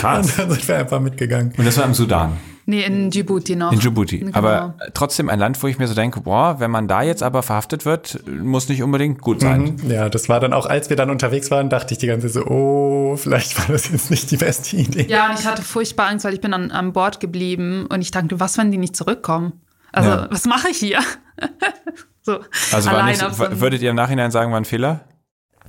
Krass. 0.01 0.27
Und 0.27 0.39
dann 0.39 0.51
sind 0.51 0.69
wir 0.69 0.77
einfach 0.79 1.01
mitgegangen. 1.01 1.53
Und 1.57 1.65
das 1.65 1.77
war 1.79 1.85
im 1.85 1.95
Sudan? 1.95 2.37
Nee, 2.71 2.85
in 2.85 3.11
Djibouti 3.11 3.57
noch. 3.57 3.73
In 3.73 3.79
Djibouti. 3.79 4.19
Genau. 4.19 4.37
Aber 4.37 4.75
trotzdem 4.93 5.31
ein 5.31 5.39
Land, 5.39 5.63
wo 5.63 5.69
ich 5.69 5.79
mir 5.79 5.89
so 5.89 5.95
denke, 5.95 6.21
boah, 6.21 6.61
wenn 6.61 6.71
man 6.71 6.87
da 6.87 7.01
jetzt 7.01 7.23
aber 7.23 7.43
verhaftet 7.43 7.87
wird, 7.87 8.21
muss 8.29 8.69
nicht 8.69 8.83
unbedingt 8.83 9.23
gut 9.23 9.41
sein. 9.41 9.79
Mhm. 9.83 9.91
Ja, 9.91 10.11
das 10.11 10.29
war 10.29 10.39
dann 10.39 10.53
auch, 10.53 10.67
als 10.67 10.91
wir 10.91 10.97
dann 10.97 11.09
unterwegs 11.09 11.51
waren, 11.51 11.71
dachte 11.71 11.95
ich 11.95 11.99
die 11.99 12.09
ganze 12.09 12.27
Zeit 12.27 12.45
so, 12.45 12.47
oh, 12.47 13.17
vielleicht 13.17 13.59
war 13.59 13.73
das 13.73 13.91
jetzt 13.91 14.11
nicht 14.11 14.31
die 14.31 14.37
beste 14.37 14.77
Idee. 14.77 15.07
Ja, 15.09 15.31
und 15.31 15.39
ich 15.39 15.47
hatte 15.47 15.63
furchtbar 15.63 16.09
Angst, 16.09 16.27
weil 16.27 16.35
ich 16.35 16.43
bin 16.43 16.53
an, 16.53 16.71
an 16.71 16.93
Bord 16.93 17.21
geblieben 17.21 17.87
und 17.87 18.03
ich 18.03 18.11
dachte, 18.11 18.39
was, 18.39 18.59
wenn 18.59 18.71
die 18.71 18.77
nicht 18.77 18.95
zurückkommen? 18.95 19.55
Also, 19.93 20.11
ja. 20.11 20.29
was 20.31 20.45
mache 20.45 20.69
ich 20.69 20.77
hier? 20.77 20.99
so, 22.21 22.41
also 22.71 23.03
nicht, 23.03 23.23
würdet 23.63 23.81
ihr 23.81 23.89
im 23.89 23.97
Nachhinein 23.97 24.31
sagen, 24.31 24.53
war 24.53 24.61
ein 24.61 24.67
Fehler? 24.67 25.08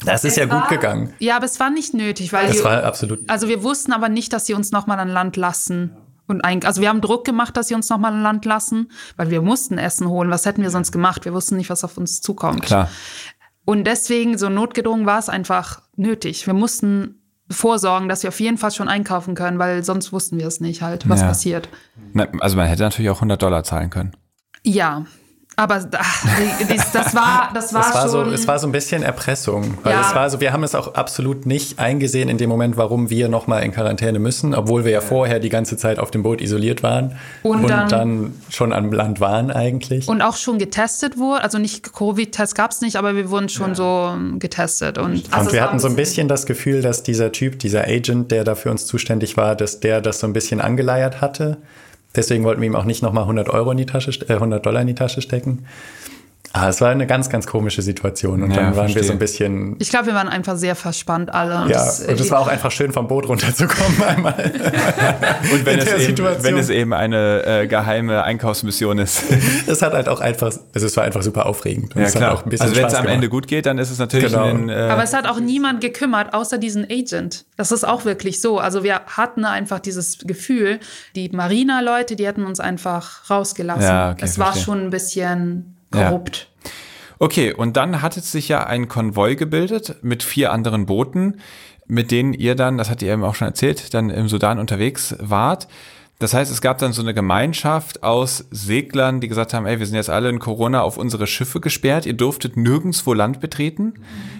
Das 0.05 0.23
ist 0.23 0.37
ja 0.37 0.45
gut 0.45 0.69
gegangen. 0.69 1.13
Ja, 1.19 1.35
aber 1.35 1.45
es 1.45 1.59
war 1.59 1.69
nicht 1.69 1.93
nötig, 1.93 2.31
weil 2.33 2.47
das 2.47 2.57
die, 2.57 2.63
war 2.63 2.83
absolut. 2.83 3.29
Also 3.29 3.47
wir 3.47 3.63
wussten 3.63 3.91
aber 3.93 4.09
nicht, 4.09 4.31
dass 4.33 4.45
sie 4.45 4.53
uns 4.53 4.71
nochmal 4.71 4.99
an 4.99 5.09
Land 5.09 5.35
lassen. 5.35 5.95
Und 6.27 6.41
ein, 6.45 6.63
also 6.63 6.81
wir 6.81 6.89
haben 6.89 7.01
Druck 7.01 7.25
gemacht, 7.25 7.57
dass 7.57 7.67
sie 7.69 7.73
uns 7.75 7.89
nochmal 7.89 8.13
an 8.13 8.21
Land 8.21 8.45
lassen, 8.45 8.91
weil 9.17 9.29
wir 9.31 9.41
mussten 9.41 9.77
Essen 9.77 10.07
holen. 10.07 10.29
Was 10.29 10.45
hätten 10.45 10.61
wir 10.61 10.69
sonst 10.69 10.91
gemacht? 10.91 11.25
Wir 11.25 11.33
wussten 11.33 11.57
nicht, 11.57 11.69
was 11.69 11.83
auf 11.83 11.97
uns 11.97 12.21
zukommt. 12.21 12.61
Klar. 12.61 12.89
Und 13.65 13.85
deswegen, 13.85 14.37
so 14.37 14.47
notgedrungen 14.49 15.05
war 15.05 15.19
es 15.19 15.27
einfach 15.29 15.81
nötig. 15.95 16.45
Wir 16.47 16.53
mussten 16.53 17.15
vorsorgen, 17.51 18.09
dass 18.09 18.23
wir 18.23 18.27
auf 18.29 18.39
jeden 18.39 18.57
Fall 18.57 18.71
schon 18.71 18.87
einkaufen 18.87 19.33
können, 19.33 19.57
weil 19.57 19.83
sonst 19.83 20.13
wussten 20.13 20.37
wir 20.37 20.45
es 20.47 20.59
nicht 20.59 20.81
halt, 20.83 21.09
was 21.09 21.21
Ja. 21.21 21.27
passiert. 21.27 21.69
Also 22.39 22.57
man 22.57 22.67
hätte 22.67 22.83
natürlich 22.83 23.09
auch 23.09 23.17
100 23.17 23.41
Dollar 23.41 23.63
zahlen 23.63 23.89
können. 23.89 24.11
Ja, 24.63 25.05
aber 25.59 25.85
ach, 25.97 26.25
dies- 26.69 26.91
das 26.91 27.13
war, 27.13 27.49
das 27.53 27.73
war, 27.73 27.87
Es 27.87 27.93
war, 27.93 28.09
so, 28.09 28.23
schon. 28.23 28.33
es 28.33 28.47
war 28.47 28.59
so 28.59 28.67
ein 28.67 28.71
bisschen 28.71 29.03
Erpressung. 29.03 29.77
Weil 29.83 29.93
Ja. 29.93 30.01
es 30.07 30.15
war 30.15 30.29
so, 30.29 30.39
wir 30.39 30.53
haben 30.53 30.63
es 30.63 30.73
auch 30.75 30.95
absolut 30.95 31.45
nicht 31.45 31.79
eingesehen 31.79 32.29
in 32.29 32.37
dem 32.37 32.49
Moment, 32.49 32.77
warum 32.77 33.09
wir 33.09 33.27
nochmal 33.29 33.63
in 33.63 33.71
Quarantäne 33.71 34.19
müssen, 34.19 34.53
obwohl 34.55 34.85
wir 34.85 34.91
ja 34.91 35.01
vorher 35.01 35.39
die 35.39 35.49
ganze 35.49 35.77
Zeit 35.77 35.99
auf 35.99 36.11
dem 36.11 36.23
Boot 36.23 36.41
isoliert 36.41 36.83
waren 36.83 37.15
Und 37.43 37.67
dann- 37.69 38.33
schon 38.49 38.73
am 38.73 38.91
Land 38.91 39.19
waren 39.19 39.51
eigentlich. 39.51 40.07
und 40.07 40.21
auch 40.21 40.35
schon 40.37 40.57
getestet 40.59 41.17
wurde, 41.17 41.43
also 41.43 41.57
nicht 41.57 41.93
Covid-Test 41.93 42.55
gab 42.55 42.71
es 42.71 42.81
nicht, 42.81 42.95
aber 42.95 43.15
wir 43.15 43.29
wurden 43.29 43.49
schon 43.49 43.75
so 43.75 44.11
ähm, 44.13 44.39
getestet. 44.39 44.97
Und, 44.97 45.23
also 45.31 45.47
Und 45.47 45.53
wir 45.53 45.61
hatten 45.61 45.79
so 45.79 45.87
ein 45.87 45.95
bisschen 45.95 46.27
das 46.27 46.45
Gefühl, 46.45 46.81
dass 46.81 47.03
dieser 47.03 47.31
Typ, 47.31 47.59
dieser 47.59 47.83
Agent, 47.85 48.31
der 48.31 48.43
da 48.43 48.55
für 48.55 48.71
uns 48.71 48.85
zuständig 48.85 49.37
war, 49.37 49.55
dass 49.55 49.79
der 49.79 50.01
das 50.01 50.19
so 50.19 50.27
ein 50.27 50.33
bisschen 50.33 50.61
angeleiert 50.61 51.21
hatte. 51.21 51.57
Deswegen 52.19 52.43
wollten 52.43 52.59
wir 52.59 52.67
ihm 52.67 52.75
auch 52.75 52.83
nicht 52.83 53.01
nochmal 53.01 53.23
100 53.23 53.47
Euro 53.47 53.71
in 53.71 53.77
die 53.77 53.85
Tasche, 53.85 54.11
st- 54.11 54.29
äh, 54.29 54.33
100 54.33 54.65
Dollar 54.65 54.81
in 54.81 54.87
die 54.87 54.93
Tasche 54.93 55.21
stecken. 55.21 55.59
Ah, 56.51 56.67
es 56.69 56.81
war 56.81 56.89
eine 56.89 57.05
ganz, 57.05 57.29
ganz 57.29 57.45
komische 57.45 57.81
Situation. 57.83 58.41
Und 58.41 58.49
Ja, 58.51 58.55
dann 58.57 58.65
waren 58.67 58.73
verstehe. 58.75 58.95
wir 59.03 59.03
so 59.07 59.13
ein 59.13 59.19
bisschen. 59.19 59.75
Ich 59.79 59.89
glaube, 59.89 60.07
wir 60.07 60.13
waren 60.15 60.27
einfach 60.27 60.57
sehr 60.57 60.75
verspannt 60.75 61.31
alle. 61.33 61.61
Und 61.63 61.69
Ja, 61.69 61.77
das, 61.85 61.99
und 62.01 62.19
es 62.19 62.31
war 62.31 62.39
auch 62.39 62.47
einfach 62.47 62.71
schön 62.71 62.91
vom 62.91 63.07
Boot 63.07 63.27
runterzukommen 63.29 64.01
einmal. 64.03 64.33
Und 65.53 65.65
wenn, 65.65 65.73
In 65.75 65.79
es 65.79 65.85
der 65.85 65.95
eben, 65.97 66.05
Situation. 66.05 66.43
wenn 66.43 66.57
es 66.57 66.69
eben 66.69 66.93
eine 66.93 67.45
äh, 67.45 67.67
geheime 67.67 68.23
Einkaufsmission 68.23 68.97
ist. 68.99 69.23
Es 69.67 69.81
hat 69.83 69.93
halt 69.93 70.09
auch 70.09 70.19
einfach, 70.21 70.47
also 70.73 70.85
es 70.87 70.97
war 70.97 71.03
einfach 71.03 71.21
super 71.21 71.45
aufregend. 71.45 71.95
Und 71.95 72.01
ja 72.01 72.07
es 72.07 72.15
hat 72.15 72.21
klar. 72.21 72.33
auch 72.33 72.43
ein 72.43 72.49
bisschen 72.49 72.65
Also 72.67 72.75
wenn 72.79 72.85
es 72.87 72.93
am 72.95 73.05
Ende 73.05 73.27
gemacht. 73.27 73.31
gut 73.31 73.47
geht, 73.47 73.65
dann 73.67 73.77
ist 73.77 73.91
es 73.91 73.99
natürlich 73.99 74.31
Genau. 74.31 74.45
ein, 74.45 74.69
äh, 74.69 74.73
Aber 74.73 75.03
es 75.03 75.13
hat 75.13 75.27
auch 75.27 75.39
niemand 75.39 75.81
gekümmert, 75.81 76.33
außer 76.33 76.57
diesen 76.57 76.85
Agent. 76.85 77.45
Das 77.57 77.71
ist 77.71 77.87
auch 77.87 78.05
wirklich 78.05 78.41
so. 78.41 78.57
Also 78.59 78.83
wir 78.83 79.01
hatten 79.05 79.45
einfach 79.45 79.79
dieses 79.79 80.17
Gefühl, 80.19 80.79
die 81.15 81.29
Marina-Leute, 81.29 82.15
die 82.15 82.25
hätten 82.25 82.43
uns 82.45 82.59
einfach 82.59 83.29
rausgelassen. 83.29 83.83
Ja, 83.83 84.11
okay, 84.11 84.21
es 84.25 84.39
war 84.39 84.47
verstehe. 84.47 84.63
schon 84.65 84.81
ein 84.85 84.89
bisschen 84.89 85.75
Ja. 85.93 86.09
korrupt. 86.09 86.47
Okay, 87.19 87.53
und 87.53 87.75
dann 87.75 88.01
hat 88.01 88.15
es 88.15 88.31
sich 88.31 88.47
ja 88.47 88.65
ein 88.65 88.87
Konvoi 88.87 89.35
gebildet 89.35 89.97
mit 90.01 90.23
vier 90.23 90.53
anderen 90.53 90.85
Booten, 90.85 91.41
mit 91.85 92.11
denen 92.11 92.33
ihr 92.33 92.55
dann, 92.55 92.77
das 92.77 92.89
hat 92.89 93.01
ihr 93.01 93.11
eben 93.11 93.23
auch 93.23 93.35
schon 93.35 93.47
erzählt, 93.47 93.93
dann 93.93 94.09
im 94.09 94.29
Sudan 94.29 94.59
unterwegs 94.59 95.15
wart. 95.19 95.67
Das 96.19 96.33
heißt, 96.33 96.51
es 96.51 96.61
gab 96.61 96.77
dann 96.77 96.91
so 96.91 97.01
eine 97.01 97.13
Gemeinschaft 97.13 98.03
aus 98.03 98.45
Seglern, 98.51 99.21
die 99.21 99.29
gesagt 99.29 99.53
haben, 99.53 99.65
ey, 99.65 99.79
wir 99.79 99.85
sind 99.85 99.95
jetzt 99.95 100.09
alle 100.09 100.29
in 100.29 100.39
Corona 100.39 100.81
auf 100.81 100.97
unsere 100.97 101.27
Schiffe 101.27 101.61
gesperrt, 101.61 102.05
ihr 102.05 102.13
durftet 102.13 102.57
nirgendswo 102.57 103.13
Land 103.13 103.39
betreten. 103.39 103.93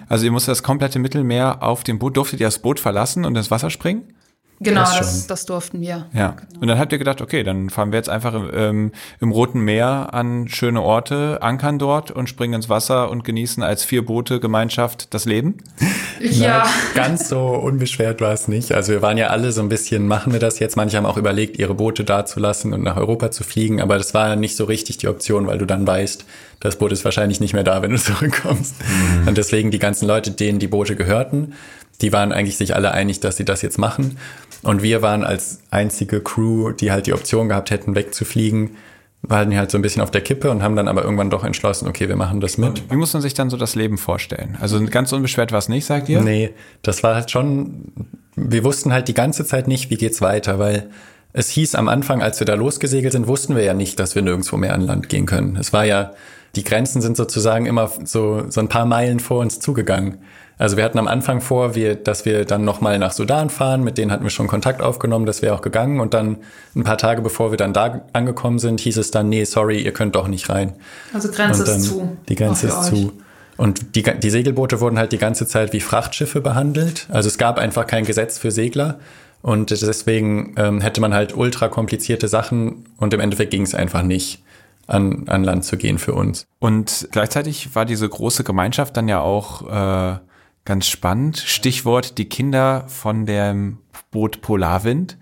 Also 0.06 0.26
ihr 0.26 0.30
musstet 0.30 0.52
das 0.52 0.62
komplette 0.62 0.98
Mittelmeer 0.98 1.62
auf 1.62 1.82
dem 1.82 1.98
Boot, 1.98 2.18
durftet 2.18 2.40
ihr 2.40 2.46
das 2.46 2.58
Boot 2.60 2.80
verlassen 2.80 3.24
und 3.24 3.34
ins 3.34 3.50
Wasser 3.50 3.70
springen? 3.70 4.14
Genau, 4.62 4.82
Das 4.82 4.98
das, 4.98 5.26
das, 5.26 5.46
durften 5.46 5.80
wir. 5.80 6.06
Ja. 6.12 6.36
Und 6.60 6.68
dann 6.68 6.78
habt 6.78 6.92
ihr 6.92 6.98
gedacht, 6.98 7.22
okay, 7.22 7.42
dann 7.42 7.70
fahren 7.70 7.92
wir 7.92 7.96
jetzt 7.96 8.10
einfach 8.10 8.34
im, 8.34 8.50
ähm, 8.52 8.92
im 9.18 9.32
Roten 9.32 9.60
Meer 9.60 10.10
an 10.12 10.48
schöne 10.48 10.82
Orte, 10.82 11.38
ankern 11.40 11.78
dort 11.78 12.10
und 12.10 12.28
springen 12.28 12.54
ins 12.54 12.68
Wasser 12.68 13.10
und 13.10 13.24
genießen 13.24 13.62
als 13.62 13.84
vier 13.84 14.04
Boote 14.04 14.38
Gemeinschaft 14.38 15.14
das 15.14 15.24
Leben. 15.24 15.56
Ja. 16.20 16.64
Na, 16.64 16.70
ganz 16.94 17.30
so 17.30 17.40
unbeschwert 17.40 18.20
war 18.20 18.34
es 18.34 18.46
nicht. 18.46 18.72
Also 18.72 18.92
wir 18.92 19.00
waren 19.00 19.16
ja 19.16 19.28
alle 19.28 19.52
so 19.52 19.62
ein 19.62 19.70
bisschen, 19.70 20.06
machen 20.06 20.34
wir 20.34 20.40
das 20.40 20.58
jetzt? 20.58 20.76
Manche 20.76 20.98
haben 20.98 21.06
auch 21.06 21.16
überlegt, 21.16 21.58
ihre 21.58 21.72
Boote 21.72 22.04
da 22.04 22.26
zu 22.26 22.40
lassen 22.40 22.74
und 22.74 22.82
nach 22.82 22.98
Europa 22.98 23.30
zu 23.30 23.42
fliegen, 23.42 23.80
aber 23.80 23.96
das 23.96 24.12
war 24.12 24.36
nicht 24.36 24.56
so 24.56 24.64
richtig 24.64 24.98
die 24.98 25.08
Option, 25.08 25.46
weil 25.46 25.56
du 25.56 25.64
dann 25.64 25.86
weißt, 25.86 26.26
das 26.60 26.76
Boot 26.76 26.92
ist 26.92 27.06
wahrscheinlich 27.06 27.40
nicht 27.40 27.54
mehr 27.54 27.64
da, 27.64 27.80
wenn 27.80 27.92
du 27.92 27.96
zurückkommst. 28.02 28.74
Und 29.24 29.38
deswegen 29.38 29.70
die 29.70 29.78
ganzen 29.78 30.06
Leute, 30.06 30.30
denen 30.30 30.58
die 30.58 30.68
Boote 30.68 30.94
gehörten, 30.94 31.54
die 32.00 32.12
waren 32.12 32.32
eigentlich 32.32 32.56
sich 32.56 32.74
alle 32.74 32.92
einig, 32.92 33.20
dass 33.20 33.36
sie 33.36 33.44
das 33.44 33.62
jetzt 33.62 33.78
machen. 33.78 34.16
Und 34.62 34.82
wir 34.82 35.02
waren 35.02 35.24
als 35.24 35.60
einzige 35.70 36.20
Crew, 36.20 36.72
die 36.72 36.92
halt 36.92 37.06
die 37.06 37.12
Option 37.12 37.48
gehabt 37.48 37.70
hätten, 37.70 37.94
wegzufliegen, 37.94 38.76
waren 39.22 39.54
halt 39.56 39.70
so 39.70 39.78
ein 39.78 39.82
bisschen 39.82 40.02
auf 40.02 40.10
der 40.10 40.22
Kippe 40.22 40.50
und 40.50 40.62
haben 40.62 40.76
dann 40.76 40.88
aber 40.88 41.04
irgendwann 41.04 41.30
doch 41.30 41.44
entschlossen, 41.44 41.88
okay, 41.88 42.08
wir 42.08 42.16
machen 42.16 42.40
das 42.40 42.56
mit. 42.58 42.90
Wie 42.90 42.96
muss 42.96 43.12
man 43.12 43.22
sich 43.22 43.34
dann 43.34 43.50
so 43.50 43.56
das 43.56 43.74
Leben 43.74 43.98
vorstellen? 43.98 44.56
Also 44.60 44.82
ganz 44.86 45.12
unbeschwert 45.12 45.52
war 45.52 45.58
es 45.58 45.68
nicht, 45.68 45.84
sagt 45.84 46.08
ihr? 46.08 46.20
Nee, 46.20 46.50
das 46.82 47.02
war 47.02 47.14
halt 47.14 47.30
schon, 47.30 47.92
wir 48.36 48.64
wussten 48.64 48.92
halt 48.92 49.08
die 49.08 49.14
ganze 49.14 49.44
Zeit 49.44 49.68
nicht, 49.68 49.90
wie 49.90 49.96
geht's 49.96 50.22
weiter, 50.22 50.58
weil 50.58 50.88
es 51.32 51.50
hieß 51.50 51.74
am 51.74 51.88
Anfang, 51.88 52.22
als 52.22 52.40
wir 52.40 52.46
da 52.46 52.54
losgesegelt 52.54 53.12
sind, 53.12 53.26
wussten 53.26 53.54
wir 53.56 53.62
ja 53.62 53.74
nicht, 53.74 54.00
dass 54.00 54.14
wir 54.14 54.22
nirgendwo 54.22 54.56
mehr 54.56 54.74
an 54.74 54.80
Land 54.80 55.08
gehen 55.08 55.26
können. 55.26 55.56
Es 55.56 55.72
war 55.72 55.84
ja, 55.84 56.12
die 56.56 56.64
Grenzen 56.64 57.00
sind 57.00 57.16
sozusagen 57.16 57.66
immer 57.66 57.90
so, 58.04 58.44
so 58.48 58.60
ein 58.60 58.68
paar 58.68 58.86
Meilen 58.86 59.20
vor 59.20 59.40
uns 59.40 59.60
zugegangen. 59.60 60.18
Also 60.58 60.76
wir 60.76 60.84
hatten 60.84 60.98
am 60.98 61.08
Anfang 61.08 61.40
vor, 61.40 61.74
wir, 61.74 61.94
dass 61.94 62.26
wir 62.26 62.44
dann 62.44 62.66
nochmal 62.66 62.98
nach 62.98 63.12
Sudan 63.12 63.48
fahren, 63.48 63.82
mit 63.82 63.96
denen 63.96 64.12
hatten 64.12 64.24
wir 64.24 64.30
schon 64.30 64.46
Kontakt 64.46 64.82
aufgenommen, 64.82 65.24
das 65.24 65.40
wäre 65.40 65.54
auch 65.54 65.62
gegangen 65.62 66.00
und 66.00 66.12
dann 66.12 66.36
ein 66.76 66.84
paar 66.84 66.98
Tage 66.98 67.22
bevor 67.22 67.50
wir 67.50 67.56
dann 67.56 67.72
da 67.72 68.02
angekommen 68.12 68.58
sind, 68.58 68.78
hieß 68.80 68.98
es 68.98 69.10
dann, 69.10 69.30
nee, 69.30 69.44
sorry, 69.44 69.80
ihr 69.80 69.92
könnt 69.92 70.16
doch 70.16 70.28
nicht 70.28 70.50
rein. 70.50 70.74
Also 71.14 71.30
Grenze 71.30 71.62
ist 71.62 71.84
zu. 71.84 72.16
Die 72.28 72.34
Grenze 72.34 72.66
ist 72.66 72.76
euch. 72.76 72.88
zu. 72.90 73.12
Und 73.56 73.94
die, 73.94 74.02
die 74.02 74.30
Segelboote 74.30 74.80
wurden 74.80 74.98
halt 74.98 75.12
die 75.12 75.18
ganze 75.18 75.46
Zeit 75.46 75.72
wie 75.72 75.80
Frachtschiffe 75.80 76.40
behandelt. 76.40 77.06
Also 77.10 77.28
es 77.28 77.38
gab 77.38 77.58
einfach 77.58 77.86
kein 77.86 78.04
Gesetz 78.04 78.36
für 78.36 78.50
Segler. 78.50 78.98
Und 79.42 79.70
deswegen 79.70 80.54
ähm, 80.56 80.80
hätte 80.80 81.00
man 81.00 81.14
halt 81.14 81.34
ultra 81.34 81.68
komplizierte 81.68 82.28
Sachen 82.28 82.84
und 82.98 83.14
im 83.14 83.20
Endeffekt 83.20 83.50
ging 83.50 83.62
es 83.62 83.74
einfach 83.74 84.02
nicht, 84.02 84.42
an, 84.90 85.28
an 85.28 85.44
Land 85.44 85.64
zu 85.64 85.76
gehen 85.76 85.98
für 85.98 86.14
uns. 86.14 86.46
Und 86.58 87.08
gleichzeitig 87.12 87.74
war 87.74 87.84
diese 87.84 88.08
große 88.08 88.44
Gemeinschaft 88.44 88.96
dann 88.96 89.08
ja 89.08 89.20
auch 89.20 89.62
äh, 89.68 90.18
ganz 90.64 90.86
spannend. 90.86 91.38
Stichwort 91.38 92.18
die 92.18 92.28
Kinder 92.28 92.84
von 92.88 93.26
dem 93.26 93.78
Boot 94.10 94.40
Polarwind. 94.42 95.16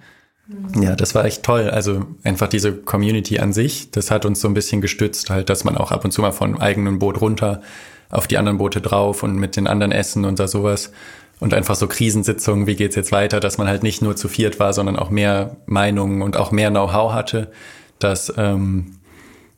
Ja, 0.80 0.96
das 0.96 1.14
war 1.14 1.26
echt 1.26 1.42
toll. 1.42 1.68
Also 1.68 2.06
einfach 2.24 2.48
diese 2.48 2.72
Community 2.74 3.38
an 3.38 3.52
sich, 3.52 3.90
das 3.90 4.10
hat 4.10 4.24
uns 4.24 4.40
so 4.40 4.48
ein 4.48 4.54
bisschen 4.54 4.80
gestützt, 4.80 5.28
halt, 5.28 5.50
dass 5.50 5.64
man 5.64 5.76
auch 5.76 5.92
ab 5.92 6.04
und 6.04 6.10
zu 6.10 6.22
mal 6.22 6.32
von 6.32 6.58
eigenem 6.58 6.98
Boot 6.98 7.20
runter 7.20 7.60
auf 8.10 8.26
die 8.26 8.38
anderen 8.38 8.56
Boote 8.56 8.80
drauf 8.80 9.22
und 9.22 9.36
mit 9.36 9.56
den 9.56 9.66
anderen 9.66 9.92
essen 9.92 10.24
und 10.24 10.38
da 10.38 10.48
sowas. 10.48 10.92
Und 11.40 11.54
einfach 11.54 11.76
so 11.76 11.86
Krisensitzungen, 11.86 12.66
wie 12.66 12.74
geht's 12.74 12.96
jetzt 12.96 13.12
weiter, 13.12 13.38
dass 13.38 13.58
man 13.58 13.68
halt 13.68 13.82
nicht 13.82 14.02
nur 14.02 14.16
zu 14.16 14.28
viert 14.28 14.58
war, 14.58 14.72
sondern 14.72 14.96
auch 14.96 15.10
mehr 15.10 15.58
Meinungen 15.66 16.22
und 16.22 16.36
auch 16.36 16.50
mehr 16.50 16.70
Know-how 16.70 17.12
hatte, 17.12 17.52
dass, 17.98 18.32
ähm, 18.36 18.97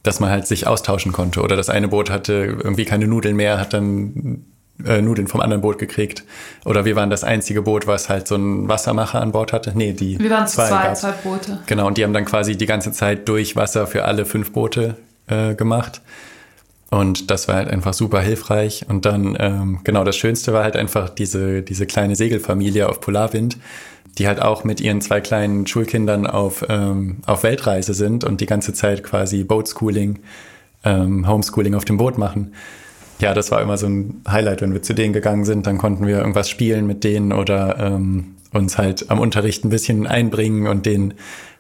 dass 0.03 0.20
man 0.20 0.30
halt 0.30 0.46
sich 0.46 0.66
austauschen 0.66 1.12
konnte. 1.12 1.42
Oder 1.42 1.57
das 1.57 1.68
eine 1.68 1.88
Boot 1.88 2.11
hatte 2.11 2.32
irgendwie 2.62 2.84
keine 2.84 3.07
Nudeln 3.07 3.36
mehr, 3.36 3.59
hat 3.61 3.72
dann 3.74 4.44
äh, 4.84 5.03
Nudeln 5.03 5.28
vom 5.28 5.40
anderen 5.40 5.61
Boot 5.62 5.78
gekriegt. 5.78 6.24
Oder 6.64 6.84
wir 6.84 6.96
waren 6.96 7.11
das 7.11 7.24
einzige 7.24 7.62
Boot, 7.62 7.86
was 7.86 8.09
halt 8.09 8.26
so 8.26 8.34
einen 8.34 8.68
Wassermacher 8.68 9.20
an 9.20 9.32
Bord 9.32 9.53
hatte. 9.53 9.72
Nee, 9.74 9.92
die 9.92 10.18
Wir 10.18 10.30
waren 10.30 10.46
zwei, 10.46 10.68
gab's. 10.68 11.01
zwei 11.01 11.12
Boote. 11.12 11.59
Genau, 11.66 11.86
und 11.86 11.98
die 11.98 12.05
haben 12.05 12.12
dann 12.12 12.24
quasi 12.24 12.57
die 12.57 12.66
ganze 12.66 12.92
Zeit 12.92 13.28
durch 13.28 13.57
Wasser 13.57 13.86
für 13.86 14.05
alle 14.05 14.24
fünf 14.24 14.53
Boote 14.53 14.96
äh, 15.26 15.55
gemacht. 15.55 16.01
Und 16.91 17.30
das 17.30 17.47
war 17.47 17.55
halt 17.55 17.68
einfach 17.68 17.95
super 17.95 18.20
hilfreich. 18.20 18.84
Und 18.88 19.07
dann, 19.07 19.36
ähm, 19.38 19.80
genau, 19.84 20.03
das 20.03 20.16
Schönste 20.16 20.53
war 20.53 20.64
halt 20.64 20.76
einfach 20.76 21.09
diese, 21.09 21.62
diese 21.62 21.86
kleine 21.86 22.16
Segelfamilie 22.16 22.88
auf 22.88 23.01
Polarwind, 23.01 23.59
die 24.18 24.26
halt 24.26 24.43
auch 24.43 24.64
mit 24.64 24.80
ihren 24.80 25.01
zwei 25.01 25.20
kleinen 25.20 25.68
Schulkindern 25.68 26.26
auf, 26.26 26.64
ähm, 26.68 27.18
auf 27.26 27.45
Weltreise 27.45 27.95
sind 27.95 28.24
und 28.24 28.41
die 28.41 28.47
ganze 28.47 28.72
Zeit 28.72 29.05
quasi 29.05 29.45
Boatschooling, 29.45 30.18
ähm, 30.84 31.28
Homeschooling 31.28 31.74
auf 31.74 31.84
dem 31.84 31.97
Boot 31.97 32.18
machen. 32.18 32.55
Ja, 33.20 33.34
das 33.34 33.53
war 33.53 33.61
immer 33.62 33.76
so 33.76 33.86
ein 33.86 34.22
Highlight, 34.28 34.62
wenn 34.62 34.72
wir 34.72 34.82
zu 34.82 34.95
denen 34.95 35.12
gegangen 35.12 35.45
sind, 35.45 35.66
dann 35.66 35.78
konnten 35.78 36.07
wir 36.07 36.18
irgendwas 36.18 36.49
spielen 36.51 36.86
mit 36.86 37.05
denen 37.05 37.32
oder 37.32 37.78
ähm, 37.78 38.34
uns 38.53 38.78
halt 38.78 39.11
am 39.11 39.20
Unterricht 39.20 39.64
ein 39.64 39.70
bisschen 39.70 40.07
einbringen 40.07 40.66
und 40.66 40.86
denen 40.86 41.14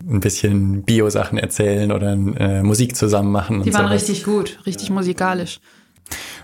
ein 0.08 0.20
bisschen 0.20 0.82
Bio-Sachen 0.82 1.38
erzählen 1.38 1.92
oder 1.92 2.12
äh, 2.12 2.62
Musik 2.62 2.96
zusammen 2.96 3.30
machen. 3.30 3.62
Die 3.62 3.70
und 3.70 3.74
waren 3.74 3.86
sowas. 3.86 4.02
richtig 4.02 4.24
gut, 4.24 4.58
richtig 4.66 4.90
musikalisch. 4.90 5.60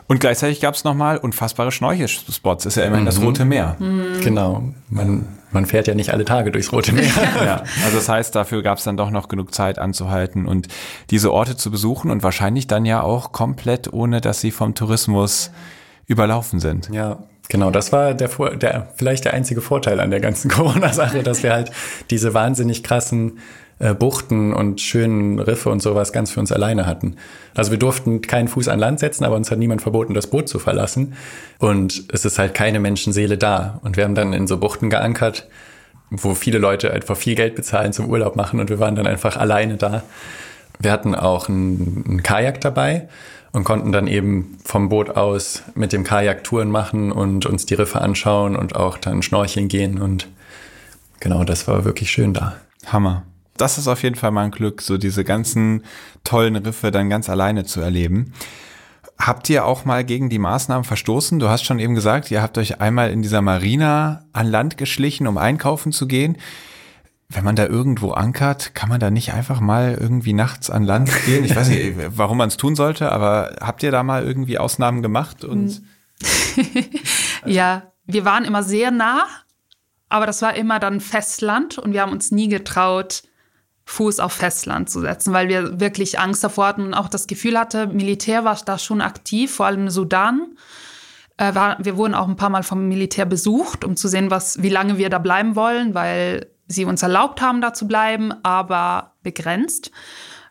Und 0.09 0.21
gleichzeitig 0.21 0.61
gab 0.61 0.75
es 0.75 0.85
nochmal 0.85 1.19
unfassbare 1.19 1.73
Schnorchelspots. 1.73 2.67
Ist 2.67 2.77
ja 2.77 2.85
immerhin 2.85 3.07
das 3.07 3.21
Rote 3.21 3.45
Meer. 3.45 3.77
Genau. 4.23 4.73
Man, 4.89 5.27
man 5.51 5.67
fährt 5.67 5.89
ja 5.89 5.95
nicht 5.95 6.13
alle 6.13 6.25
Tage 6.25 6.53
durchs 6.53 6.73
Rote 6.73 6.93
Meer. 6.93 7.11
Ja, 7.45 7.65
also 7.85 7.97
das 7.97 8.09
heißt, 8.09 8.35
dafür 8.35 8.63
gab 8.63 8.79
es 8.79 8.85
dann 8.85 8.97
doch 8.97 9.11
noch 9.11 9.27
genug 9.27 9.53
Zeit 9.53 9.81
anzuhalten 9.81 10.47
und 10.47 10.69
diese 11.11 11.33
Orte 11.33 11.57
zu 11.57 11.73
besuchen 11.73 12.13
und 12.13 12.23
wahrscheinlich 12.23 12.69
dann 12.69 12.85
ja 12.85 13.03
auch 13.03 13.33
komplett 13.33 13.93
ohne, 13.93 14.21
dass 14.21 14.41
sie 14.41 14.53
vom 14.53 14.77
Tourismus 14.77 15.51
überlaufen 16.07 16.61
sind. 16.61 16.89
Ja, 16.93 17.25
genau. 17.49 17.71
Das 17.71 17.93
war 17.93 18.15
der, 18.15 18.29
der 18.29 18.89
vielleicht 18.97 19.25
der 19.25 19.35
einzige 19.35 19.61
Vorteil 19.61 20.01
an 20.01 20.11
der 20.11 20.21
ganzen 20.21 20.51
Corona-Sache, 20.51 21.23
dass 21.23 21.43
wir 21.43 21.53
halt 21.53 21.71
diese 22.11 22.35
wahnsinnig 22.35 22.83
krassen 22.83 23.39
äh, 23.79 23.95
Buchten 23.95 24.55
und 24.55 24.81
schönen 24.81 25.39
Riffe 25.39 25.69
und 25.69 25.83
sowas 25.83 26.13
ganz 26.13 26.31
für 26.31 26.41
uns 26.41 26.51
alleine 26.51 26.87
hatten. 26.87 27.17
Also 27.55 27.71
wir 27.71 27.79
durften 27.79 28.23
keinen 28.23 28.49
Fuß 28.49 28.69
an 28.69 28.79
Land 28.79 29.01
setzen, 29.01 29.25
aber 29.25 29.37
uns 29.37 29.51
hat 29.51 29.59
niemand 29.59 29.83
verboten, 29.83 30.15
das 30.15 30.29
Boot 30.29 30.49
zu 30.49 30.59
verlassen. 30.59 31.15
Und 31.59 32.05
es 32.13 32.25
ist 32.25 32.39
halt 32.39 32.55
keine 32.55 32.81
Menschenseele 32.81 33.37
da. 33.37 33.81
Und 33.83 33.97
wir 33.97 34.05
haben 34.05 34.15
dann 34.15 34.33
in 34.33 34.47
so 34.47 34.57
Buchten 34.59 34.89
geankert, 34.89 35.47
wo 36.11 36.35
viele 36.35 36.59
Leute 36.59 36.93
einfach 36.93 37.17
viel 37.17 37.35
Geld 37.35 37.55
bezahlen 37.55 37.93
zum 37.93 38.09
Urlaub 38.09 38.37
machen 38.37 38.61
und 38.61 38.71
wir 38.71 38.79
waren 38.79 38.95
dann 38.95 39.07
einfach 39.07 39.37
alleine 39.37 39.77
da. 39.77 40.03
Wir 40.79 40.93
hatten 40.93 41.15
auch 41.15 41.49
einen 41.49 42.23
Kajak 42.23 42.61
dabei 42.61 43.09
und 43.57 43.65
konnten 43.65 43.91
dann 43.91 44.07
eben 44.07 44.59
vom 44.67 44.91
Boot 44.91 45.17
aus 45.17 45.63
mit 45.75 45.95
dem 45.95 46.05
Kajak 46.05 46.45
Touren 46.45 46.71
machen 46.71 47.11
und 47.11 47.47
uns 47.47 47.65
die 47.65 47.73
Riffe 47.73 48.03
anschauen 48.03 48.55
und 48.55 48.77
auch 48.77 48.99
dann 48.99 49.23
schnorcheln 49.23 49.69
gehen 49.69 49.99
und 49.99 50.29
genau, 51.21 51.43
das 51.43 51.67
war 51.67 51.87
wirklich 51.87 52.11
schön 52.11 52.35
da. 52.35 52.57
Hammer. 52.85 53.23
Das 53.57 53.79
ist 53.79 53.89
auf 53.89 54.03
jeden 54.03 54.15
Fall 54.15 54.31
mein 54.31 54.51
Glück, 54.51 54.83
so 54.83 54.99
diese 54.99 55.25
ganzen 55.25 55.85
tollen 56.23 56.55
Riffe 56.57 56.91
dann 56.91 57.09
ganz 57.09 57.31
alleine 57.31 57.65
zu 57.65 57.81
erleben. 57.81 58.35
Habt 59.19 59.49
ihr 59.49 59.65
auch 59.65 59.87
mal 59.87 60.05
gegen 60.05 60.29
die 60.29 60.39
Maßnahmen 60.39 60.85
verstoßen? 60.85 61.39
Du 61.39 61.49
hast 61.49 61.65
schon 61.65 61.79
eben 61.79 61.95
gesagt, 61.95 62.31
ihr 62.31 62.43
habt 62.43 62.59
euch 62.59 62.83
einmal 62.83 63.11
in 63.11 63.23
dieser 63.23 63.41
Marina 63.41 64.27
an 64.35 64.49
Land 64.49 64.77
geschlichen, 64.77 65.27
um 65.27 65.39
einkaufen 65.39 65.93
zu 65.93 66.07
gehen. 66.07 66.37
Wenn 67.29 67.45
man 67.45 67.57
da 67.57 67.67
irgendwo 67.67 68.13
ankert, 68.13 68.75
kann 68.75 68.89
man 68.89 69.01
da 69.01 69.11
nicht 69.11 69.33
einfach 69.33 69.61
mal 69.61 69.97
irgendwie 70.01 70.33
nachts 70.33 70.71
an 70.71 70.85
Land 70.85 71.11
gehen? 71.25 71.45
Ich 71.45 71.57
weiß 71.57 71.69
nicht, 71.69 71.95
warum 72.17 72.39
man 72.39 72.49
es 72.49 72.57
tun 72.57 72.77
sollte, 72.77 73.11
aber 73.11 73.57
habt 73.61 73.83
ihr 73.83 73.91
da 73.91 74.03
mal 74.03 74.25
irgendwie 74.25 74.59
Ausnahmen 74.59 75.03
gemacht? 75.03 75.45
Und 75.45 75.83
ja, 77.47 77.93
wir 78.05 78.25
waren 78.25 78.45
immer 78.45 78.63
sehr 78.63 78.91
nah, 78.91 79.27
aber 80.09 80.27
das 80.27 80.41
war 80.43 80.55
immer 80.55 80.79
dann 80.79 81.01
Festland 81.01 81.79
und 81.79 81.93
wir 81.93 82.03
haben 82.03 82.13
uns 82.13 82.31
nie 82.31 82.49
getraut, 82.49 83.25
Fuß 83.87 84.19
auf 84.19 84.33
Festland 84.33 84.91
zu 84.91 85.01
setzen, 85.01 85.33
weil 85.33 85.49
wir 85.49 85.79
wirklich 85.79 86.19
Angst 86.19 86.43
davor 86.43 86.67
hatten 86.67 86.83
und 86.83 86.95
auch 86.95 87.09
das 87.09 87.29
Gefühl 87.29 87.59
hatte, 87.59 87.87
Militär 87.87 88.45
war 88.45 88.59
da 88.65 88.79
schon 88.79 89.01
aktiv, 89.01 89.55
vor 89.55 89.67
allem 89.67 89.83
im 89.83 89.91
Sudan. 89.91 90.57
Äh, 91.37 91.55
war, 91.55 91.77
wir 91.79 91.97
wurden 91.97 92.15
auch 92.15 92.27
ein 92.27 92.37
paar 92.37 92.51
Mal 92.51 92.65
vom 92.65 92.89
Militär 92.89 93.27
besucht, 93.27 93.85
um 93.85 93.97
zu 93.97 94.09
sehen, 94.09 94.31
was, 94.31 94.61
wie 94.63 94.71
lange 94.71 94.99
wir 94.99 95.09
da 95.09 95.19
bleiben 95.19 95.55
wollen, 95.55 95.95
weil 95.95 96.51
sie 96.67 96.85
uns 96.85 97.03
erlaubt 97.03 97.41
haben, 97.41 97.61
da 97.61 97.73
zu 97.73 97.87
bleiben, 97.87 98.33
aber 98.43 99.13
begrenzt. 99.23 99.91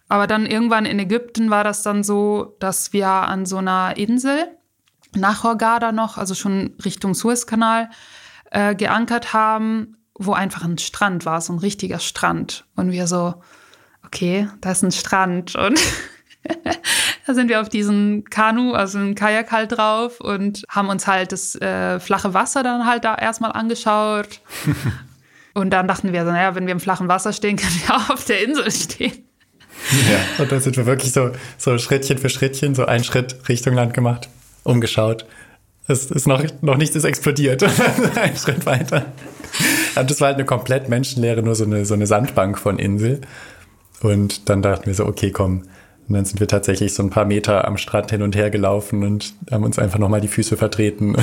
Aber 0.07 0.27
dann 0.27 0.45
irgendwann 0.45 0.85
in 0.85 0.99
Ägypten 0.99 1.49
war 1.49 1.63
das 1.63 1.81
dann 1.81 2.03
so, 2.03 2.55
dass 2.59 2.93
wir 2.93 3.07
an 3.07 3.45
so 3.45 3.57
einer 3.57 3.97
Insel 3.97 4.47
nach 5.15 5.43
Hurghada 5.43 5.91
noch, 5.91 6.17
also 6.17 6.35
schon 6.35 6.75
Richtung 6.83 7.13
Suezkanal, 7.13 7.89
äh, 8.51 8.75
geankert 8.75 9.33
haben 9.33 9.95
wo 10.17 10.33
einfach 10.33 10.63
ein 10.63 10.77
Strand 10.77 11.25
war, 11.25 11.41
so 11.41 11.53
ein 11.53 11.59
richtiger 11.59 11.99
Strand. 11.99 12.65
Und 12.75 12.91
wir 12.91 13.07
so, 13.07 13.35
okay, 14.05 14.49
da 14.61 14.71
ist 14.71 14.83
ein 14.83 14.91
Strand. 14.91 15.55
Und 15.55 15.79
da 17.27 17.33
sind 17.33 17.49
wir 17.49 17.61
auf 17.61 17.69
diesen 17.69 18.23
Kanu, 18.25 18.73
also 18.73 18.97
ein 18.97 19.15
Kajak 19.15 19.51
halt 19.51 19.73
drauf 19.73 20.21
und 20.21 20.63
haben 20.69 20.89
uns 20.89 21.05
halt 21.05 21.31
das 21.31 21.55
äh, 21.55 21.99
flache 21.99 22.33
Wasser 22.33 22.63
dann 22.63 22.85
halt 22.85 23.03
da 23.03 23.15
erstmal 23.15 23.51
angeschaut. 23.51 24.39
und 25.55 25.69
dann 25.71 25.87
dachten 25.87 26.13
wir 26.13 26.25
so, 26.25 26.31
naja, 26.31 26.53
wenn 26.53 26.67
wir 26.67 26.73
im 26.73 26.79
flachen 26.79 27.07
Wasser 27.07 27.33
stehen, 27.33 27.55
können 27.57 27.81
wir 27.85 27.95
auch 27.95 28.09
auf 28.11 28.25
der 28.25 28.43
Insel 28.43 28.69
stehen. 28.69 29.23
Ja, 30.09 30.19
und 30.43 30.51
dann 30.51 30.61
sind 30.61 30.77
wir 30.77 30.85
wirklich 30.85 31.11
so, 31.11 31.31
so 31.57 31.77
Schrittchen 31.77 32.17
für 32.17 32.29
Schrittchen, 32.29 32.75
so 32.75 32.85
einen 32.85 33.03
Schritt 33.03 33.49
Richtung 33.49 33.73
Land 33.73 33.93
gemacht, 33.93 34.29
umgeschaut. 34.63 35.25
Es 35.87 36.11
ist 36.11 36.27
noch, 36.27 36.43
noch 36.61 36.77
nichts 36.77 36.95
ist 36.95 37.03
explodiert. 37.03 37.63
Ein 38.15 38.35
Schritt 38.35 38.65
weiter. 38.65 39.05
Und 39.95 40.09
das 40.09 40.19
war 40.19 40.29
halt 40.29 40.37
eine 40.37 40.45
komplett 40.45 40.89
menschenleere, 40.89 41.43
nur 41.43 41.53
so 41.53 41.63
eine, 41.63 41.85
so 41.85 41.93
eine 41.93 42.07
Sandbank 42.07 42.57
von 42.57 42.79
Insel. 42.79 43.21
Und 44.01 44.49
dann 44.49 44.63
dachten 44.63 44.87
wir 44.87 44.95
so, 44.95 45.05
okay, 45.05 45.29
komm. 45.29 45.63
Und 46.07 46.15
dann 46.15 46.25
sind 46.25 46.39
wir 46.39 46.47
tatsächlich 46.47 46.95
so 46.95 47.03
ein 47.03 47.11
paar 47.11 47.25
Meter 47.25 47.67
am 47.67 47.77
Strand 47.77 48.09
hin 48.09 48.23
und 48.23 48.35
her 48.35 48.49
gelaufen 48.49 49.03
und 49.03 49.35
haben 49.51 49.63
uns 49.63 49.77
einfach 49.77 49.99
nochmal 49.99 50.21
die 50.21 50.27
Füße 50.27 50.57
vertreten 50.57 51.15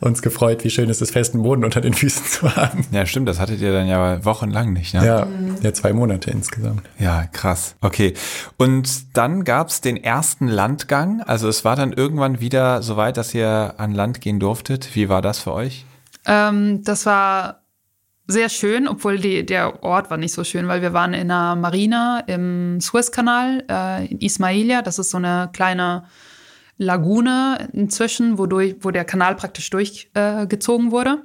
uns 0.00 0.22
gefreut, 0.22 0.64
wie 0.64 0.70
schön 0.70 0.90
es 0.90 1.00
ist, 1.00 1.12
festen 1.12 1.42
Boden 1.42 1.64
unter 1.64 1.80
den 1.80 1.94
Füßen 1.94 2.26
zu 2.26 2.56
haben. 2.56 2.86
Ja, 2.90 3.06
stimmt, 3.06 3.28
das 3.28 3.40
hattet 3.40 3.60
ihr 3.60 3.72
dann 3.72 3.86
ja 3.86 4.24
wochenlang 4.24 4.72
nicht, 4.72 4.94
ne? 4.94 5.04
Ja, 5.04 5.26
ja 5.62 5.72
zwei 5.72 5.92
Monate 5.92 6.30
insgesamt. 6.30 6.82
Ja, 6.98 7.26
krass. 7.26 7.76
Okay. 7.80 8.14
Und 8.56 9.16
dann 9.16 9.44
gab's 9.44 9.80
den 9.80 9.96
ersten 9.96 10.48
Landgang. 10.48 11.22
Also 11.22 11.48
es 11.48 11.64
war 11.64 11.76
dann 11.76 11.92
irgendwann 11.92 12.40
wieder 12.40 12.82
so 12.82 12.96
weit, 12.96 13.16
dass 13.16 13.34
ihr 13.34 13.74
an 13.78 13.92
Land 13.92 14.20
gehen 14.20 14.40
durftet. 14.40 14.94
Wie 14.94 15.08
war 15.08 15.22
das 15.22 15.38
für 15.38 15.52
euch? 15.52 15.84
Ähm, 16.26 16.82
das 16.84 17.06
war 17.06 17.62
sehr 18.26 18.48
schön, 18.48 18.88
obwohl 18.88 19.18
die, 19.18 19.46
der 19.46 19.82
Ort 19.84 20.10
war 20.10 20.16
nicht 20.16 20.32
so 20.32 20.42
schön, 20.42 20.66
weil 20.66 20.82
wir 20.82 20.92
waren 20.92 21.14
in 21.14 21.30
einer 21.30 21.54
Marina 21.54 22.24
im 22.26 22.80
Suezkanal 22.80 23.64
äh, 23.70 24.06
in 24.06 24.18
Ismailia. 24.18 24.82
Das 24.82 24.98
ist 24.98 25.10
so 25.10 25.18
eine 25.18 25.48
kleine 25.52 26.04
Lagune 26.78 27.68
inzwischen, 27.72 28.38
wodurch, 28.38 28.76
wo 28.80 28.90
der 28.90 29.04
Kanal 29.04 29.34
praktisch 29.36 29.70
durchgezogen 29.70 30.88
äh, 30.88 30.90
wurde. 30.90 31.22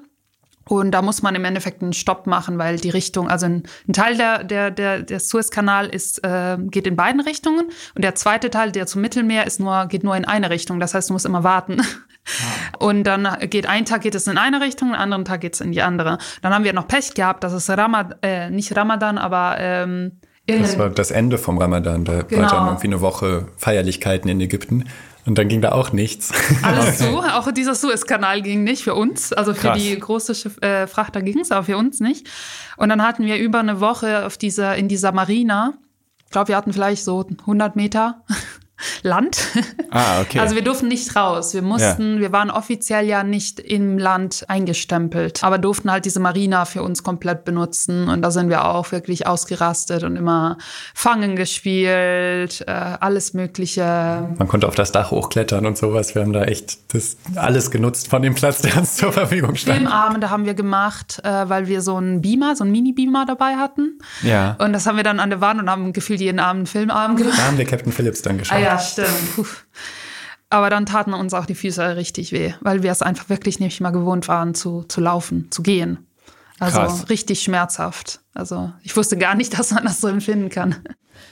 Und 0.68 0.92
da 0.92 1.02
muss 1.02 1.22
man 1.22 1.36
im 1.36 1.44
Endeffekt 1.44 1.82
einen 1.82 1.92
Stopp 1.92 2.28
machen, 2.28 2.58
weil 2.58 2.78
die 2.78 2.92
Richtung, 2.92 3.28
also 3.28 3.46
ein, 3.48 3.64
ein 3.88 3.94
Teil 3.94 4.16
der, 4.16 4.44
der, 4.44 4.72
der, 4.72 5.02
der 5.02 5.20
Suezkanal 5.20 5.88
ist, 5.88 6.24
äh, 6.24 6.58
geht 6.60 6.88
in 6.88 6.96
beiden 6.96 7.20
Richtungen 7.20 7.66
und 7.96 8.04
der 8.04 8.16
zweite 8.16 8.50
Teil, 8.50 8.72
der 8.72 8.86
zum 8.86 9.02
Mittelmeer 9.02 9.46
ist 9.48 9.60
nur, 9.60 9.88
geht 9.88 10.04
nur 10.04 10.16
in 10.16 10.24
eine 10.24 10.50
Richtung. 10.50 10.80
Das 10.80 10.94
heißt, 10.94 11.10
du 11.10 11.14
musst 11.14 11.26
immer 11.26 11.44
warten. 11.44 11.82
Ah. 11.82 12.78
Und 12.78 13.04
dann 13.04 13.28
geht 13.50 13.66
ein 13.66 13.86
Tag 13.86 14.02
geht 14.02 14.14
es 14.14 14.28
in 14.28 14.38
eine 14.38 14.62
Richtung, 14.62 14.90
einen 14.90 15.02
anderen 15.02 15.26
Tag 15.26 15.42
geht 15.42 15.56
es 15.56 15.62
in 15.62 15.72
die 15.72 15.82
andere. 15.82 16.20
Dann 16.44 16.54
haben 16.54 16.64
wir 16.64 16.72
noch 16.72 16.88
Pech 16.88 17.16
gehabt, 17.16 17.44
das 17.44 17.52
ist 17.52 17.68
Ramadan, 17.70 18.16
äh, 18.22 18.50
nicht 18.52 18.76
Ramadan, 18.78 19.18
aber 19.18 19.56
ähm, 19.58 20.20
das 20.46 20.78
war 20.78 20.90
das 20.90 21.12
Ende 21.12 21.38
vom 21.38 21.58
Ramadan. 21.58 22.06
Da 22.06 22.24
genau. 22.24 22.42
war 22.44 22.50
dann 22.50 22.68
irgendwie 22.68 22.88
eine 22.88 23.02
Woche 23.02 23.48
Feierlichkeiten 23.58 24.30
in 24.30 24.42
Ägypten. 24.42 24.86
Und 25.26 25.38
dann 25.38 25.48
ging 25.48 25.62
da 25.62 25.72
auch 25.72 25.92
nichts. 25.92 26.32
Alles 26.64 27.00
so, 27.00 27.22
auch 27.22 27.52
dieser 27.52 27.76
Suezkanal 27.76 28.42
ging 28.42 28.64
nicht 28.64 28.84
für 28.84 28.96
uns. 28.96 29.34
Also 29.34 29.54
für 29.54 29.70
Krass. 29.70 29.82
die 29.82 29.98
große 29.98 30.36
Schiff, 30.36 30.62
äh, 30.62 30.88
Frachter 30.88 31.22
ging 31.22 31.40
es, 31.40 31.52
aber 31.52 31.66
für 31.66 31.78
uns 31.78 32.00
nicht. 32.00 32.28
Und 32.78 32.90
dann 32.90 33.04
hatten 33.04 33.26
wir 33.26 33.38
über 33.38 33.60
eine 33.60 33.80
Woche 33.80 34.26
auf 34.26 34.38
dieser, 34.38 34.76
in 34.76 34.88
dieser 34.88 35.12
Marina, 35.12 35.74
ich 36.26 36.32
glaube, 36.32 36.50
wir 36.50 36.56
hatten 36.56 36.74
vielleicht 36.74 37.04
so 37.04 37.28
100 37.42 37.76
Meter 37.76 38.24
Land. 39.04 39.48
Ah, 39.94 40.22
okay. 40.22 40.40
Also 40.40 40.56
wir 40.56 40.64
durften 40.64 40.88
nicht 40.88 41.16
raus. 41.16 41.54
Wir 41.54 41.62
mussten, 41.62 42.16
ja. 42.16 42.22
wir 42.22 42.32
waren 42.32 42.50
offiziell 42.50 43.06
ja 43.06 43.24
nicht 43.24 43.60
im 43.60 43.98
Land 43.98 44.46
eingestempelt, 44.48 45.44
aber 45.44 45.58
durften 45.58 45.92
halt 45.92 46.06
diese 46.06 46.20
Marina 46.20 46.66
für 46.66 46.82
uns 46.82 47.04
komplett 47.04 47.44
benutzen. 47.44 48.08
Und 48.08 48.22
da 48.22 48.32
sind 48.32 48.50
wir 48.50 48.66
auch 48.66 48.92
wirklich 48.92 49.28
ausgerastet 49.28 50.04
und 50.04 50.16
immer 50.16 50.58
Fangen 50.94 51.36
gespielt, 51.36 52.64
äh, 52.68 52.72
alles 52.72 53.34
Mögliche. 53.34 54.30
Man 54.38 54.48
konnte 54.48 54.68
auf 54.68 54.76
das 54.76 54.92
Dach 54.92 55.12
hochklettern 55.12 55.66
und 55.66 55.78
sowas. 55.78 56.16
Wir 56.16 56.22
haben 56.22 56.34
da 56.34 56.44
echt 56.44 56.94
das 56.94 57.18
alles 57.36 57.72
genutzt 57.72 58.08
von 58.08 58.22
dem 58.22 58.36
Platz, 58.36 58.62
der 58.62 58.78
uns 58.78 58.96
zur 58.96 59.12
Verfügung 59.12 59.56
stand. 59.56 59.80
Filmabende 59.80 60.30
haben 60.30 60.46
wir 60.46 60.54
gemacht, 60.54 61.20
äh, 61.24 61.50
weil 61.50 61.68
wir 61.68 61.82
so 61.82 61.98
einen 61.98 62.22
Beamer, 62.22 62.56
so 62.56 62.64
einen 62.64 62.72
Mini-Beamer 62.72 63.26
dabei 63.26 63.56
hatten. 63.56 64.00
Ja. 64.24 64.56
Und 64.60 64.74
das 64.74 64.86
haben 64.88 64.98
wir 64.98 65.04
dann 65.04 65.20
an 65.20 65.30
der 65.30 65.42
Wand 65.42 65.62
und 65.62 65.70
haben 65.70 65.94
gefühlt 65.94 66.22
jeden 66.22 66.40
Abend 66.40 66.60
einen 66.60 66.66
Filmabend 66.68 67.18
gemacht. 67.18 67.38
Da 67.38 67.44
haben 67.44 67.58
wir 67.58 67.66
Captain 67.66 67.92
Phillips 67.92 68.22
dann 68.22 68.38
geschaut. 68.38 68.58
Ah, 68.58 68.62
ja, 68.62 68.71
stimmt. 68.80 69.36
Puh. 69.36 69.46
Aber 70.50 70.70
dann 70.70 70.86
taten 70.86 71.14
uns 71.14 71.34
auch 71.34 71.46
die 71.46 71.56
Füße 71.56 71.96
richtig 71.96 72.34
weh, 72.34 72.54
weil 72.60 72.84
wir 72.84 72.92
es 72.92 73.02
einfach 73.02 73.30
wirklich 73.30 73.60
nicht 73.60 73.80
mal 73.80 73.92
gewohnt 73.92 74.28
waren, 74.28 74.54
zu, 74.54 74.84
zu 74.84 75.00
laufen, 75.00 75.48
zu 75.50 75.64
gehen. 75.64 76.06
Also 76.60 76.80
Krass. 76.80 77.10
richtig 77.10 77.42
schmerzhaft. 77.42 78.20
Also 78.34 78.72
ich 78.84 78.96
wusste 78.96 79.18
gar 79.18 79.36
nicht, 79.36 79.54
dass 79.58 79.72
man 79.72 79.86
das 79.86 80.02
so 80.02 80.08
empfinden 80.08 80.50
kann. 80.50 80.76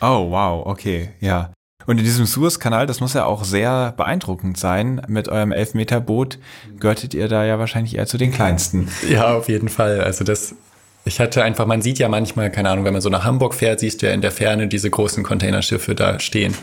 Oh, 0.02 0.32
wow, 0.32 0.66
okay, 0.66 1.10
ja. 1.20 1.52
Und 1.86 1.98
in 1.98 2.03
diesem 2.03 2.26
Suezkanal, 2.26 2.86
das 2.86 2.99
muss 2.99 3.14
ja 3.14 3.26
auch 3.26 3.44
sehr 3.44 3.94
beeindruckend 3.98 4.57
sein. 4.57 5.02
Mit 5.07 5.28
eurem 5.28 5.52
Elfmeterboot 5.52 6.38
gehörtet 6.80 7.14
ihr 7.14 7.28
da 7.28 7.45
ja 7.45 7.57
wahrscheinlich 7.57 7.98
eher 7.98 8.06
zu 8.06 8.18
den 8.18 8.32
kleinsten. 8.32 8.90
Ja, 9.10 9.36
auf 9.36 9.49
jeden 9.49 9.70
Fall. 9.70 10.02
Also 10.02 10.24
das, 10.24 10.56
ich 11.03 11.20
hatte 11.20 11.44
einfach, 11.44 11.66
man 11.66 11.82
sieht 11.82 11.99
ja 11.99 12.07
manchmal, 12.07 12.52
keine 12.52 12.70
Ahnung, 12.70 12.86
wenn 12.86 12.94
man 12.94 13.02
so 13.02 13.10
nach 13.10 13.24
Hamburg 13.24 13.56
fährt, 13.56 13.80
siehst 13.80 14.02
du 14.02 14.07
ja 14.07 14.14
in 14.14 14.22
der 14.22 14.32
Ferne 14.32 14.68
diese 14.68 14.90
großen 14.90 15.24
Containerschiffe 15.24 15.95
da 15.95 16.20
stehen. 16.20 16.53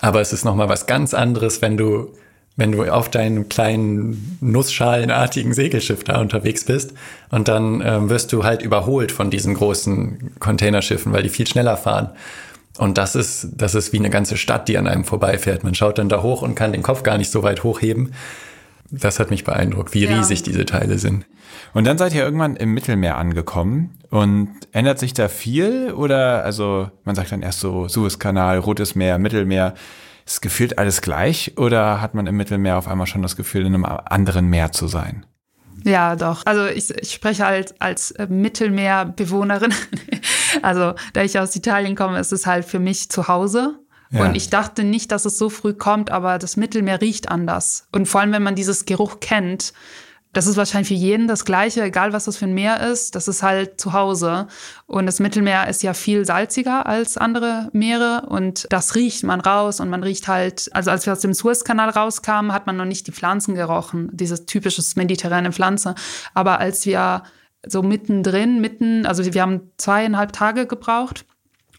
Aber 0.00 0.20
es 0.20 0.32
ist 0.32 0.44
nochmal 0.44 0.68
was 0.68 0.86
ganz 0.86 1.14
anderes, 1.14 1.62
wenn 1.62 1.76
du, 1.76 2.12
wenn 2.56 2.72
du 2.72 2.84
auf 2.84 3.10
deinem 3.10 3.48
kleinen 3.48 4.38
nussschalenartigen 4.40 5.54
Segelschiff 5.54 6.04
da 6.04 6.20
unterwegs 6.20 6.64
bist 6.64 6.92
und 7.30 7.48
dann 7.48 7.82
ähm, 7.84 8.08
wirst 8.08 8.32
du 8.32 8.44
halt 8.44 8.62
überholt 8.62 9.12
von 9.12 9.30
diesen 9.30 9.54
großen 9.54 10.34
Containerschiffen, 10.38 11.12
weil 11.12 11.22
die 11.22 11.28
viel 11.28 11.46
schneller 11.46 11.76
fahren. 11.76 12.10
Und 12.78 12.98
das 12.98 13.14
ist, 13.14 13.48
das 13.56 13.74
ist 13.74 13.92
wie 13.92 13.98
eine 13.98 14.10
ganze 14.10 14.36
Stadt, 14.36 14.68
die 14.68 14.76
an 14.76 14.86
einem 14.86 15.04
vorbeifährt. 15.04 15.64
Man 15.64 15.74
schaut 15.74 15.98
dann 15.98 16.08
da 16.08 16.22
hoch 16.22 16.42
und 16.42 16.54
kann 16.54 16.72
den 16.72 16.82
Kopf 16.82 17.02
gar 17.02 17.16
nicht 17.16 17.30
so 17.30 17.42
weit 17.42 17.64
hochheben. 17.64 18.12
Das 18.90 19.18
hat 19.18 19.30
mich 19.30 19.44
beeindruckt, 19.44 19.94
wie 19.94 20.04
ja. 20.04 20.16
riesig 20.16 20.42
diese 20.42 20.66
Teile 20.66 20.98
sind. 20.98 21.24
Und 21.76 21.84
dann 21.84 21.98
seid 21.98 22.14
ihr 22.14 22.24
irgendwann 22.24 22.56
im 22.56 22.72
Mittelmeer 22.72 23.18
angekommen 23.18 23.98
und 24.08 24.48
ändert 24.72 24.98
sich 24.98 25.12
da 25.12 25.28
viel 25.28 25.92
oder 25.92 26.42
also 26.42 26.90
man 27.04 27.14
sagt 27.14 27.32
dann 27.32 27.42
erst 27.42 27.60
so 27.60 27.86
Suezkanal, 27.86 28.60
Rotes 28.60 28.94
Meer, 28.94 29.18
Mittelmeer. 29.18 29.74
Ist 30.24 30.40
gefühlt 30.40 30.78
alles 30.78 31.02
gleich 31.02 31.52
oder 31.58 32.00
hat 32.00 32.14
man 32.14 32.26
im 32.26 32.34
Mittelmeer 32.34 32.78
auf 32.78 32.88
einmal 32.88 33.06
schon 33.06 33.20
das 33.20 33.36
Gefühl, 33.36 33.66
in 33.66 33.74
einem 33.74 33.84
anderen 33.84 34.46
Meer 34.46 34.72
zu 34.72 34.88
sein? 34.88 35.26
Ja, 35.84 36.16
doch. 36.16 36.46
Also 36.46 36.64
ich, 36.64 36.88
ich 36.98 37.12
spreche 37.12 37.44
halt 37.44 37.74
als 37.78 38.10
äh, 38.12 38.26
Mittelmeerbewohnerin. 38.26 39.74
also 40.62 40.94
da 41.12 41.22
ich 41.22 41.38
aus 41.38 41.54
Italien 41.54 41.94
komme, 41.94 42.18
ist 42.18 42.32
es 42.32 42.46
halt 42.46 42.64
für 42.64 42.78
mich 42.78 43.10
zu 43.10 43.28
Hause. 43.28 43.78
Ja. 44.10 44.24
Und 44.24 44.34
ich 44.34 44.48
dachte 44.48 44.82
nicht, 44.82 45.12
dass 45.12 45.26
es 45.26 45.36
so 45.36 45.50
früh 45.50 45.74
kommt, 45.74 46.10
aber 46.10 46.38
das 46.38 46.56
Mittelmeer 46.56 47.02
riecht 47.02 47.30
anders. 47.30 47.86
Und 47.92 48.08
vor 48.08 48.22
allem, 48.22 48.32
wenn 48.32 48.42
man 48.42 48.54
dieses 48.54 48.86
Geruch 48.86 49.20
kennt, 49.20 49.74
das 50.36 50.46
ist 50.46 50.58
wahrscheinlich 50.58 50.88
für 50.88 50.94
jeden 50.94 51.28
das 51.28 51.46
Gleiche, 51.46 51.82
egal 51.82 52.12
was 52.12 52.26
das 52.26 52.36
für 52.36 52.44
ein 52.44 52.52
Meer 52.52 52.86
ist. 52.86 53.14
Das 53.14 53.26
ist 53.26 53.42
halt 53.42 53.80
zu 53.80 53.94
Hause. 53.94 54.48
Und 54.84 55.06
das 55.06 55.18
Mittelmeer 55.18 55.66
ist 55.66 55.82
ja 55.82 55.94
viel 55.94 56.26
salziger 56.26 56.84
als 56.84 57.16
andere 57.16 57.70
Meere. 57.72 58.26
Und 58.28 58.66
das 58.68 58.96
riecht 58.96 59.24
man 59.24 59.40
raus. 59.40 59.80
Und 59.80 59.88
man 59.88 60.02
riecht 60.02 60.28
halt, 60.28 60.68
also 60.74 60.90
als 60.90 61.06
wir 61.06 61.14
aus 61.14 61.20
dem 61.20 61.32
Suezkanal 61.32 61.88
rauskamen, 61.88 62.52
hat 62.52 62.66
man 62.66 62.76
noch 62.76 62.84
nicht 62.84 63.06
die 63.06 63.12
Pflanzen 63.12 63.54
gerochen. 63.54 64.10
Dieses 64.12 64.44
typische 64.44 64.82
mediterrane 64.96 65.52
Pflanze. 65.52 65.94
Aber 66.34 66.58
als 66.60 66.84
wir 66.84 67.22
so 67.66 67.82
mittendrin, 67.82 68.60
mitten, 68.60 69.06
also 69.06 69.24
wir 69.24 69.40
haben 69.40 69.70
zweieinhalb 69.78 70.34
Tage 70.34 70.66
gebraucht, 70.66 71.24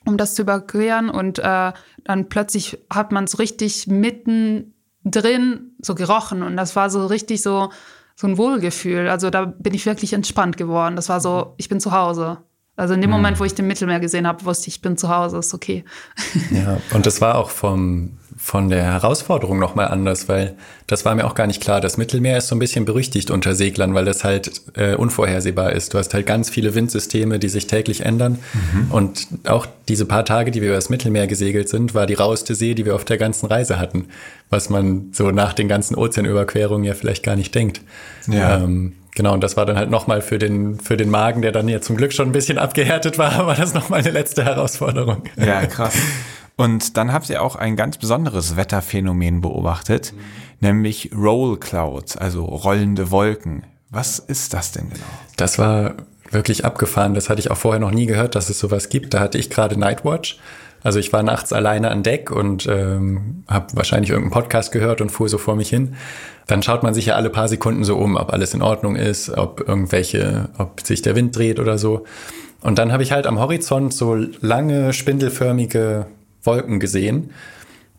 um 0.04 0.18
das 0.18 0.34
zu 0.34 0.42
überqueren. 0.42 1.12
Und 1.12 1.38
äh, 1.38 1.74
dann 2.06 2.28
plötzlich 2.28 2.80
hat 2.92 3.12
man 3.12 3.26
es 3.26 3.38
richtig 3.38 3.86
mittendrin 3.86 5.76
so 5.80 5.94
gerochen. 5.94 6.42
Und 6.42 6.58
das 6.58 6.76
war 6.76 6.90
so 6.90 7.06
richtig 7.06 7.44
so, 7.44 7.70
so 8.20 8.28
ein 8.28 8.38
Wohlgefühl. 8.38 9.08
Also 9.08 9.30
da 9.30 9.46
bin 9.46 9.76
ich 9.76 9.86
wirklich 9.86 10.12
entspannt 10.14 10.58
geworden. 10.58 10.96
Das 10.96 11.08
war 11.08 11.22
so, 11.22 11.54
ich 11.58 11.70
bin 11.70 11.80
zu 11.80 11.92
Hause. 11.92 12.40
Also 12.76 12.96
in 12.96 13.02
dem 13.02 13.12
mhm. 13.12 13.18
Moment, 13.18 13.40
wo 13.40 13.44
ich 13.44 13.54
den 13.54 13.68
Mittelmeer 13.68 14.00
gesehen 14.00 14.28
habe, 14.28 14.44
wusste 14.44 14.70
ich, 14.70 14.78
ich 14.78 14.82
bin 14.82 14.98
zu 14.98 15.10
Hause, 15.10 15.38
ist 15.38 15.54
okay. 15.54 15.86
Ja, 16.52 16.80
und 16.94 17.06
das 17.06 17.22
war 17.22 17.36
auch 17.36 17.52
vom, 17.52 18.18
von 18.38 18.70
der 18.70 18.84
Herausforderung 18.84 19.58
nochmal 19.58 19.88
anders, 19.88 20.30
weil 20.30 20.56
das 20.86 21.06
war 21.06 21.16
mir 21.16 21.26
auch 21.26 21.34
gar 21.34 21.48
nicht 21.48 21.62
klar. 21.62 21.82
Das 21.82 21.98
Mittelmeer 21.98 22.38
ist 22.38 22.48
so 22.48 22.56
ein 22.56 22.60
bisschen 22.60 22.86
berüchtigt 22.86 23.32
unter 23.32 23.56
Seglern, 23.56 23.96
weil 23.96 24.06
das 24.06 24.24
halt 24.24 24.62
äh, 24.76 24.94
unvorhersehbar 24.96 25.74
ist. 25.74 25.94
Du 25.94 25.98
hast 25.98 26.14
halt 26.14 26.28
ganz 26.28 26.50
viele 26.50 26.76
Windsysteme, 26.76 27.40
die 27.40 27.50
sich 27.50 27.66
täglich 27.66 28.02
ändern. 28.06 28.40
Mhm. 28.54 28.92
Und 28.92 29.28
auch 29.48 29.66
diese 29.90 30.06
paar 30.06 30.24
Tage, 30.24 30.52
die 30.52 30.62
wir 30.62 30.70
über 30.70 30.76
das 30.76 30.90
Mittelmeer 30.90 31.26
gesegelt 31.26 31.68
sind, 31.68 31.96
war 31.96 32.06
die 32.06 32.14
raueste 32.14 32.54
See, 32.54 32.76
die 32.76 32.86
wir 32.86 32.96
auf 32.96 33.06
der 33.06 33.18
ganzen 33.18 33.48
Reise 33.48 33.80
hatten. 33.80 34.06
Was 34.50 34.70
man 34.70 35.10
so 35.14 35.32
nach 35.32 35.54
den 35.54 35.68
ganzen 35.68 35.96
Ozeanüberquerungen 35.96 36.86
ja 36.86 36.94
vielleicht 36.94 37.24
gar 37.24 37.36
nicht 37.36 37.54
denkt. 37.56 37.82
Ja. 38.28 38.58
Ähm, 38.58 38.94
Genau, 39.18 39.34
und 39.34 39.44
das 39.44 39.58
war 39.58 39.66
dann 39.66 39.78
halt 39.78 39.90
nochmal 39.90 40.22
für 40.22 40.38
den, 40.38 40.80
für 40.80 40.96
den 40.96 41.10
Magen, 41.10 41.42
der 41.42 41.52
dann 41.52 41.68
ja 41.68 41.82
zum 41.82 41.98
Glück 41.98 42.14
schon 42.14 42.30
ein 42.30 42.34
bisschen 42.34 42.60
abgehärtet 42.60 43.18
war, 43.18 43.48
war 43.48 43.56
das 43.56 43.74
nochmal 43.74 44.02
eine 44.02 44.12
letzte 44.12 44.46
Herausforderung. 44.46 45.24
Ja, 45.38 45.66
krass. 45.66 45.96
Und 46.58 46.98
dann 46.98 47.14
habt 47.14 47.30
ihr 47.30 47.42
auch 47.42 47.56
ein 47.56 47.76
ganz 47.76 47.98
besonderes 47.98 48.58
Wetterphänomen 48.58 49.42
beobachtet, 49.42 50.14
mhm. 50.14 50.20
nämlich 50.68 51.12
Roll 51.16 51.58
Clouds, 51.58 52.18
also 52.18 52.44
rollende 52.44 53.12
Wolken. 53.12 53.64
Was 53.90 54.20
ist 54.20 54.54
das 54.54 54.74
denn 54.74 54.90
genau? 54.90 55.06
Das 55.38 55.60
war 55.60 55.94
wirklich 56.32 56.66
abgefahren. 56.66 57.14
Das 57.14 57.30
hatte 57.30 57.40
ich 57.40 57.52
auch 57.52 57.58
vorher 57.58 57.80
noch 57.80 57.92
nie 57.92 58.06
gehört, 58.06 58.36
dass 58.36 58.50
es 58.50 58.60
sowas 58.60 58.90
gibt. 58.90 59.14
Da 59.14 59.20
hatte 59.20 59.38
ich 59.38 59.50
gerade 59.50 59.80
Nightwatch. 59.80 60.40
Also 60.84 61.00
ich 61.00 61.14
war 61.14 61.24
nachts 61.24 61.54
alleine 61.54 61.90
an 61.90 62.04
Deck 62.04 62.32
und 62.32 62.68
ähm, 62.68 63.44
habe 63.48 63.68
wahrscheinlich 63.74 64.10
irgendeinen 64.10 64.34
Podcast 64.34 64.72
gehört 64.72 65.00
und 65.00 65.10
fuhr 65.10 65.30
so 65.30 65.38
vor 65.38 65.56
mich 65.56 65.70
hin. 65.70 65.96
Dann 66.48 66.64
schaut 66.64 66.84
man 66.84 66.94
sich 66.94 67.08
ja 67.08 67.16
alle 67.16 67.30
paar 67.30 67.48
Sekunden 67.48 67.84
so 67.84 67.98
um, 67.98 68.16
ob 68.16 68.32
alles 68.32 68.54
in 68.54 68.62
Ordnung 68.62 68.96
ist, 68.96 69.30
ob 69.30 69.68
irgendwelche, 69.68 70.50
ob 70.58 70.82
sich 70.82 71.02
der 71.02 71.16
Wind 71.16 71.36
dreht 71.36 71.60
oder 71.60 71.78
so. 71.78 72.06
Und 72.62 72.80
dann 72.80 72.92
habe 72.92 73.04
ich 73.04 73.12
halt 73.12 73.28
am 73.28 73.40
Horizont 73.40 73.94
so 73.94 74.16
lange 74.42 74.94
spindelförmige 74.94 76.08
Wolken 76.48 76.80
gesehen 76.80 77.30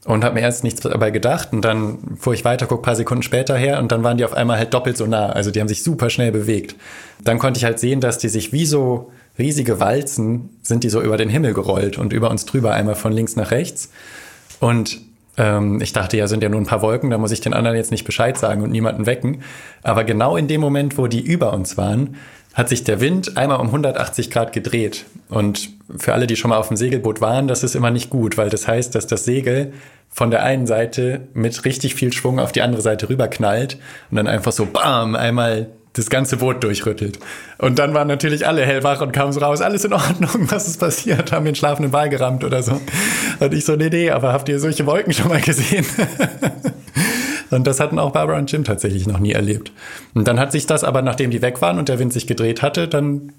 und 0.05 0.25
habe 0.25 0.35
mir 0.35 0.41
erst 0.41 0.65
nichts 0.65 0.81
dabei 0.81 1.11
gedacht 1.11 1.53
und 1.53 1.63
dann 1.63 2.17
fuhr 2.19 2.35
ich 2.35 2.45
weiter, 2.45 2.67
guck 2.67 2.83
paar 2.83 2.97
Sekunden 2.97 3.23
später 3.23 3.57
her 3.57 3.79
und 3.79 3.93
dann 3.93 4.03
waren 4.03 4.17
die 4.17 4.25
auf 4.25 4.33
einmal 4.33 4.59
halt 4.59 4.75
doppelt 4.75 4.97
so 4.97 5.07
nah. 5.07 5.29
Also 5.29 5.51
die 5.51 5.61
haben 5.61 5.69
sich 5.69 5.85
super 5.85 6.11
schnell 6.11 6.33
bewegt. 6.33 6.75
Dann 7.23 7.39
konnte 7.39 7.59
ich 7.59 7.65
halt 7.65 7.79
sehen, 7.79 8.01
dass 8.01 8.19
die 8.19 8.29
sich 8.29 8.53
wie 8.53 8.67
so 8.67 9.13
riesige 9.39 9.81
Walzen 9.81 10.51
sind 10.63 10.83
die 10.83 10.89
so 10.89 11.01
über 11.01 11.17
den 11.17 11.29
Himmel 11.29 11.55
gerollt 11.55 11.99
und 11.99 12.13
über 12.13 12.31
uns 12.31 12.45
drüber 12.47 12.73
einmal 12.73 12.97
von 12.97 13.13
links 13.13 13.37
nach 13.37 13.51
rechts. 13.51 13.91
Und 14.61 15.01
ähm, 15.37 15.81
ich 15.81 15.93
dachte 15.93 16.17
ja, 16.17 16.27
sind 16.27 16.43
ja 16.43 16.49
nur 16.49 16.61
ein 16.61 16.67
paar 16.67 16.83
Wolken, 16.83 17.11
da 17.11 17.19
muss 17.19 17.31
ich 17.31 17.41
den 17.41 17.55
anderen 17.55 17.77
jetzt 17.77 17.93
nicht 17.93 18.05
Bescheid 18.05 18.37
sagen 18.37 18.63
und 18.63 18.71
niemanden 18.71 19.07
wecken. 19.07 19.43
Aber 19.83 20.05
genau 20.05 20.37
in 20.37 20.49
dem 20.49 20.61
Moment, 20.61 20.99
wo 20.99 21.07
die 21.07 21.21
über 21.21 21.53
uns 21.53 21.77
waren, 21.77 22.17
hat 22.59 22.69
sich 22.69 22.83
der 22.83 23.01
Wind 23.01 23.37
einmal 23.37 23.61
um 23.61 23.69
180 23.69 24.33
Grad 24.33 24.53
gedreht. 24.53 25.05
Und 25.29 25.71
für 25.97 26.13
alle, 26.13 26.27
die 26.27 26.35
schon 26.35 26.49
mal 26.49 26.57
auf 26.57 26.67
dem 26.67 26.77
Segelboot 26.77 27.21
waren, 27.21 27.47
das 27.47 27.63
ist 27.63 27.77
immer 27.77 27.93
nicht 27.93 28.11
gut, 28.11 28.37
weil 28.37 28.51
das 28.51 28.67
heißt, 28.67 28.97
dass 28.97 29.07
das 29.07 29.25
Segel 29.25 29.73
von 30.09 30.33
der 30.33 30.43
einen 30.43 30.67
Seite 30.67 31.21
mit 31.35 31.65
richtig 31.65 31.95
viel 31.95 32.13
Schwung 32.13 32.41
auf 32.41 32.51
die 32.51 32.61
andere 32.61 32.83
Seite 32.83 33.09
rüberknallt 33.09 33.79
und 34.11 34.17
dann 34.17 34.27
einfach 34.27 34.51
so 34.51 34.67
bam, 34.67 35.15
einmal 35.15 35.69
das 35.93 36.11
ganze 36.11 36.39
Boot 36.39 36.65
durchrüttelt. 36.65 37.21
Und 37.59 37.79
dann 37.79 37.95
waren 37.95 38.09
natürlich 38.09 38.45
alle 38.45 38.67
hellwach 38.67 39.03
und 39.03 39.13
kamen 39.13 39.33
so 39.33 39.39
raus, 39.39 39.61
alles 39.61 39.85
in 39.85 39.93
Ordnung, 39.93 40.51
was 40.51 40.67
ist 40.67 40.81
passiert, 40.81 41.31
haben 41.31 41.45
den 41.45 41.55
schlafenden 41.55 41.93
Ball 41.93 42.09
gerammt 42.09 42.43
oder 42.43 42.65
so. 42.65 42.81
Und 43.39 43.55
ich 43.55 43.65
so, 43.65 43.77
nee, 43.77 43.89
nee, 43.89 44.11
aber 44.11 44.33
habt 44.33 44.49
ihr 44.49 44.59
solche 44.59 44.85
Wolken 44.85 45.13
schon 45.13 45.29
mal 45.29 45.41
gesehen? 45.41 45.87
Und 47.51 47.67
das 47.67 47.81
hatten 47.81 47.99
auch 47.99 48.13
Barbara 48.13 48.39
und 48.39 48.51
Jim 48.51 48.65
tatsächlich 48.65 49.07
noch 49.07 49.19
nie 49.19 49.33
erlebt. 49.33 49.73
Und 50.15 50.29
dann 50.29 50.39
hat 50.39 50.53
sich 50.53 50.67
das 50.67 50.85
aber, 50.85 51.03
nachdem 51.03 51.31
die 51.31 51.43
weg 51.43 51.61
waren 51.63 51.79
und 51.79 51.89
der 51.89 51.99
Wind 51.99 52.13
sich 52.13 52.27
gedreht 52.27 52.63
hatte, 52.63 52.89
dann 52.89 53.33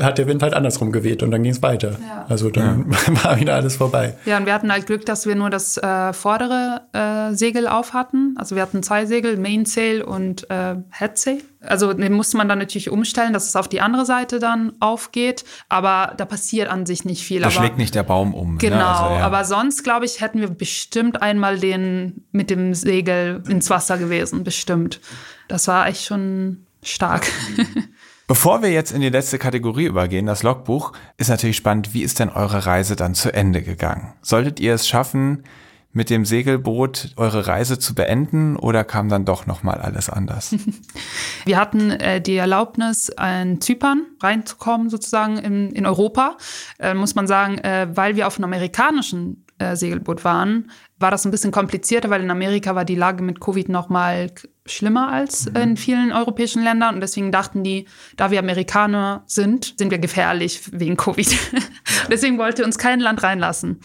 hat 0.00 0.18
der 0.18 0.26
Wind 0.26 0.42
halt 0.42 0.54
andersrum 0.54 0.92
geweht 0.92 1.22
und 1.22 1.30
dann 1.30 1.42
ging 1.42 1.52
es 1.52 1.62
weiter. 1.62 1.92
Ja. 2.00 2.26
Also 2.28 2.50
dann 2.50 2.90
ja. 2.90 3.24
war 3.24 3.40
wieder 3.40 3.54
alles 3.54 3.76
vorbei. 3.76 4.14
Ja, 4.24 4.36
und 4.36 4.46
wir 4.46 4.54
hatten 4.54 4.70
halt 4.70 4.86
Glück, 4.86 5.06
dass 5.06 5.26
wir 5.26 5.34
nur 5.34 5.50
das 5.50 5.76
äh, 5.76 6.12
vordere 6.12 6.82
äh, 6.92 7.34
Segel 7.34 7.66
auf 7.66 7.92
hatten. 7.92 8.34
Also 8.36 8.56
wir 8.56 8.62
hatten 8.62 8.82
zwei 8.82 9.06
Segel, 9.06 9.36
Mainsail 9.36 10.02
und 10.02 10.48
äh, 10.50 10.76
Headsail. 10.90 11.42
Also 11.60 11.92
den 11.92 12.12
musste 12.12 12.36
man 12.36 12.48
dann 12.48 12.58
natürlich 12.58 12.90
umstellen, 12.90 13.32
dass 13.32 13.48
es 13.48 13.56
auf 13.56 13.68
die 13.68 13.80
andere 13.80 14.04
Seite 14.06 14.38
dann 14.38 14.72
aufgeht. 14.80 15.44
Aber 15.68 16.14
da 16.16 16.24
passiert 16.24 16.68
an 16.68 16.86
sich 16.86 17.04
nicht 17.04 17.24
viel. 17.24 17.40
Da 17.40 17.46
aber, 17.46 17.54
schlägt 17.54 17.78
nicht 17.78 17.94
der 17.94 18.02
Baum 18.02 18.34
um. 18.34 18.52
Ne? 18.52 18.58
Genau, 18.58 18.76
ne? 18.76 18.86
also, 18.86 19.14
ja. 19.14 19.26
aber 19.26 19.44
sonst, 19.44 19.82
glaube 19.82 20.04
ich, 20.04 20.20
hätten 20.20 20.40
wir 20.40 20.48
bestimmt 20.48 21.22
einmal 21.22 21.58
den 21.58 22.24
mit 22.32 22.50
dem 22.50 22.74
Segel 22.74 23.42
ins 23.48 23.70
Wasser 23.70 23.98
gewesen. 23.98 24.44
Bestimmt. 24.44 25.00
Das 25.48 25.68
war 25.68 25.86
echt 25.88 26.04
schon 26.04 26.66
stark. 26.82 27.26
Bevor 28.28 28.60
wir 28.60 28.72
jetzt 28.72 28.90
in 28.90 29.00
die 29.00 29.08
letzte 29.08 29.38
Kategorie 29.38 29.84
übergehen, 29.84 30.26
das 30.26 30.42
Logbuch, 30.42 30.92
ist 31.16 31.28
natürlich 31.28 31.56
spannend, 31.56 31.94
wie 31.94 32.02
ist 32.02 32.18
denn 32.18 32.28
eure 32.28 32.66
Reise 32.66 32.96
dann 32.96 33.14
zu 33.14 33.32
Ende 33.32 33.62
gegangen? 33.62 34.14
Solltet 34.20 34.58
ihr 34.58 34.74
es 34.74 34.88
schaffen, 34.88 35.44
mit 35.92 36.10
dem 36.10 36.24
Segelboot 36.24 37.12
eure 37.16 37.46
Reise 37.46 37.78
zu 37.78 37.94
beenden 37.94 38.56
oder 38.56 38.82
kam 38.82 39.08
dann 39.08 39.24
doch 39.24 39.46
nochmal 39.46 39.80
alles 39.80 40.10
anders? 40.10 40.56
Wir 41.44 41.56
hatten 41.56 41.92
äh, 41.92 42.20
die 42.20 42.36
Erlaubnis, 42.36 43.12
in 43.16 43.60
Zypern 43.60 44.04
reinzukommen, 44.20 44.90
sozusagen 44.90 45.38
in, 45.38 45.70
in 45.70 45.86
Europa. 45.86 46.36
Äh, 46.80 46.94
muss 46.94 47.14
man 47.14 47.28
sagen, 47.28 47.58
äh, 47.58 47.86
weil 47.94 48.16
wir 48.16 48.26
auf 48.26 48.36
einem 48.36 48.44
amerikanischen 48.44 49.46
äh, 49.58 49.76
Segelboot 49.76 50.24
waren, 50.24 50.70
war 50.98 51.10
das 51.10 51.24
ein 51.24 51.30
bisschen 51.30 51.52
komplizierter, 51.52 52.08
weil 52.10 52.22
in 52.22 52.30
Amerika 52.30 52.74
war 52.74 52.84
die 52.84 52.94
Lage 52.94 53.22
mit 53.22 53.40
Covid 53.40 53.68
nochmal 53.68 54.30
schlimmer 54.64 55.12
als 55.12 55.50
mhm. 55.50 55.56
in 55.56 55.76
vielen 55.76 56.12
europäischen 56.12 56.62
Ländern. 56.62 56.94
Und 56.94 57.00
deswegen 57.00 57.32
dachten 57.32 57.62
die, 57.62 57.86
da 58.16 58.30
wir 58.30 58.38
Amerikaner 58.38 59.22
sind, 59.26 59.74
sind 59.78 59.90
wir 59.90 59.98
gefährlich 59.98 60.62
wegen 60.72 60.96
Covid. 60.96 61.26
Ja. 61.52 62.08
deswegen 62.10 62.38
wollte 62.38 62.64
uns 62.64 62.78
kein 62.78 63.00
Land 63.00 63.22
reinlassen. 63.22 63.80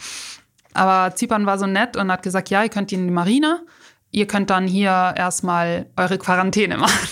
Aber 0.74 1.14
Zypern 1.14 1.46
war 1.46 1.58
so 1.58 1.66
nett 1.66 1.96
und 1.96 2.10
hat 2.10 2.22
gesagt, 2.22 2.50
ja, 2.50 2.62
ihr 2.62 2.68
könnt 2.68 2.92
in 2.92 3.06
die 3.06 3.12
Marine. 3.12 3.64
Ihr 4.10 4.26
könnt 4.26 4.50
dann 4.50 4.66
hier 4.66 5.14
erstmal 5.16 5.86
eure 5.96 6.18
Quarantäne 6.18 6.76
machen. 6.78 7.08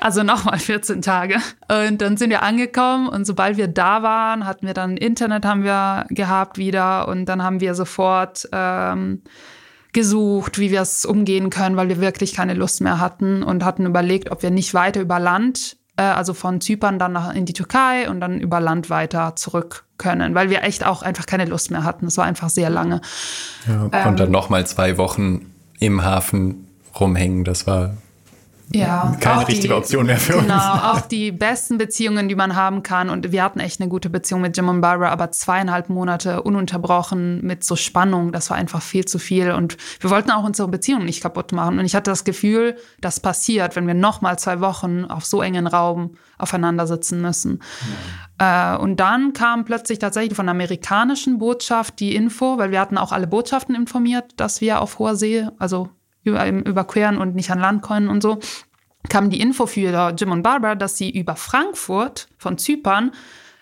Also 0.00 0.22
nochmal 0.22 0.58
14 0.58 1.02
Tage. 1.02 1.36
Und 1.68 2.00
dann 2.00 2.16
sind 2.16 2.30
wir 2.30 2.42
angekommen 2.42 3.08
und 3.08 3.24
sobald 3.24 3.56
wir 3.56 3.68
da 3.68 4.02
waren, 4.02 4.46
hatten 4.46 4.66
wir 4.66 4.74
dann 4.74 4.96
Internet 4.96 5.44
haben 5.44 5.64
wir 5.64 6.06
gehabt 6.10 6.58
wieder 6.58 7.08
und 7.08 7.26
dann 7.26 7.42
haben 7.42 7.60
wir 7.60 7.74
sofort 7.74 8.48
ähm, 8.52 9.22
gesucht, 9.92 10.58
wie 10.58 10.70
wir 10.70 10.80
es 10.80 11.04
umgehen 11.04 11.50
können, 11.50 11.76
weil 11.76 11.88
wir 11.88 12.00
wirklich 12.00 12.34
keine 12.34 12.54
Lust 12.54 12.80
mehr 12.80 12.98
hatten 12.98 13.42
und 13.42 13.64
hatten 13.64 13.86
überlegt, 13.86 14.30
ob 14.30 14.42
wir 14.42 14.50
nicht 14.50 14.74
weiter 14.74 15.00
über 15.00 15.18
Land, 15.18 15.76
äh, 15.96 16.02
also 16.02 16.34
von 16.34 16.60
Zypern 16.60 16.98
dann 16.98 17.12
nach, 17.12 17.34
in 17.34 17.44
die 17.44 17.52
Türkei 17.52 18.08
und 18.08 18.20
dann 18.20 18.40
über 18.40 18.60
Land 18.60 18.88
weiter 18.88 19.36
zurück 19.36 19.84
können, 19.98 20.34
weil 20.34 20.50
wir 20.50 20.62
echt 20.62 20.84
auch 20.84 21.02
einfach 21.02 21.26
keine 21.26 21.44
Lust 21.44 21.70
mehr 21.70 21.84
hatten. 21.84 22.06
Es 22.06 22.16
war 22.16 22.24
einfach 22.24 22.48
sehr 22.48 22.70
lange. 22.70 23.00
Ja, 23.68 23.82
und 23.82 23.92
ähm, 23.92 24.16
dann 24.16 24.30
nochmal 24.30 24.66
zwei 24.66 24.96
Wochen 24.96 25.52
im 25.78 26.02
Hafen 26.02 26.68
rumhängen, 26.98 27.44
das 27.44 27.66
war 27.66 27.96
ja, 28.74 29.16
keine 29.20 29.46
richtige 29.48 29.68
die, 29.68 29.74
Option 29.74 30.06
mehr 30.06 30.18
für 30.18 30.32
genau, 30.32 30.54
uns. 30.54 30.64
Genau, 30.64 30.92
auch 30.92 31.00
die 31.02 31.32
besten 31.32 31.78
Beziehungen, 31.78 32.28
die 32.28 32.34
man 32.34 32.54
haben 32.56 32.82
kann. 32.82 33.10
Und 33.10 33.32
wir 33.32 33.42
hatten 33.42 33.60
echt 33.60 33.80
eine 33.80 33.88
gute 33.88 34.10
Beziehung 34.10 34.40
mit 34.40 34.56
Jim 34.56 34.68
und 34.68 34.80
Barbara, 34.80 35.10
aber 35.10 35.30
zweieinhalb 35.30 35.88
Monate 35.88 36.42
ununterbrochen 36.42 37.44
mit 37.44 37.64
so 37.64 37.76
Spannung, 37.76 38.32
das 38.32 38.50
war 38.50 38.56
einfach 38.56 38.82
viel 38.82 39.04
zu 39.04 39.18
viel. 39.18 39.52
Und 39.52 39.76
wir 40.00 40.10
wollten 40.10 40.30
auch 40.30 40.44
unsere 40.44 40.68
Beziehung 40.68 41.04
nicht 41.04 41.22
kaputt 41.22 41.52
machen. 41.52 41.78
Und 41.78 41.84
ich 41.84 41.94
hatte 41.94 42.10
das 42.10 42.24
Gefühl, 42.24 42.76
das 43.00 43.20
passiert, 43.20 43.76
wenn 43.76 43.86
wir 43.86 43.94
nochmal 43.94 44.38
zwei 44.38 44.60
Wochen 44.60 45.04
auf 45.04 45.24
so 45.24 45.42
engen 45.42 45.66
Raum 45.66 46.16
aufeinander 46.38 46.86
sitzen 46.86 47.20
müssen. 47.20 47.60
Ja. 48.40 48.74
Äh, 48.74 48.78
und 48.78 48.98
dann 48.98 49.32
kam 49.32 49.64
plötzlich 49.64 49.98
tatsächlich 49.98 50.34
von 50.34 50.46
der 50.46 50.52
amerikanischen 50.52 51.38
Botschaft 51.38 52.00
die 52.00 52.14
Info, 52.14 52.58
weil 52.58 52.70
wir 52.70 52.80
hatten 52.80 52.98
auch 52.98 53.12
alle 53.12 53.26
Botschaften 53.26 53.74
informiert, 53.74 54.32
dass 54.36 54.60
wir 54.60 54.80
auf 54.80 54.98
hoher 54.98 55.16
See, 55.16 55.46
also 55.58 55.90
überqueren 56.24 57.18
und 57.18 57.34
nicht 57.34 57.50
an 57.50 57.58
Land 57.58 57.82
können 57.82 58.08
und 58.08 58.22
so, 58.22 58.38
kam 59.08 59.30
die 59.30 59.40
Info 59.40 59.66
für 59.66 60.14
Jim 60.16 60.30
und 60.30 60.42
Barbara, 60.42 60.74
dass 60.74 60.96
sie 60.96 61.10
über 61.10 61.36
Frankfurt 61.36 62.28
von 62.38 62.58
Zypern 62.58 63.12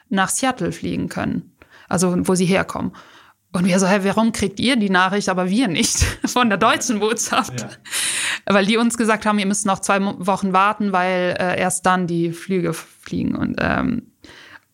nach 0.08 0.28
Seattle 0.28 0.72
fliegen 0.72 1.08
können, 1.08 1.52
also 1.88 2.14
wo 2.26 2.34
sie 2.34 2.46
herkommen. 2.46 2.92
Und 3.52 3.64
wir 3.64 3.80
so, 3.80 3.86
hey, 3.86 4.04
warum 4.04 4.30
kriegt 4.30 4.60
ihr 4.60 4.76
die 4.76 4.90
Nachricht, 4.90 5.28
aber 5.28 5.50
wir 5.50 5.66
nicht 5.66 5.98
von 6.24 6.48
der 6.48 6.58
deutschen 6.58 7.00
Botschaft? 7.00 7.60
Ja. 7.60 7.68
Weil 8.46 8.66
die 8.66 8.76
uns 8.76 8.96
gesagt 8.96 9.26
haben, 9.26 9.38
ihr 9.38 9.46
müsst 9.46 9.66
noch 9.66 9.80
zwei 9.80 10.00
Wochen 10.00 10.52
warten, 10.52 10.92
weil 10.92 11.36
äh, 11.38 11.58
erst 11.58 11.84
dann 11.84 12.06
die 12.06 12.32
Flüge 12.32 12.72
fliegen. 12.72 13.34
Und, 13.34 13.56
ähm, 13.60 14.12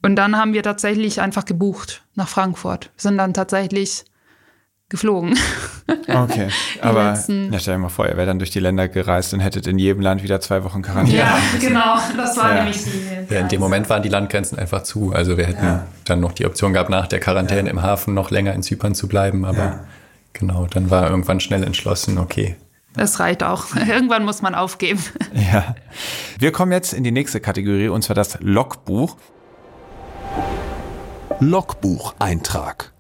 und 0.02 0.16
dann 0.16 0.36
haben 0.36 0.52
wir 0.52 0.62
tatsächlich 0.62 1.22
einfach 1.22 1.46
gebucht 1.46 2.04
nach 2.14 2.28
Frankfurt. 2.28 2.90
Wir 2.96 3.02
sind 3.02 3.18
dann 3.18 3.32
tatsächlich 3.32 4.04
geflogen. 4.88 5.36
Okay, 6.08 6.48
aber 6.80 7.14
ja, 7.14 7.58
stell 7.58 7.74
dir 7.74 7.78
mal 7.78 7.88
vor, 7.88 8.08
ihr 8.08 8.16
wärt 8.16 8.28
dann 8.28 8.38
durch 8.38 8.50
die 8.50 8.60
Länder 8.60 8.88
gereist 8.88 9.34
und 9.34 9.40
hättet 9.40 9.66
in 9.66 9.78
jedem 9.78 10.00
Land 10.00 10.22
wieder 10.22 10.40
zwei 10.40 10.62
Wochen 10.64 10.82
Quarantäne. 10.82 11.18
Ja, 11.18 11.38
genau, 11.60 11.96
das 12.16 12.36
war 12.36 12.50
ja. 12.50 12.56
nämlich 12.58 12.84
die. 12.84 13.34
Ja, 13.34 13.40
in 13.40 13.48
dem 13.48 13.60
Moment 13.60 13.88
waren 13.90 14.02
die 14.02 14.08
Landgrenzen 14.08 14.58
einfach 14.58 14.82
zu. 14.82 15.12
Also 15.12 15.36
wir 15.36 15.46
hätten 15.46 15.64
ja. 15.64 15.86
dann 16.04 16.20
noch 16.20 16.32
die 16.32 16.46
Option 16.46 16.72
gehabt, 16.72 16.90
nach 16.90 17.08
der 17.08 17.20
Quarantäne 17.20 17.68
im 17.68 17.82
Hafen 17.82 18.14
noch 18.14 18.30
länger 18.30 18.52
in 18.54 18.62
Zypern 18.62 18.94
zu 18.94 19.08
bleiben. 19.08 19.44
Aber 19.44 19.80
genau, 20.32 20.66
dann 20.66 20.90
war 20.90 21.10
irgendwann 21.10 21.40
schnell 21.40 21.64
entschlossen, 21.64 22.18
okay. 22.18 22.56
Das 22.94 23.20
reicht 23.20 23.42
auch. 23.42 23.66
Irgendwann 23.88 24.24
muss 24.24 24.40
man 24.40 24.54
aufgeben. 24.54 25.02
Ja. 25.52 25.74
Wir 26.38 26.50
kommen 26.50 26.72
jetzt 26.72 26.94
in 26.94 27.04
die 27.04 27.12
nächste 27.12 27.40
Kategorie 27.40 27.88
und 27.88 28.02
zwar 28.02 28.14
das 28.16 28.38
Logbuch. 28.40 29.16
Logbucheintrag. 31.40 32.95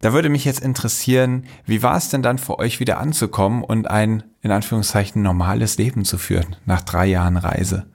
Da 0.00 0.12
würde 0.12 0.28
mich 0.28 0.44
jetzt 0.44 0.60
interessieren, 0.60 1.46
wie 1.64 1.82
war 1.82 1.96
es 1.96 2.10
denn 2.10 2.22
dann 2.22 2.38
für 2.38 2.58
euch 2.58 2.80
wieder 2.80 2.98
anzukommen 2.98 3.64
und 3.64 3.90
ein, 3.90 4.24
in 4.42 4.50
Anführungszeichen, 4.50 5.22
normales 5.22 5.78
Leben 5.78 6.04
zu 6.04 6.18
führen 6.18 6.56
nach 6.66 6.82
drei 6.82 7.06
Jahren 7.06 7.38
Reise? 7.38 7.86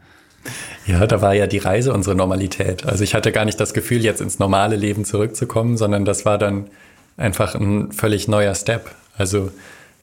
Ja, 0.88 1.06
da 1.06 1.22
war 1.22 1.36
ja 1.36 1.46
die 1.46 1.60
Reise 1.60 1.94
unsere 1.94 2.16
Normalität. 2.16 2.88
Also 2.88 3.04
ich 3.04 3.14
hatte 3.14 3.32
gar 3.32 3.46
nicht 3.46 3.60
das 3.60 3.76
Gefühl, 3.76 4.04
jetzt 4.04 4.20
ins 4.20 4.40
normale 4.40 4.76
Leben 4.76 5.06
zurückzukommen, 5.06 5.78
sondern 5.78 6.04
das 6.04 6.26
war 6.26 6.40
dann 6.40 6.72
einfach 7.18 7.54
ein 7.54 7.92
völlig 7.92 8.28
neuer 8.28 8.56
Step. 8.56 8.90
Also 9.16 9.52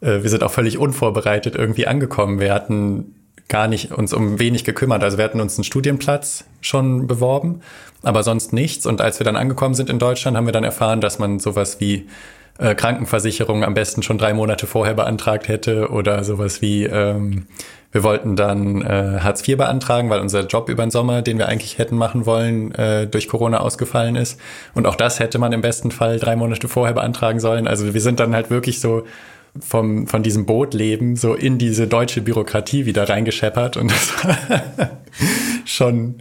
äh, 0.00 0.22
wir 0.22 0.30
sind 0.30 0.44
auch 0.44 0.52
völlig 0.52 0.78
unvorbereitet 0.78 1.56
irgendwie 1.56 1.88
angekommen. 1.88 2.38
Wir 2.38 2.54
hatten 2.54 3.16
gar 3.48 3.66
nicht 3.66 3.92
uns 3.92 4.12
um 4.12 4.38
wenig 4.38 4.64
gekümmert. 4.64 5.02
Also 5.02 5.18
wir 5.18 5.24
hatten 5.24 5.40
uns 5.40 5.56
einen 5.56 5.64
Studienplatz 5.64 6.44
schon 6.60 7.06
beworben, 7.06 7.62
aber 8.02 8.22
sonst 8.22 8.52
nichts. 8.52 8.86
Und 8.86 9.00
als 9.00 9.20
wir 9.20 9.24
dann 9.24 9.36
angekommen 9.36 9.74
sind 9.74 9.90
in 9.90 9.98
Deutschland, 9.98 10.36
haben 10.36 10.46
wir 10.46 10.52
dann 10.52 10.64
erfahren, 10.64 11.00
dass 11.00 11.18
man 11.18 11.38
sowas 11.38 11.80
wie 11.80 12.06
äh, 12.58 12.74
Krankenversicherung 12.74 13.64
am 13.64 13.74
besten 13.74 14.02
schon 14.02 14.18
drei 14.18 14.34
Monate 14.34 14.66
vorher 14.66 14.94
beantragt 14.94 15.48
hätte 15.48 15.90
oder 15.90 16.24
sowas 16.24 16.60
wie 16.60 16.84
ähm, 16.84 17.46
wir 17.90 18.02
wollten 18.02 18.36
dann 18.36 18.82
äh, 18.82 19.18
Hartz 19.20 19.46
IV 19.48 19.56
beantragen, 19.56 20.10
weil 20.10 20.20
unser 20.20 20.46
Job 20.46 20.68
über 20.68 20.84
den 20.84 20.90
Sommer, 20.90 21.22
den 21.22 21.38
wir 21.38 21.48
eigentlich 21.48 21.78
hätten 21.78 21.96
machen 21.96 22.26
wollen, 22.26 22.74
äh, 22.74 23.06
durch 23.06 23.28
Corona 23.28 23.60
ausgefallen 23.60 24.14
ist. 24.14 24.38
Und 24.74 24.86
auch 24.86 24.94
das 24.94 25.20
hätte 25.20 25.38
man 25.38 25.52
im 25.52 25.62
besten 25.62 25.90
Fall 25.90 26.18
drei 26.18 26.36
Monate 26.36 26.68
vorher 26.68 26.94
beantragen 26.94 27.40
sollen. 27.40 27.66
Also 27.66 27.94
wir 27.94 28.00
sind 28.02 28.20
dann 28.20 28.34
halt 28.34 28.50
wirklich 28.50 28.80
so 28.80 29.04
vom, 29.58 30.06
von 30.06 30.22
diesem 30.22 30.44
Bootleben 30.44 31.16
so 31.16 31.34
in 31.34 31.56
diese 31.56 31.86
deutsche 31.86 32.20
Bürokratie 32.20 32.84
wieder 32.84 33.08
reingescheppert 33.08 33.78
und 33.78 33.90
das 33.90 34.24
war 34.24 34.90
schon 35.64 36.16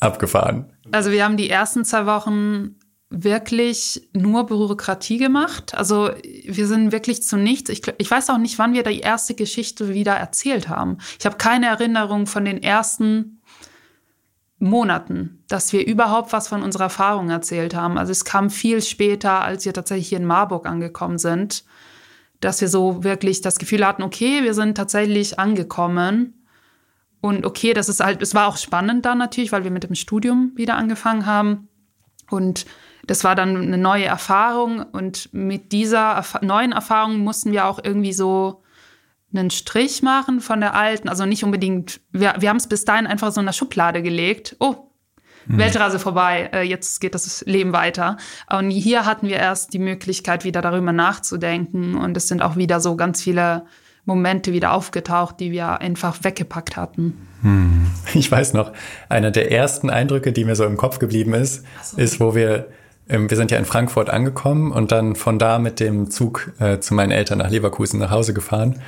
abgefahren. 0.00 0.72
Also 0.92 1.10
wir 1.10 1.24
haben 1.24 1.36
die 1.36 1.50
ersten 1.50 1.84
zwei 1.84 2.06
Wochen 2.06 2.76
wirklich 3.10 4.08
nur 4.12 4.46
Bürokratie 4.46 5.16
gemacht. 5.16 5.74
Also 5.74 6.10
wir 6.46 6.66
sind 6.66 6.92
wirklich 6.92 7.22
zu 7.22 7.36
nichts. 7.36 7.70
Ich, 7.70 7.82
ich 7.98 8.10
weiß 8.10 8.28
auch 8.30 8.38
nicht, 8.38 8.58
wann 8.58 8.74
wir 8.74 8.82
die 8.82 9.00
erste 9.00 9.34
Geschichte 9.34 9.94
wieder 9.94 10.12
erzählt 10.12 10.68
haben. 10.68 10.98
Ich 11.18 11.24
habe 11.24 11.36
keine 11.36 11.66
Erinnerung 11.66 12.26
von 12.26 12.44
den 12.44 12.62
ersten 12.62 13.40
Monaten, 14.58 15.42
dass 15.48 15.72
wir 15.72 15.86
überhaupt 15.86 16.32
was 16.32 16.48
von 16.48 16.62
unserer 16.62 16.84
Erfahrung 16.84 17.30
erzählt 17.30 17.74
haben. 17.74 17.96
Also 17.96 18.12
es 18.12 18.24
kam 18.24 18.50
viel 18.50 18.82
später, 18.82 19.42
als 19.42 19.64
wir 19.64 19.72
tatsächlich 19.72 20.08
hier 20.08 20.18
in 20.18 20.26
Marburg 20.26 20.66
angekommen 20.66 21.18
sind 21.18 21.64
dass 22.40 22.60
wir 22.60 22.68
so 22.68 23.02
wirklich 23.04 23.40
das 23.40 23.58
Gefühl 23.58 23.86
hatten, 23.86 24.02
okay, 24.02 24.42
wir 24.42 24.54
sind 24.54 24.76
tatsächlich 24.76 25.38
angekommen. 25.38 26.37
Und 27.20 27.44
okay, 27.44 27.74
das 27.74 27.88
ist 27.88 28.00
halt, 28.00 28.22
es 28.22 28.34
war 28.34 28.46
auch 28.46 28.56
spannend 28.56 29.04
dann 29.04 29.18
natürlich, 29.18 29.52
weil 29.52 29.64
wir 29.64 29.70
mit 29.70 29.84
dem 29.84 29.94
Studium 29.94 30.52
wieder 30.54 30.76
angefangen 30.76 31.26
haben. 31.26 31.68
Und 32.30 32.66
das 33.06 33.24
war 33.24 33.34
dann 33.34 33.56
eine 33.56 33.78
neue 33.78 34.04
Erfahrung. 34.04 34.82
Und 34.82 35.32
mit 35.32 35.72
dieser 35.72 36.12
Erf 36.12 36.40
neuen 36.42 36.72
Erfahrung 36.72 37.18
mussten 37.18 37.52
wir 37.52 37.66
auch 37.66 37.80
irgendwie 37.82 38.12
so 38.12 38.62
einen 39.32 39.50
Strich 39.50 40.02
machen 40.02 40.40
von 40.40 40.60
der 40.60 40.74
alten. 40.74 41.08
Also 41.08 41.26
nicht 41.26 41.44
unbedingt, 41.44 42.00
wir, 42.12 42.34
wir 42.38 42.48
haben 42.48 42.56
es 42.56 42.68
bis 42.68 42.84
dahin 42.84 43.06
einfach 43.06 43.32
so 43.32 43.40
in 43.40 43.46
der 43.46 43.52
Schublade 43.52 44.02
gelegt. 44.02 44.56
Oh, 44.60 44.90
mhm. 45.46 45.58
Weltreise 45.58 45.98
vorbei, 45.98 46.50
äh, 46.52 46.62
jetzt 46.62 47.00
geht 47.00 47.14
das 47.14 47.44
Leben 47.46 47.72
weiter. 47.72 48.16
Und 48.50 48.70
hier 48.70 49.04
hatten 49.06 49.28
wir 49.28 49.36
erst 49.36 49.72
die 49.72 49.78
Möglichkeit, 49.78 50.44
wieder 50.44 50.62
darüber 50.62 50.92
nachzudenken. 50.92 51.96
Und 51.96 52.16
es 52.16 52.28
sind 52.28 52.42
auch 52.42 52.56
wieder 52.56 52.80
so 52.80 52.94
ganz 52.96 53.22
viele 53.22 53.66
Momente 54.08 54.52
wieder 54.52 54.72
aufgetaucht, 54.72 55.38
die 55.38 55.52
wir 55.52 55.80
einfach 55.80 56.24
weggepackt 56.24 56.76
hatten. 56.76 57.28
Hm. 57.42 57.86
Ich 58.14 58.32
weiß 58.32 58.54
noch, 58.54 58.72
einer 59.08 59.30
der 59.30 59.52
ersten 59.52 59.90
Eindrücke, 59.90 60.32
die 60.32 60.44
mir 60.44 60.56
so 60.56 60.64
im 60.64 60.78
Kopf 60.78 60.98
geblieben 60.98 61.34
ist, 61.34 61.62
so. 61.82 61.98
ist, 61.98 62.18
wo 62.18 62.34
wir, 62.34 62.68
ähm, 63.08 63.28
wir 63.28 63.36
sind 63.36 63.50
ja 63.50 63.58
in 63.58 63.66
Frankfurt 63.66 64.08
angekommen 64.08 64.72
und 64.72 64.90
dann 64.90 65.14
von 65.14 65.38
da 65.38 65.58
mit 65.58 65.78
dem 65.78 66.10
Zug 66.10 66.52
äh, 66.58 66.80
zu 66.80 66.94
meinen 66.94 67.12
Eltern 67.12 67.38
nach 67.38 67.50
Leverkusen 67.50 68.00
nach 68.00 68.10
Hause 68.10 68.32
gefahren. 68.32 68.80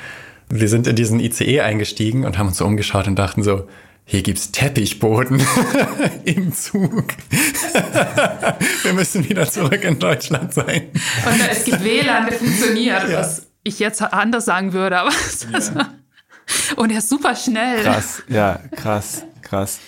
Wir 0.49 0.69
sind 0.69 0.87
in 0.87 0.97
diesen 0.97 1.21
ICE 1.21 1.61
eingestiegen 1.61 2.25
und 2.25 2.39
haben 2.39 2.49
uns 2.49 2.57
so 2.57 2.65
umgeschaut 2.65 3.07
und 3.07 3.17
dachten 3.17 3.43
so, 3.43 3.69
hier 4.07 4.23
gibt's 4.23 4.51
Teppichboden 4.51 5.41
im 6.25 6.53
Zug. 6.53 7.05
Wir 8.83 8.93
müssen 8.93 9.29
wieder 9.29 9.49
zurück 9.49 9.85
in 9.85 10.01
Deutschland 10.01 10.53
sein. 10.53 10.89
Und 10.93 11.41
es 11.49 11.65
gibt 11.65 11.85
WLAN, 11.85 12.27
der 12.27 12.37
funktioniert, 12.37 13.09
ja. 13.09 13.21
was 13.21 13.50
ich 13.71 13.79
jetzt 13.79 14.03
anders 14.03 14.45
sagen 14.45 14.73
würde, 14.73 14.99
aber 14.99 15.11
ja. 15.53 15.89
und 16.77 16.91
er 16.91 16.99
ist 16.99 17.09
super 17.09 17.35
schnell. 17.35 17.83
Krass, 17.83 18.23
ja, 18.29 18.61
krass, 18.73 19.25
krass. 19.43 19.81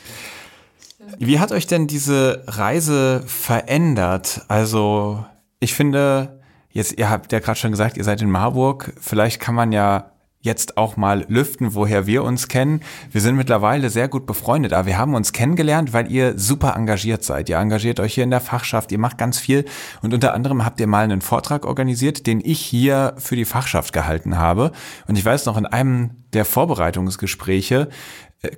Wie 1.18 1.38
hat 1.38 1.52
euch 1.52 1.66
denn 1.66 1.86
diese 1.86 2.44
Reise 2.46 3.22
verändert? 3.26 4.42
Also, 4.48 5.24
ich 5.60 5.74
finde, 5.74 6.40
jetzt, 6.70 6.98
ihr 6.98 7.10
habt 7.10 7.32
ja 7.32 7.40
gerade 7.40 7.58
schon 7.58 7.70
gesagt, 7.70 7.96
ihr 7.96 8.04
seid 8.04 8.22
in 8.22 8.30
Marburg. 8.30 8.92
Vielleicht 9.00 9.40
kann 9.40 9.54
man 9.54 9.72
ja 9.72 10.11
jetzt 10.42 10.76
auch 10.76 10.96
mal 10.96 11.24
lüften, 11.28 11.74
woher 11.74 12.06
wir 12.06 12.24
uns 12.24 12.48
kennen. 12.48 12.80
Wir 13.10 13.20
sind 13.20 13.36
mittlerweile 13.36 13.90
sehr 13.90 14.08
gut 14.08 14.26
befreundet, 14.26 14.72
aber 14.72 14.86
wir 14.86 14.98
haben 14.98 15.14
uns 15.14 15.32
kennengelernt, 15.32 15.92
weil 15.92 16.10
ihr 16.10 16.38
super 16.38 16.74
engagiert 16.76 17.24
seid. 17.24 17.48
Ihr 17.48 17.56
engagiert 17.56 18.00
euch 18.00 18.14
hier 18.14 18.24
in 18.24 18.30
der 18.30 18.40
Fachschaft, 18.40 18.92
ihr 18.92 18.98
macht 18.98 19.18
ganz 19.18 19.38
viel 19.38 19.64
und 20.02 20.12
unter 20.12 20.34
anderem 20.34 20.64
habt 20.64 20.80
ihr 20.80 20.88
mal 20.88 21.04
einen 21.04 21.20
Vortrag 21.20 21.64
organisiert, 21.64 22.26
den 22.26 22.40
ich 22.44 22.60
hier 22.60 23.14
für 23.18 23.36
die 23.36 23.44
Fachschaft 23.44 23.92
gehalten 23.92 24.36
habe. 24.36 24.72
Und 25.06 25.16
ich 25.16 25.24
weiß 25.24 25.46
noch, 25.46 25.56
in 25.56 25.66
einem 25.66 26.10
der 26.32 26.44
Vorbereitungsgespräche 26.44 27.88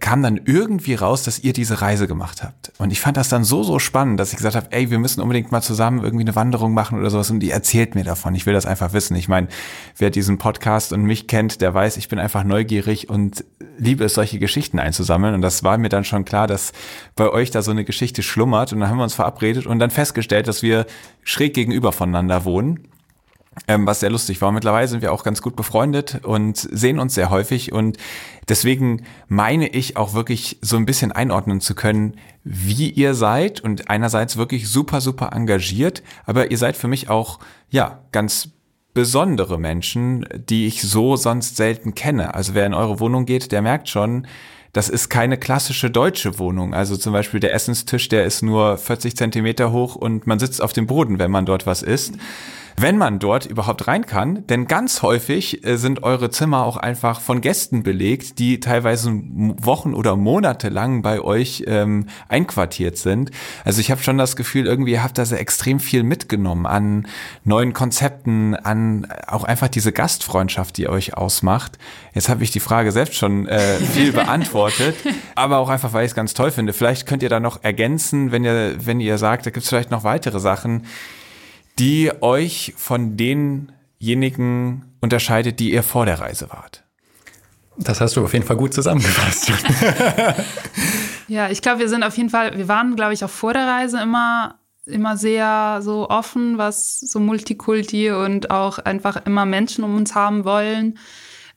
kam 0.00 0.22
dann 0.22 0.40
irgendwie 0.46 0.94
raus, 0.94 1.24
dass 1.24 1.40
ihr 1.40 1.52
diese 1.52 1.82
Reise 1.82 2.08
gemacht 2.08 2.42
habt. 2.42 2.72
Und 2.78 2.90
ich 2.90 3.00
fand 3.00 3.18
das 3.18 3.28
dann 3.28 3.44
so, 3.44 3.62
so 3.62 3.78
spannend, 3.78 4.18
dass 4.18 4.30
ich 4.30 4.38
gesagt 4.38 4.56
habe, 4.56 4.68
ey, 4.70 4.90
wir 4.90 4.98
müssen 4.98 5.20
unbedingt 5.20 5.52
mal 5.52 5.60
zusammen 5.60 6.02
irgendwie 6.02 6.24
eine 6.24 6.34
Wanderung 6.34 6.72
machen 6.72 6.98
oder 6.98 7.10
sowas. 7.10 7.30
Und 7.30 7.40
die 7.40 7.50
erzählt 7.50 7.94
mir 7.94 8.02
davon. 8.02 8.34
Ich 8.34 8.46
will 8.46 8.54
das 8.54 8.64
einfach 8.64 8.94
wissen. 8.94 9.14
Ich 9.14 9.28
meine, 9.28 9.48
wer 9.98 10.08
diesen 10.08 10.38
Podcast 10.38 10.94
und 10.94 11.02
mich 11.02 11.26
kennt, 11.26 11.60
der 11.60 11.74
weiß, 11.74 11.98
ich 11.98 12.08
bin 12.08 12.18
einfach 12.18 12.44
neugierig 12.44 13.10
und 13.10 13.44
liebe 13.76 14.04
es, 14.04 14.14
solche 14.14 14.38
Geschichten 14.38 14.78
einzusammeln. 14.78 15.34
Und 15.34 15.42
das 15.42 15.62
war 15.64 15.76
mir 15.76 15.90
dann 15.90 16.04
schon 16.04 16.24
klar, 16.24 16.46
dass 16.46 16.72
bei 17.14 17.28
euch 17.28 17.50
da 17.50 17.60
so 17.60 17.70
eine 17.70 17.84
Geschichte 17.84 18.22
schlummert. 18.22 18.72
Und 18.72 18.80
dann 18.80 18.88
haben 18.88 18.96
wir 18.96 19.04
uns 19.04 19.14
verabredet 19.14 19.66
und 19.66 19.80
dann 19.80 19.90
festgestellt, 19.90 20.48
dass 20.48 20.62
wir 20.62 20.86
schräg 21.24 21.52
gegenüber 21.52 21.92
voneinander 21.92 22.46
wohnen 22.46 22.88
ähm, 23.68 23.86
was 23.86 24.00
sehr 24.00 24.10
lustig 24.10 24.40
war. 24.40 24.52
Mittlerweile 24.52 24.88
sind 24.88 25.02
wir 25.02 25.12
auch 25.12 25.24
ganz 25.24 25.42
gut 25.42 25.56
befreundet 25.56 26.20
und 26.24 26.56
sehen 26.56 26.98
uns 26.98 27.14
sehr 27.14 27.30
häufig 27.30 27.72
und 27.72 27.96
deswegen 28.48 29.04
meine 29.28 29.68
ich 29.68 29.96
auch 29.96 30.14
wirklich 30.14 30.58
so 30.60 30.76
ein 30.76 30.86
bisschen 30.86 31.12
einordnen 31.12 31.60
zu 31.60 31.74
können, 31.74 32.16
wie 32.42 32.90
ihr 32.90 33.14
seid 33.14 33.60
und 33.60 33.88
einerseits 33.90 34.36
wirklich 34.36 34.68
super, 34.68 35.00
super 35.00 35.30
engagiert, 35.32 36.02
aber 36.26 36.50
ihr 36.50 36.58
seid 36.58 36.76
für 36.76 36.88
mich 36.88 37.08
auch, 37.08 37.38
ja, 37.70 38.00
ganz 38.12 38.50
besondere 38.92 39.58
Menschen, 39.58 40.26
die 40.34 40.66
ich 40.66 40.82
so 40.82 41.16
sonst 41.16 41.56
selten 41.56 41.94
kenne. 41.94 42.34
Also 42.34 42.54
wer 42.54 42.64
in 42.64 42.74
eure 42.74 43.00
Wohnung 43.00 43.26
geht, 43.26 43.50
der 43.50 43.60
merkt 43.60 43.88
schon, 43.88 44.26
das 44.72 44.88
ist 44.88 45.08
keine 45.08 45.36
klassische 45.36 45.90
deutsche 45.90 46.38
Wohnung. 46.38 46.74
Also 46.74 46.96
zum 46.96 47.12
Beispiel 47.12 47.40
der 47.40 47.54
Essenstisch, 47.54 48.08
der 48.08 48.24
ist 48.24 48.42
nur 48.42 48.76
40 48.76 49.16
Zentimeter 49.16 49.72
hoch 49.72 49.96
und 49.96 50.26
man 50.26 50.38
sitzt 50.38 50.62
auf 50.62 50.72
dem 50.72 50.86
Boden, 50.86 51.18
wenn 51.18 51.30
man 51.30 51.46
dort 51.46 51.66
was 51.66 51.82
isst 51.82 52.14
wenn 52.76 52.98
man 52.98 53.18
dort 53.18 53.46
überhaupt 53.46 53.86
rein 53.86 54.06
kann. 54.06 54.46
Denn 54.46 54.66
ganz 54.66 55.02
häufig 55.02 55.64
äh, 55.64 55.76
sind 55.76 56.02
eure 56.02 56.30
Zimmer 56.30 56.64
auch 56.64 56.76
einfach 56.76 57.20
von 57.20 57.40
Gästen 57.40 57.82
belegt, 57.82 58.38
die 58.38 58.60
teilweise 58.60 59.12
Wochen 59.12 59.94
oder 59.94 60.16
Monate 60.16 60.68
lang 60.68 61.02
bei 61.02 61.20
euch 61.20 61.64
ähm, 61.66 62.06
einquartiert 62.28 62.98
sind. 62.98 63.30
Also 63.64 63.80
ich 63.80 63.90
habe 63.90 64.02
schon 64.02 64.18
das 64.18 64.36
Gefühl, 64.36 64.66
irgendwie 64.66 64.92
ihr 64.92 65.02
habt 65.02 65.18
da 65.18 65.24
sehr 65.24 65.40
extrem 65.40 65.80
viel 65.80 66.02
mitgenommen 66.02 66.66
an 66.66 67.06
neuen 67.44 67.72
Konzepten, 67.72 68.54
an 68.54 69.06
auch 69.26 69.44
einfach 69.44 69.68
diese 69.68 69.92
Gastfreundschaft, 69.92 70.76
die 70.76 70.88
euch 70.88 71.16
ausmacht. 71.16 71.78
Jetzt 72.12 72.28
habe 72.28 72.44
ich 72.44 72.50
die 72.50 72.60
Frage 72.60 72.92
selbst 72.92 73.16
schon 73.16 73.46
äh, 73.46 73.76
viel 73.76 74.12
beantwortet, 74.12 74.96
aber 75.34 75.58
auch 75.58 75.68
einfach, 75.68 75.92
weil 75.92 76.04
ich 76.04 76.10
es 76.10 76.14
ganz 76.14 76.34
toll 76.34 76.50
finde. 76.50 76.72
Vielleicht 76.72 77.06
könnt 77.06 77.22
ihr 77.22 77.28
da 77.28 77.40
noch 77.40 77.62
ergänzen, 77.62 78.32
wenn 78.32 78.44
ihr, 78.44 78.74
wenn 78.84 79.00
ihr 79.00 79.18
sagt, 79.18 79.46
da 79.46 79.50
gibt 79.50 79.64
es 79.64 79.68
vielleicht 79.68 79.90
noch 79.90 80.04
weitere 80.04 80.40
Sachen, 80.40 80.86
die 81.78 82.12
euch 82.20 82.74
von 82.76 83.16
denjenigen 83.16 84.84
unterscheidet, 85.00 85.60
die 85.60 85.72
ihr 85.72 85.82
vor 85.82 86.06
der 86.06 86.20
Reise 86.20 86.50
wart? 86.50 86.84
Das 87.76 88.00
hast 88.00 88.16
du 88.16 88.24
auf 88.24 88.32
jeden 88.32 88.46
Fall 88.46 88.56
gut 88.56 88.72
zusammengefasst. 88.72 89.50
ja, 91.28 91.50
ich 91.50 91.60
glaube, 91.60 91.80
wir 91.80 91.88
sind 91.88 92.04
auf 92.04 92.16
jeden 92.16 92.30
Fall, 92.30 92.56
wir 92.56 92.68
waren, 92.68 92.94
glaube 92.94 93.14
ich, 93.14 93.24
auch 93.24 93.30
vor 93.30 93.52
der 93.52 93.66
Reise 93.66 94.00
immer, 94.00 94.60
immer 94.86 95.16
sehr 95.16 95.80
so 95.82 96.08
offen, 96.08 96.56
was 96.56 97.00
so 97.00 97.18
Multikulti 97.18 98.12
und 98.12 98.50
auch 98.50 98.78
einfach 98.78 99.26
immer 99.26 99.44
Menschen 99.44 99.82
um 99.82 99.96
uns 99.96 100.14
haben 100.14 100.44
wollen. 100.44 100.98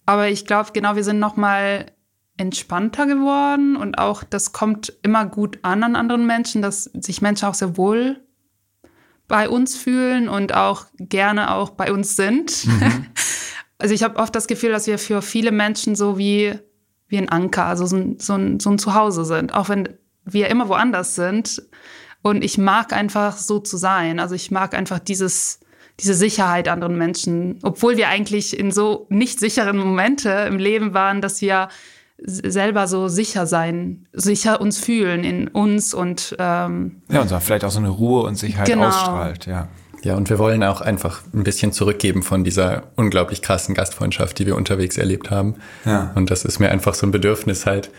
Aber 0.07 0.29
ich 0.29 0.45
glaube, 0.45 0.71
genau, 0.73 0.95
wir 0.95 1.03
sind 1.03 1.19
noch 1.19 1.35
mal 1.35 1.85
entspannter 2.37 3.05
geworden 3.05 3.75
und 3.75 3.97
auch 3.97 4.23
das 4.23 4.53
kommt 4.53 4.93
immer 5.03 5.25
gut 5.25 5.59
an 5.63 5.83
an 5.83 5.95
anderen 5.95 6.25
Menschen, 6.25 6.61
dass 6.61 6.85
sich 6.85 7.21
Menschen 7.21 7.47
auch 7.47 7.55
sehr 7.55 7.77
wohl 7.77 8.26
bei 9.27 9.49
uns 9.49 9.75
fühlen 9.75 10.29
und 10.29 10.53
auch 10.53 10.85
gerne 10.99 11.53
auch 11.53 11.71
bei 11.71 11.91
uns 11.91 12.15
sind. 12.15 12.65
Mhm. 12.65 13.05
Also 13.79 13.93
ich 13.93 14.01
habe 14.01 14.17
oft 14.17 14.33
das 14.33 14.47
Gefühl, 14.47 14.71
dass 14.71 14.87
wir 14.87 14.97
für 14.97 15.21
viele 15.21 15.51
Menschen 15.51 15.95
so 15.95 16.17
wie, 16.17 16.57
wie 17.09 17.17
ein 17.19 17.29
Anker, 17.29 17.65
also 17.65 17.85
so 17.85 17.95
ein, 17.95 18.19
so, 18.19 18.33
ein, 18.33 18.59
so 18.59 18.71
ein 18.71 18.79
Zuhause 18.79 19.23
sind, 19.23 19.53
auch 19.53 19.69
wenn 19.69 19.89
wir 20.25 20.47
immer 20.47 20.67
woanders 20.67 21.13
sind. 21.13 21.61
Und 22.23 22.43
ich 22.43 22.57
mag 22.57 22.91
einfach 22.93 23.37
so 23.37 23.59
zu 23.59 23.77
sein. 23.77 24.19
Also 24.19 24.33
ich 24.33 24.49
mag 24.49 24.73
einfach 24.73 24.97
dieses, 24.97 25.59
diese 25.99 26.15
Sicherheit 26.15 26.67
anderen 26.67 26.97
Menschen, 26.97 27.59
obwohl 27.61 27.97
wir 27.97 28.07
eigentlich 28.09 28.57
in 28.57 28.71
so 28.71 29.05
nicht 29.09 29.39
sicheren 29.39 29.77
Momente 29.77 30.29
im 30.47 30.57
Leben 30.57 30.95
waren, 30.95 31.21
dass 31.21 31.41
wir 31.41 31.69
selber 32.23 32.87
so 32.87 33.07
sicher 33.07 33.45
sein, 33.45 34.07
sicher 34.11 34.59
uns 34.59 34.79
fühlen 34.79 35.23
in 35.23 35.47
uns 35.47 35.93
und 35.93 36.35
ähm, 36.39 37.01
ja 37.11 37.21
und 37.21 37.31
vielleicht 37.41 37.63
auch 37.63 37.71
so 37.71 37.79
eine 37.79 37.89
Ruhe 37.89 38.23
und 38.23 38.35
Sicherheit 38.35 38.67
genau. 38.67 38.87
ausstrahlt, 38.87 39.45
ja. 39.45 39.67
Ja, 40.03 40.15
und 40.15 40.29
wir 40.29 40.37
wollen 40.39 40.63
auch 40.63 40.81
einfach 40.81 41.23
ein 41.33 41.43
bisschen 41.43 41.71
zurückgeben 41.71 42.21
von 42.21 42.43
dieser 42.43 42.83
unglaublich 42.95 43.41
krassen 43.41 43.73
Gastfreundschaft, 43.73 44.37
die 44.39 44.45
wir 44.45 44.55
unterwegs 44.55 44.97
erlebt 44.97 45.31
haben. 45.31 45.55
Ja. 45.85 46.11
Und 46.15 46.29
das 46.29 46.45
ist 46.45 46.59
mir 46.59 46.69
einfach 46.69 46.93
so 46.93 47.07
ein 47.07 47.11
Bedürfnis 47.11 47.65
halt, 47.65 47.89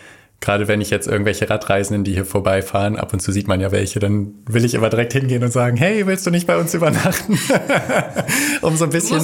gerade 0.40 0.68
wenn 0.68 0.80
ich 0.80 0.90
jetzt 0.90 1.08
irgendwelche 1.08 1.50
Radreisenden, 1.50 2.04
die 2.04 2.12
hier 2.12 2.24
vorbeifahren, 2.24 2.96
ab 2.96 3.12
und 3.12 3.20
zu 3.20 3.32
sieht 3.32 3.48
man 3.48 3.60
ja 3.60 3.72
welche, 3.72 3.98
dann 3.98 4.34
will 4.46 4.64
ich 4.64 4.74
immer 4.74 4.88
direkt 4.88 5.12
hingehen 5.12 5.42
und 5.42 5.52
sagen, 5.52 5.76
hey, 5.76 6.06
willst 6.06 6.26
du 6.26 6.30
nicht 6.30 6.46
bei 6.46 6.56
uns 6.56 6.74
übernachten? 6.74 7.38
um 8.62 8.76
so 8.76 8.84
ein 8.84 8.90
bisschen, 8.90 9.20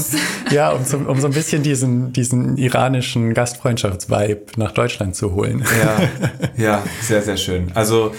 ja, 0.50 0.70
um 0.70 0.84
so, 0.84 0.98
um 0.98 1.20
so 1.20 1.28
ein 1.28 1.32
bisschen 1.32 1.62
diesen, 1.62 2.12
diesen 2.12 2.56
iranischen 2.56 3.32
Gastfreundschaftsvibe 3.32 4.46
nach 4.56 4.72
Deutschland 4.72 5.14
zu 5.14 5.34
holen. 5.34 5.64
ja, 6.56 6.62
ja, 6.62 6.82
sehr, 7.00 7.22
sehr 7.22 7.36
schön. 7.36 7.70
Also, 7.74 8.12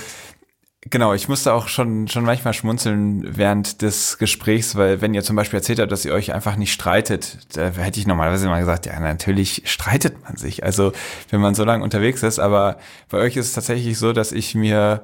Genau, 0.92 1.16
ich 1.16 1.28
musste 1.28 1.52
auch 1.52 1.68
schon, 1.68 2.08
schon 2.08 2.26
manchmal 2.26 2.54
schmunzeln 2.54 3.36
während 3.36 3.82
des 3.82 4.20
Gesprächs, 4.20 4.76
weil 4.76 5.02
wenn 5.02 5.16
ihr 5.16 5.24
zum 5.24 5.36
Beispiel 5.36 5.58
erzählt 5.58 5.80
habt, 5.80 5.92
dass 5.92 6.06
ihr 6.06 6.14
euch 6.14 6.32
einfach 6.32 6.58
nicht 6.58 6.72
streitet, 6.72 7.40
da 7.54 7.70
hätte 7.72 8.00
ich 8.00 8.06
normalerweise 8.06 8.48
mal 8.48 8.60
gesagt, 8.60 8.86
ja, 8.86 9.00
natürlich 9.00 9.64
streitet 9.66 10.22
man 10.24 10.38
sich. 10.38 10.64
Also, 10.64 10.92
wenn 11.32 11.42
man 11.42 11.56
so 11.56 11.64
lange 11.64 11.84
unterwegs 11.84 12.22
ist, 12.22 12.38
aber 12.38 12.78
bei 13.10 13.18
euch 13.18 13.36
ist 13.36 13.48
es 13.48 13.54
tatsächlich 13.54 13.98
so, 13.98 14.14
dass 14.14 14.32
ich 14.32 14.54
mir 14.54 15.02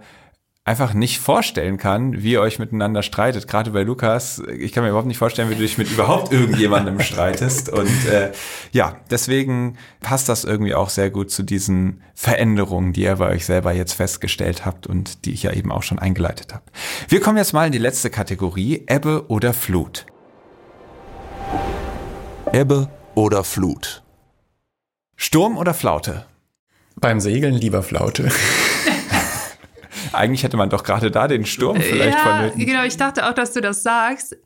einfach 0.72 0.93
nicht 0.93 1.19
vorstellen 1.19 1.76
kann, 1.76 2.23
wie 2.23 2.31
ihr 2.31 2.41
euch 2.41 2.57
miteinander 2.57 3.03
streitet. 3.03 3.45
Gerade 3.45 3.72
bei 3.72 3.84
Lukas, 3.84 4.41
ich 4.57 4.72
kann 4.72 4.84
mir 4.84 4.91
überhaupt 4.91 5.07
nicht 5.07 5.18
vorstellen, 5.18 5.49
wie 5.49 5.56
du 5.56 5.61
dich 5.61 5.77
mit 5.77 5.91
überhaupt 5.91 6.31
irgendjemandem 6.31 6.98
streitest. 7.02 7.68
Und 7.68 8.07
äh, 8.07 8.31
ja, 8.72 8.95
deswegen 9.10 9.77
passt 9.99 10.30
das 10.30 10.45
irgendwie 10.45 10.73
auch 10.73 10.89
sehr 10.89 11.10
gut 11.10 11.30
zu 11.30 11.43
diesen 11.43 12.02
Veränderungen, 12.15 12.93
die 12.93 13.02
ihr 13.02 13.18
bei 13.18 13.27
euch 13.31 13.45
selber 13.45 13.73
jetzt 13.73 13.91
festgestellt 13.91 14.65
habt 14.65 14.88
und 14.88 15.26
die 15.26 15.34
ich 15.34 15.43
ja 15.43 15.52
eben 15.52 15.73
auch 15.73 15.84
schon 15.84 15.99
eingeleitet 15.99 16.53
habe. 16.53 16.64
Wir 17.10 17.19
kommen 17.19 17.38
jetzt 17.38 17.52
mal 17.52 17.65
in 17.65 17.73
die 17.73 17.77
letzte 17.77 18.10
Kategorie, 18.10 18.85
Ebbe 18.88 19.26
oder 19.27 19.52
Flut. 19.52 20.06
Ebbe 22.53 22.89
oder 23.14 23.43
Flut. 23.43 24.03
Sturm 25.18 25.57
oder 25.57 25.73
Flaute? 25.73 26.26
Beim 26.95 27.19
Segeln 27.19 27.56
lieber 27.56 27.84
Flaute. 27.84 28.30
Eigentlich 30.13 30.43
hätte 30.43 30.57
man 30.57 30.69
doch 30.69 30.83
gerade 30.83 31.11
da 31.11 31.27
den 31.27 31.45
Sturm 31.45 31.79
vielleicht 31.79 32.17
ja, 32.17 32.23
vonnöten. 32.23 32.65
Genau, 32.65 32.83
ich 32.83 32.97
dachte 32.97 33.27
auch, 33.27 33.33
dass 33.33 33.53
du 33.53 33.61
das 33.61 33.83
sagst. 33.83 34.38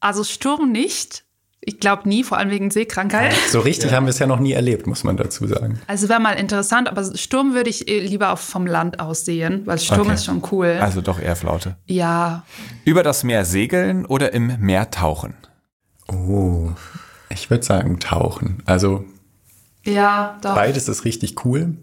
Also 0.00 0.24
Sturm 0.24 0.70
nicht. 0.70 1.24
Ich 1.60 1.80
glaube 1.80 2.08
nie, 2.08 2.22
vor 2.22 2.38
allem 2.38 2.50
wegen 2.50 2.70
Seekrankheit. 2.70 3.34
So 3.50 3.60
richtig 3.60 3.90
ja. 3.90 3.96
haben 3.96 4.06
wir 4.06 4.10
es 4.10 4.18
ja 4.18 4.26
noch 4.26 4.38
nie 4.38 4.52
erlebt, 4.52 4.86
muss 4.86 5.04
man 5.04 5.16
dazu 5.16 5.46
sagen. 5.46 5.80
Also 5.86 6.08
wäre 6.08 6.20
mal 6.20 6.32
interessant, 6.32 6.88
aber 6.88 7.16
Sturm 7.16 7.52
würde 7.52 7.68
ich 7.68 7.84
lieber 7.86 8.32
auch 8.32 8.38
vom 8.38 8.64
Land 8.64 9.00
aus 9.00 9.24
sehen, 9.24 9.62
weil 9.66 9.78
Sturm 9.78 10.02
okay. 10.02 10.14
ist 10.14 10.24
schon 10.24 10.42
cool. 10.52 10.78
Also 10.80 11.00
doch 11.00 11.20
eher 11.20 11.36
Flaute. 11.36 11.76
Ja. 11.86 12.44
Über 12.84 13.02
das 13.02 13.24
Meer 13.24 13.44
segeln 13.44 14.06
oder 14.06 14.32
im 14.32 14.58
Meer 14.60 14.90
tauchen? 14.90 15.34
Oh, 16.06 16.70
ich 17.28 17.50
würde 17.50 17.64
sagen 17.64 17.98
tauchen. 17.98 18.62
Also 18.64 19.04
ja, 19.84 20.38
doch. 20.42 20.54
beides 20.54 20.88
ist 20.88 21.04
richtig 21.04 21.44
cool, 21.44 21.76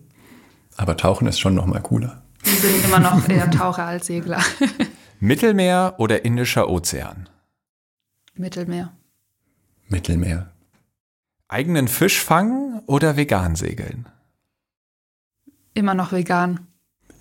aber 0.77 0.97
tauchen 0.97 1.27
ist 1.27 1.39
schon 1.39 1.53
noch 1.53 1.65
mal 1.65 1.81
cooler. 1.81 2.23
Wir 2.45 2.53
sind 2.53 2.85
immer 2.85 2.99
noch 2.99 3.27
eher 3.27 3.49
Taucher 3.49 3.85
als 3.85 4.05
Segler. 4.05 4.39
Mittelmeer 5.19 5.95
oder 5.97 6.23
Indischer 6.25 6.69
Ozean? 6.69 7.27
Mittelmeer. 8.35 8.91
Mittelmeer. 9.87 10.51
Eigenen 11.47 11.87
Fisch 11.87 12.19
fangen 12.19 12.81
oder 12.85 13.17
vegan 13.17 13.55
segeln? 13.55 14.07
Immer 15.73 15.95
noch 15.95 16.11
vegan. 16.11 16.67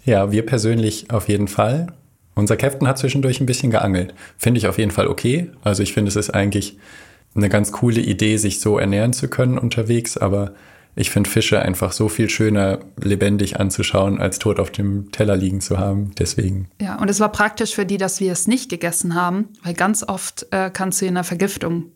Ja, 0.05 0.31
wir 0.31 0.45
persönlich 0.45 1.11
auf 1.11 1.29
jeden 1.29 1.49
Fall. 1.49 1.87
Unser 2.35 2.57
Captain 2.57 2.87
hat 2.87 2.99
zwischendurch 2.99 3.41
ein 3.41 3.47
bisschen 3.47 3.71
geangelt. 3.71 4.15
Finde 4.37 4.59
ich 4.59 4.67
auf 4.67 4.77
jeden 4.79 4.91
Fall 4.91 5.07
okay. 5.07 5.51
Also 5.63 5.83
ich 5.83 5.95
finde, 5.95 6.11
es 6.11 6.17
ist 6.17 6.31
eigentlich 6.31 6.79
eine 7.35 7.49
ganz 7.49 7.73
coole 7.73 8.01
Idee, 8.01 8.37
sich 8.37 8.61
so 8.61 8.79
ernähren 8.79 9.15
zu 9.15 9.29
können 9.29 9.57
unterwegs, 9.57 10.19
aber 10.19 10.55
ich 10.97 11.11
finde 11.11 11.29
Fische 11.29 11.61
einfach 11.61 11.93
so 11.93 12.09
viel 12.09 12.29
schöner 12.29 12.79
lebendig 13.01 13.59
anzuschauen, 13.59 14.21
als 14.21 14.39
tot 14.39 14.61
auf 14.61 14.71
dem 14.71 15.11
Teller 15.11 15.37
liegen 15.37 15.61
zu 15.61 15.79
haben. 15.79 16.13
Deswegen. 16.19 16.69
Ja, 16.81 16.97
und 16.97 17.11
es 17.11 17.19
war 17.19 17.33
praktisch 17.33 17.75
für 17.75 17.85
die, 17.85 17.97
dass 17.97 18.21
wir 18.21 18.33
es 18.33 18.47
nicht 18.47 18.71
gegessen 18.71 19.15
haben, 19.15 19.49
weil 19.63 19.75
ganz 19.75 20.05
oft 20.07 20.47
äh, 20.53 20.71
kannst 20.73 21.01
du 21.01 21.07
in 21.07 21.17
einer 21.17 21.25
Vergiftung 21.25 21.93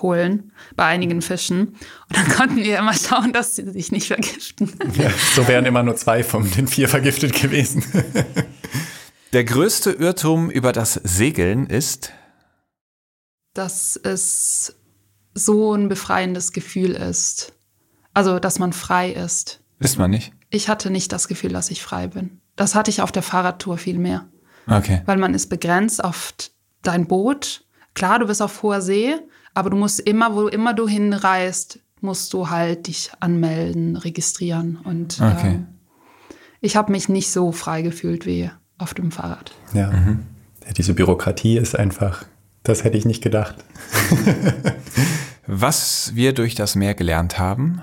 holen 0.00 0.52
bei 0.76 0.84
einigen 0.84 1.22
Fischen. 1.22 1.68
Und 1.68 2.16
dann 2.16 2.28
konnten 2.36 2.56
wir 2.56 2.78
immer 2.78 2.94
schauen, 2.94 3.32
dass 3.32 3.56
sie 3.56 3.70
sich 3.70 3.90
nicht 3.90 4.08
vergiften. 4.08 4.72
Ja, 4.96 5.10
so 5.34 5.48
wären 5.48 5.64
immer 5.64 5.82
nur 5.82 5.96
zwei 5.96 6.22
von 6.22 6.50
den 6.50 6.66
vier 6.66 6.88
vergiftet 6.88 7.40
gewesen. 7.40 7.84
Der 9.32 9.44
größte 9.44 9.92
Irrtum 9.92 10.50
über 10.50 10.72
das 10.72 10.92
Segeln 10.92 11.66
ist, 11.66 12.12
dass 13.54 13.96
es 13.96 14.76
so 15.32 15.72
ein 15.72 15.88
befreiendes 15.88 16.52
Gefühl 16.52 16.90
ist. 16.90 17.54
Also, 18.14 18.38
dass 18.38 18.58
man 18.58 18.72
frei 18.72 19.10
ist. 19.10 19.60
Ist 19.78 19.98
man 19.98 20.10
nicht? 20.10 20.32
Ich 20.50 20.68
hatte 20.68 20.90
nicht 20.90 21.12
das 21.12 21.28
Gefühl, 21.28 21.52
dass 21.52 21.70
ich 21.70 21.82
frei 21.82 22.08
bin. 22.08 22.40
Das 22.56 22.74
hatte 22.74 22.90
ich 22.90 23.00
auf 23.02 23.12
der 23.12 23.22
Fahrradtour 23.22 23.78
viel 23.78 23.98
mehr. 23.98 24.26
Okay. 24.66 25.02
Weil 25.06 25.16
man 25.16 25.34
ist 25.34 25.48
begrenzt 25.48 26.02
auf 26.04 26.34
dein 26.82 27.06
Boot. 27.06 27.64
Klar, 27.94 28.18
du 28.18 28.26
bist 28.26 28.42
auf 28.42 28.62
hoher 28.62 28.80
See, 28.80 29.14
aber 29.54 29.70
du 29.70 29.76
musst 29.76 30.00
immer, 30.00 30.34
wo 30.34 30.48
immer 30.48 30.74
du 30.74 30.86
hinreist, 30.86 31.80
musst 32.00 32.32
du 32.32 32.50
halt 32.50 32.86
dich 32.86 33.10
anmelden, 33.20 33.96
registrieren. 33.96 34.76
Und 34.76 35.20
okay. 35.20 35.54
äh, 35.54 36.34
ich 36.60 36.76
habe 36.76 36.92
mich 36.92 37.08
nicht 37.08 37.30
so 37.30 37.52
frei 37.52 37.82
gefühlt 37.82 38.26
wie 38.26 38.50
auf 38.78 38.94
dem 38.94 39.10
Fahrrad. 39.10 39.52
Ja. 39.72 39.90
Mhm. 39.90 40.26
ja. 40.66 40.72
Diese 40.72 40.94
Bürokratie 40.94 41.56
ist 41.56 41.78
einfach, 41.78 42.24
das 42.62 42.84
hätte 42.84 42.96
ich 42.96 43.04
nicht 43.04 43.22
gedacht. 43.22 43.56
Was 45.46 46.12
wir 46.14 46.32
durch 46.32 46.54
das 46.54 46.76
Meer 46.76 46.94
gelernt 46.94 47.38
haben, 47.38 47.82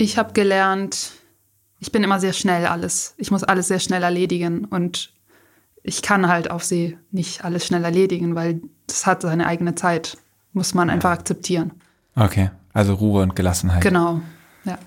ich 0.00 0.18
habe 0.18 0.32
gelernt, 0.32 1.12
ich 1.78 1.92
bin 1.92 2.02
immer 2.02 2.20
sehr 2.20 2.32
schnell 2.32 2.66
alles. 2.66 3.14
Ich 3.16 3.30
muss 3.30 3.44
alles 3.44 3.68
sehr 3.68 3.80
schnell 3.80 4.02
erledigen 4.02 4.64
und 4.64 5.12
ich 5.82 6.02
kann 6.02 6.28
halt 6.28 6.50
auf 6.50 6.64
See 6.64 6.98
nicht 7.10 7.44
alles 7.44 7.66
schnell 7.66 7.84
erledigen, 7.84 8.34
weil 8.34 8.60
das 8.86 9.06
hat 9.06 9.22
seine 9.22 9.46
eigene 9.46 9.74
Zeit. 9.74 10.18
Muss 10.52 10.74
man 10.74 10.90
einfach 10.90 11.10
akzeptieren. 11.10 11.72
Okay, 12.16 12.50
also 12.72 12.94
Ruhe 12.94 13.22
und 13.22 13.36
Gelassenheit. 13.36 13.82
Genau, 13.82 14.20
ja. 14.64 14.78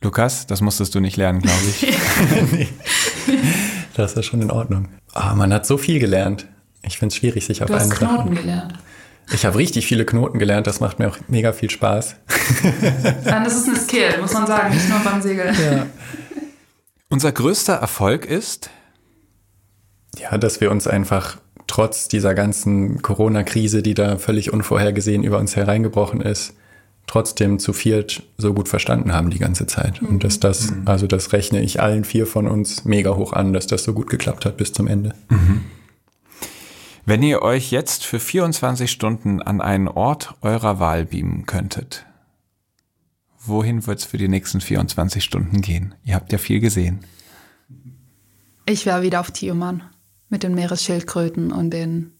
Lukas, 0.00 0.46
das 0.46 0.60
musstest 0.60 0.94
du 0.94 1.00
nicht 1.00 1.16
lernen, 1.16 1.40
glaube 1.40 1.64
ich. 1.68 1.98
nee. 2.52 2.68
Das 3.94 4.14
ist 4.14 4.26
schon 4.26 4.40
in 4.40 4.50
Ordnung. 4.50 4.88
Oh, 5.14 5.34
man 5.34 5.52
hat 5.52 5.66
so 5.66 5.76
viel 5.76 5.98
gelernt. 5.98 6.46
Ich 6.82 6.98
finde 6.98 7.12
es 7.12 7.16
schwierig, 7.16 7.44
sich 7.44 7.62
auf 7.62 7.68
du 7.68 7.74
einen 7.74 7.90
hast 7.90 7.98
Knoten 7.98 8.34
gelernt. 8.34 8.74
Ich 9.32 9.46
habe 9.46 9.56
richtig 9.58 9.86
viele 9.86 10.04
Knoten 10.04 10.38
gelernt, 10.38 10.66
das 10.66 10.80
macht 10.80 10.98
mir 10.98 11.08
auch 11.08 11.18
mega 11.28 11.52
viel 11.52 11.70
Spaß. 11.70 12.16
das 13.24 13.54
ist 13.54 13.68
ein 13.68 13.76
Skill, 13.76 14.18
muss 14.20 14.32
man 14.34 14.46
sagen, 14.46 14.74
nicht 14.74 14.88
nur 14.88 14.98
beim 14.98 15.22
Segeln. 15.22 15.54
Ja. 15.54 15.86
Unser 17.08 17.32
größter 17.32 17.74
Erfolg 17.74 18.24
ist? 18.24 18.70
Ja, 20.18 20.36
dass 20.38 20.60
wir 20.60 20.70
uns 20.70 20.86
einfach 20.86 21.38
trotz 21.66 22.08
dieser 22.08 22.34
ganzen 22.34 23.00
Corona-Krise, 23.00 23.82
die 23.82 23.94
da 23.94 24.18
völlig 24.18 24.52
unvorhergesehen 24.52 25.22
über 25.22 25.38
uns 25.38 25.56
hereingebrochen 25.56 26.20
ist, 26.20 26.54
trotzdem 27.06 27.58
zu 27.58 27.72
viert 27.72 28.22
so 28.38 28.54
gut 28.54 28.68
verstanden 28.68 29.12
haben 29.12 29.30
die 29.30 29.38
ganze 29.38 29.66
Zeit. 29.66 30.00
Mhm. 30.02 30.08
Und 30.08 30.24
dass 30.24 30.40
das, 30.40 30.70
mhm. 30.70 30.82
also 30.86 31.06
das 31.06 31.32
rechne 31.32 31.60
ich 31.60 31.80
allen 31.80 32.04
vier 32.04 32.26
von 32.26 32.46
uns 32.46 32.84
mega 32.84 33.14
hoch 33.16 33.32
an, 33.32 33.52
dass 33.52 33.66
das 33.66 33.84
so 33.84 33.92
gut 33.92 34.08
geklappt 34.08 34.44
hat 34.44 34.56
bis 34.56 34.72
zum 34.72 34.86
Ende. 34.86 35.14
Mhm. 35.28 35.62
Wenn 37.04 37.22
ihr 37.22 37.42
euch 37.42 37.72
jetzt 37.72 38.04
für 38.04 38.20
24 38.20 38.90
Stunden 38.90 39.42
an 39.42 39.60
einen 39.60 39.88
Ort 39.88 40.34
eurer 40.40 40.78
Wahl 40.78 41.04
beamen 41.04 41.46
könntet, 41.46 42.06
wohin 43.44 43.86
wird 43.86 43.98
es 43.98 44.04
für 44.04 44.18
die 44.18 44.28
nächsten 44.28 44.60
24 44.60 45.22
Stunden 45.22 45.60
gehen? 45.62 45.96
Ihr 46.04 46.14
habt 46.14 46.30
ja 46.30 46.38
viel 46.38 46.60
gesehen. 46.60 47.00
Ich 48.66 48.86
wäre 48.86 49.02
wieder 49.02 49.18
auf 49.18 49.32
Tioman 49.32 49.82
mit 50.28 50.44
den 50.44 50.54
Meeresschildkröten 50.54 51.50
und 51.50 51.70
den. 51.70 52.12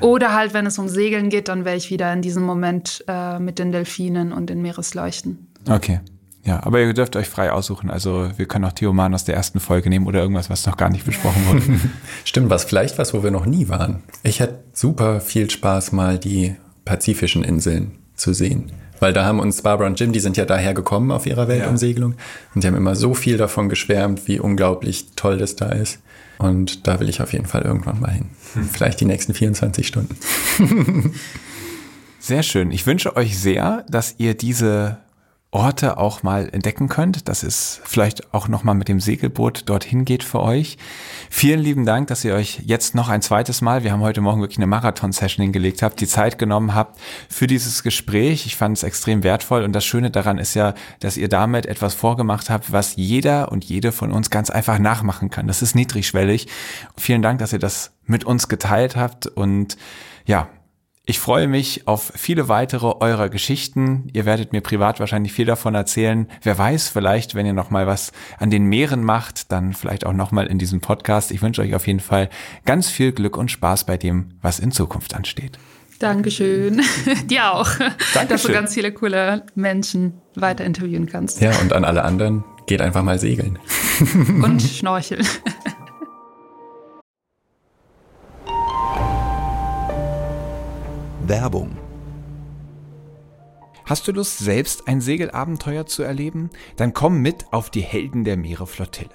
Oder 0.00 0.34
halt, 0.34 0.52
wenn 0.52 0.66
es 0.66 0.78
um 0.78 0.88
Segeln 0.88 1.30
geht, 1.30 1.48
dann 1.48 1.64
wäre 1.64 1.76
ich 1.76 1.90
wieder 1.90 2.12
in 2.12 2.20
diesem 2.20 2.42
Moment 2.42 3.02
äh, 3.08 3.38
mit 3.38 3.58
den 3.58 3.72
Delfinen 3.72 4.32
und 4.32 4.50
den 4.50 4.60
Meeresleuchten. 4.60 5.48
Okay. 5.68 6.00
Ja, 6.44 6.62
aber 6.62 6.80
ihr 6.80 6.92
dürft 6.92 7.16
euch 7.16 7.28
frei 7.28 7.50
aussuchen. 7.50 7.90
Also 7.90 8.30
wir 8.36 8.46
können 8.46 8.66
auch 8.66 8.72
Theoman 8.72 9.14
aus 9.14 9.24
der 9.24 9.34
ersten 9.34 9.60
Folge 9.60 9.88
nehmen 9.88 10.06
oder 10.06 10.20
irgendwas, 10.20 10.50
was 10.50 10.66
noch 10.66 10.76
gar 10.76 10.90
nicht 10.90 11.06
besprochen 11.06 11.46
wurde. 11.46 11.62
Stimmt, 12.24 12.50
was 12.50 12.64
vielleicht 12.64 12.98
was, 12.98 13.14
wo 13.14 13.22
wir 13.22 13.30
noch 13.30 13.46
nie 13.46 13.68
waren. 13.68 14.02
Ich 14.22 14.42
hatte 14.42 14.58
super 14.72 15.20
viel 15.20 15.50
Spaß, 15.50 15.92
mal 15.92 16.18
die 16.18 16.54
pazifischen 16.84 17.44
Inseln 17.44 17.92
zu 18.14 18.34
sehen. 18.34 18.72
Weil 19.00 19.12
da 19.12 19.24
haben 19.24 19.40
uns 19.40 19.62
Barbara 19.62 19.88
und 19.88 19.98
Jim, 19.98 20.12
die 20.12 20.20
sind 20.20 20.36
ja 20.36 20.44
daher 20.44 20.74
gekommen 20.74 21.10
auf 21.10 21.26
ihrer 21.26 21.48
Weltumsegelung. 21.48 22.12
Ja. 22.12 22.18
Und 22.54 22.62
die 22.62 22.68
haben 22.68 22.76
immer 22.76 22.94
so 22.94 23.14
viel 23.14 23.38
davon 23.38 23.68
geschwärmt, 23.68 24.28
wie 24.28 24.38
unglaublich 24.38 25.06
toll 25.16 25.38
das 25.38 25.56
da 25.56 25.70
ist. 25.70 25.98
Und 26.38 26.86
da 26.86 27.00
will 27.00 27.08
ich 27.08 27.22
auf 27.22 27.32
jeden 27.32 27.46
Fall 27.46 27.62
irgendwann 27.62 28.00
mal 28.00 28.10
hin. 28.10 28.26
Hm. 28.52 28.68
Vielleicht 28.68 29.00
die 29.00 29.04
nächsten 29.06 29.34
24 29.34 29.86
Stunden. 29.86 30.16
Sehr 32.24 32.42
schön. 32.42 32.70
Ich 32.70 32.86
wünsche 32.86 33.16
euch 33.16 33.38
sehr, 33.38 33.84
dass 33.90 34.14
ihr 34.16 34.32
diese 34.32 34.96
Orte 35.54 35.98
auch 35.98 36.24
mal 36.24 36.48
entdecken 36.50 36.88
könnt, 36.88 37.28
dass 37.28 37.44
es 37.44 37.80
vielleicht 37.84 38.34
auch 38.34 38.48
noch 38.48 38.64
mal 38.64 38.74
mit 38.74 38.88
dem 38.88 38.98
Segelboot 38.98 39.68
dorthin 39.68 40.04
geht 40.04 40.24
für 40.24 40.40
euch. 40.40 40.78
Vielen 41.30 41.60
lieben 41.60 41.86
Dank, 41.86 42.08
dass 42.08 42.24
ihr 42.24 42.34
euch 42.34 42.62
jetzt 42.64 42.96
noch 42.96 43.08
ein 43.08 43.22
zweites 43.22 43.60
Mal, 43.60 43.84
wir 43.84 43.92
haben 43.92 44.02
heute 44.02 44.20
Morgen 44.20 44.40
wirklich 44.40 44.58
eine 44.58 44.66
Marathon-Session 44.66 45.44
hingelegt 45.44 45.80
habt, 45.82 46.00
die 46.00 46.08
Zeit 46.08 46.38
genommen 46.38 46.74
habt 46.74 46.98
für 47.28 47.46
dieses 47.46 47.84
Gespräch. 47.84 48.46
Ich 48.46 48.56
fand 48.56 48.76
es 48.76 48.82
extrem 48.82 49.22
wertvoll 49.22 49.62
und 49.62 49.72
das 49.72 49.84
Schöne 49.84 50.10
daran 50.10 50.38
ist 50.38 50.54
ja, 50.54 50.74
dass 50.98 51.16
ihr 51.16 51.28
damit 51.28 51.66
etwas 51.66 51.94
vorgemacht 51.94 52.50
habt, 52.50 52.72
was 52.72 52.96
jeder 52.96 53.52
und 53.52 53.64
jede 53.64 53.92
von 53.92 54.10
uns 54.10 54.30
ganz 54.30 54.50
einfach 54.50 54.80
nachmachen 54.80 55.30
kann. 55.30 55.46
Das 55.46 55.62
ist 55.62 55.76
niedrigschwellig. 55.76 56.48
Vielen 56.96 57.22
Dank, 57.22 57.38
dass 57.38 57.52
ihr 57.52 57.60
das 57.60 57.92
mit 58.06 58.24
uns 58.24 58.48
geteilt 58.48 58.96
habt 58.96 59.28
und 59.28 59.76
ja, 60.26 60.48
ich 61.06 61.18
freue 61.18 61.48
mich 61.48 61.86
auf 61.86 62.12
viele 62.14 62.48
weitere 62.48 62.86
eurer 62.86 63.28
Geschichten. 63.28 64.08
Ihr 64.14 64.24
werdet 64.24 64.52
mir 64.52 64.62
privat 64.62 65.00
wahrscheinlich 65.00 65.34
viel 65.34 65.44
davon 65.44 65.74
erzählen. 65.74 66.28
Wer 66.42 66.56
weiß, 66.56 66.88
vielleicht, 66.88 67.34
wenn 67.34 67.44
ihr 67.44 67.52
noch 67.52 67.68
mal 67.68 67.86
was 67.86 68.12
an 68.38 68.50
den 68.50 68.64
Meeren 68.64 69.04
macht, 69.04 69.52
dann 69.52 69.74
vielleicht 69.74 70.06
auch 70.06 70.14
noch 70.14 70.32
mal 70.32 70.46
in 70.46 70.58
diesem 70.58 70.80
Podcast. 70.80 71.30
Ich 71.30 71.42
wünsche 71.42 71.60
euch 71.60 71.74
auf 71.74 71.86
jeden 71.86 72.00
Fall 72.00 72.30
ganz 72.64 72.88
viel 72.88 73.12
Glück 73.12 73.36
und 73.36 73.50
Spaß 73.50 73.84
bei 73.84 73.98
dem, 73.98 74.30
was 74.40 74.58
in 74.58 74.72
Zukunft 74.72 75.14
ansteht. 75.14 75.58
Dankeschön. 75.98 76.80
Dir 77.26 77.52
auch. 77.52 77.68
Dankeschön. 78.14 78.28
Dass 78.28 78.42
du 78.42 78.52
ganz 78.52 78.72
viele 78.72 78.90
coole 78.90 79.44
Menschen 79.54 80.14
weiter 80.34 80.64
interviewen 80.64 81.06
kannst. 81.06 81.40
Ja, 81.42 81.52
und 81.60 81.74
an 81.74 81.84
alle 81.84 82.02
anderen, 82.02 82.44
geht 82.66 82.80
einfach 82.80 83.02
mal 83.02 83.18
segeln. 83.18 83.58
Und 84.42 84.62
schnorcheln. 84.62 85.26
Werbung. 91.28 91.76
Hast 93.86 94.08
du 94.08 94.12
Lust, 94.12 94.38
selbst 94.38 94.88
ein 94.88 95.00
Segelabenteuer 95.00 95.86
zu 95.86 96.02
erleben? 96.02 96.50
Dann 96.76 96.94
komm 96.94 97.20
mit 97.20 97.52
auf 97.52 97.70
die 97.70 97.82
Helden 97.82 98.24
der 98.24 98.36
Meere 98.36 98.66
Flottille. 98.66 99.10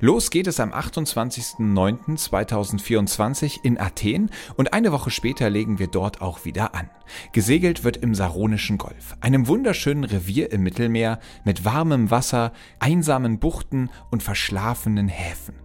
Los 0.00 0.30
geht 0.30 0.46
es 0.46 0.60
am 0.60 0.72
28.09.2024 0.72 3.64
in 3.64 3.80
Athen 3.80 4.30
und 4.56 4.72
eine 4.72 4.92
Woche 4.92 5.10
später 5.10 5.50
legen 5.50 5.78
wir 5.78 5.88
dort 5.88 6.22
auch 6.22 6.44
wieder 6.44 6.74
an. 6.74 6.90
Gesegelt 7.32 7.84
wird 7.84 7.96
im 7.96 8.14
Saronischen 8.14 8.78
Golf, 8.78 9.16
einem 9.20 9.48
wunderschönen 9.48 10.04
Revier 10.04 10.52
im 10.52 10.62
Mittelmeer 10.62 11.18
mit 11.44 11.64
warmem 11.64 12.10
Wasser, 12.10 12.52
einsamen 12.78 13.40
Buchten 13.40 13.90
und 14.10 14.22
verschlafenen 14.22 15.08
Häfen. 15.08 15.63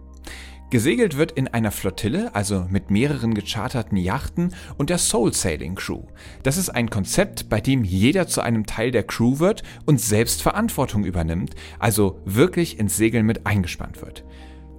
Gesegelt 0.70 1.16
wird 1.16 1.32
in 1.32 1.48
einer 1.48 1.72
Flottille, 1.72 2.32
also 2.32 2.64
mit 2.70 2.92
mehreren 2.92 3.34
gecharterten 3.34 3.98
Yachten 3.98 4.54
und 4.78 4.88
der 4.88 4.98
Soul 4.98 5.34
Sailing 5.34 5.74
Crew. 5.74 6.04
Das 6.44 6.56
ist 6.56 6.68
ein 6.68 6.90
Konzept, 6.90 7.48
bei 7.48 7.60
dem 7.60 7.82
jeder 7.82 8.28
zu 8.28 8.40
einem 8.40 8.66
Teil 8.66 8.92
der 8.92 9.02
Crew 9.02 9.40
wird 9.40 9.64
und 9.84 10.00
selbst 10.00 10.42
Verantwortung 10.42 11.04
übernimmt, 11.04 11.56
also 11.80 12.20
wirklich 12.24 12.78
ins 12.78 12.96
Segeln 12.96 13.26
mit 13.26 13.46
eingespannt 13.46 14.00
wird. 14.00 14.24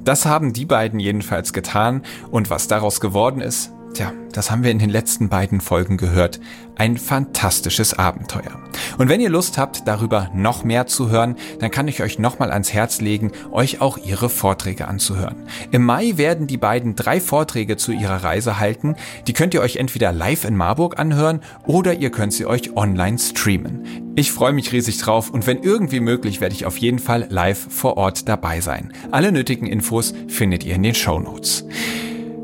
Das 0.03 0.25
haben 0.25 0.53
die 0.53 0.65
beiden 0.65 0.99
jedenfalls 0.99 1.51
getan. 1.51 2.03
Und 2.29 2.49
was 2.49 2.67
daraus 2.67 2.99
geworden 2.99 3.41
ist, 3.41 3.71
Tja, 3.95 4.11
das 4.33 4.51
haben 4.51 4.65
wir 4.65 4.71
in 4.71 4.79
den 4.79 4.89
letzten 4.89 5.29
beiden 5.29 5.61
Folgen 5.61 5.95
gehört. 5.95 6.41
Ein 6.75 6.97
fantastisches 6.97 7.93
Abenteuer. 7.93 8.59
Und 8.97 9.07
wenn 9.07 9.21
ihr 9.21 9.29
Lust 9.29 9.57
habt, 9.57 9.87
darüber 9.87 10.29
noch 10.33 10.65
mehr 10.65 10.85
zu 10.85 11.09
hören, 11.09 11.37
dann 11.61 11.71
kann 11.71 11.87
ich 11.87 12.03
euch 12.03 12.19
nochmal 12.19 12.51
ans 12.51 12.73
Herz 12.73 12.99
legen, 12.99 13.31
euch 13.53 13.79
auch 13.79 13.97
ihre 13.97 14.27
Vorträge 14.27 14.89
anzuhören. 14.89 15.37
Im 15.71 15.85
Mai 15.85 16.17
werden 16.17 16.45
die 16.45 16.57
beiden 16.57 16.97
drei 16.97 17.21
Vorträge 17.21 17.77
zu 17.77 17.93
ihrer 17.93 18.21
Reise 18.21 18.59
halten. 18.59 18.97
Die 19.27 19.33
könnt 19.33 19.53
ihr 19.53 19.61
euch 19.61 19.77
entweder 19.77 20.11
live 20.11 20.43
in 20.43 20.57
Marburg 20.57 20.99
anhören 20.99 21.39
oder 21.65 21.93
ihr 21.93 22.09
könnt 22.09 22.33
sie 22.33 22.45
euch 22.45 22.75
online 22.75 23.17
streamen. 23.17 24.11
Ich 24.17 24.33
freue 24.33 24.51
mich 24.51 24.73
riesig 24.73 24.97
drauf 24.97 25.29
und 25.29 25.47
wenn 25.47 25.63
irgendwie 25.63 26.01
möglich, 26.01 26.41
werde 26.41 26.53
ich 26.53 26.65
auf 26.65 26.75
jeden 26.79 26.99
Fall 26.99 27.27
live 27.29 27.67
vor 27.69 27.95
Ort 27.95 28.27
dabei 28.27 28.59
sein. 28.59 28.91
Alle 29.11 29.31
nötigen 29.31 29.67
Infos 29.67 30.13
findet 30.27 30.65
ihr 30.65 30.75
in 30.75 30.83
den 30.83 30.95
Show 30.95 31.17
Notes. 31.17 31.65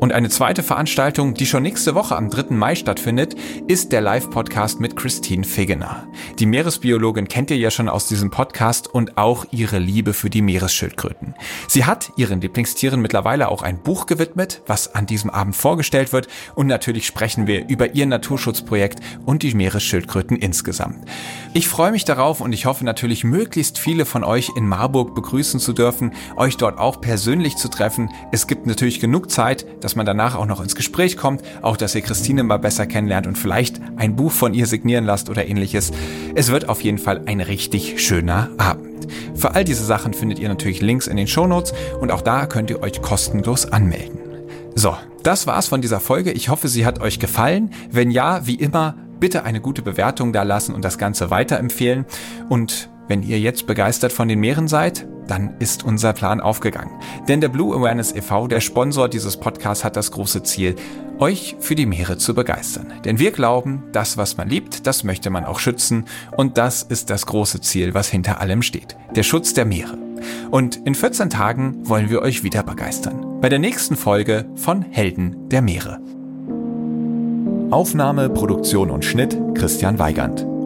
Und 0.02 0.12
eine 0.12 0.30
zweite 0.30 0.64
Veranstaltung, 0.64 1.34
die 1.34 1.46
schon 1.46 1.62
nächste 1.62 1.94
Woche 1.94 2.16
am 2.16 2.28
3. 2.28 2.52
Mai 2.56 2.74
stattfindet, 2.74 3.36
ist 3.68 3.92
der 3.92 4.00
Live-Podcast 4.00 4.80
mit 4.80 4.96
Christine 4.96 5.44
Figener. 5.44 6.08
Die 6.40 6.46
Meeresbiologin 6.46 7.28
kennt 7.28 7.52
ihr 7.52 7.56
ja 7.56 7.70
schon 7.70 7.88
aus 7.88 8.08
diesem 8.08 8.28
Podcast 8.28 8.92
und 8.92 9.16
auch 9.16 9.46
ihre 9.52 9.78
Liebe 9.78 10.12
für 10.12 10.28
die 10.28 10.42
Meeresschildkröten. 10.42 11.36
Sie 11.68 11.84
hat 11.84 12.10
ihren 12.16 12.40
Lieblingstieren 12.40 13.00
mittlerweile 13.00 13.46
auch 13.46 13.62
ein 13.62 13.80
Buch 13.80 14.06
gewidmet, 14.06 14.62
was 14.66 14.92
an 14.92 15.06
diesem 15.06 15.30
Abend 15.30 15.54
vorgestellt 15.54 16.12
wird 16.12 16.26
und 16.56 16.66
natürlich 16.66 17.06
sprechen 17.06 17.46
wir 17.46 17.68
über 17.68 17.94
ihr 17.94 18.06
Naturschutzprojekt 18.06 18.98
und 19.24 19.44
die 19.44 19.54
Meeresschildkröten 19.54 20.36
insgesamt. 20.36 21.04
Ich 21.54 21.68
freue 21.68 21.92
mich 21.92 22.04
darauf 22.04 22.40
und 22.40 22.52
ich 22.52 22.66
hoffe 22.66 22.84
natürlich 22.84 23.22
möglichst 23.22 23.78
viele 23.78 24.04
von 24.04 24.24
euch 24.24 24.50
in 24.56 24.66
Marburg 24.66 25.14
begrüßen 25.14 25.60
zu 25.60 25.72
dürfen, 25.72 26.12
euch 26.34 26.56
dort 26.56 26.78
auch 26.78 27.00
persönlich 27.00 27.54
zu 27.54 27.68
treffen. 27.68 28.10
Es 28.32 28.48
gibt 28.48 28.66
natürlich 28.66 28.98
genug 28.98 29.30
Zeit, 29.30 29.64
dass 29.84 29.91
dass 29.92 29.96
man 29.98 30.06
danach 30.06 30.36
auch 30.36 30.46
noch 30.46 30.62
ins 30.62 30.74
Gespräch 30.74 31.18
kommt, 31.18 31.42
auch 31.60 31.76
dass 31.76 31.94
ihr 31.94 32.00
Christine 32.00 32.44
mal 32.44 32.56
besser 32.56 32.86
kennenlernt 32.86 33.26
und 33.26 33.36
vielleicht 33.36 33.78
ein 33.96 34.16
Buch 34.16 34.32
von 34.32 34.54
ihr 34.54 34.66
signieren 34.66 35.04
lasst 35.04 35.28
oder 35.28 35.46
ähnliches. 35.46 35.92
Es 36.34 36.50
wird 36.50 36.70
auf 36.70 36.80
jeden 36.80 36.96
Fall 36.96 37.20
ein 37.26 37.42
richtig 37.42 38.02
schöner 38.02 38.48
Abend. 38.56 39.06
Für 39.34 39.54
all 39.54 39.64
diese 39.64 39.84
Sachen 39.84 40.14
findet 40.14 40.38
ihr 40.38 40.48
natürlich 40.48 40.80
Links 40.80 41.08
in 41.08 41.18
den 41.18 41.26
Shownotes 41.26 41.74
und 42.00 42.10
auch 42.10 42.22
da 42.22 42.46
könnt 42.46 42.70
ihr 42.70 42.82
euch 42.82 43.02
kostenlos 43.02 43.66
anmelden. 43.66 44.18
So, 44.74 44.96
das 45.24 45.46
war's 45.46 45.68
von 45.68 45.82
dieser 45.82 46.00
Folge. 46.00 46.32
Ich 46.32 46.48
hoffe, 46.48 46.68
sie 46.68 46.86
hat 46.86 46.98
euch 47.02 47.18
gefallen. 47.18 47.70
Wenn 47.90 48.10
ja, 48.10 48.46
wie 48.46 48.54
immer, 48.54 48.96
bitte 49.20 49.44
eine 49.44 49.60
gute 49.60 49.82
Bewertung 49.82 50.32
da 50.32 50.42
lassen 50.42 50.74
und 50.74 50.86
das 50.86 50.96
Ganze 50.96 51.28
weiterempfehlen. 51.28 52.06
Und 52.48 52.88
wenn 53.12 53.22
ihr 53.22 53.38
jetzt 53.38 53.66
begeistert 53.66 54.10
von 54.10 54.26
den 54.26 54.40
Meeren 54.40 54.68
seid, 54.68 55.06
dann 55.28 55.52
ist 55.58 55.84
unser 55.84 56.14
Plan 56.14 56.40
aufgegangen. 56.40 56.98
Denn 57.28 57.42
der 57.42 57.50
Blue 57.50 57.76
Awareness 57.76 58.14
e.V., 58.14 58.46
der 58.46 58.62
Sponsor 58.62 59.06
dieses 59.06 59.36
Podcasts, 59.36 59.84
hat 59.84 59.96
das 59.96 60.12
große 60.12 60.42
Ziel, 60.44 60.76
euch 61.18 61.56
für 61.60 61.74
die 61.74 61.84
Meere 61.84 62.16
zu 62.16 62.32
begeistern. 62.32 62.90
Denn 63.04 63.18
wir 63.18 63.30
glauben, 63.30 63.82
das, 63.92 64.16
was 64.16 64.38
man 64.38 64.48
liebt, 64.48 64.86
das 64.86 65.04
möchte 65.04 65.28
man 65.28 65.44
auch 65.44 65.58
schützen. 65.58 66.06
Und 66.38 66.56
das 66.56 66.84
ist 66.84 67.10
das 67.10 67.26
große 67.26 67.60
Ziel, 67.60 67.92
was 67.92 68.08
hinter 68.08 68.40
allem 68.40 68.62
steht. 68.62 68.96
Der 69.14 69.24
Schutz 69.24 69.52
der 69.52 69.66
Meere. 69.66 69.98
Und 70.50 70.76
in 70.86 70.94
14 70.94 71.28
Tagen 71.28 71.86
wollen 71.86 72.08
wir 72.08 72.22
euch 72.22 72.44
wieder 72.44 72.62
begeistern. 72.62 73.42
Bei 73.42 73.50
der 73.50 73.58
nächsten 73.58 73.94
Folge 73.94 74.46
von 74.54 74.80
Helden 74.80 75.50
der 75.50 75.60
Meere. 75.60 76.00
Aufnahme, 77.70 78.30
Produktion 78.30 78.90
und 78.90 79.04
Schnitt 79.04 79.38
Christian 79.54 79.98
Weigand. 79.98 80.46